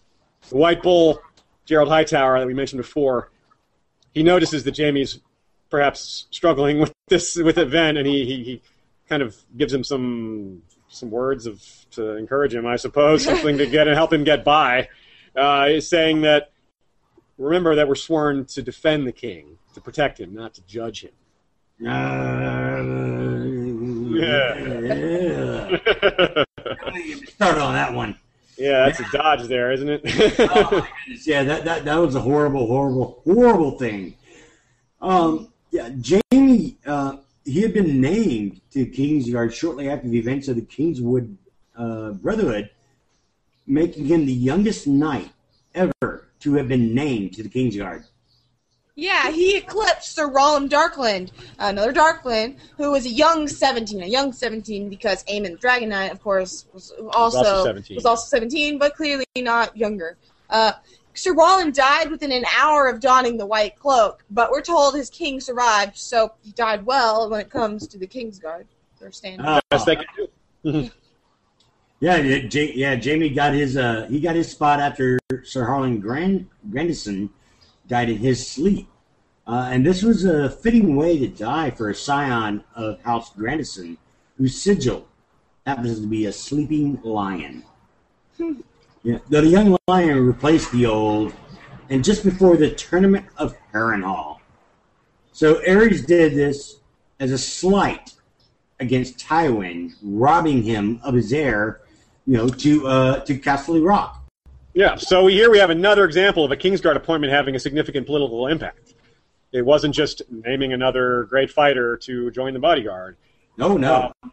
The 0.49 0.57
White 0.57 0.83
Bull, 0.83 1.21
Gerold 1.67 1.89
Hightower, 1.89 2.39
that 2.39 2.47
we 2.47 2.55
mentioned 2.55 2.79
before, 2.81 3.31
he 4.15 4.23
notices 4.23 4.65
that 4.65 4.77
Jaime's 4.77 5.21
perhaps 5.69 6.29
struggling 6.31 6.79
with 6.81 6.95
this 7.09 7.37
with 7.37 7.59
event, 7.59 7.99
and 7.99 8.07
he, 8.07 8.25
he, 8.25 8.43
he 8.43 8.63
kind 9.07 9.23
of 9.23 9.37
gives 9.57 9.73
him 9.73 9.85
some 9.85 10.63
some 10.89 11.11
words 11.11 11.47
of 11.47 11.63
to 11.93 12.17
encourage 12.17 12.55
him, 12.55 12.67
I 12.67 12.77
suppose, 12.77 13.25
something 13.31 13.59
to 13.59 13.67
get 13.67 13.89
and 13.89 13.97
help 13.97 14.13
him 14.13 14.25
get 14.25 14.45
by. 14.45 14.89
Uh, 15.37 15.67
is 15.71 15.89
saying 15.89 16.23
that 16.23 16.51
remember 17.37 17.75
that 17.77 17.89
we're 17.89 17.95
sworn 17.95 18.45
to 18.47 18.63
defend 18.63 19.07
the 19.07 19.13
king, 19.13 19.59
to 19.75 19.81
protect 19.81 20.19
him, 20.19 20.35
not 20.35 20.55
to 20.55 20.63
judge 20.63 21.05
him. 21.05 21.13
yeah. 21.81 21.99
Start 27.29 27.59
on 27.59 27.75
that 27.75 27.93
one. 27.95 28.17
Yeah, 28.59 28.87
that's 28.87 28.99
a 28.99 29.05
dodge 29.13 29.47
there, 29.47 29.71
isn't 29.71 29.89
it? 29.89 30.01
oh. 30.41 30.87
Yeah, 31.25 31.45
that, 31.45 31.65
that 31.65 31.85
that 31.85 31.97
was 31.97 32.17
a 32.17 32.21
horrible, 32.21 32.67
horrible, 32.67 33.23
horrible 33.25 33.79
thing. 33.79 34.17
Um, 35.01 35.53
yeah, 35.71 35.91
Jaime, 36.33 36.77
uh, 36.85 37.19
he 37.49 37.63
had 37.63 37.73
been 37.73 38.01
named 38.01 38.61
to 38.73 38.85
Kingsguard 38.85 39.55
shortly 39.55 39.89
after 39.89 40.07
the 40.07 40.19
events 40.19 40.49
of 40.49 40.57
the 40.57 40.63
Kingswood 40.63 41.37
uh, 41.77 42.13
Brotherhood, 42.13 42.71
making 43.67 44.05
him 44.05 44.27
the 44.27 44.33
youngest 44.33 44.87
knight 44.87 45.31
ever 45.75 46.29
to 46.41 46.55
have 46.55 46.69
been 46.69 46.95
named 46.95 47.33
to 47.35 47.43
the 47.43 47.49
Kingsguard. 47.49 48.05
Yeah, 48.97 49.31
he 49.31 49.57
eclipsed 49.57 50.15
Sir 50.15 50.29
Roland 50.29 50.71
Darklyn, 50.71 51.31
another 51.59 51.93
Darklyn, 51.93 52.57
who 52.77 52.91
was 52.91 53.07
a 53.07 53.11
young 53.11 53.47
17, 53.47 54.03
a 54.03 54.07
young 54.07 54.33
17 54.33 54.91
because 54.91 55.25
Aemon 55.25 55.53
the 55.53 55.57
Dragon 55.57 55.91
Knight, 55.91 56.11
of 56.11 56.21
course, 56.21 56.67
was 56.75 56.93
also, 57.13 57.39
also 57.39 57.65
17. 57.65 57.95
was 57.95 58.05
also 58.05 58.27
17, 58.29 58.77
but 58.77 58.95
clearly 58.95 59.25
not 59.37 59.75
younger. 59.77 60.19
Uh, 60.51 60.73
Sir 61.19 61.35
Roland 61.35 61.75
died 61.75 62.11
within 62.11 62.31
an 62.31 62.45
hour 62.57 62.87
of 62.87 63.01
donning 63.01 63.37
the 63.37 63.47
white 63.47 63.77
cloak, 63.77 64.25
but 64.31 64.53
we're 64.53 64.63
told 64.63 64.95
his 64.95 65.11
king 65.11 65.41
survived, 65.41 65.97
so 65.97 66.33
he 66.43 66.53
died 66.53 66.87
well 66.87 67.29
when 67.29 67.41
it 67.41 67.51
comes 67.51 67.89
to 67.89 67.99
the 67.99 68.07
Kingsguard. 68.07 68.67
Their 69.01 69.11
standard. 69.11 69.45
Oh. 69.47 69.61
Best 69.71 69.87
they 69.87 69.97
can 69.97 70.07
do. 70.65 70.91
Yeah, 72.01 72.19
yeah, 72.19 72.49
Ja- 72.49 72.73
yeah, 72.75 73.01
Jaime 73.03 73.29
got 73.31 73.55
his 73.55 73.77
uh, 73.77 74.07
he 74.09 74.21
got 74.21 74.37
his 74.37 74.49
spot 74.49 74.79
after 74.79 75.19
Sir 75.43 75.65
Harlan 75.65 75.99
Grand- 75.99 76.47
Grandison 76.71 77.29
died 77.89 78.09
in 78.09 78.19
his 78.19 78.47
sleep, 78.47 78.87
uh, 79.49 79.69
and 79.73 79.85
this 79.85 80.05
was 80.05 80.25
a 80.25 80.49
fitting 80.49 80.95
way 80.95 81.19
to 81.19 81.27
die 81.27 81.73
for 81.73 81.91
a 81.91 81.95
scion 81.97 82.63
of 82.77 83.01
House 83.03 83.33
Grandison, 83.35 83.99
whose 84.37 84.63
sigil 84.63 85.09
happens 85.67 86.01
to 86.01 86.07
be 86.07 86.27
a 86.27 86.33
sleeping 86.33 87.01
lion. 87.03 87.65
yeah, 89.03 89.19
the 89.29 89.47
young 89.47 89.77
lion 89.87 90.27
replaced 90.27 90.73
the 90.73 90.87
old, 90.87 91.33
and 91.91 92.05
just 92.05 92.25
before 92.25 92.57
the 92.57 92.71
tournament 92.71 93.27
of 93.37 93.57
Harrenhal. 93.73 94.39
So 95.33 95.57
Aerys 95.63 96.05
did 96.07 96.35
this 96.35 96.77
as 97.21 97.31
a 97.31 97.39
slight 97.39 98.15
against 98.81 99.19
Tywin, 99.19 99.95
robbing 100.03 100.63
him 100.63 101.01
of 101.03 101.15
his 101.15 101.33
heir, 101.33 101.81
you 102.27 102.37
know, 102.37 102.49
to 102.49 102.87
uh, 102.87 103.21
to 103.21 103.39
Casterly 103.39 103.85
Rock. 103.85 104.25
Yeah, 104.75 104.97
so 104.97 105.25
we, 105.25 105.33
here 105.33 105.51
we 105.51 105.59
have 105.59 105.71
another 105.71 106.05
example 106.05 106.45
of 106.45 106.53
a 106.53 106.57
Kingsguard 106.57 106.95
appointment 106.95 107.33
having 107.33 107.57
a 107.57 107.59
significant 107.59 108.07
political 108.07 108.47
impact. 108.47 108.95
It 109.51 109.63
wasn't 109.63 109.95
just 109.95 110.23
naming 110.31 110.73
another 110.73 111.25
great 111.25 111.51
fighter 111.51 111.97
to 111.99 112.31
join 112.31 112.53
the 112.53 112.61
bodyguard. 112.61 113.17
No, 113.57 113.77
no. 113.77 114.13
Uh, 114.23 114.29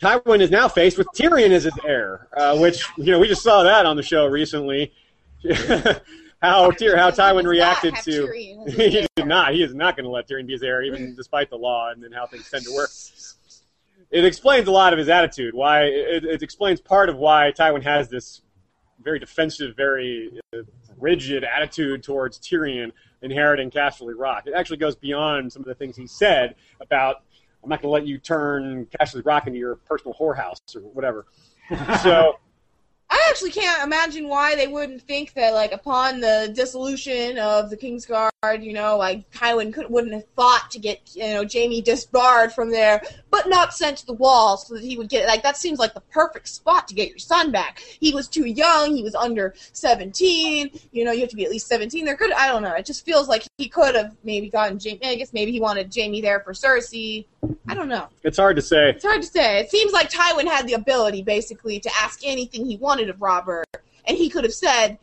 Tywin 0.00 0.40
is 0.40 0.50
now 0.50 0.68
faced 0.68 0.96
with 0.96 1.08
Tyrion 1.08 1.50
as 1.50 1.64
his 1.64 1.76
heir, 1.84 2.28
uh, 2.36 2.56
which 2.58 2.84
you 2.96 3.10
know 3.10 3.18
we 3.18 3.26
just 3.26 3.42
saw 3.42 3.62
that 3.62 3.84
on 3.84 3.96
the 3.96 4.02
show 4.02 4.26
recently. 4.26 4.92
how 6.42 6.70
Tyr- 6.70 6.96
how 6.96 7.10
Tywin 7.10 7.44
reacted 7.44 7.94
to 8.04 8.28
he 8.68 8.90
did 8.90 9.08
not 9.26 9.52
he 9.52 9.62
is 9.62 9.74
not 9.74 9.96
going 9.96 10.04
to 10.04 10.10
let 10.10 10.28
Tyrion 10.28 10.46
be 10.46 10.52
his 10.52 10.62
heir, 10.62 10.82
even 10.82 11.14
despite 11.16 11.50
the 11.50 11.56
law 11.56 11.90
and 11.90 12.02
then 12.02 12.12
how 12.12 12.26
things 12.26 12.48
tend 12.48 12.64
to 12.64 12.74
work. 12.74 12.90
It 14.10 14.24
explains 14.24 14.68
a 14.68 14.70
lot 14.70 14.92
of 14.92 14.98
his 14.98 15.08
attitude. 15.08 15.54
Why 15.54 15.82
it, 15.82 16.24
it 16.24 16.42
explains 16.42 16.80
part 16.80 17.08
of 17.08 17.16
why 17.16 17.52
Tywin 17.56 17.82
has 17.82 18.08
this 18.08 18.42
very 19.02 19.18
defensive, 19.18 19.76
very 19.76 20.40
uh, 20.54 20.58
rigid 20.98 21.44
attitude 21.44 22.02
towards 22.02 22.38
Tyrion 22.38 22.92
inheriting 23.22 23.70
Casterly 23.70 24.14
Rock. 24.16 24.46
It 24.46 24.54
actually 24.54 24.76
goes 24.76 24.94
beyond 24.94 25.52
some 25.52 25.62
of 25.62 25.66
the 25.66 25.74
things 25.74 25.96
he 25.96 26.06
said 26.06 26.54
about 26.80 27.22
I'm 27.68 27.70
not 27.70 27.82
going 27.82 27.90
to 27.90 27.92
let 27.92 28.06
you 28.06 28.16
turn 28.16 28.86
Casterly 28.86 29.26
Rock 29.26 29.46
into 29.46 29.58
your 29.58 29.76
personal 29.76 30.16
whorehouse 30.18 30.74
or 30.74 30.80
whatever. 30.80 31.26
So 32.02 32.38
I 33.10 33.26
actually 33.28 33.50
can't 33.50 33.82
imagine 33.82 34.26
why 34.26 34.54
they 34.54 34.68
wouldn't 34.68 35.02
think 35.02 35.34
that, 35.34 35.52
like, 35.52 35.72
upon 35.72 36.20
the 36.20 36.50
dissolution 36.54 37.38
of 37.38 37.68
the 37.68 37.76
Kingsguard, 37.76 38.62
you 38.62 38.72
know, 38.72 38.96
like 38.96 39.30
Tywin 39.32 39.74
could 39.74 39.90
wouldn't 39.90 40.14
have 40.14 40.24
thought 40.34 40.70
to 40.70 40.78
get, 40.78 41.00
you 41.14 41.24
know, 41.24 41.46
Jaime 41.50 41.82
disbarred 41.82 42.54
from 42.54 42.70
there, 42.70 43.02
but 43.30 43.48
not 43.48 43.74
sent 43.74 43.98
to 43.98 44.06
the 44.06 44.12
wall 44.12 44.56
so 44.56 44.74
that 44.74 44.82
he 44.82 44.96
would 44.96 45.08
get 45.08 45.26
like 45.26 45.42
that 45.42 45.56
seems 45.56 45.78
like 45.78 45.94
the 45.94 46.00
perfect 46.00 46.48
spot 46.48 46.88
to 46.88 46.94
get 46.94 47.08
your 47.08 47.18
son 47.18 47.50
back. 47.50 47.80
He 48.00 48.12
was 48.12 48.28
too 48.28 48.46
young. 48.46 48.94
He 48.94 49.02
was 49.02 49.14
under 49.14 49.54
seventeen. 49.72 50.70
You 50.92 51.04
know, 51.04 51.12
you 51.12 51.20
have 51.20 51.30
to 51.30 51.36
be 51.36 51.44
at 51.44 51.50
least 51.50 51.66
seventeen. 51.66 52.04
There 52.04 52.16
could 52.16 52.32
I 52.32 52.48
don't 52.48 52.62
know. 52.62 52.74
It 52.74 52.86
just 52.86 53.04
feels 53.04 53.28
like 53.28 53.44
he 53.58 53.68
could 53.68 53.94
have 53.94 54.14
maybe 54.24 54.48
gotten 54.48 54.78
Jaime. 54.82 55.00
I 55.04 55.14
guess 55.16 55.32
maybe 55.32 55.52
he 55.52 55.60
wanted 55.60 55.92
Jaime 55.94 56.20
there 56.20 56.40
for 56.40 56.52
Cersei. 56.52 57.26
I 57.68 57.74
don't 57.74 57.88
know. 57.88 58.08
it's 58.22 58.38
hard 58.38 58.56
to 58.56 58.62
say. 58.62 58.90
It's 58.90 59.04
hard 59.04 59.22
to 59.22 59.28
say. 59.28 59.60
It 59.60 59.70
seems 59.70 59.92
like 59.92 60.10
Tywin 60.10 60.46
had 60.46 60.66
the 60.66 60.74
ability, 60.74 61.22
basically, 61.22 61.78
to 61.80 61.90
ask 62.00 62.20
anything 62.24 62.64
he 62.66 62.76
wanted 62.76 63.10
of 63.10 63.20
Robert, 63.22 63.66
and 64.06 64.16
he 64.16 64.28
could 64.28 64.44
have 64.44 64.54
said, 64.54 64.98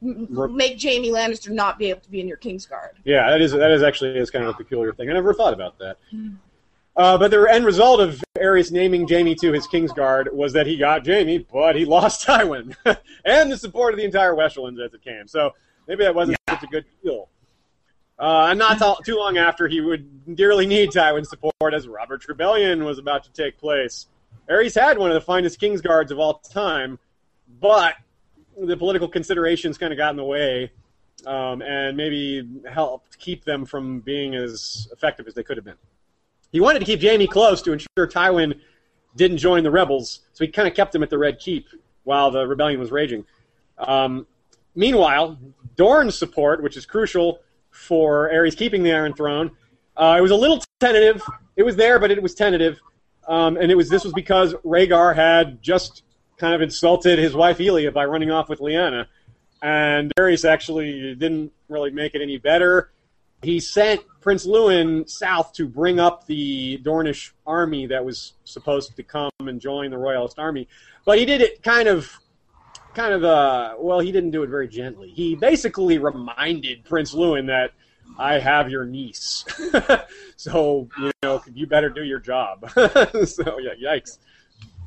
"Make 0.00 0.82
Jaime 0.82 1.10
Lannister 1.10 1.50
not 1.50 1.78
be 1.78 1.90
able 1.90 2.00
to 2.00 2.10
be 2.10 2.20
in 2.20 2.28
your 2.28 2.38
Kingsguard." 2.38 2.92
Yeah, 3.04 3.30
that 3.30 3.40
is 3.40 3.52
that 3.52 3.70
is 3.70 3.82
actually 3.82 4.18
is 4.18 4.30
kind 4.30 4.44
of 4.44 4.50
a 4.50 4.54
peculiar 4.56 4.92
thing. 4.92 5.10
I 5.10 5.12
never 5.12 5.34
thought 5.34 5.52
about 5.52 5.78
that. 5.78 5.98
Hmm. 6.10 6.34
Uh, 6.96 7.18
but 7.18 7.30
the 7.30 7.42
end 7.42 7.66
result 7.66 8.00
of 8.00 8.24
Aerys 8.38 8.72
naming 8.72 9.06
Jaime 9.06 9.34
to 9.36 9.52
his 9.52 9.66
Kingsguard 9.66 10.32
was 10.32 10.54
that 10.54 10.66
he 10.66 10.78
got 10.78 11.06
Jaime, 11.06 11.46
but 11.52 11.76
he 11.76 11.84
lost 11.96 12.26
Tywin 12.26 12.74
and 13.24 13.52
the 13.52 13.58
support 13.58 13.92
of 13.92 13.98
the 13.98 14.04
entire 14.04 14.34
Westerlands 14.34 14.84
as 14.84 14.94
it 14.94 15.02
came. 15.02 15.28
So 15.28 15.50
maybe 15.86 16.04
that 16.04 16.14
wasn't 16.14 16.38
such 16.48 16.62
a 16.62 16.66
good 16.66 16.86
deal. 17.02 17.28
Uh, 18.18 18.46
and 18.50 18.58
not 18.58 18.78
too- 18.78 19.12
too 19.12 19.18
long 19.18 19.36
after, 19.36 19.68
he 19.68 19.82
would 19.82 20.36
dearly 20.36 20.66
need 20.66 20.90
Tywin's 20.90 21.28
support 21.28 21.74
as 21.74 21.86
Robert's 21.86 22.28
Rebellion 22.28 22.84
was 22.84 22.98
about 22.98 23.24
to 23.24 23.32
take 23.32 23.58
place. 23.58 24.06
Aerys 24.48 24.80
had 24.80 24.96
one 24.96 25.10
of 25.10 25.14
the 25.14 25.20
finest 25.20 25.60
Kingsguards 25.60 26.10
of 26.10 26.18
all 26.18 26.38
time, 26.38 26.98
but 27.60 27.94
the 28.58 28.76
political 28.76 29.06
considerations 29.06 29.76
kind 29.76 29.92
of 29.92 29.98
got 29.98 30.10
in 30.10 30.16
the 30.16 30.24
way 30.24 30.72
um, 31.26 31.60
and 31.60 31.94
maybe 31.94 32.48
helped 32.70 33.18
keep 33.18 33.44
them 33.44 33.66
from 33.66 34.00
being 34.00 34.34
as 34.34 34.88
effective 34.92 35.26
as 35.26 35.34
they 35.34 35.42
could 35.42 35.58
have 35.58 35.64
been. 35.64 35.74
He 36.56 36.60
wanted 36.60 36.78
to 36.78 36.86
keep 36.86 37.02
Jaime 37.02 37.26
close 37.26 37.60
to 37.60 37.72
ensure 37.74 37.86
Tywin 37.98 38.58
didn't 39.14 39.36
join 39.36 39.62
the 39.62 39.70
rebels, 39.70 40.20
so 40.32 40.42
he 40.42 40.50
kind 40.50 40.66
of 40.66 40.72
kept 40.72 40.94
him 40.94 41.02
at 41.02 41.10
the 41.10 41.18
Red 41.18 41.38
Keep 41.38 41.66
while 42.04 42.30
the 42.30 42.46
rebellion 42.46 42.80
was 42.80 42.90
raging. 42.90 43.26
Um, 43.76 44.26
meanwhile, 44.74 45.38
Dorne's 45.76 46.16
support, 46.16 46.62
which 46.62 46.78
is 46.78 46.86
crucial 46.86 47.40
for 47.72 48.30
Aerys 48.32 48.56
keeping 48.56 48.82
the 48.82 48.90
Iron 48.94 49.12
Throne, 49.12 49.50
uh, 49.98 50.16
it 50.18 50.22
was 50.22 50.30
a 50.30 50.34
little 50.34 50.64
tentative. 50.80 51.22
It 51.56 51.62
was 51.62 51.76
there, 51.76 51.98
but 51.98 52.10
it 52.10 52.22
was 52.22 52.34
tentative, 52.34 52.80
um, 53.28 53.58
and 53.58 53.70
it 53.70 53.74
was 53.74 53.90
this 53.90 54.04
was 54.04 54.14
because 54.14 54.54
Rhaegar 54.64 55.14
had 55.14 55.60
just 55.60 56.04
kind 56.38 56.54
of 56.54 56.62
insulted 56.62 57.18
his 57.18 57.34
wife 57.34 57.60
Elia 57.60 57.92
by 57.92 58.06
running 58.06 58.30
off 58.30 58.48
with 58.48 58.60
Lyanna, 58.60 59.08
and 59.60 60.10
Aerys 60.18 60.48
actually 60.48 61.14
didn't 61.16 61.52
really 61.68 61.90
make 61.90 62.14
it 62.14 62.22
any 62.22 62.38
better. 62.38 62.92
He 63.42 63.60
sent 63.60 64.00
Prince 64.26 64.44
Lewyn 64.44 65.08
south 65.08 65.52
to 65.52 65.68
bring 65.68 66.00
up 66.00 66.26
the 66.26 66.78
Dornish 66.78 67.30
army 67.46 67.86
that 67.86 68.04
was 68.04 68.32
supposed 68.42 68.96
to 68.96 69.04
come 69.04 69.30
and 69.38 69.60
join 69.60 69.92
the 69.92 69.98
Royalist 69.98 70.40
army, 70.40 70.66
but 71.04 71.16
he 71.16 71.24
did 71.24 71.40
it 71.40 71.62
kind 71.62 71.86
of 71.86 72.10
kind 72.92 73.14
of 73.14 73.22
uh 73.22 73.76
well 73.78 74.00
he 74.00 74.10
didn't 74.10 74.32
do 74.32 74.42
it 74.42 74.48
very 74.48 74.66
gently. 74.66 75.10
He 75.10 75.36
basically 75.36 75.98
reminded 75.98 76.84
prince 76.84 77.14
lewyn 77.14 77.46
that 77.46 77.70
i 78.18 78.40
have 78.40 78.68
your 78.68 78.84
niece. 78.84 79.44
So 80.36 80.88
you 81.00 81.12
know 81.22 81.40
you 81.54 81.68
better 81.68 81.88
do 81.88 82.02
your 82.02 82.18
job. 82.18 82.68
So 82.74 83.60
yeah 83.60 83.74
yikes 83.80 84.18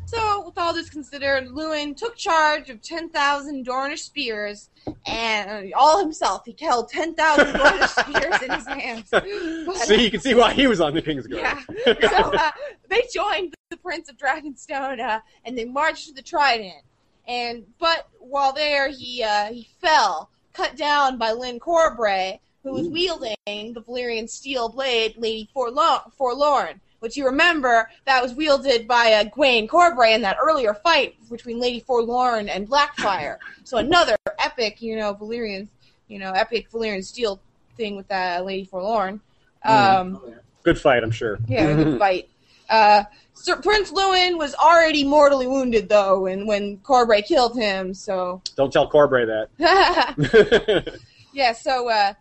So, 0.10 0.44
with 0.44 0.57
all 0.57 0.73
this 0.73 0.90
considered, 0.90 1.49
Lewyn 1.49 1.95
took 1.95 2.15
charge 2.15 2.72
of 2.72 2.81
10,000 2.81 3.64
Dornish 3.64 3.99
spears, 3.99 4.69
and 5.06 5.72
all 5.76 5.99
himself. 5.99 6.41
He 6.45 6.56
held 6.60 6.90
10,000 6.90 7.45
Dornish 7.53 7.90
spears 7.90 8.41
in 8.41 8.52
his 8.52 8.68
hands. 8.68 9.10
But, 9.68 9.76
so 9.86 9.94
you 9.94 10.10
can 10.10 10.19
see 10.19 10.34
why 10.34 10.53
he 10.53 10.65
was 10.65 10.81
on 10.81 10.95
the 10.95 11.02
king's 11.02 11.27
guard 11.27 11.41
Yeah. 11.41 11.64
So 11.86 12.34
uh, 12.34 12.52
they 12.88 13.03
joined 13.14 13.53
the 13.69 13.77
Prince 13.77 14.10
of 14.10 14.18
Dragonstone, 14.18 14.99
uh, 14.99 15.19
and 15.45 15.56
they 15.56 15.65
marched 15.65 16.07
to 16.07 16.14
the 16.14 16.23
Trident. 16.23 16.81
And 17.27 17.65
but 17.77 18.07
while 18.18 18.53
there, 18.53 18.90
he 18.90 19.23
uh, 19.23 19.53
he 19.53 19.69
fell, 19.80 20.31
cut 20.53 20.76
down 20.76 21.19
by 21.19 21.34
Lyn 21.34 21.60
Corbray, 21.60 22.40
who 22.64 22.72
was 22.72 22.88
wielding 22.88 23.36
the 23.45 23.84
Valyrian 23.88 24.27
steel 24.27 24.69
blade, 24.69 25.14
Lady 25.18 25.48
Forlorn. 25.53 26.02
Forlorn. 26.18 26.81
Which 27.00 27.16
you 27.16 27.26
remember 27.26 27.90
that 28.06 28.22
was 28.22 28.34
wielded 28.34 28.88
by 28.88 29.14
uh, 29.14 29.24
Gwayne 29.26 29.68
Corbray 29.68 30.16
in 30.16 30.22
that 30.24 30.38
earlier 30.42 30.74
fight 30.74 31.16
between 31.30 31.60
Lady 31.60 31.80
Forlorn 31.80 32.50
and 32.50 32.68
Blackfyre. 32.68 33.38
So 33.64 33.78
another 33.78 34.18
epic, 34.40 34.82
you 34.82 34.98
know, 34.98 35.14
Valyrian, 35.14 35.68
you 36.08 36.20
know, 36.20 36.32
epic 36.34 36.70
Valyrian 36.72 37.04
steel 37.04 37.40
thing 37.78 37.96
with 37.96 38.08
that 38.10 38.46
Lady 38.46 38.66
Forlorn. 38.66 39.22
Um, 39.64 40.20
Good 40.64 40.80
fight, 40.80 41.04
I'm 41.04 41.12
sure. 41.12 41.40
yeah, 41.48 41.74
good 41.74 42.00
fight. 42.06 42.30
Uh, 42.70 43.04
Sir 43.34 43.56
Prince 43.56 43.92
Lewyn 43.92 44.38
was 44.38 44.54
already 44.56 45.04
mortally 45.06 45.48
wounded 45.48 45.88
though, 45.88 46.26
and 46.28 46.46
when 46.48 46.78
Corbray 46.80 47.26
killed 47.26 47.58
him. 47.58 47.94
So 47.94 48.42
Don't 48.56 48.72
tell 48.72 48.90
Corbray 48.90 49.26
that. 49.58 51.00
yeah, 51.34 51.54
so 51.54 51.90
uh, 51.90 52.14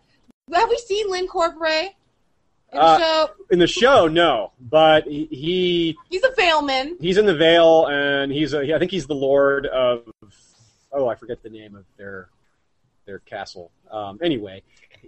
have 0.53 0.69
we 0.69 0.77
seen 0.77 1.09
Lyn 1.11 1.27
Corbray 1.27 1.89
in 2.71 2.77
the 2.77 2.83
Uh, 2.83 2.97
show? 2.99 3.29
in 3.51 3.59
the 3.59 3.67
show, 3.67 4.07
no, 4.07 4.51
but 4.59 5.05
he, 5.05 5.25
he 5.31 5.97
He's 6.09 6.23
a 6.23 6.29
Valeman. 6.31 6.95
he's 7.01 7.17
in 7.17 7.25
the 7.25 7.35
Vale, 7.35 7.87
and 7.87 8.31
he's 8.31 8.53
a, 8.53 8.73
I 8.75 8.79
think 8.79 8.91
he's 8.91 9.07
the 9.07 9.15
Lord 9.15 9.65
of. 9.67 10.03
Oh, 10.91 11.07
I 11.07 11.15
forget 11.15 11.41
the 11.43 11.49
name 11.49 11.75
of 11.75 11.85
their 11.97 12.29
their 13.05 13.19
castle. 13.19 13.71
Um, 13.91 14.19
anyway, 14.21 14.61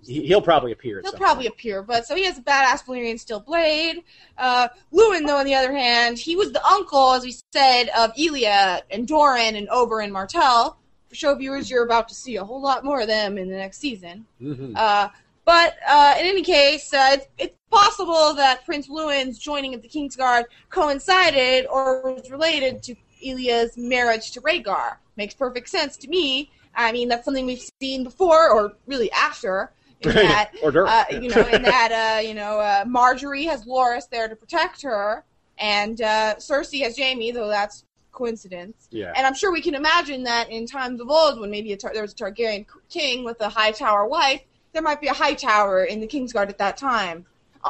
he, 0.03 0.25
he'll 0.27 0.41
probably 0.41 0.71
appear. 0.71 1.01
He'll 1.03 1.11
probably 1.13 1.43
point. 1.45 1.53
appear, 1.55 1.83
but 1.83 2.05
so 2.07 2.15
he 2.15 2.23
has 2.25 2.37
a 2.37 2.41
badass 2.41 2.83
Valyrian 2.85 3.19
steel 3.19 3.39
blade. 3.39 4.03
Uh, 4.37 4.67
Lewyn, 4.91 5.27
though, 5.27 5.37
on 5.37 5.45
the 5.45 5.53
other 5.55 5.71
hand, 5.73 6.17
he 6.17 6.35
was 6.35 6.51
the 6.51 6.65
uncle, 6.65 7.13
as 7.13 7.23
we 7.23 7.35
said, 7.53 7.89
of 7.97 8.11
Elia 8.17 8.81
and 8.89 9.07
Doran 9.07 9.55
and 9.55 9.67
Oberyn 9.69 10.11
Martell. 10.11 10.77
For 11.09 11.15
show 11.15 11.35
viewers, 11.35 11.69
you're 11.69 11.83
about 11.83 12.07
to 12.09 12.15
see 12.15 12.37
a 12.37 12.43
whole 12.43 12.61
lot 12.61 12.83
more 12.83 13.01
of 13.01 13.07
them 13.07 13.37
in 13.37 13.49
the 13.49 13.57
next 13.57 13.79
season. 13.79 14.25
Mhm. 14.41 14.75
Uh, 14.75 15.09
but 15.51 15.75
uh, 15.85 16.15
in 16.17 16.25
any 16.25 16.43
case, 16.43 16.93
uh, 16.93 17.09
it's, 17.11 17.27
it's 17.37 17.57
possible 17.69 18.33
that 18.35 18.63
Prince 18.63 18.87
Lewyn's 18.87 19.37
joining 19.37 19.73
of 19.75 19.81
the 19.81 19.89
Kingsguard 19.89 20.45
coincided 20.69 21.65
or 21.67 22.13
was 22.13 22.31
related 22.31 22.81
to 22.83 22.95
Elia's 23.21 23.75
marriage 23.75 24.31
to 24.31 24.39
Rhaegar. 24.39 24.95
Makes 25.17 25.33
perfect 25.33 25.67
sense 25.67 25.97
to 25.97 26.07
me. 26.07 26.49
I 26.73 26.93
mean, 26.93 27.09
that's 27.09 27.25
something 27.25 27.45
we've 27.45 27.69
seen 27.81 28.05
before, 28.05 28.49
or 28.49 28.71
really 28.87 29.11
after. 29.11 29.73
In 29.99 30.11
that, 30.13 30.51
Or 30.63 30.87
uh, 30.87 31.03
you 31.11 31.27
know, 31.27 31.45
in 31.45 31.63
that, 31.63 31.91
uh, 31.91 32.21
you 32.21 32.33
know, 32.33 32.61
uh, 32.61 32.85
Margaery 32.85 33.45
has 33.47 33.65
Loras 33.65 34.07
there 34.09 34.29
to 34.29 34.37
protect 34.37 34.81
her, 34.83 35.25
and 35.57 36.01
uh, 36.01 36.35
Cersei 36.37 36.81
has 36.83 36.97
Jaime, 36.97 37.31
though 37.31 37.49
that's 37.49 37.83
coincidence. 38.13 38.87
yeah. 38.89 39.11
And 39.17 39.27
I'm 39.27 39.33
sure 39.33 39.51
we 39.51 39.61
can 39.61 39.75
imagine 39.75 40.23
that 40.23 40.49
in 40.49 40.65
times 40.65 41.01
of 41.01 41.09
old, 41.09 41.41
when 41.41 41.51
maybe 41.51 41.73
a 41.73 41.77
Tar- 41.77 41.91
there 41.93 42.03
was 42.03 42.13
a 42.13 42.15
Targaryen 42.15 42.65
king 42.89 43.25
with 43.25 43.41
a 43.41 43.49
Hightower 43.49 44.07
wife, 44.07 44.41
there 44.73 44.81
might 44.81 45.01
be 45.01 45.07
a 45.07 45.13
Hightower 45.13 45.85
in 45.85 45.99
the 45.99 46.07
Kingsguard 46.07 46.49
at 46.49 46.57
that 46.57 46.77
time. 46.77 47.25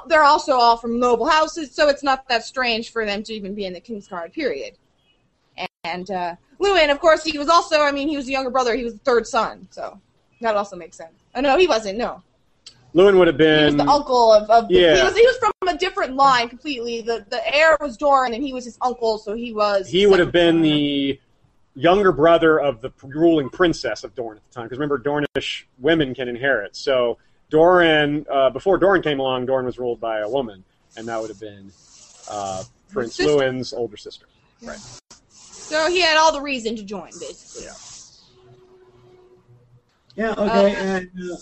They're 0.07 0.23
also 0.23 0.53
all 0.53 0.77
from 0.77 0.99
noble 0.99 1.27
houses, 1.27 1.73
so 1.73 1.89
it's 1.89 2.03
not 2.03 2.27
that 2.29 2.45
strange 2.45 2.91
for 2.91 3.05
them 3.05 3.23
to 3.23 3.33
even 3.33 3.53
be 3.53 3.65
in 3.65 3.73
the 3.73 3.81
Kingsguard, 3.81 4.31
period. 4.31 4.77
And 5.83 6.09
uh, 6.09 6.35
Lewyn, 6.59 6.89
of 6.91 6.99
course, 6.99 7.23
he 7.23 7.37
was 7.37 7.49
also, 7.49 7.81
I 7.81 7.91
mean, 7.91 8.07
he 8.07 8.15
was 8.15 8.25
the 8.25 8.31
younger 8.31 8.49
brother, 8.49 8.75
he 8.75 8.83
was 8.83 8.93
the 8.93 8.99
third 8.99 9.27
son, 9.27 9.67
so 9.71 9.99
that 10.39 10.55
also 10.55 10.75
makes 10.77 10.95
sense. 10.95 11.11
Oh, 11.35 11.41
no, 11.41 11.57
he 11.57 11.67
wasn't, 11.67 11.97
no. 11.97 12.23
Lewyn 12.93 13.17
would 13.17 13.27
have 13.27 13.37
He 13.37 13.43
was 13.65 13.75
been. 13.75 13.85
the 13.85 13.91
uncle 13.91 14.31
of, 14.33 14.49
of 14.49 14.67
the, 14.67 14.73
he, 14.75 14.81
Yeah. 14.81 15.03
was, 15.03 15.15
he 15.15 15.25
was 15.25 15.37
from 15.37 15.51
a 15.67 15.77
different 15.77 16.15
line 16.15 16.49
completely. 16.49 17.01
The 17.01 17.25
the 17.29 17.41
heir 17.55 17.77
was 17.79 17.95
Doran, 17.97 18.33
and 18.33 18.43
he 18.43 18.53
was 18.53 18.65
his 18.65 18.77
uncle, 18.81 19.17
so 19.17 19.33
he 19.33 19.53
was. 19.53 19.87
he 19.87 20.05
would 20.05 20.19
have 20.19 20.31
been 20.33 20.61
the 20.61 21.19
younger 21.75 22.11
brother 22.11 22.59
of 22.59 22.81
the 22.81 22.91
ruling 23.03 23.49
princess 23.49 24.03
of 24.03 24.13
Dorne 24.15 24.37
at 24.37 24.43
the 24.47 24.53
time. 24.53 24.65
Because 24.65 24.77
remember, 24.77 24.99
Dornish 24.99 25.63
women 25.79 26.13
can 26.13 26.27
inherit. 26.27 26.75
So 26.75 27.17
Doran, 27.49 28.25
uh, 28.29 28.49
before 28.49 28.77
Doran 28.77 29.01
came 29.01 29.19
along, 29.19 29.45
Dorne 29.45 29.65
was 29.65 29.77
ruled 29.77 29.99
by 29.99 30.19
a 30.19 30.29
woman, 30.29 30.63
and 30.95 31.07
that 31.07 31.19
would 31.19 31.29
have 31.29 31.39
been 31.39 31.71
uh, 32.27 32.63
Prince 32.91 33.15
Sister. 33.15 33.31
Lewyn's 33.31 33.73
older 33.73 33.97
sister. 33.97 34.25
So 35.39 35.89
he 35.89 36.01
had 36.01 36.17
all 36.17 36.33
the 36.33 36.41
reason 36.41 36.75
to 36.75 36.83
join, 36.83 37.11
basically. 37.19 37.65
Yeah. 37.65 37.73
Yeah, 40.15 40.31
okay. 40.31 40.75
Uh, 40.75 40.83
and, 40.83 41.09
uh, 41.31 41.37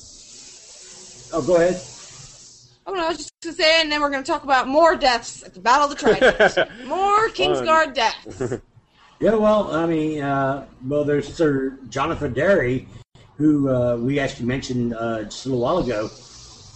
oh, 1.33 1.43
go 1.45 1.55
ahead. 1.55 1.81
Oh 2.85 2.93
no, 2.93 3.05
I 3.05 3.09
was 3.09 3.17
just 3.17 3.31
gonna 3.43 3.55
say, 3.55 3.81
and 3.81 3.91
then 3.91 4.01
we're 4.01 4.09
gonna 4.09 4.23
talk 4.23 4.43
about 4.43 4.67
more 4.67 4.95
deaths 4.95 5.43
at 5.43 5.53
the 5.53 5.59
Battle 5.59 5.91
of 5.91 5.91
the 5.91 5.95
Trident. 5.95 6.37
more 6.87 7.29
Kingsguard 7.29 7.93
deaths. 7.93 8.61
Yeah, 9.19 9.35
well, 9.35 9.75
I 9.75 9.85
mean, 9.85 10.21
uh, 10.21 10.65
well, 10.87 11.03
there's 11.03 11.33
Sir 11.33 11.77
Jonothor 11.89 12.29
Darry, 12.29 12.87
who 13.35 13.69
uh, 13.69 13.97
we 13.97 14.17
actually 14.17 14.45
mentioned 14.45 14.93
uh, 14.93 15.23
just 15.23 15.45
a 15.45 15.49
little 15.49 15.61
while 15.61 15.79
ago. 15.79 16.09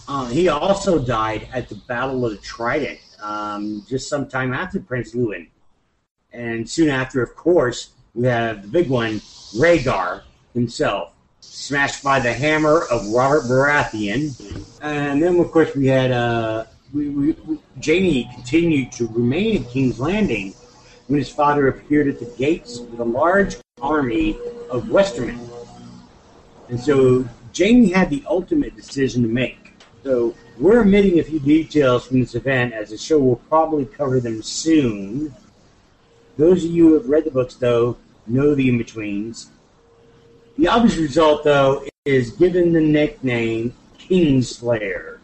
Uh, 0.06 0.26
he 0.26 0.48
also 0.48 0.98
died 0.98 1.48
at 1.54 1.70
the 1.70 1.74
Battle 1.74 2.26
of 2.26 2.32
the 2.32 2.36
Trident, 2.38 3.00
um, 3.22 3.82
just 3.88 4.10
sometime 4.10 4.52
after 4.52 4.78
Prince 4.78 5.14
Lewyn. 5.14 5.48
And 6.34 6.68
soon 6.68 6.90
after, 6.90 7.22
of 7.22 7.34
course, 7.34 7.92
we 8.12 8.26
have 8.26 8.60
the 8.60 8.68
big 8.68 8.90
one, 8.90 9.20
Rhaegar 9.56 10.24
himself, 10.52 11.14
smashed 11.40 12.04
by 12.04 12.20
the 12.20 12.34
hammer 12.34 12.82
of 12.90 13.08
Robert 13.08 13.44
Baratheon. 13.44 14.78
And 14.82 15.22
then, 15.22 15.40
of 15.40 15.50
course, 15.50 15.74
we 15.74 15.86
had 15.86 16.12
uh, 16.12 16.66
we, 16.92 17.08
we, 17.08 17.32
we, 17.46 17.58
Jaime 17.82 18.28
continued 18.34 18.92
to 18.92 19.06
remain 19.06 19.56
in 19.56 19.64
King's 19.64 19.98
Landing 19.98 20.54
when 21.14 21.20
his 21.20 21.30
father 21.30 21.68
appeared 21.68 22.08
at 22.08 22.18
the 22.18 22.24
gates 22.36 22.80
with 22.80 22.98
a 22.98 23.04
large 23.04 23.56
army 23.80 24.36
of 24.68 24.86
Westermen. 24.86 25.48
And 26.68 26.80
so 26.80 27.24
Jaime 27.56 27.92
had 27.92 28.10
the 28.10 28.24
ultimate 28.26 28.74
decision 28.74 29.22
to 29.22 29.28
make. 29.28 29.74
So 30.02 30.34
we're 30.58 30.80
omitting 30.80 31.20
a 31.20 31.22
few 31.22 31.38
details 31.38 32.04
from 32.04 32.18
this 32.18 32.34
event 32.34 32.74
as 32.74 32.90
the 32.90 32.98
show 32.98 33.20
will 33.20 33.36
probably 33.36 33.86
cover 33.86 34.18
them 34.18 34.42
soon. 34.42 35.32
Those 36.36 36.64
of 36.64 36.72
you 36.72 36.88
who 36.88 36.94
have 36.94 37.08
read 37.08 37.22
the 37.22 37.30
books, 37.30 37.54
though, 37.54 37.96
know 38.26 38.56
the 38.56 38.68
in 38.68 38.76
betweens. 38.76 39.50
The 40.58 40.66
obvious 40.66 40.96
result, 40.96 41.44
though, 41.44 41.86
is 42.04 42.32
given 42.32 42.72
the 42.72 42.80
nickname 42.80 43.72
Kingslayer, 44.00 45.18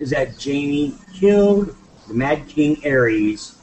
is 0.00 0.10
that 0.10 0.34
Jaime 0.44 0.94
killed 1.14 1.74
the 2.08 2.12
Mad 2.12 2.46
King 2.46 2.76
Aerys 2.82 3.57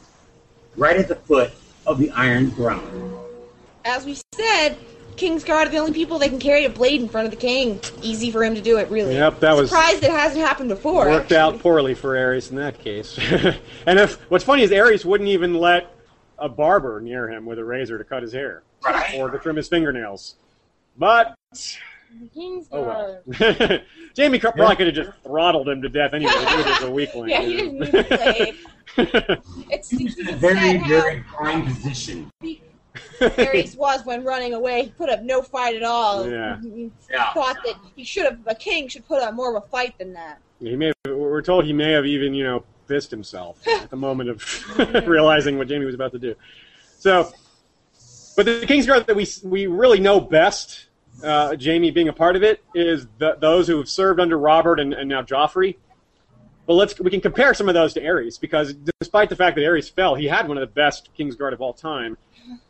right 0.77 0.97
at 0.97 1.07
the 1.07 1.15
foot 1.15 1.53
of 1.85 1.97
the 1.99 2.09
Iron 2.11 2.51
Throne. 2.51 3.19
As 3.83 4.05
we 4.05 4.17
said, 4.33 4.77
Kingsguard 5.15 5.67
are 5.67 5.69
the 5.69 5.77
only 5.77 5.93
people 5.93 6.19
that 6.19 6.29
can 6.29 6.39
carry 6.39 6.65
a 6.65 6.69
blade 6.69 7.01
in 7.01 7.07
front 7.07 7.25
of 7.25 7.31
the 7.31 7.37
king. 7.37 7.79
Easy 8.01 8.31
for 8.31 8.43
him 8.43 8.55
to 8.55 8.61
do 8.61 8.77
it, 8.77 8.89
really. 8.89 9.13
Yep, 9.13 9.39
that 9.39 9.55
was- 9.55 9.69
surprised 9.69 10.03
it 10.03 10.11
hasn't 10.11 10.45
happened 10.45 10.69
before. 10.69 11.07
Worked 11.07 11.31
actually. 11.31 11.37
out 11.37 11.59
poorly 11.59 11.93
for 11.93 12.15
Aerys 12.15 12.49
in 12.49 12.57
that 12.57 12.79
case. 12.79 13.17
and 13.85 13.99
if 13.99 14.19
what's 14.29 14.43
funny 14.43 14.63
is 14.63 14.71
Aerys 14.71 15.05
wouldn't 15.05 15.29
even 15.29 15.55
let 15.55 15.95
a 16.37 16.49
barber 16.49 16.99
near 16.99 17.29
him 17.29 17.45
with 17.45 17.59
a 17.59 17.63
razor 17.63 17.97
to 17.97 18.03
cut 18.03 18.21
his 18.21 18.33
hair 18.33 18.63
or 19.15 19.29
to 19.29 19.39
trim 19.39 19.55
his 19.55 19.69
fingernails. 19.69 20.35
But 20.97 21.35
Kingsguard. 22.35 22.67
oh 22.71 22.81
well. 22.83 23.79
Jaime 24.17 24.39
Cr- 24.39 24.49
probably 24.49 24.75
could 24.75 24.87
have 24.87 24.95
just 24.95 25.17
throttled 25.23 25.67
him 25.69 25.81
to 25.81 25.89
death 25.89 26.13
anyway. 26.13 26.31
He 26.33 26.55
was 26.55 26.81
a 26.83 26.91
weakling. 26.91 27.29
Yeah, 27.29 27.41
he 27.41 27.55
didn't 27.57 27.79
need 27.79 27.95
a 27.95 28.03
blade. 28.03 28.55
It's, 29.71 29.89
He 29.89 30.03
was 30.05 30.17
in 30.17 30.29
a 30.29 30.35
very, 30.35 30.77
very 30.87 31.21
prime 31.21 31.65
position. 31.65 32.31
Aerys 33.19 33.75
was 33.77 34.05
when 34.05 34.23
running 34.23 34.53
away. 34.53 34.83
He 34.85 34.89
put 34.91 35.09
up 35.09 35.21
no 35.23 35.41
fight 35.41 35.75
at 35.75 35.83
all. 35.83 36.29
Yeah. 36.29 36.59
He 36.61 36.91
Yeah. 37.11 37.33
thought 37.33 37.57
that 37.65 37.75
he 37.95 38.03
should 38.03 38.25
have. 38.25 38.39
A 38.47 38.55
king 38.55 38.87
should 38.87 39.07
put 39.07 39.21
up 39.21 39.33
more 39.33 39.55
of 39.55 39.63
a 39.63 39.67
fight 39.67 39.97
than 39.97 40.13
that. 40.13 40.39
he 40.59 40.75
may. 40.75 40.87
Have, 41.05 41.15
we're 41.17 41.41
told 41.41 41.65
he 41.65 41.73
may 41.73 41.91
have 41.91 42.05
even 42.05 42.33
you 42.33 42.43
know 42.43 42.63
pissed 42.87 43.11
himself 43.11 43.57
at 43.67 43.89
the 43.89 43.95
moment 43.97 44.29
of 44.29 44.43
realizing 45.07 45.57
what 45.57 45.69
Jaime 45.69 45.85
was 45.85 45.95
about 45.95 46.11
to 46.13 46.19
do. 46.19 46.35
So, 46.97 47.31
but 48.37 48.45
the 48.45 48.61
Kingsguard 48.65 49.05
that 49.07 49.15
we 49.15 49.27
we 49.43 49.67
really 49.67 49.99
know 49.99 50.19
best, 50.21 50.84
uh, 51.23 51.55
Jaime 51.61 51.91
being 51.91 52.09
a 52.09 52.13
part 52.13 52.35
of 52.35 52.43
it, 52.43 52.63
is 52.73 53.07
the, 53.17 53.37
those 53.39 53.67
who 53.67 53.77
have 53.77 53.89
served 53.89 54.19
under 54.19 54.37
Robert 54.37 54.79
and, 54.79 54.93
and 54.93 55.09
now 55.09 55.21
Joffrey. 55.21 55.75
But 56.65 56.73
let's 56.73 56.99
we 56.99 57.11
can 57.11 57.21
compare 57.21 57.53
some 57.53 57.69
of 57.69 57.75
those 57.75 57.93
to 57.93 58.01
Aerys 58.01 58.39
because 58.39 58.73
despite 58.99 59.29
the 59.29 59.35
fact 59.35 59.55
that 59.55 59.61
Aerys 59.61 59.91
fell, 59.91 60.15
he 60.15 60.25
had 60.25 60.47
one 60.47 60.57
of 60.57 60.61
the 60.61 60.73
best 60.73 61.09
Kingsguard 61.17 61.53
of 61.53 61.61
all 61.61 61.73
time, 61.73 62.17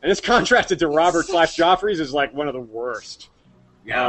and 0.01 0.11
this 0.11 0.19
contrasted 0.21 0.79
to 0.79 0.87
Robert 0.87 1.25
slash 1.27 1.55
Joffrey's 1.55 1.99
is 1.99 2.13
like 2.13 2.33
one 2.33 2.47
of 2.47 2.53
the 2.53 2.59
worst. 2.59 3.29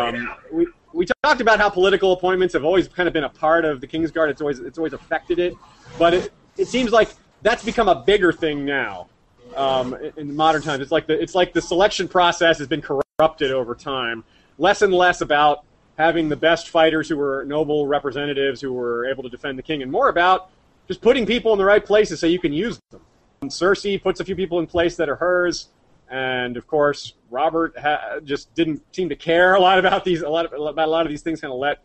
Um, 0.08 0.34
we 0.52 0.66
we 0.92 1.06
talked 1.22 1.40
about 1.40 1.60
how 1.60 1.68
political 1.68 2.12
appointments 2.12 2.54
have 2.54 2.64
always 2.64 2.88
kind 2.88 3.06
of 3.06 3.12
been 3.12 3.24
a 3.24 3.28
part 3.28 3.64
of 3.64 3.80
the 3.80 3.86
Kingsguard. 3.86 4.28
It's 4.28 4.40
always 4.40 4.58
it's 4.58 4.78
always 4.78 4.92
affected 4.92 5.38
it, 5.38 5.54
but 5.98 6.14
it 6.14 6.32
it 6.56 6.66
seems 6.66 6.90
like 6.90 7.10
that's 7.42 7.64
become 7.64 7.88
a 7.88 8.02
bigger 8.02 8.32
thing 8.32 8.64
now. 8.64 9.08
Um, 9.54 9.94
in, 9.94 10.12
in 10.16 10.36
modern 10.36 10.62
times, 10.62 10.80
it's 10.80 10.90
like 10.90 11.06
the 11.06 11.20
it's 11.20 11.36
like 11.36 11.52
the 11.52 11.62
selection 11.62 12.08
process 12.08 12.58
has 12.58 12.66
been 12.66 12.82
corrupted 12.82 13.05
over 13.18 13.74
time. 13.74 14.22
Less 14.58 14.82
and 14.82 14.92
less 14.92 15.22
about 15.22 15.64
having 15.96 16.28
the 16.28 16.36
best 16.36 16.68
fighters 16.68 17.08
who 17.08 17.16
were 17.16 17.46
noble 17.46 17.86
representatives 17.86 18.60
who 18.60 18.74
were 18.74 19.06
able 19.06 19.22
to 19.22 19.30
defend 19.30 19.58
the 19.58 19.62
king, 19.62 19.80
and 19.80 19.90
more 19.90 20.10
about 20.10 20.50
just 20.86 21.00
putting 21.00 21.24
people 21.24 21.50
in 21.54 21.58
the 21.58 21.64
right 21.64 21.82
places 21.82 22.20
so 22.20 22.26
you 22.26 22.38
can 22.38 22.52
use 22.52 22.78
them. 22.90 23.00
And 23.40 23.50
Cersei 23.50 24.02
puts 24.02 24.20
a 24.20 24.24
few 24.24 24.36
people 24.36 24.58
in 24.58 24.66
place 24.66 24.96
that 24.96 25.08
are 25.08 25.16
hers, 25.16 25.68
and 26.10 26.58
of 26.58 26.66
course 26.66 27.14
Robert 27.30 27.78
ha- 27.78 28.20
just 28.22 28.54
didn't 28.54 28.82
seem 28.94 29.08
to 29.08 29.16
care 29.16 29.54
a 29.54 29.60
lot 29.60 29.78
about 29.78 30.04
these 30.04 30.20
a 30.20 30.28
lot 30.28 30.44
of, 30.44 30.52
about 30.52 30.86
a 30.86 30.90
lot 30.90 31.06
of 31.06 31.08
these 31.08 31.22
things. 31.22 31.40
Kind 31.40 31.54
of 31.54 31.58
let 31.58 31.82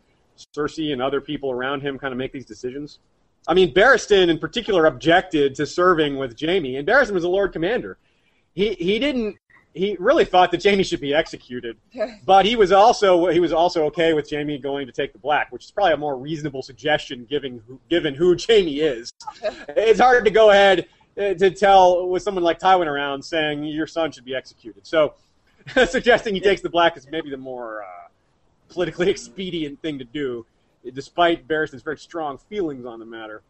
Cersei 0.53 0.91
and 0.91 1.01
other 1.01 1.21
people 1.21 1.49
around 1.49 1.79
him 1.79 1.97
kind 1.97 2.11
of 2.11 2.17
make 2.17 2.33
these 2.33 2.45
decisions. 2.45 2.99
I 3.47 3.53
mean, 3.53 3.73
Barristan 3.73 4.27
in 4.27 4.37
particular 4.37 4.85
objected 4.85 5.55
to 5.55 5.65
serving 5.65 6.17
with 6.17 6.37
Jaime, 6.37 6.75
and 6.75 6.85
Barristan 6.85 7.13
was 7.13 7.23
a 7.23 7.29
Lord 7.29 7.53
Commander. 7.53 7.97
He 8.53 8.73
he 8.73 8.99
didn't. 8.99 9.37
He 9.73 9.95
really 9.99 10.25
thought 10.25 10.51
that 10.51 10.63
Jaime 10.63 10.83
should 10.83 10.99
be 10.99 11.13
executed, 11.13 11.77
but 12.25 12.45
he 12.45 12.55
was 12.55 12.71
also 12.71 13.27
he 13.27 13.39
was 13.39 13.53
also 13.53 13.85
okay 13.85 14.13
with 14.13 14.29
Jaime 14.29 14.57
going 14.57 14.85
to 14.85 14.93
take 14.93 15.13
the 15.13 15.19
black, 15.19 15.51
which 15.51 15.65
is 15.65 15.71
probably 15.71 15.93
a 15.93 15.97
more 15.97 16.17
reasonable 16.17 16.61
suggestion 16.61 17.25
given 17.29 17.61
who, 17.67 17.79
given 17.89 18.13
who 18.13 18.35
Jaime 18.35 18.79
is. 18.79 19.13
it's 19.69 19.99
hard 19.99 20.25
to 20.25 20.31
go 20.31 20.49
ahead 20.51 20.87
uh, 21.17 21.33
to 21.35 21.51
tell 21.51 22.07
with 22.07 22.23
someone 22.23 22.43
like 22.43 22.59
Tywin 22.59 22.87
around 22.87 23.23
saying 23.23 23.63
your 23.63 23.87
son 23.87 24.11
should 24.11 24.25
be 24.25 24.35
executed. 24.35 24.85
So, 24.85 25.13
suggesting 25.87 26.33
he 26.33 26.41
takes 26.41 26.61
the 26.61 26.69
black 26.69 26.97
is 26.97 27.07
maybe 27.09 27.29
the 27.29 27.37
more 27.37 27.83
uh, 27.83 28.07
politically 28.69 29.09
expedient 29.09 29.81
thing 29.81 29.99
to 29.99 30.05
do, 30.05 30.45
despite 30.93 31.47
Barristan's 31.47 31.83
very 31.83 31.97
strong 31.97 32.37
feelings 32.37 32.85
on 32.85 32.99
the 32.99 33.05
matter. 33.05 33.41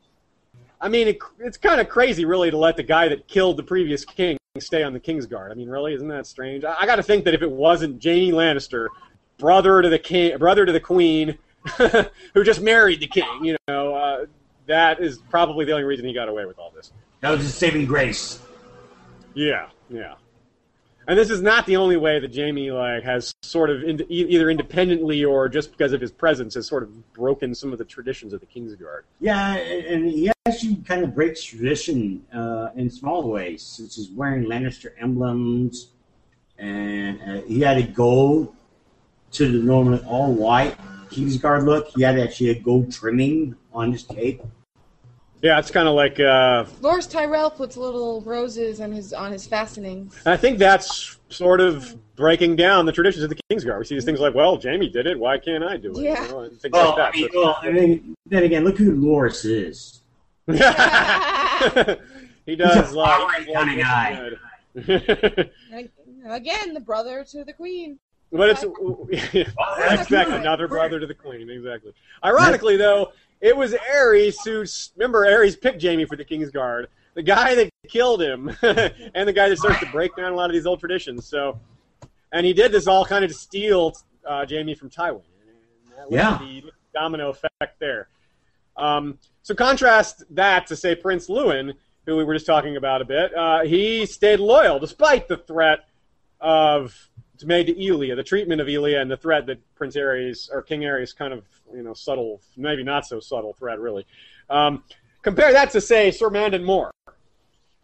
I 0.80 0.90
mean, 0.90 1.08
it, 1.08 1.20
it's 1.40 1.58
kind 1.58 1.80
of 1.80 1.90
crazy, 1.90 2.26
really, 2.26 2.52
to 2.52 2.58
let 2.58 2.76
the 2.76 2.84
guy 2.84 3.08
that 3.08 3.28
killed 3.28 3.58
the 3.58 3.64
previous 3.64 4.04
king 4.04 4.38
stay 4.60 4.84
on 4.84 4.92
the 4.92 5.00
Kingsguard. 5.00 5.52
I 5.52 5.54
mean, 5.54 5.70
really, 5.70 5.94
isn't 5.94 6.10
that 6.10 6.28
strange? 6.28 6.66
I, 6.66 6.76
I 6.82 6.86
got 6.86 6.98
to 6.98 7.04
think 7.04 7.24
that 7.26 7.34
if 7.34 7.42
it 7.42 7.50
wasn't 7.50 8.04
Jaime 8.04 8.32
Lannister, 8.32 8.88
brother 9.38 9.82
to 9.82 9.88
the 9.88 10.00
king, 10.00 10.38
brother 10.38 10.66
to 10.66 10.72
the 10.74 10.80
queen, 10.80 11.38
who 12.34 12.44
just 12.44 12.62
married 12.62 13.00
the 13.00 13.08
king, 13.08 13.46
you 13.46 13.56
know, 13.68 13.96
uh, 13.96 14.26
that 14.68 15.00
is 15.00 15.20
probably 15.30 15.64
the 15.64 15.72
only 15.72 15.86
reason 15.86 16.06
he 16.06 16.14
got 16.14 16.28
away 16.28 16.46
with 16.46 16.60
all 16.60 16.72
this. 16.76 16.92
That 17.22 17.30
was 17.32 17.42
his 17.42 17.56
saving 17.56 17.86
grace. 17.86 18.42
Yeah, 19.34 19.70
yeah. 19.90 20.16
And 21.08 21.18
this 21.18 21.30
is 21.30 21.42
not 21.42 21.66
the 21.66 21.78
only 21.78 21.98
way 21.98 22.20
that 22.20 22.36
Jaime 22.36 22.72
like 22.72 23.04
has 23.04 23.34
sort 23.42 23.70
of 23.70 23.84
e- 23.84 24.06
either 24.10 24.50
independently 24.50 25.26
or 25.26 25.50
just 25.50 25.72
because 25.72 25.94
of 25.94 26.02
his 26.02 26.12
presence 26.12 26.54
has 26.54 26.68
sort 26.68 26.84
of 26.84 27.14
broken 27.14 27.56
some 27.56 27.72
of 27.72 27.80
the 27.80 27.86
traditions 27.86 28.34
of 28.34 28.40
the 28.40 28.46
Kingsguard. 28.46 29.02
Yeah, 29.20 29.56
and 29.56 30.08
he 30.08 30.32
actually 30.46 30.76
kind 30.78 31.04
of 31.04 31.16
breaks 31.16 31.44
tradition 31.44 32.26
uh, 32.34 32.70
in 32.76 32.90
small 32.90 33.30
ways, 33.30 33.64
such 33.64 33.98
as 33.98 34.10
wearing 34.10 34.46
Lannister 34.46 34.92
emblems, 35.00 35.90
and 36.58 37.22
uh, 37.22 37.42
he 37.48 37.62
had 37.62 37.76
to 37.76 37.84
go 37.84 38.54
to 39.32 39.52
the 39.52 39.64
normally 39.64 40.04
all 40.06 40.34
white 40.34 40.78
Kingsguard 41.10 41.66
look. 41.66 41.88
He 41.88 42.04
had 42.04 42.20
actually 42.20 42.50
a 42.52 42.60
gold 42.60 42.92
trimming 42.92 43.56
on 43.74 43.92
his 43.92 44.04
cape. 44.04 44.42
Yeah, 45.42 45.58
it's 45.58 45.72
kind 45.72 45.88
of 45.88 45.96
like 45.96 46.20
uh, 46.20 46.66
Loras 46.82 47.10
Tyrell 47.10 47.50
puts 47.50 47.76
little 47.76 48.22
roses 48.22 48.80
on 48.80 48.92
his 48.92 49.12
on 49.12 49.32
his 49.32 49.48
fastenings. 49.48 50.22
I 50.26 50.38
think 50.38 50.60
that's 50.60 51.18
sort 51.30 51.62
of 51.62 51.96
breaking 52.16 52.58
down 52.58 52.86
the 52.86 52.92
traditions 52.92 53.24
of 53.24 53.30
the 53.32 53.38
Kingsguard. 53.50 53.80
We 53.80 53.86
see 53.86 53.96
these 53.96 54.06
things 54.06 54.20
like, 54.20 54.36
well, 54.36 54.60
Jaime 54.62 54.88
did 54.90 55.08
it, 55.08 55.18
why 55.18 55.40
can't 55.40 55.64
I 55.64 55.78
do 55.78 55.92
it? 55.92 56.04
Yeah. 56.04 56.24
You 56.26 56.32
know, 56.32 56.40
and 56.42 56.60
things 56.62 56.72
Well, 56.74 56.90
like 56.92 57.16
I 57.16 57.18
mean, 57.18 57.24
that. 57.32 57.36
well, 57.36 57.58
I 57.62 57.72
mean, 57.72 58.16
then 58.28 58.44
again, 58.44 58.64
look 58.64 58.78
who 58.78 58.96
Loras 58.96 59.44
is. 59.46 60.02
he 62.46 62.56
does 62.56 62.76
He's 62.88 62.92
a 62.92 62.96
like 62.98 63.46
fiery 63.46 63.54
kind 63.54 63.72
of 63.72 63.86
guy. 63.86 64.30
Again, 66.36 66.74
the 66.76 66.80
brother 66.80 67.24
to 67.32 67.44
the 67.44 67.54
queen. 67.54 67.98
But 68.32 68.50
it's 68.50 68.64
exactly 70.02 70.36
another 70.38 70.68
brother 70.68 71.00
to 71.00 71.08
the 71.08 71.14
queen. 71.14 71.50
Exactly. 71.50 71.94
Ironically, 72.24 72.78
though, 72.78 73.12
it 73.42 73.56
was 73.58 73.74
Aerys 73.74 74.36
who 74.46 74.64
remember 74.96 75.26
Aerys 75.26 75.60
picked 75.60 75.82
Jaime 75.82 76.06
for 76.06 76.16
the 76.16 76.26
Kingsguard, 76.26 76.86
the 77.16 77.24
guy 77.24 77.56
that 77.56 77.70
killed 77.90 78.22
him, 78.22 78.50
and 78.62 79.28
the 79.28 79.34
guy 79.34 79.50
that 79.50 79.58
starts 79.58 79.80
to 79.80 79.88
break 79.92 80.16
down 80.16 80.32
a 80.32 80.36
lot 80.36 80.50
of 80.50 80.54
these 80.54 80.66
old 80.66 80.80
traditions. 80.80 81.26
So, 81.28 81.60
and 82.32 82.46
he 82.46 82.54
did 82.54 82.72
this 82.72 82.88
all 82.88 83.06
kind 83.06 83.26
of 83.26 83.32
to 83.32 83.38
steal 83.38 83.94
uh, 84.26 84.46
Jaime 84.50 84.76
from 84.76 84.90
Tywin. 84.90 85.22
And 85.86 85.98
that 85.98 86.10
was 86.10 86.18
Yeah. 86.18 86.38
the 86.40 86.72
domino 86.94 87.30
effect 87.30 87.80
there. 87.80 88.08
Um, 88.78 89.18
so 89.42 89.54
contrast 89.56 90.24
that 90.36 90.68
to 90.68 90.76
say 90.76 90.96
Prince 90.96 91.28
Lewyn, 91.28 91.74
who 92.06 92.16
we 92.18 92.24
were 92.24 92.34
just 92.34 92.46
talking 92.46 92.78
about 92.78 93.02
a 93.02 93.06
bit. 93.06 93.36
Uh, 93.36 93.64
he 93.64 94.06
stayed 94.06 94.40
loyal 94.40 94.80
despite 94.80 95.28
the 95.28 95.38
threat 95.38 95.86
of 96.40 97.10
it's 97.42 97.48
made 97.48 97.66
to 97.66 97.84
Elia, 97.84 98.16
the 98.16 98.24
treatment 98.24 98.62
of 98.62 98.70
Elia, 98.70 99.02
and 99.02 99.10
the 99.10 99.18
threat 99.18 99.48
that 99.48 99.58
Prince 99.74 99.96
Aerys 99.96 100.48
or 100.52 100.62
King 100.62 100.82
Aerys 100.82 101.16
kind 101.16 101.34
of 101.34 101.44
you 101.74 101.82
know 101.82 101.96
subtle, 101.96 102.40
maybe 102.56 102.84
not 102.84 103.08
so 103.08 103.20
subtle 103.20 103.54
threat 103.54 103.80
really. 103.80 104.06
Um, 104.48 104.84
compare 105.24 105.52
that 105.52 105.72
to 105.72 105.82
say 105.82 106.12
Sir 106.12 106.30
Mandon 106.30 106.64
Moore. 106.64 106.92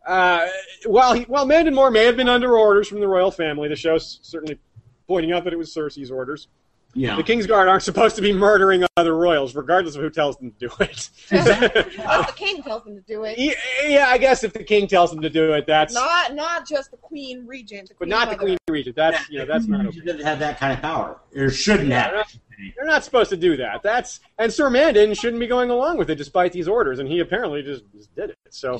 Uh, 0.05 0.45
while 0.85 1.15
he, 1.15 1.23
while 1.23 1.47
Mandon 1.47 1.73
Moore 1.73 1.89
may 1.89 2.05
have 2.05 2.15
been 2.15 2.29
under 2.29 2.55
orders 2.55 2.87
from 2.87 2.99
the 2.99 3.07
royal 3.07 3.31
family, 3.31 3.67
the 3.67 3.75
show's 3.75 4.19
certainly 4.21 4.59
pointing 5.07 5.31
out 5.31 5.43
that 5.45 5.53
it 5.53 5.57
was 5.57 5.73
Cersei's 5.73 6.11
orders. 6.11 6.49
Yeah. 6.97 7.15
The 7.15 7.23
Kingsguard 7.23 7.69
aren't 7.69 7.83
supposed 7.83 8.15
to 8.15 8.23
be 8.23 8.33
murdering 8.33 8.83
other 8.97 9.15
royals, 9.15 9.53
regardless 9.55 9.95
of 9.95 10.01
who 10.01 10.09
tells 10.09 10.35
them 10.37 10.51
to 10.51 10.67
do 10.67 10.73
it. 10.79 11.09
Well, 11.31 12.23
the 12.23 12.33
king 12.35 12.63
tells 12.63 12.83
them 12.85 12.95
to 12.95 13.01
do 13.01 13.23
it. 13.25 13.37
yeah, 13.37 13.53
yeah, 13.85 14.07
I 14.07 14.17
guess 14.17 14.43
if 14.43 14.51
the 14.53 14.63
king 14.63 14.87
tells 14.87 15.11
them 15.11 15.21
to 15.21 15.29
do 15.29 15.53
it, 15.53 15.67
that's 15.67 15.93
Not 15.93 16.33
not 16.33 16.67
just 16.67 16.89
the 16.91 16.97
queen 16.97 17.45
regent. 17.45 17.89
The 17.89 17.93
but 17.93 17.97
queen 17.99 18.09
not 18.09 18.29
the 18.31 18.35
queen 18.37 18.57
regent. 18.67 18.95
That's 18.95 19.29
you 19.29 19.37
know 19.39 19.45
that's 19.45 19.67
not 19.67 19.81
She 19.93 19.99
okay. 19.99 20.07
doesn't 20.07 20.25
have 20.25 20.39
that 20.39 20.59
kind 20.59 20.73
of 20.73 20.81
power, 20.81 21.19
or 21.35 21.49
shouldn't 21.51 21.89
Yeah, 21.89 22.01
have. 22.01 22.11
they're 22.11 22.17
not- 22.17 22.75
They're 22.75 22.85
not 22.85 23.03
supposed 23.03 23.29
to 23.29 23.37
do 23.37 23.55
that. 23.57 23.83
That's 23.83 24.19
and 24.39 24.51
Sir 24.51 24.69
Mandon 24.71 25.13
shouldn't 25.13 25.39
be 25.39 25.45
going 25.47 25.69
along 25.69 25.97
with 25.99 26.09
it 26.09 26.15
despite 26.15 26.51
these 26.51 26.67
orders, 26.67 26.97
and 26.97 27.07
he 27.07 27.19
apparently 27.19 27.61
just, 27.61 27.83
just 27.95 28.13
did 28.15 28.31
it. 28.31 28.37
So, 28.49 28.79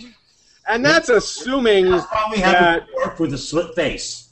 and 0.67 0.83
that's 0.83 1.09
assuming 1.09 1.91
That's 1.91 2.07
probably 2.07 2.39
have 2.39 2.53
that 2.53 2.87
to 2.87 2.93
work 2.95 3.19
with 3.19 3.33
a 3.35 3.37
slit 3.37 3.75
face. 3.75 4.26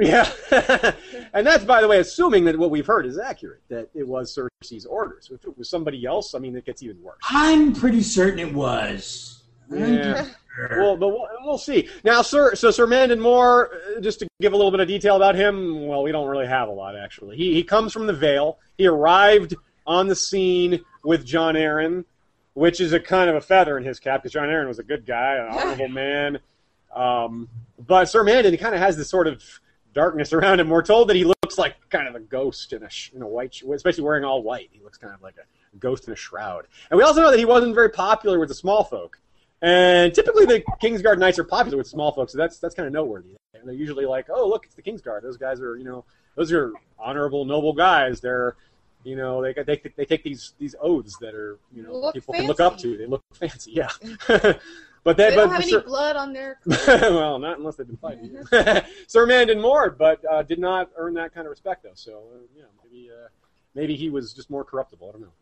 Yeah, 0.00 0.30
and 1.32 1.46
that's 1.46 1.64
by 1.64 1.80
the 1.80 1.88
way 1.88 1.98
assuming 1.98 2.44
that 2.44 2.58
what 2.58 2.70
we've 2.70 2.86
heard 2.86 3.06
is 3.06 3.18
accurate 3.18 3.62
that 3.68 3.88
it 3.94 4.06
was 4.06 4.36
Cersei's 4.36 4.86
orders. 4.86 5.30
If 5.32 5.44
it 5.44 5.56
was 5.58 5.68
somebody 5.68 6.06
else, 6.06 6.34
I 6.34 6.38
mean, 6.38 6.56
it 6.56 6.64
gets 6.64 6.82
even 6.82 7.02
worse. 7.02 7.18
I'm 7.28 7.72
pretty 7.74 8.02
certain 8.02 8.38
it 8.38 8.52
was. 8.52 9.42
Yeah. 9.70 10.26
Well, 10.70 10.96
but 10.96 11.08
we'll, 11.08 11.28
we'll 11.44 11.58
see. 11.58 11.88
Now, 12.04 12.22
Sir, 12.22 12.54
so 12.54 12.70
Sir 12.70 12.86
Mandon 12.86 13.20
Moore, 13.20 13.70
uh, 13.96 14.00
just 14.00 14.18
to 14.18 14.28
give 14.40 14.52
a 14.52 14.56
little 14.56 14.70
bit 14.70 14.80
of 14.80 14.88
detail 14.88 15.16
about 15.16 15.34
him, 15.34 15.86
well, 15.86 16.02
we 16.02 16.12
don't 16.12 16.28
really 16.28 16.46
have 16.46 16.68
a 16.68 16.72
lot 16.72 16.96
actually. 16.96 17.36
He 17.36 17.54
he 17.54 17.62
comes 17.62 17.92
from 17.92 18.06
the 18.06 18.12
Vale. 18.12 18.58
He 18.76 18.86
arrived 18.86 19.54
on 19.86 20.08
the 20.08 20.16
scene 20.16 20.80
with 21.04 21.24
Jon 21.24 21.54
Arryn, 21.54 22.04
which 22.54 22.80
is 22.80 22.92
a 22.92 23.00
kind 23.00 23.30
of 23.30 23.36
a 23.36 23.40
feather 23.40 23.78
in 23.78 23.84
his 23.84 24.00
cap 24.00 24.22
because 24.22 24.32
Jon 24.32 24.48
Arryn 24.48 24.68
was 24.68 24.78
a 24.78 24.82
good 24.82 25.06
guy, 25.06 25.36
an 25.36 25.48
honorable 25.48 25.88
man. 25.88 26.38
Um, 26.94 27.48
but 27.86 28.06
Sir 28.06 28.24
Mandon, 28.24 28.52
he 28.52 28.58
kind 28.58 28.74
of 28.74 28.80
has 28.80 28.96
this 28.96 29.08
sort 29.08 29.26
of 29.26 29.42
darkness 29.94 30.32
around 30.32 30.60
him. 30.60 30.68
We're 30.68 30.82
told 30.82 31.08
that 31.08 31.16
he 31.16 31.24
looks 31.24 31.58
like 31.58 31.76
kind 31.90 32.08
of 32.08 32.14
a 32.14 32.20
ghost 32.20 32.72
in 32.72 32.82
a 32.82 32.90
sh- 32.90 33.10
in 33.14 33.22
a 33.22 33.26
white, 33.26 33.54
sh- 33.54 33.62
especially 33.62 34.04
wearing 34.04 34.24
all 34.24 34.42
white. 34.42 34.68
He 34.72 34.80
looks 34.82 34.98
kind 34.98 35.14
of 35.14 35.22
like 35.22 35.36
a 35.36 35.76
ghost 35.78 36.06
in 36.06 36.12
a 36.12 36.16
shroud. 36.16 36.66
And 36.90 36.98
we 36.98 37.04
also 37.04 37.20
know 37.20 37.30
that 37.30 37.38
he 37.38 37.44
wasn't 37.44 37.74
very 37.74 37.90
popular 37.90 38.38
with 38.38 38.48
the 38.48 38.54
small 38.54 38.84
folk. 38.84 39.18
And 39.62 40.14
typically, 40.14 40.46
the 40.46 40.62
Kingsguard 40.82 41.18
knights 41.18 41.38
are 41.38 41.44
popular 41.44 41.76
with 41.76 41.86
small 41.86 42.12
folk, 42.12 42.30
so 42.30 42.38
that's 42.38 42.58
that's 42.58 42.74
kind 42.74 42.86
of 42.86 42.92
noteworthy. 42.92 43.36
And 43.54 43.68
they're 43.68 43.74
usually 43.74 44.06
like, 44.06 44.26
"Oh, 44.30 44.48
look, 44.48 44.64
it's 44.64 44.74
the 44.74 44.82
Kingsguard. 44.82 45.22
Those 45.22 45.36
guys 45.36 45.60
are, 45.60 45.76
you 45.76 45.84
know, 45.84 46.04
those 46.34 46.50
are 46.52 46.72
honorable, 46.98 47.44
noble 47.44 47.74
guys. 47.74 48.20
They're, 48.20 48.56
you 49.04 49.16
know, 49.16 49.42
they 49.42 49.52
they 49.52 49.82
they 49.96 50.04
take 50.06 50.22
these 50.22 50.54
these 50.58 50.74
oaths 50.80 51.16
that 51.20 51.34
are, 51.34 51.58
you 51.74 51.82
know, 51.82 51.94
Look 51.94 52.14
people 52.14 52.32
can 52.32 52.46
look 52.46 52.60
up 52.60 52.78
to. 52.78 52.96
They 52.96 53.06
look 53.06 53.22
fancy, 53.34 53.72
yeah. 53.72 53.90
but 55.02 55.16
they, 55.16 55.30
They 55.30 55.36
but 55.36 55.42
don't 55.42 55.50
have 55.52 55.62
any 55.62 55.70
Sir- 55.70 55.82
blood 55.82 56.16
on 56.16 56.32
their. 56.32 56.58
well, 56.86 57.38
not 57.38 57.58
unless 57.58 57.76
they've 57.76 57.86
been 57.86 57.96
fighting. 57.96 58.36
Sir 59.06 59.26
Mandon 59.26 59.60
Moore, 59.60 59.90
but 59.90 60.22
uh, 60.30 60.42
did 60.42 60.58
not 60.58 60.90
earn 60.96 61.14
that 61.14 61.34
kind 61.34 61.46
of 61.46 61.50
respect, 61.50 61.82
though. 61.82 61.90
So, 61.94 62.12
uh, 62.34 62.38
yeah, 62.56 62.64
maybe 62.84 63.10
uh, 63.10 63.28
maybe 63.74 63.96
he 63.96 64.10
was 64.10 64.32
just 64.34 64.50
more 64.50 64.64
corruptible. 64.64 65.08
I 65.08 65.12
don't 65.12 65.22
know. 65.22 65.32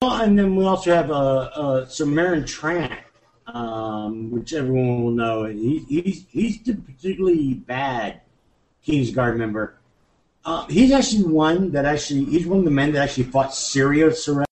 Well, 0.00 0.22
and 0.22 0.38
then 0.38 0.56
we 0.56 0.64
also 0.64 0.94
have 0.94 1.10
uh, 1.10 1.14
uh, 1.14 1.86
Sir 1.86 2.06
Meryn 2.06 2.46
Trant, 2.46 2.98
um, 3.46 4.30
which 4.30 4.52
everyone 4.52 5.04
will 5.04 5.10
know. 5.12 5.44
He, 5.44 5.78
he's 5.88 6.26
he's 6.30 6.62
the 6.62 6.74
particularly 6.74 7.54
bad 7.54 8.20
Kingsguard 8.86 9.36
member. 9.36 9.78
Uh, 10.44 10.66
he's 10.66 10.92
actually 10.92 11.24
one 11.24 11.72
that 11.72 11.84
actually 11.84 12.24
he's 12.26 12.46
one 12.46 12.60
of 12.60 12.64
the 12.64 12.70
men 12.70 12.92
that 12.92 13.02
actually 13.02 13.24
fought 13.24 13.50
Syrio 13.50 14.14
Sorrel 14.14 14.46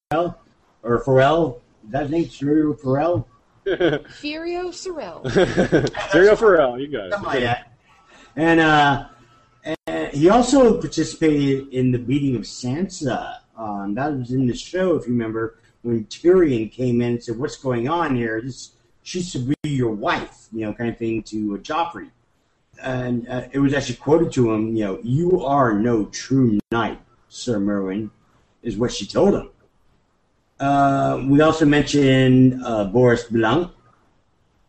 or 0.83 1.03
Pharrell. 1.05 1.61
Is 1.87 1.91
that 1.93 2.03
his 2.03 2.11
name? 2.11 2.25
Syrio 2.25 2.79
Pharrell. 2.79 3.25
Furio 3.67 4.73
Sorrel. 4.73 5.29
Serial 5.31 6.37
Pharrell, 6.37 6.81
you 6.81 6.89
got 6.89 7.11
Something 7.11 7.27
like 7.27 7.39
it. 7.39 7.41
that. 7.41 7.73
And 8.37 8.61
uh, 8.61 9.07
and 9.87 10.09
he 10.13 10.29
also 10.29 10.81
participated 10.81 11.69
in 11.69 11.93
the 11.93 11.99
beating 11.99 12.37
of 12.37 12.43
Sansa. 12.43 13.39
Um, 13.57 13.95
that 13.95 14.13
was 14.13 14.33
in 14.33 14.47
the 14.47 14.55
show, 14.55 14.97
if 14.97 15.07
you 15.07 15.13
remember, 15.13 15.59
when 15.83 16.05
Tyrion 16.07 16.71
came 16.71 17.01
in 17.01 17.13
and 17.13 17.25
said, 17.25 17.39
"What's 17.39 17.57
going 17.57 17.89
on 17.89 18.17
here? 18.17 18.41
This 18.43 18.73
she 19.03 19.23
should 19.23 19.49
be 19.49 19.71
your 19.71 19.93
wife," 19.93 20.49
you 20.53 20.67
know, 20.67 20.75
kind 20.75 20.91
of 20.91 20.99
thing 20.99 21.23
to 21.25 21.55
uh, 21.55 21.59
Joffrey. 21.59 22.11
And 22.83 23.29
uh, 23.29 23.43
it 23.53 23.61
was 23.61 23.73
actually 23.73 23.97
quoted 23.97 24.33
to 24.33 24.53
him, 24.53 24.77
you 24.77 24.85
know, 24.85 24.99
"You 25.03 25.45
are 25.45 25.73
no 25.73 26.07
true 26.07 26.59
knight, 26.73 27.01
Sir 27.29 27.59
Meryn," 27.59 28.11
is 28.63 28.77
what 28.77 28.93
she 28.93 29.07
told 29.07 29.35
him. 29.35 29.51
Uh, 30.65 31.23
we 31.29 31.43
also 31.43 31.67
mentioned 31.67 32.59
uh, 32.65 32.91
Boros 32.91 33.31
Blount, 33.31 33.71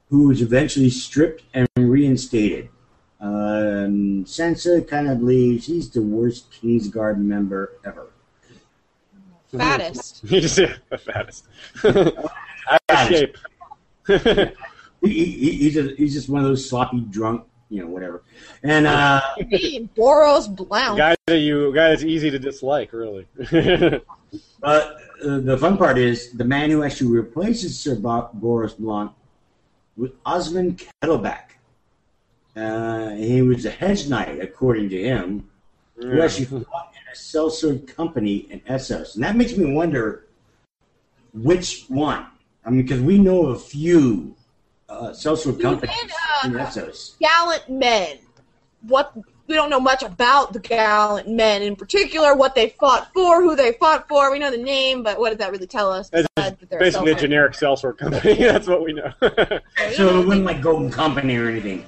who 0.10 0.28
was 0.28 0.42
eventually 0.42 0.90
stripped 0.90 1.44
and 1.54 1.70
reinstated. 1.78 2.68
Um, 3.22 4.26
Sansa 4.26 4.86
kind 4.86 5.08
of 5.08 5.20
believes 5.20 5.68
he's 5.68 5.90
the 5.90 6.02
worst 6.02 6.52
Kingsguard 6.52 7.18
member 7.20 7.78
ever. 7.86 8.08
fattest. 9.58 10.22
He 10.28 10.42
just 10.42 10.58
the 10.58 10.98
fattest. 10.98 11.48
Out 11.86 12.82
of 12.90 13.08
shape. 13.08 13.38
He, 15.02 15.26
he, 15.26 15.52
he's, 15.52 15.74
just, 15.76 15.96
he's 15.98 16.14
just 16.16 16.30
one 16.30 16.42
of 16.42 16.48
those 16.48 16.68
sloppy 16.68 17.02
drunk, 17.02 17.44
you 17.70 17.84
know, 17.84 17.88
whatever. 17.88 18.24
And 18.64 18.88
uh, 18.88 19.22
Me, 19.38 19.88
Boros 19.96 20.48
Blount. 20.48 20.98
guy 20.98 21.16
that 21.28 21.40
you 21.40 21.72
guy 21.76 21.90
that's 21.90 22.02
easy 22.02 22.32
to 22.32 22.40
dislike, 22.40 22.92
really. 22.92 23.28
But 24.62 24.98
uh, 25.24 25.40
the 25.40 25.58
fun 25.58 25.78
part 25.78 25.98
is 25.98 26.32
the 26.32 26.44
man 26.44 26.70
who 26.70 26.84
actually 26.84 27.12
replaces 27.12 27.80
Sir 27.80 27.96
Bo- 27.96 28.30
Boros 28.38 28.78
Blount 28.78 29.12
was 29.98 30.12
Osmund 30.26 30.84
Kettleblack. 31.02 31.52
Uh, 32.56 33.12
he 33.12 33.42
was 33.42 33.66
a 33.66 33.72
hedge 33.72 34.08
knight, 34.08 34.40
according 34.42 34.90
to 34.90 35.02
him, 35.02 35.50
who 35.96 36.22
actually 36.22 36.46
fought 36.46 36.92
in 36.94 37.12
a 37.12 37.16
sellsword 37.16 37.88
company 37.88 38.48
in 38.50 38.60
Essos. 38.62 39.16
And 39.16 39.24
that 39.24 39.36
makes 39.36 39.58
me 39.58 39.74
wonder 39.74 40.26
which 41.34 41.86
one. 41.88 42.26
I 42.66 42.70
mean, 42.70 42.84
because 42.84 43.02
we 43.02 43.20
know 43.20 43.48
of 43.48 43.58
a 43.58 43.60
few 43.60 44.36
uh, 44.90 45.10
sellsword 45.10 45.58
He 45.58 45.62
companies 45.62 45.96
in, 46.04 46.10
uh, 46.10 46.46
in 46.46 46.66
Essos. 46.66 47.20
Gallant 47.20 47.70
men. 47.70 48.18
What 48.82 49.14
we 49.48 49.56
don't 49.56 49.70
know 49.70 49.80
much 49.80 50.02
about 50.04 50.54
the 50.54 50.60
gallant 50.60 51.30
men 51.30 51.62
in 51.62 51.76
particular, 51.76 52.36
what 52.36 52.56
they 52.56 52.70
fought 52.70 53.14
for, 53.14 53.42
who 53.42 53.56
they 53.56 53.74
fought 53.74 54.08
for. 54.08 54.32
We 54.32 54.40
know 54.40 54.52
the 54.52 54.58
name, 54.58 55.04
but 55.04 55.20
what 55.20 55.30
does 55.30 55.38
that 55.40 55.52
really 55.52 55.68
tell 55.68 55.92
us? 55.92 56.10
It's 56.14 56.28
that 56.36 56.60
they're 56.70 56.80
basically 56.80 57.12
a 57.12 57.16
self-made? 57.16 57.18
generic 57.20 57.54
sellsword 57.54 57.98
company. 57.98 58.34
that's 58.40 58.68
what 58.68 58.84
we 58.84 58.94
know. 58.94 59.12
So 59.94 60.22
it 60.22 60.28
wasn't 60.28 60.46
like 60.46 60.62
Golden 60.62 60.90
Company 60.90 61.36
or 61.38 61.48
anything. 61.48 61.86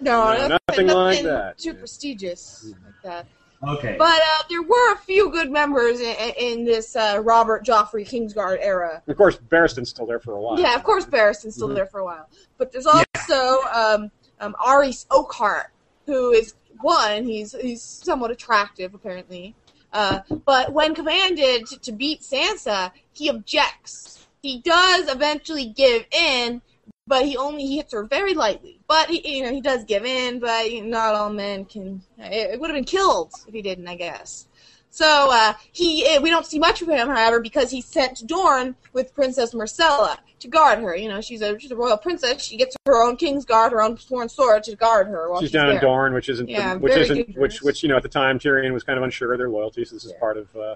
No, 0.00 0.32
No, 0.32 0.48
nothing, 0.48 0.86
nothing 0.86 0.86
like 0.88 1.22
that, 1.22 1.58
Too 1.58 1.70
yeah. 1.70 1.78
prestigious 1.78 2.72
like 2.84 3.02
that. 3.04 3.26
Okay. 3.66 3.96
But 3.98 4.20
uh, 4.20 4.42
there 4.50 4.62
were 4.62 4.92
a 4.92 4.98
few 4.98 5.30
good 5.30 5.50
members 5.50 6.00
in, 6.00 6.14
in 6.38 6.64
this 6.64 6.94
uh, 6.94 7.20
Robert 7.24 7.64
Joffrey 7.64 8.06
Kingsguard 8.06 8.58
era. 8.60 9.02
of 9.06 9.16
course, 9.16 9.36
Barristan's 9.36 9.88
still 9.88 10.06
there 10.06 10.20
for 10.20 10.32
a 10.32 10.40
while. 10.40 10.60
Yeah, 10.60 10.74
of 10.74 10.84
course, 10.84 11.06
Barristan's 11.06 11.54
still 11.54 11.68
there 11.68 11.86
for 11.86 12.00
a 12.00 12.04
while. 12.04 12.28
But 12.58 12.72
there's 12.72 12.86
also 12.86 13.60
um, 13.72 14.10
um, 14.40 14.54
Arys 14.64 15.06
Oakheart, 15.10 15.66
who 16.04 16.32
is 16.32 16.54
one. 16.80 17.24
He's 17.24 17.52
he's 17.52 17.82
somewhat 17.82 18.30
attractive, 18.30 18.94
apparently. 18.94 19.54
Uh, 19.92 20.20
but 20.44 20.72
when 20.72 20.94
commanded 20.94 21.66
to, 21.66 21.78
to 21.78 21.92
beat 21.92 22.20
Sansa, 22.20 22.90
he 23.12 23.28
objects. 23.28 24.26
He 24.42 24.60
does 24.60 25.10
eventually 25.10 25.66
give 25.66 26.04
in, 26.12 26.60
but 27.06 27.24
he 27.24 27.36
only 27.36 27.64
he 27.64 27.76
hits 27.76 27.92
her 27.92 28.04
very 28.04 28.34
lightly. 28.34 28.78
But 28.86 29.08
he 29.08 29.38
you 29.38 29.44
know 29.44 29.52
he 29.52 29.60
does 29.60 29.84
give 29.84 30.04
in, 30.04 30.38
but 30.38 30.70
not 30.82 31.14
all 31.14 31.30
men 31.30 31.64
can. 31.64 32.02
It, 32.18 32.54
it 32.54 32.60
would 32.60 32.70
have 32.70 32.76
been 32.76 32.84
killed 32.84 33.32
if 33.46 33.54
he 33.54 33.62
didn't, 33.62 33.88
I 33.88 33.96
guess. 33.96 34.46
So 34.90 35.28
uh, 35.30 35.54
he 35.72 36.18
we 36.22 36.30
don't 36.30 36.46
see 36.46 36.58
much 36.58 36.82
of 36.82 36.88
him, 36.88 37.08
however, 37.08 37.40
because 37.40 37.70
he's 37.70 37.86
sent 37.86 38.18
to 38.18 38.26
Dorne 38.26 38.76
with 38.92 39.14
Princess 39.14 39.52
Myrcella 39.54 40.18
to 40.40 40.48
guard 40.48 40.78
her. 40.80 40.94
You 40.96 41.08
know, 41.08 41.20
she's 41.20 41.42
a 41.42 41.58
she's 41.58 41.70
a 41.70 41.76
royal 41.76 41.96
princess. 41.96 42.44
She 42.44 42.56
gets 42.56 42.76
her 42.86 43.02
own 43.02 43.16
king's 43.16 43.44
guard, 43.44 43.72
her 43.72 43.82
own 43.82 43.96
sworn 43.98 44.28
sword 44.28 44.64
to 44.64 44.76
guard 44.76 45.08
her 45.08 45.30
while 45.30 45.40
she's 45.40 45.48
she's, 45.48 45.52
down 45.52 45.66
there. 45.66 45.76
in 45.76 45.80
Dorne, 45.82 46.14
which 46.14 46.28
isn't 46.28 46.48
Yeah, 46.48 46.74
which 46.74 46.94
isn't 46.94 47.16
dangerous. 47.16 47.36
which 47.36 47.62
which 47.62 47.82
you 47.82 47.88
know 47.88 47.96
at 47.96 48.02
the 48.02 48.08
time 48.08 48.38
Tyrion 48.38 48.72
was 48.72 48.84
kind 48.84 48.98
of 48.98 49.04
unsure 49.04 49.32
of 49.32 49.38
their 49.38 49.48
loyalty. 49.50 49.84
So 49.84 49.96
this 49.96 50.04
is 50.04 50.12
Yeah. 50.12 50.20
part 50.20 50.36
of 50.36 50.54
uh, 50.56 50.74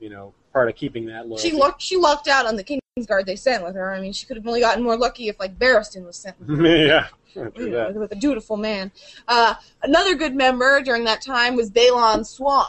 you 0.00 0.08
know 0.10 0.32
part 0.52 0.68
of 0.68 0.76
keeping 0.76 1.06
that 1.06 1.28
loyalty. 1.28 1.50
She 1.50 1.54
lucked 1.56 1.82
she 1.82 1.96
lucked 1.96 2.28
out 2.28 2.46
on 2.46 2.56
the 2.56 2.64
king's 2.64 2.80
guard 3.06 3.26
they 3.26 3.36
sent 3.36 3.62
with 3.62 3.74
her. 3.74 3.92
I 3.94 4.00
mean, 4.00 4.12
she 4.12 4.26
could 4.26 4.36
have 4.38 4.46
only 4.46 4.60
gotten 4.60 4.82
more 4.82 4.96
lucky 4.96 5.28
if 5.28 5.38
like 5.38 5.58
Barristan 5.58 6.04
was 6.06 6.16
sent. 6.16 6.38
With 6.40 6.58
her. 6.58 6.66
yeah, 6.86 7.06
you 7.34 7.68
know, 7.70 7.90
with 7.92 8.12
a 8.12 8.16
dutiful 8.16 8.56
man. 8.56 8.90
Uh, 9.28 9.54
another 9.82 10.14
good 10.14 10.34
member 10.34 10.80
during 10.80 11.04
that 11.04 11.20
time 11.20 11.54
was 11.56 11.70
Balon 11.70 12.24
Swan. 12.24 12.66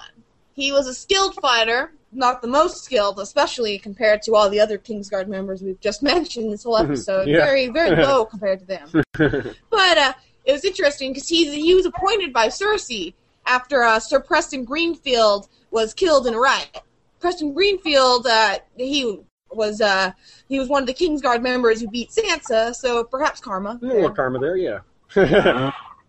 He 0.54 0.72
was 0.74 0.88
a 0.88 0.94
skilled 0.94 1.36
fighter, 1.36 1.92
not 2.18 2.42
the 2.42 2.48
most 2.48 2.84
skilled, 2.84 3.20
especially 3.20 3.78
compared 3.78 4.22
to 4.24 4.36
all 4.36 4.50
the 4.50 4.60
other 4.60 4.78
Kingsguard 4.78 5.28
members 5.28 5.62
we've 5.62 5.80
just 5.80 6.04
mentioned 6.14 6.52
this 6.52 6.64
whole 6.64 6.78
episode. 6.78 7.28
Yeah. 7.28 7.38
Very, 7.38 7.68
very 7.70 7.96
low 8.04 8.26
compared 8.26 8.60
to 8.60 8.66
them. 8.66 9.04
But 9.70 9.98
uh, 9.98 10.14
it 10.46 10.52
was 10.52 10.66
interesting 10.66 11.14
because 11.14 11.28
he 11.28 11.62
he 11.62 11.74
was 11.74 11.86
appointed 11.86 12.34
by 12.34 12.48
Cersei 12.48 13.14
after 13.46 13.84
uh, 13.84 14.00
Sir 14.00 14.20
Preston 14.20 14.66
Greenfield 14.66 15.48
was 15.72 15.94
killed 15.94 16.28
in 16.28 16.34
a 16.34 16.40
riot. 16.40 16.82
Preston 17.20 17.54
Greenfield, 17.54 18.28
uh, 18.28 18.60
he 18.76 19.20
was 19.52 19.82
uh, 19.82 20.12
he 20.50 20.60
was 20.60 20.68
one 20.68 20.84
of 20.84 20.88
the 20.88 20.94
Kingsguard 20.94 21.42
members 21.42 21.82
who 21.82 21.88
beat 21.88 22.10
Sansa, 22.10 22.76
so 22.76 23.04
perhaps 23.04 23.40
karma. 23.40 23.80
A 23.82 23.86
little 23.86 24.12
karma 24.12 24.40
there, 24.40 24.58
yeah. 24.58 24.80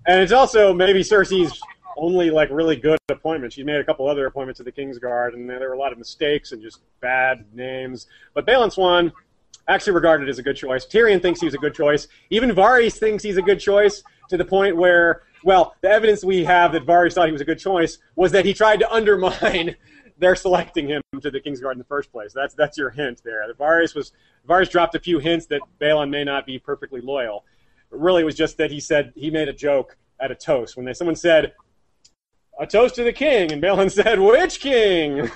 And 0.06 0.22
it's 0.22 0.32
also 0.32 0.72
maybe 0.72 1.00
Cersei's 1.00 1.60
only 1.98 2.30
like 2.30 2.48
really 2.50 2.76
good 2.76 2.98
appointment. 3.08 3.52
She 3.52 3.62
made 3.62 3.76
a 3.76 3.84
couple 3.84 4.08
other 4.08 4.26
appointments 4.26 4.58
to 4.58 4.64
the 4.64 4.72
King's 4.72 4.98
Guard, 4.98 5.34
and 5.34 5.48
there 5.48 5.60
were 5.60 5.72
a 5.72 5.78
lot 5.78 5.92
of 5.92 5.98
mistakes 5.98 6.52
and 6.52 6.62
just 6.62 6.80
bad 7.00 7.44
names. 7.52 8.06
But 8.34 8.46
Balon 8.46 8.72
Swan 8.72 9.12
actually 9.66 9.92
regarded 9.92 10.28
as 10.28 10.38
a 10.38 10.42
good 10.42 10.56
choice. 10.56 10.86
Tyrion 10.86 11.20
thinks 11.20 11.40
he's 11.40 11.54
a 11.54 11.58
good 11.58 11.74
choice. 11.74 12.08
Even 12.30 12.50
Varys 12.50 12.98
thinks 12.98 13.22
he's 13.22 13.36
a 13.36 13.42
good 13.42 13.60
choice 13.60 14.02
to 14.30 14.36
the 14.36 14.44
point 14.44 14.76
where, 14.76 15.22
well, 15.44 15.74
the 15.82 15.90
evidence 15.90 16.24
we 16.24 16.44
have 16.44 16.72
that 16.72 16.86
Varys 16.86 17.14
thought 17.14 17.26
he 17.26 17.32
was 17.32 17.40
a 17.40 17.46
good 17.46 17.58
choice 17.58 17.98
was 18.16 18.32
that 18.32 18.44
he 18.44 18.54
tried 18.54 18.78
to 18.80 18.92
undermine 18.92 19.76
their 20.18 20.34
selecting 20.34 20.88
him 20.88 21.02
to 21.20 21.30
the 21.30 21.40
King's 21.40 21.60
Guard 21.60 21.74
in 21.74 21.78
the 21.78 21.84
first 21.84 22.10
place. 22.10 22.32
That's 22.32 22.54
that's 22.54 22.76
your 22.76 22.90
hint 22.90 23.22
there. 23.24 23.42
Varys 23.54 23.94
was 23.94 24.12
Varys 24.48 24.70
dropped 24.70 24.94
a 24.94 25.00
few 25.00 25.18
hints 25.18 25.46
that 25.46 25.60
Balon 25.80 26.10
may 26.10 26.24
not 26.24 26.46
be 26.46 26.58
perfectly 26.58 27.00
loyal. 27.00 27.44
Really, 27.90 28.22
it 28.22 28.24
was 28.24 28.34
just 28.34 28.56
that 28.58 28.70
he 28.70 28.80
said 28.80 29.12
he 29.14 29.30
made 29.30 29.48
a 29.48 29.52
joke 29.52 29.96
at 30.20 30.30
a 30.30 30.34
toast 30.34 30.76
when 30.76 30.84
they, 30.84 30.92
someone 30.92 31.14
said 31.16 31.52
a 32.58 32.66
toast 32.66 32.96
to 32.96 33.04
the 33.04 33.12
king, 33.12 33.52
and 33.52 33.62
Balon 33.62 33.90
said, 33.90 34.18
"Which 34.18 34.60
king?" 34.60 35.20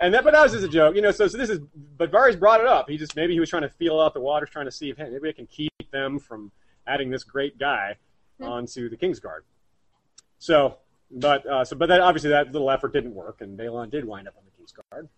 and 0.00 0.14
that, 0.14 0.24
but 0.24 0.32
that 0.32 0.42
was 0.42 0.52
just 0.52 0.64
a 0.64 0.68
joke, 0.68 0.94
you 0.94 1.02
know. 1.02 1.10
So, 1.10 1.28
so 1.28 1.36
this 1.36 1.50
is, 1.50 1.60
but 1.96 2.10
Varys 2.10 2.38
brought 2.38 2.60
it 2.60 2.66
up. 2.66 2.88
He 2.88 2.96
just 2.96 3.16
maybe 3.16 3.34
he 3.34 3.40
was 3.40 3.50
trying 3.50 3.62
to 3.62 3.68
feel 3.68 4.00
out 4.00 4.14
the 4.14 4.20
waters, 4.20 4.50
trying 4.50 4.66
to 4.66 4.72
see 4.72 4.90
if 4.90 4.96
hey, 4.96 5.08
maybe 5.10 5.28
I 5.28 5.32
can 5.32 5.46
keep 5.46 5.72
them 5.90 6.18
from 6.18 6.52
adding 6.86 7.10
this 7.10 7.24
great 7.24 7.58
guy 7.58 7.96
onto 8.40 8.88
the 8.88 8.96
King's 8.96 9.20
Guard. 9.20 9.44
So, 10.38 10.78
but 11.10 11.44
uh, 11.46 11.64
so, 11.64 11.76
but 11.76 11.88
that 11.88 12.00
obviously 12.00 12.30
that 12.30 12.52
little 12.52 12.70
effort 12.70 12.92
didn't 12.92 13.14
work, 13.14 13.40
and 13.40 13.58
Balon 13.58 13.90
did 13.90 14.04
wind 14.04 14.28
up 14.28 14.34
on 14.38 14.44
the 14.44 14.56
King's 14.56 14.72
Guard. 14.72 15.08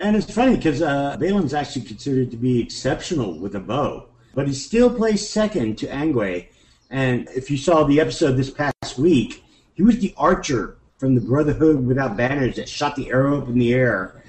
And 0.00 0.16
it's 0.16 0.32
funny 0.34 0.56
because 0.56 0.82
uh, 0.82 1.16
Balon's 1.16 1.54
actually 1.54 1.82
considered 1.82 2.32
to 2.32 2.36
be 2.36 2.60
exceptional 2.60 3.38
with 3.38 3.54
a 3.54 3.60
bow, 3.60 4.08
but 4.34 4.48
he 4.48 4.52
still 4.52 4.92
plays 4.92 5.28
second 5.28 5.78
to 5.78 5.86
Anguy. 5.86 6.48
And 6.90 7.28
if 7.30 7.50
you 7.50 7.56
saw 7.56 7.84
the 7.84 8.00
episode 8.00 8.32
this 8.32 8.50
past 8.50 8.98
week, 8.98 9.44
he 9.74 9.82
was 9.82 9.98
the 9.98 10.14
archer 10.16 10.76
from 10.98 11.14
the 11.14 11.20
Brotherhood 11.20 11.86
Without 11.86 12.16
Banners 12.16 12.56
that 12.56 12.68
shot 12.68 12.96
the 12.96 13.10
arrow 13.10 13.40
up 13.40 13.48
in 13.48 13.58
the 13.58 13.74
air 13.74 14.22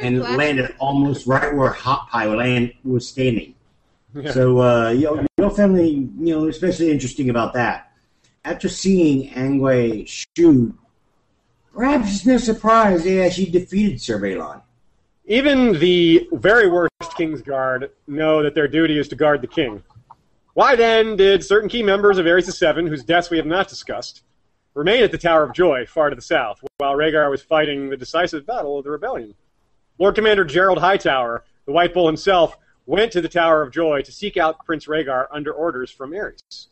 and 0.00 0.18
Black- 0.18 0.36
landed 0.36 0.74
almost 0.78 1.26
right 1.26 1.54
where 1.54 1.70
Hot 1.70 2.08
Pie 2.08 2.26
land 2.26 2.72
was 2.84 3.06
standing. 3.08 3.54
Yeah. 4.14 4.32
So, 4.32 4.60
uh, 4.60 4.90
you 4.90 5.04
know, 5.04 5.26
your 5.38 5.50
family, 5.50 5.90
you 5.90 6.34
know, 6.34 6.48
especially 6.48 6.90
interesting 6.90 7.30
about 7.30 7.52
that. 7.54 7.92
After 8.44 8.68
seeing 8.68 9.30
Anguy 9.34 10.06
shoot, 10.06 10.74
perhaps 11.74 12.14
it's 12.14 12.26
no 12.26 12.38
surprise 12.38 13.04
they 13.04 13.24
actually 13.24 13.50
defeated 13.50 14.00
Sir 14.00 14.18
Balon. 14.18 14.62
Even 15.26 15.72
the 15.80 16.28
very 16.32 16.68
worst 16.70 16.92
King's 17.16 17.42
Guard 17.42 17.90
know 18.06 18.42
that 18.42 18.54
their 18.54 18.68
duty 18.68 18.98
is 18.98 19.08
to 19.08 19.16
guard 19.16 19.42
the 19.42 19.48
king. 19.48 19.82
Why 20.54 20.76
then 20.76 21.16
did 21.16 21.44
certain 21.44 21.68
key 21.68 21.82
members 21.82 22.16
of 22.16 22.26
Aerys 22.26 22.46
the 22.46 22.52
Seven, 22.52 22.86
whose 22.86 23.04
deaths 23.04 23.28
we 23.28 23.36
have 23.36 23.46
not 23.46 23.68
discussed, 23.68 24.22
remain 24.76 25.02
at 25.02 25.10
the 25.10 25.18
Tower 25.18 25.42
of 25.42 25.54
Joy, 25.54 25.86
far 25.86 26.10
to 26.10 26.16
the 26.16 26.20
south, 26.20 26.62
while 26.76 26.94
Rhaegar 26.94 27.30
was 27.30 27.40
fighting 27.40 27.88
the 27.88 27.96
decisive 27.96 28.46
battle 28.46 28.78
of 28.78 28.84
the 28.84 28.90
rebellion? 28.90 29.34
Lord 29.98 30.14
Commander 30.14 30.44
Gerold 30.44 30.78
Hightower, 30.78 31.44
the 31.64 31.72
White 31.72 31.94
Bull 31.94 32.06
himself, 32.06 32.58
went 32.84 33.10
to 33.12 33.22
the 33.22 33.28
Tower 33.28 33.62
of 33.62 33.72
Joy 33.72 34.02
to 34.02 34.12
seek 34.12 34.36
out 34.36 34.64
Prince 34.66 34.86
Rhaegar 34.86 35.28
under 35.30 35.50
orders 35.50 35.90
from 35.90 36.10
Aerys. 36.10 36.66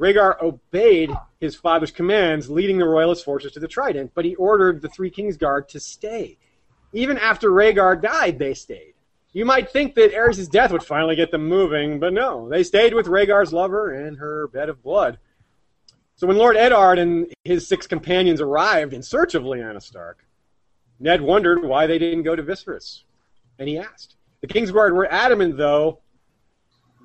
Rhaegar 0.00 0.42
obeyed 0.42 1.10
his 1.38 1.54
father's 1.54 1.90
commands, 1.90 2.48
leading 2.48 2.78
the 2.78 2.88
royalist 2.88 3.26
forces 3.26 3.52
to 3.52 3.60
the 3.60 3.68
Trident, 3.68 4.12
but 4.14 4.24
he 4.24 4.34
ordered 4.36 4.80
the 4.80 4.88
three 4.88 5.10
Kingsguard 5.10 5.68
to 5.68 5.78
stay. 5.78 6.38
Even 6.94 7.18
after 7.18 7.50
Rhaegar 7.50 8.00
died, 8.00 8.38
they 8.38 8.54
stayed. 8.54 8.94
You 9.34 9.44
might 9.44 9.70
think 9.70 9.94
that 9.96 10.14
Aerys' 10.14 10.50
death 10.50 10.72
would 10.72 10.82
finally 10.82 11.14
get 11.14 11.30
them 11.30 11.46
moving, 11.46 12.00
but 12.00 12.14
no, 12.14 12.48
they 12.48 12.62
stayed 12.62 12.94
with 12.94 13.06
Rhaegar's 13.06 13.52
lover 13.52 13.92
and 13.92 14.16
her 14.16 14.48
bed 14.48 14.70
of 14.70 14.82
blood. 14.82 15.18
So 16.16 16.26
when 16.26 16.36
Lord 16.36 16.56
Eddard 16.56 16.98
and 16.98 17.26
his 17.44 17.66
six 17.66 17.86
companions 17.86 18.40
arrived 18.40 18.92
in 18.92 19.02
search 19.02 19.34
of 19.34 19.42
Lyanna 19.42 19.82
Stark, 19.82 20.24
Ned 21.00 21.20
wondered 21.20 21.62
why 21.62 21.86
they 21.86 21.98
didn't 21.98 22.22
go 22.22 22.36
to 22.36 22.42
Viserys, 22.42 23.02
and 23.58 23.68
he 23.68 23.78
asked. 23.78 24.14
The 24.40 24.46
Kingsguard 24.46 24.94
were 24.94 25.10
adamant, 25.12 25.56
though, 25.56 26.00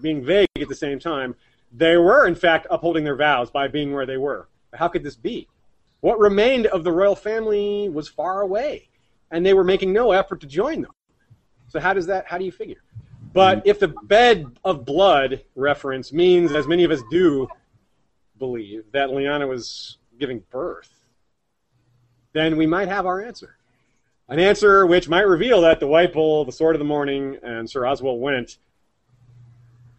being 0.02 0.23
vague 0.23 0.48
at 0.60 0.69
the 0.69 0.76
same 0.76 0.99
time, 0.99 1.36
they 1.72 1.98
were 1.98 2.27
in 2.27 2.36
fact 2.36 2.68
upholding 2.69 3.03
their 3.03 3.15
vows 3.15 3.49
by 3.49 3.68
being 3.68 3.94
where 3.94 4.06
they 4.06 4.18
were. 4.18 4.48
How 4.73 4.88
could 4.88 5.03
this 5.03 5.15
be? 5.15 5.48
What 6.02 6.19
remained 6.19 6.68
of 6.68 6.84
the 6.84 6.91
royal 6.91 7.15
family 7.15 7.90
was 7.90 8.07
far 8.07 8.41
away, 8.41 8.90
and 9.31 9.45
they 9.45 9.53
were 9.53 9.64
making 9.64 9.91
no 9.91 10.11
effort 10.11 10.41
to 10.41 10.48
join 10.48 10.81
them. 10.81 10.94
So 11.68 11.80
how 11.80 11.94
does 11.94 12.07
that? 12.07 12.26
How 12.27 12.38
do 12.38 12.45
you 12.45 12.52
figure? 12.52 12.84
But 13.34 13.61
if 13.65 13.80
the 13.80 13.90
bed 14.03 14.45
of 14.64 14.86
blood 14.86 15.44
reference 15.56 16.14
means, 16.14 16.52
as 16.52 16.68
many 16.68 16.84
of 16.84 16.91
us 16.91 17.02
do 17.11 17.48
believe, 18.40 18.86
that 18.94 19.10
Lyanna 19.10 19.48
was 19.48 19.98
giving 20.20 20.44
birth, 20.49 20.94
then 22.34 22.57
we 22.57 22.66
might 22.66 22.88
have 22.88 23.06
our 23.06 23.22
answer. 23.22 23.57
An 24.28 24.40
answer 24.40 24.86
which 24.86 25.10
might 25.10 25.28
reveal 25.28 25.61
that 25.61 25.80
the 25.80 25.88
White 25.88 26.14
Bull, 26.14 26.45
the 26.45 26.52
Sword 26.52 26.76
of 26.76 26.80
the 26.80 26.86
Morning, 26.86 27.38
and 27.41 27.70
Sir 27.70 27.86
Oswell 27.86 28.20
Whent 28.20 28.57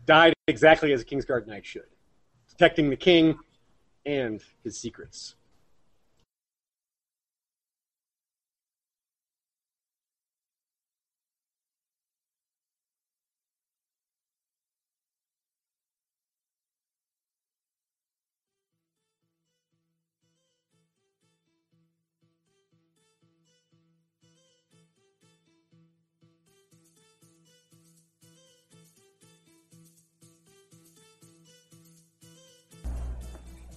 died 0.07 0.33
exactly 0.47 0.93
as 0.93 1.03
a 1.03 1.05
Kingsguard 1.05 1.47
Knight 1.47 1.67
should, 1.67 1.87
protecting 2.49 2.91
the 2.91 2.97
king 2.97 3.39
and 4.07 4.43
his 4.65 4.79
secrets. 4.79 5.35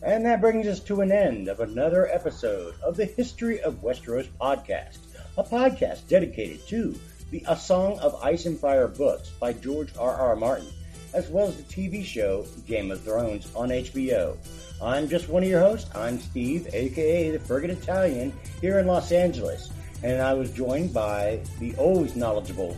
And 0.05 0.25
that 0.25 0.41
brings 0.41 0.67
us 0.67 0.81
to 0.81 0.99
an 0.99 1.13
end 1.13 1.47
of 1.47 1.61
another 1.61 2.09
episode 2.09 2.75
of 2.83 2.97
the 2.97 3.05
History 3.05 3.61
of 3.61 3.81
Westeros 3.81 4.27
podcast, 4.39 4.97
a 5.37 5.43
podcast 5.45 6.09
dedicated 6.09 6.67
to 6.67 6.93
the 7.31 7.41
A 7.47 7.55
Song 7.55 7.97
of 7.99 8.21
Ice 8.21 8.45
and 8.45 8.59
Fire 8.59 8.89
books 8.89 9.29
by 9.39 9.53
George 9.53 9.95
R. 9.97 10.13
R. 10.13 10.35
Martin, 10.35 10.67
as 11.13 11.29
well 11.29 11.47
as 11.47 11.55
the 11.55 11.63
TV 11.63 12.03
show 12.03 12.45
Game 12.67 12.91
of 12.91 12.99
Thrones 13.01 13.49
on 13.55 13.69
HBO. 13.69 14.35
I'm 14.81 15.07
just 15.07 15.29
one 15.29 15.41
of 15.41 15.47
your 15.47 15.61
hosts. 15.61 15.89
I'm 15.95 16.19
Steve, 16.19 16.67
aka 16.73 17.31
the 17.31 17.39
Fergus 17.39 17.81
Italian, 17.81 18.33
here 18.59 18.79
in 18.79 18.87
Los 18.87 19.13
Angeles, 19.13 19.71
and 20.03 20.21
I 20.21 20.33
was 20.33 20.51
joined 20.51 20.93
by 20.93 21.39
the 21.61 21.73
always 21.75 22.17
knowledgeable 22.17 22.75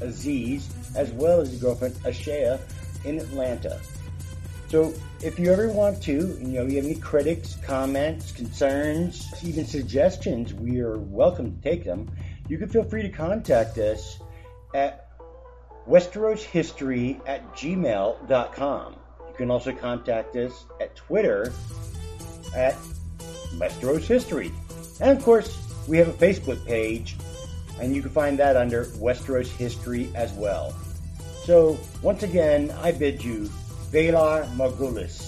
Aziz, 0.00 0.68
as 0.94 1.10
well 1.10 1.40
as 1.40 1.50
his 1.50 1.60
girlfriend 1.60 1.96
Ashaya 2.04 2.60
in 3.04 3.18
Atlanta. 3.18 3.80
So 4.68 4.92
if 5.22 5.38
you 5.38 5.50
ever 5.50 5.68
want 5.68 6.02
to, 6.02 6.12
you 6.12 6.48
know, 6.48 6.66
you 6.66 6.76
have 6.76 6.84
any 6.84 6.94
critics, 6.94 7.56
comments, 7.64 8.32
concerns, 8.32 9.32
even 9.42 9.64
suggestions, 9.64 10.52
we 10.52 10.80
are 10.80 10.98
welcome 10.98 11.56
to 11.56 11.62
take 11.62 11.84
them. 11.84 12.10
You 12.48 12.58
can 12.58 12.68
feel 12.68 12.84
free 12.84 13.00
to 13.00 13.08
contact 13.08 13.78
us 13.78 14.18
at 14.74 15.08
westeroshistory 15.88 17.18
at 17.26 17.50
gmail.com. 17.54 18.92
You 18.92 19.34
can 19.36 19.50
also 19.50 19.72
contact 19.72 20.36
us 20.36 20.66
at 20.82 20.94
Twitter 20.94 21.50
at 22.54 22.74
Westeros 23.54 24.06
History. 24.06 24.52
And 25.00 25.16
of 25.16 25.24
course, 25.24 25.58
we 25.88 25.96
have 25.96 26.08
a 26.08 26.12
Facebook 26.12 26.64
page, 26.66 27.16
and 27.80 27.96
you 27.96 28.02
can 28.02 28.10
find 28.10 28.38
that 28.38 28.58
under 28.58 28.84
Westeros 28.84 29.48
History 29.48 30.10
as 30.14 30.30
well. 30.34 30.74
So, 31.44 31.78
once 32.02 32.22
again, 32.22 32.70
I 32.82 32.92
bid 32.92 33.24
you 33.24 33.48
Valar 33.92 34.44
Morghulis. 34.56 35.27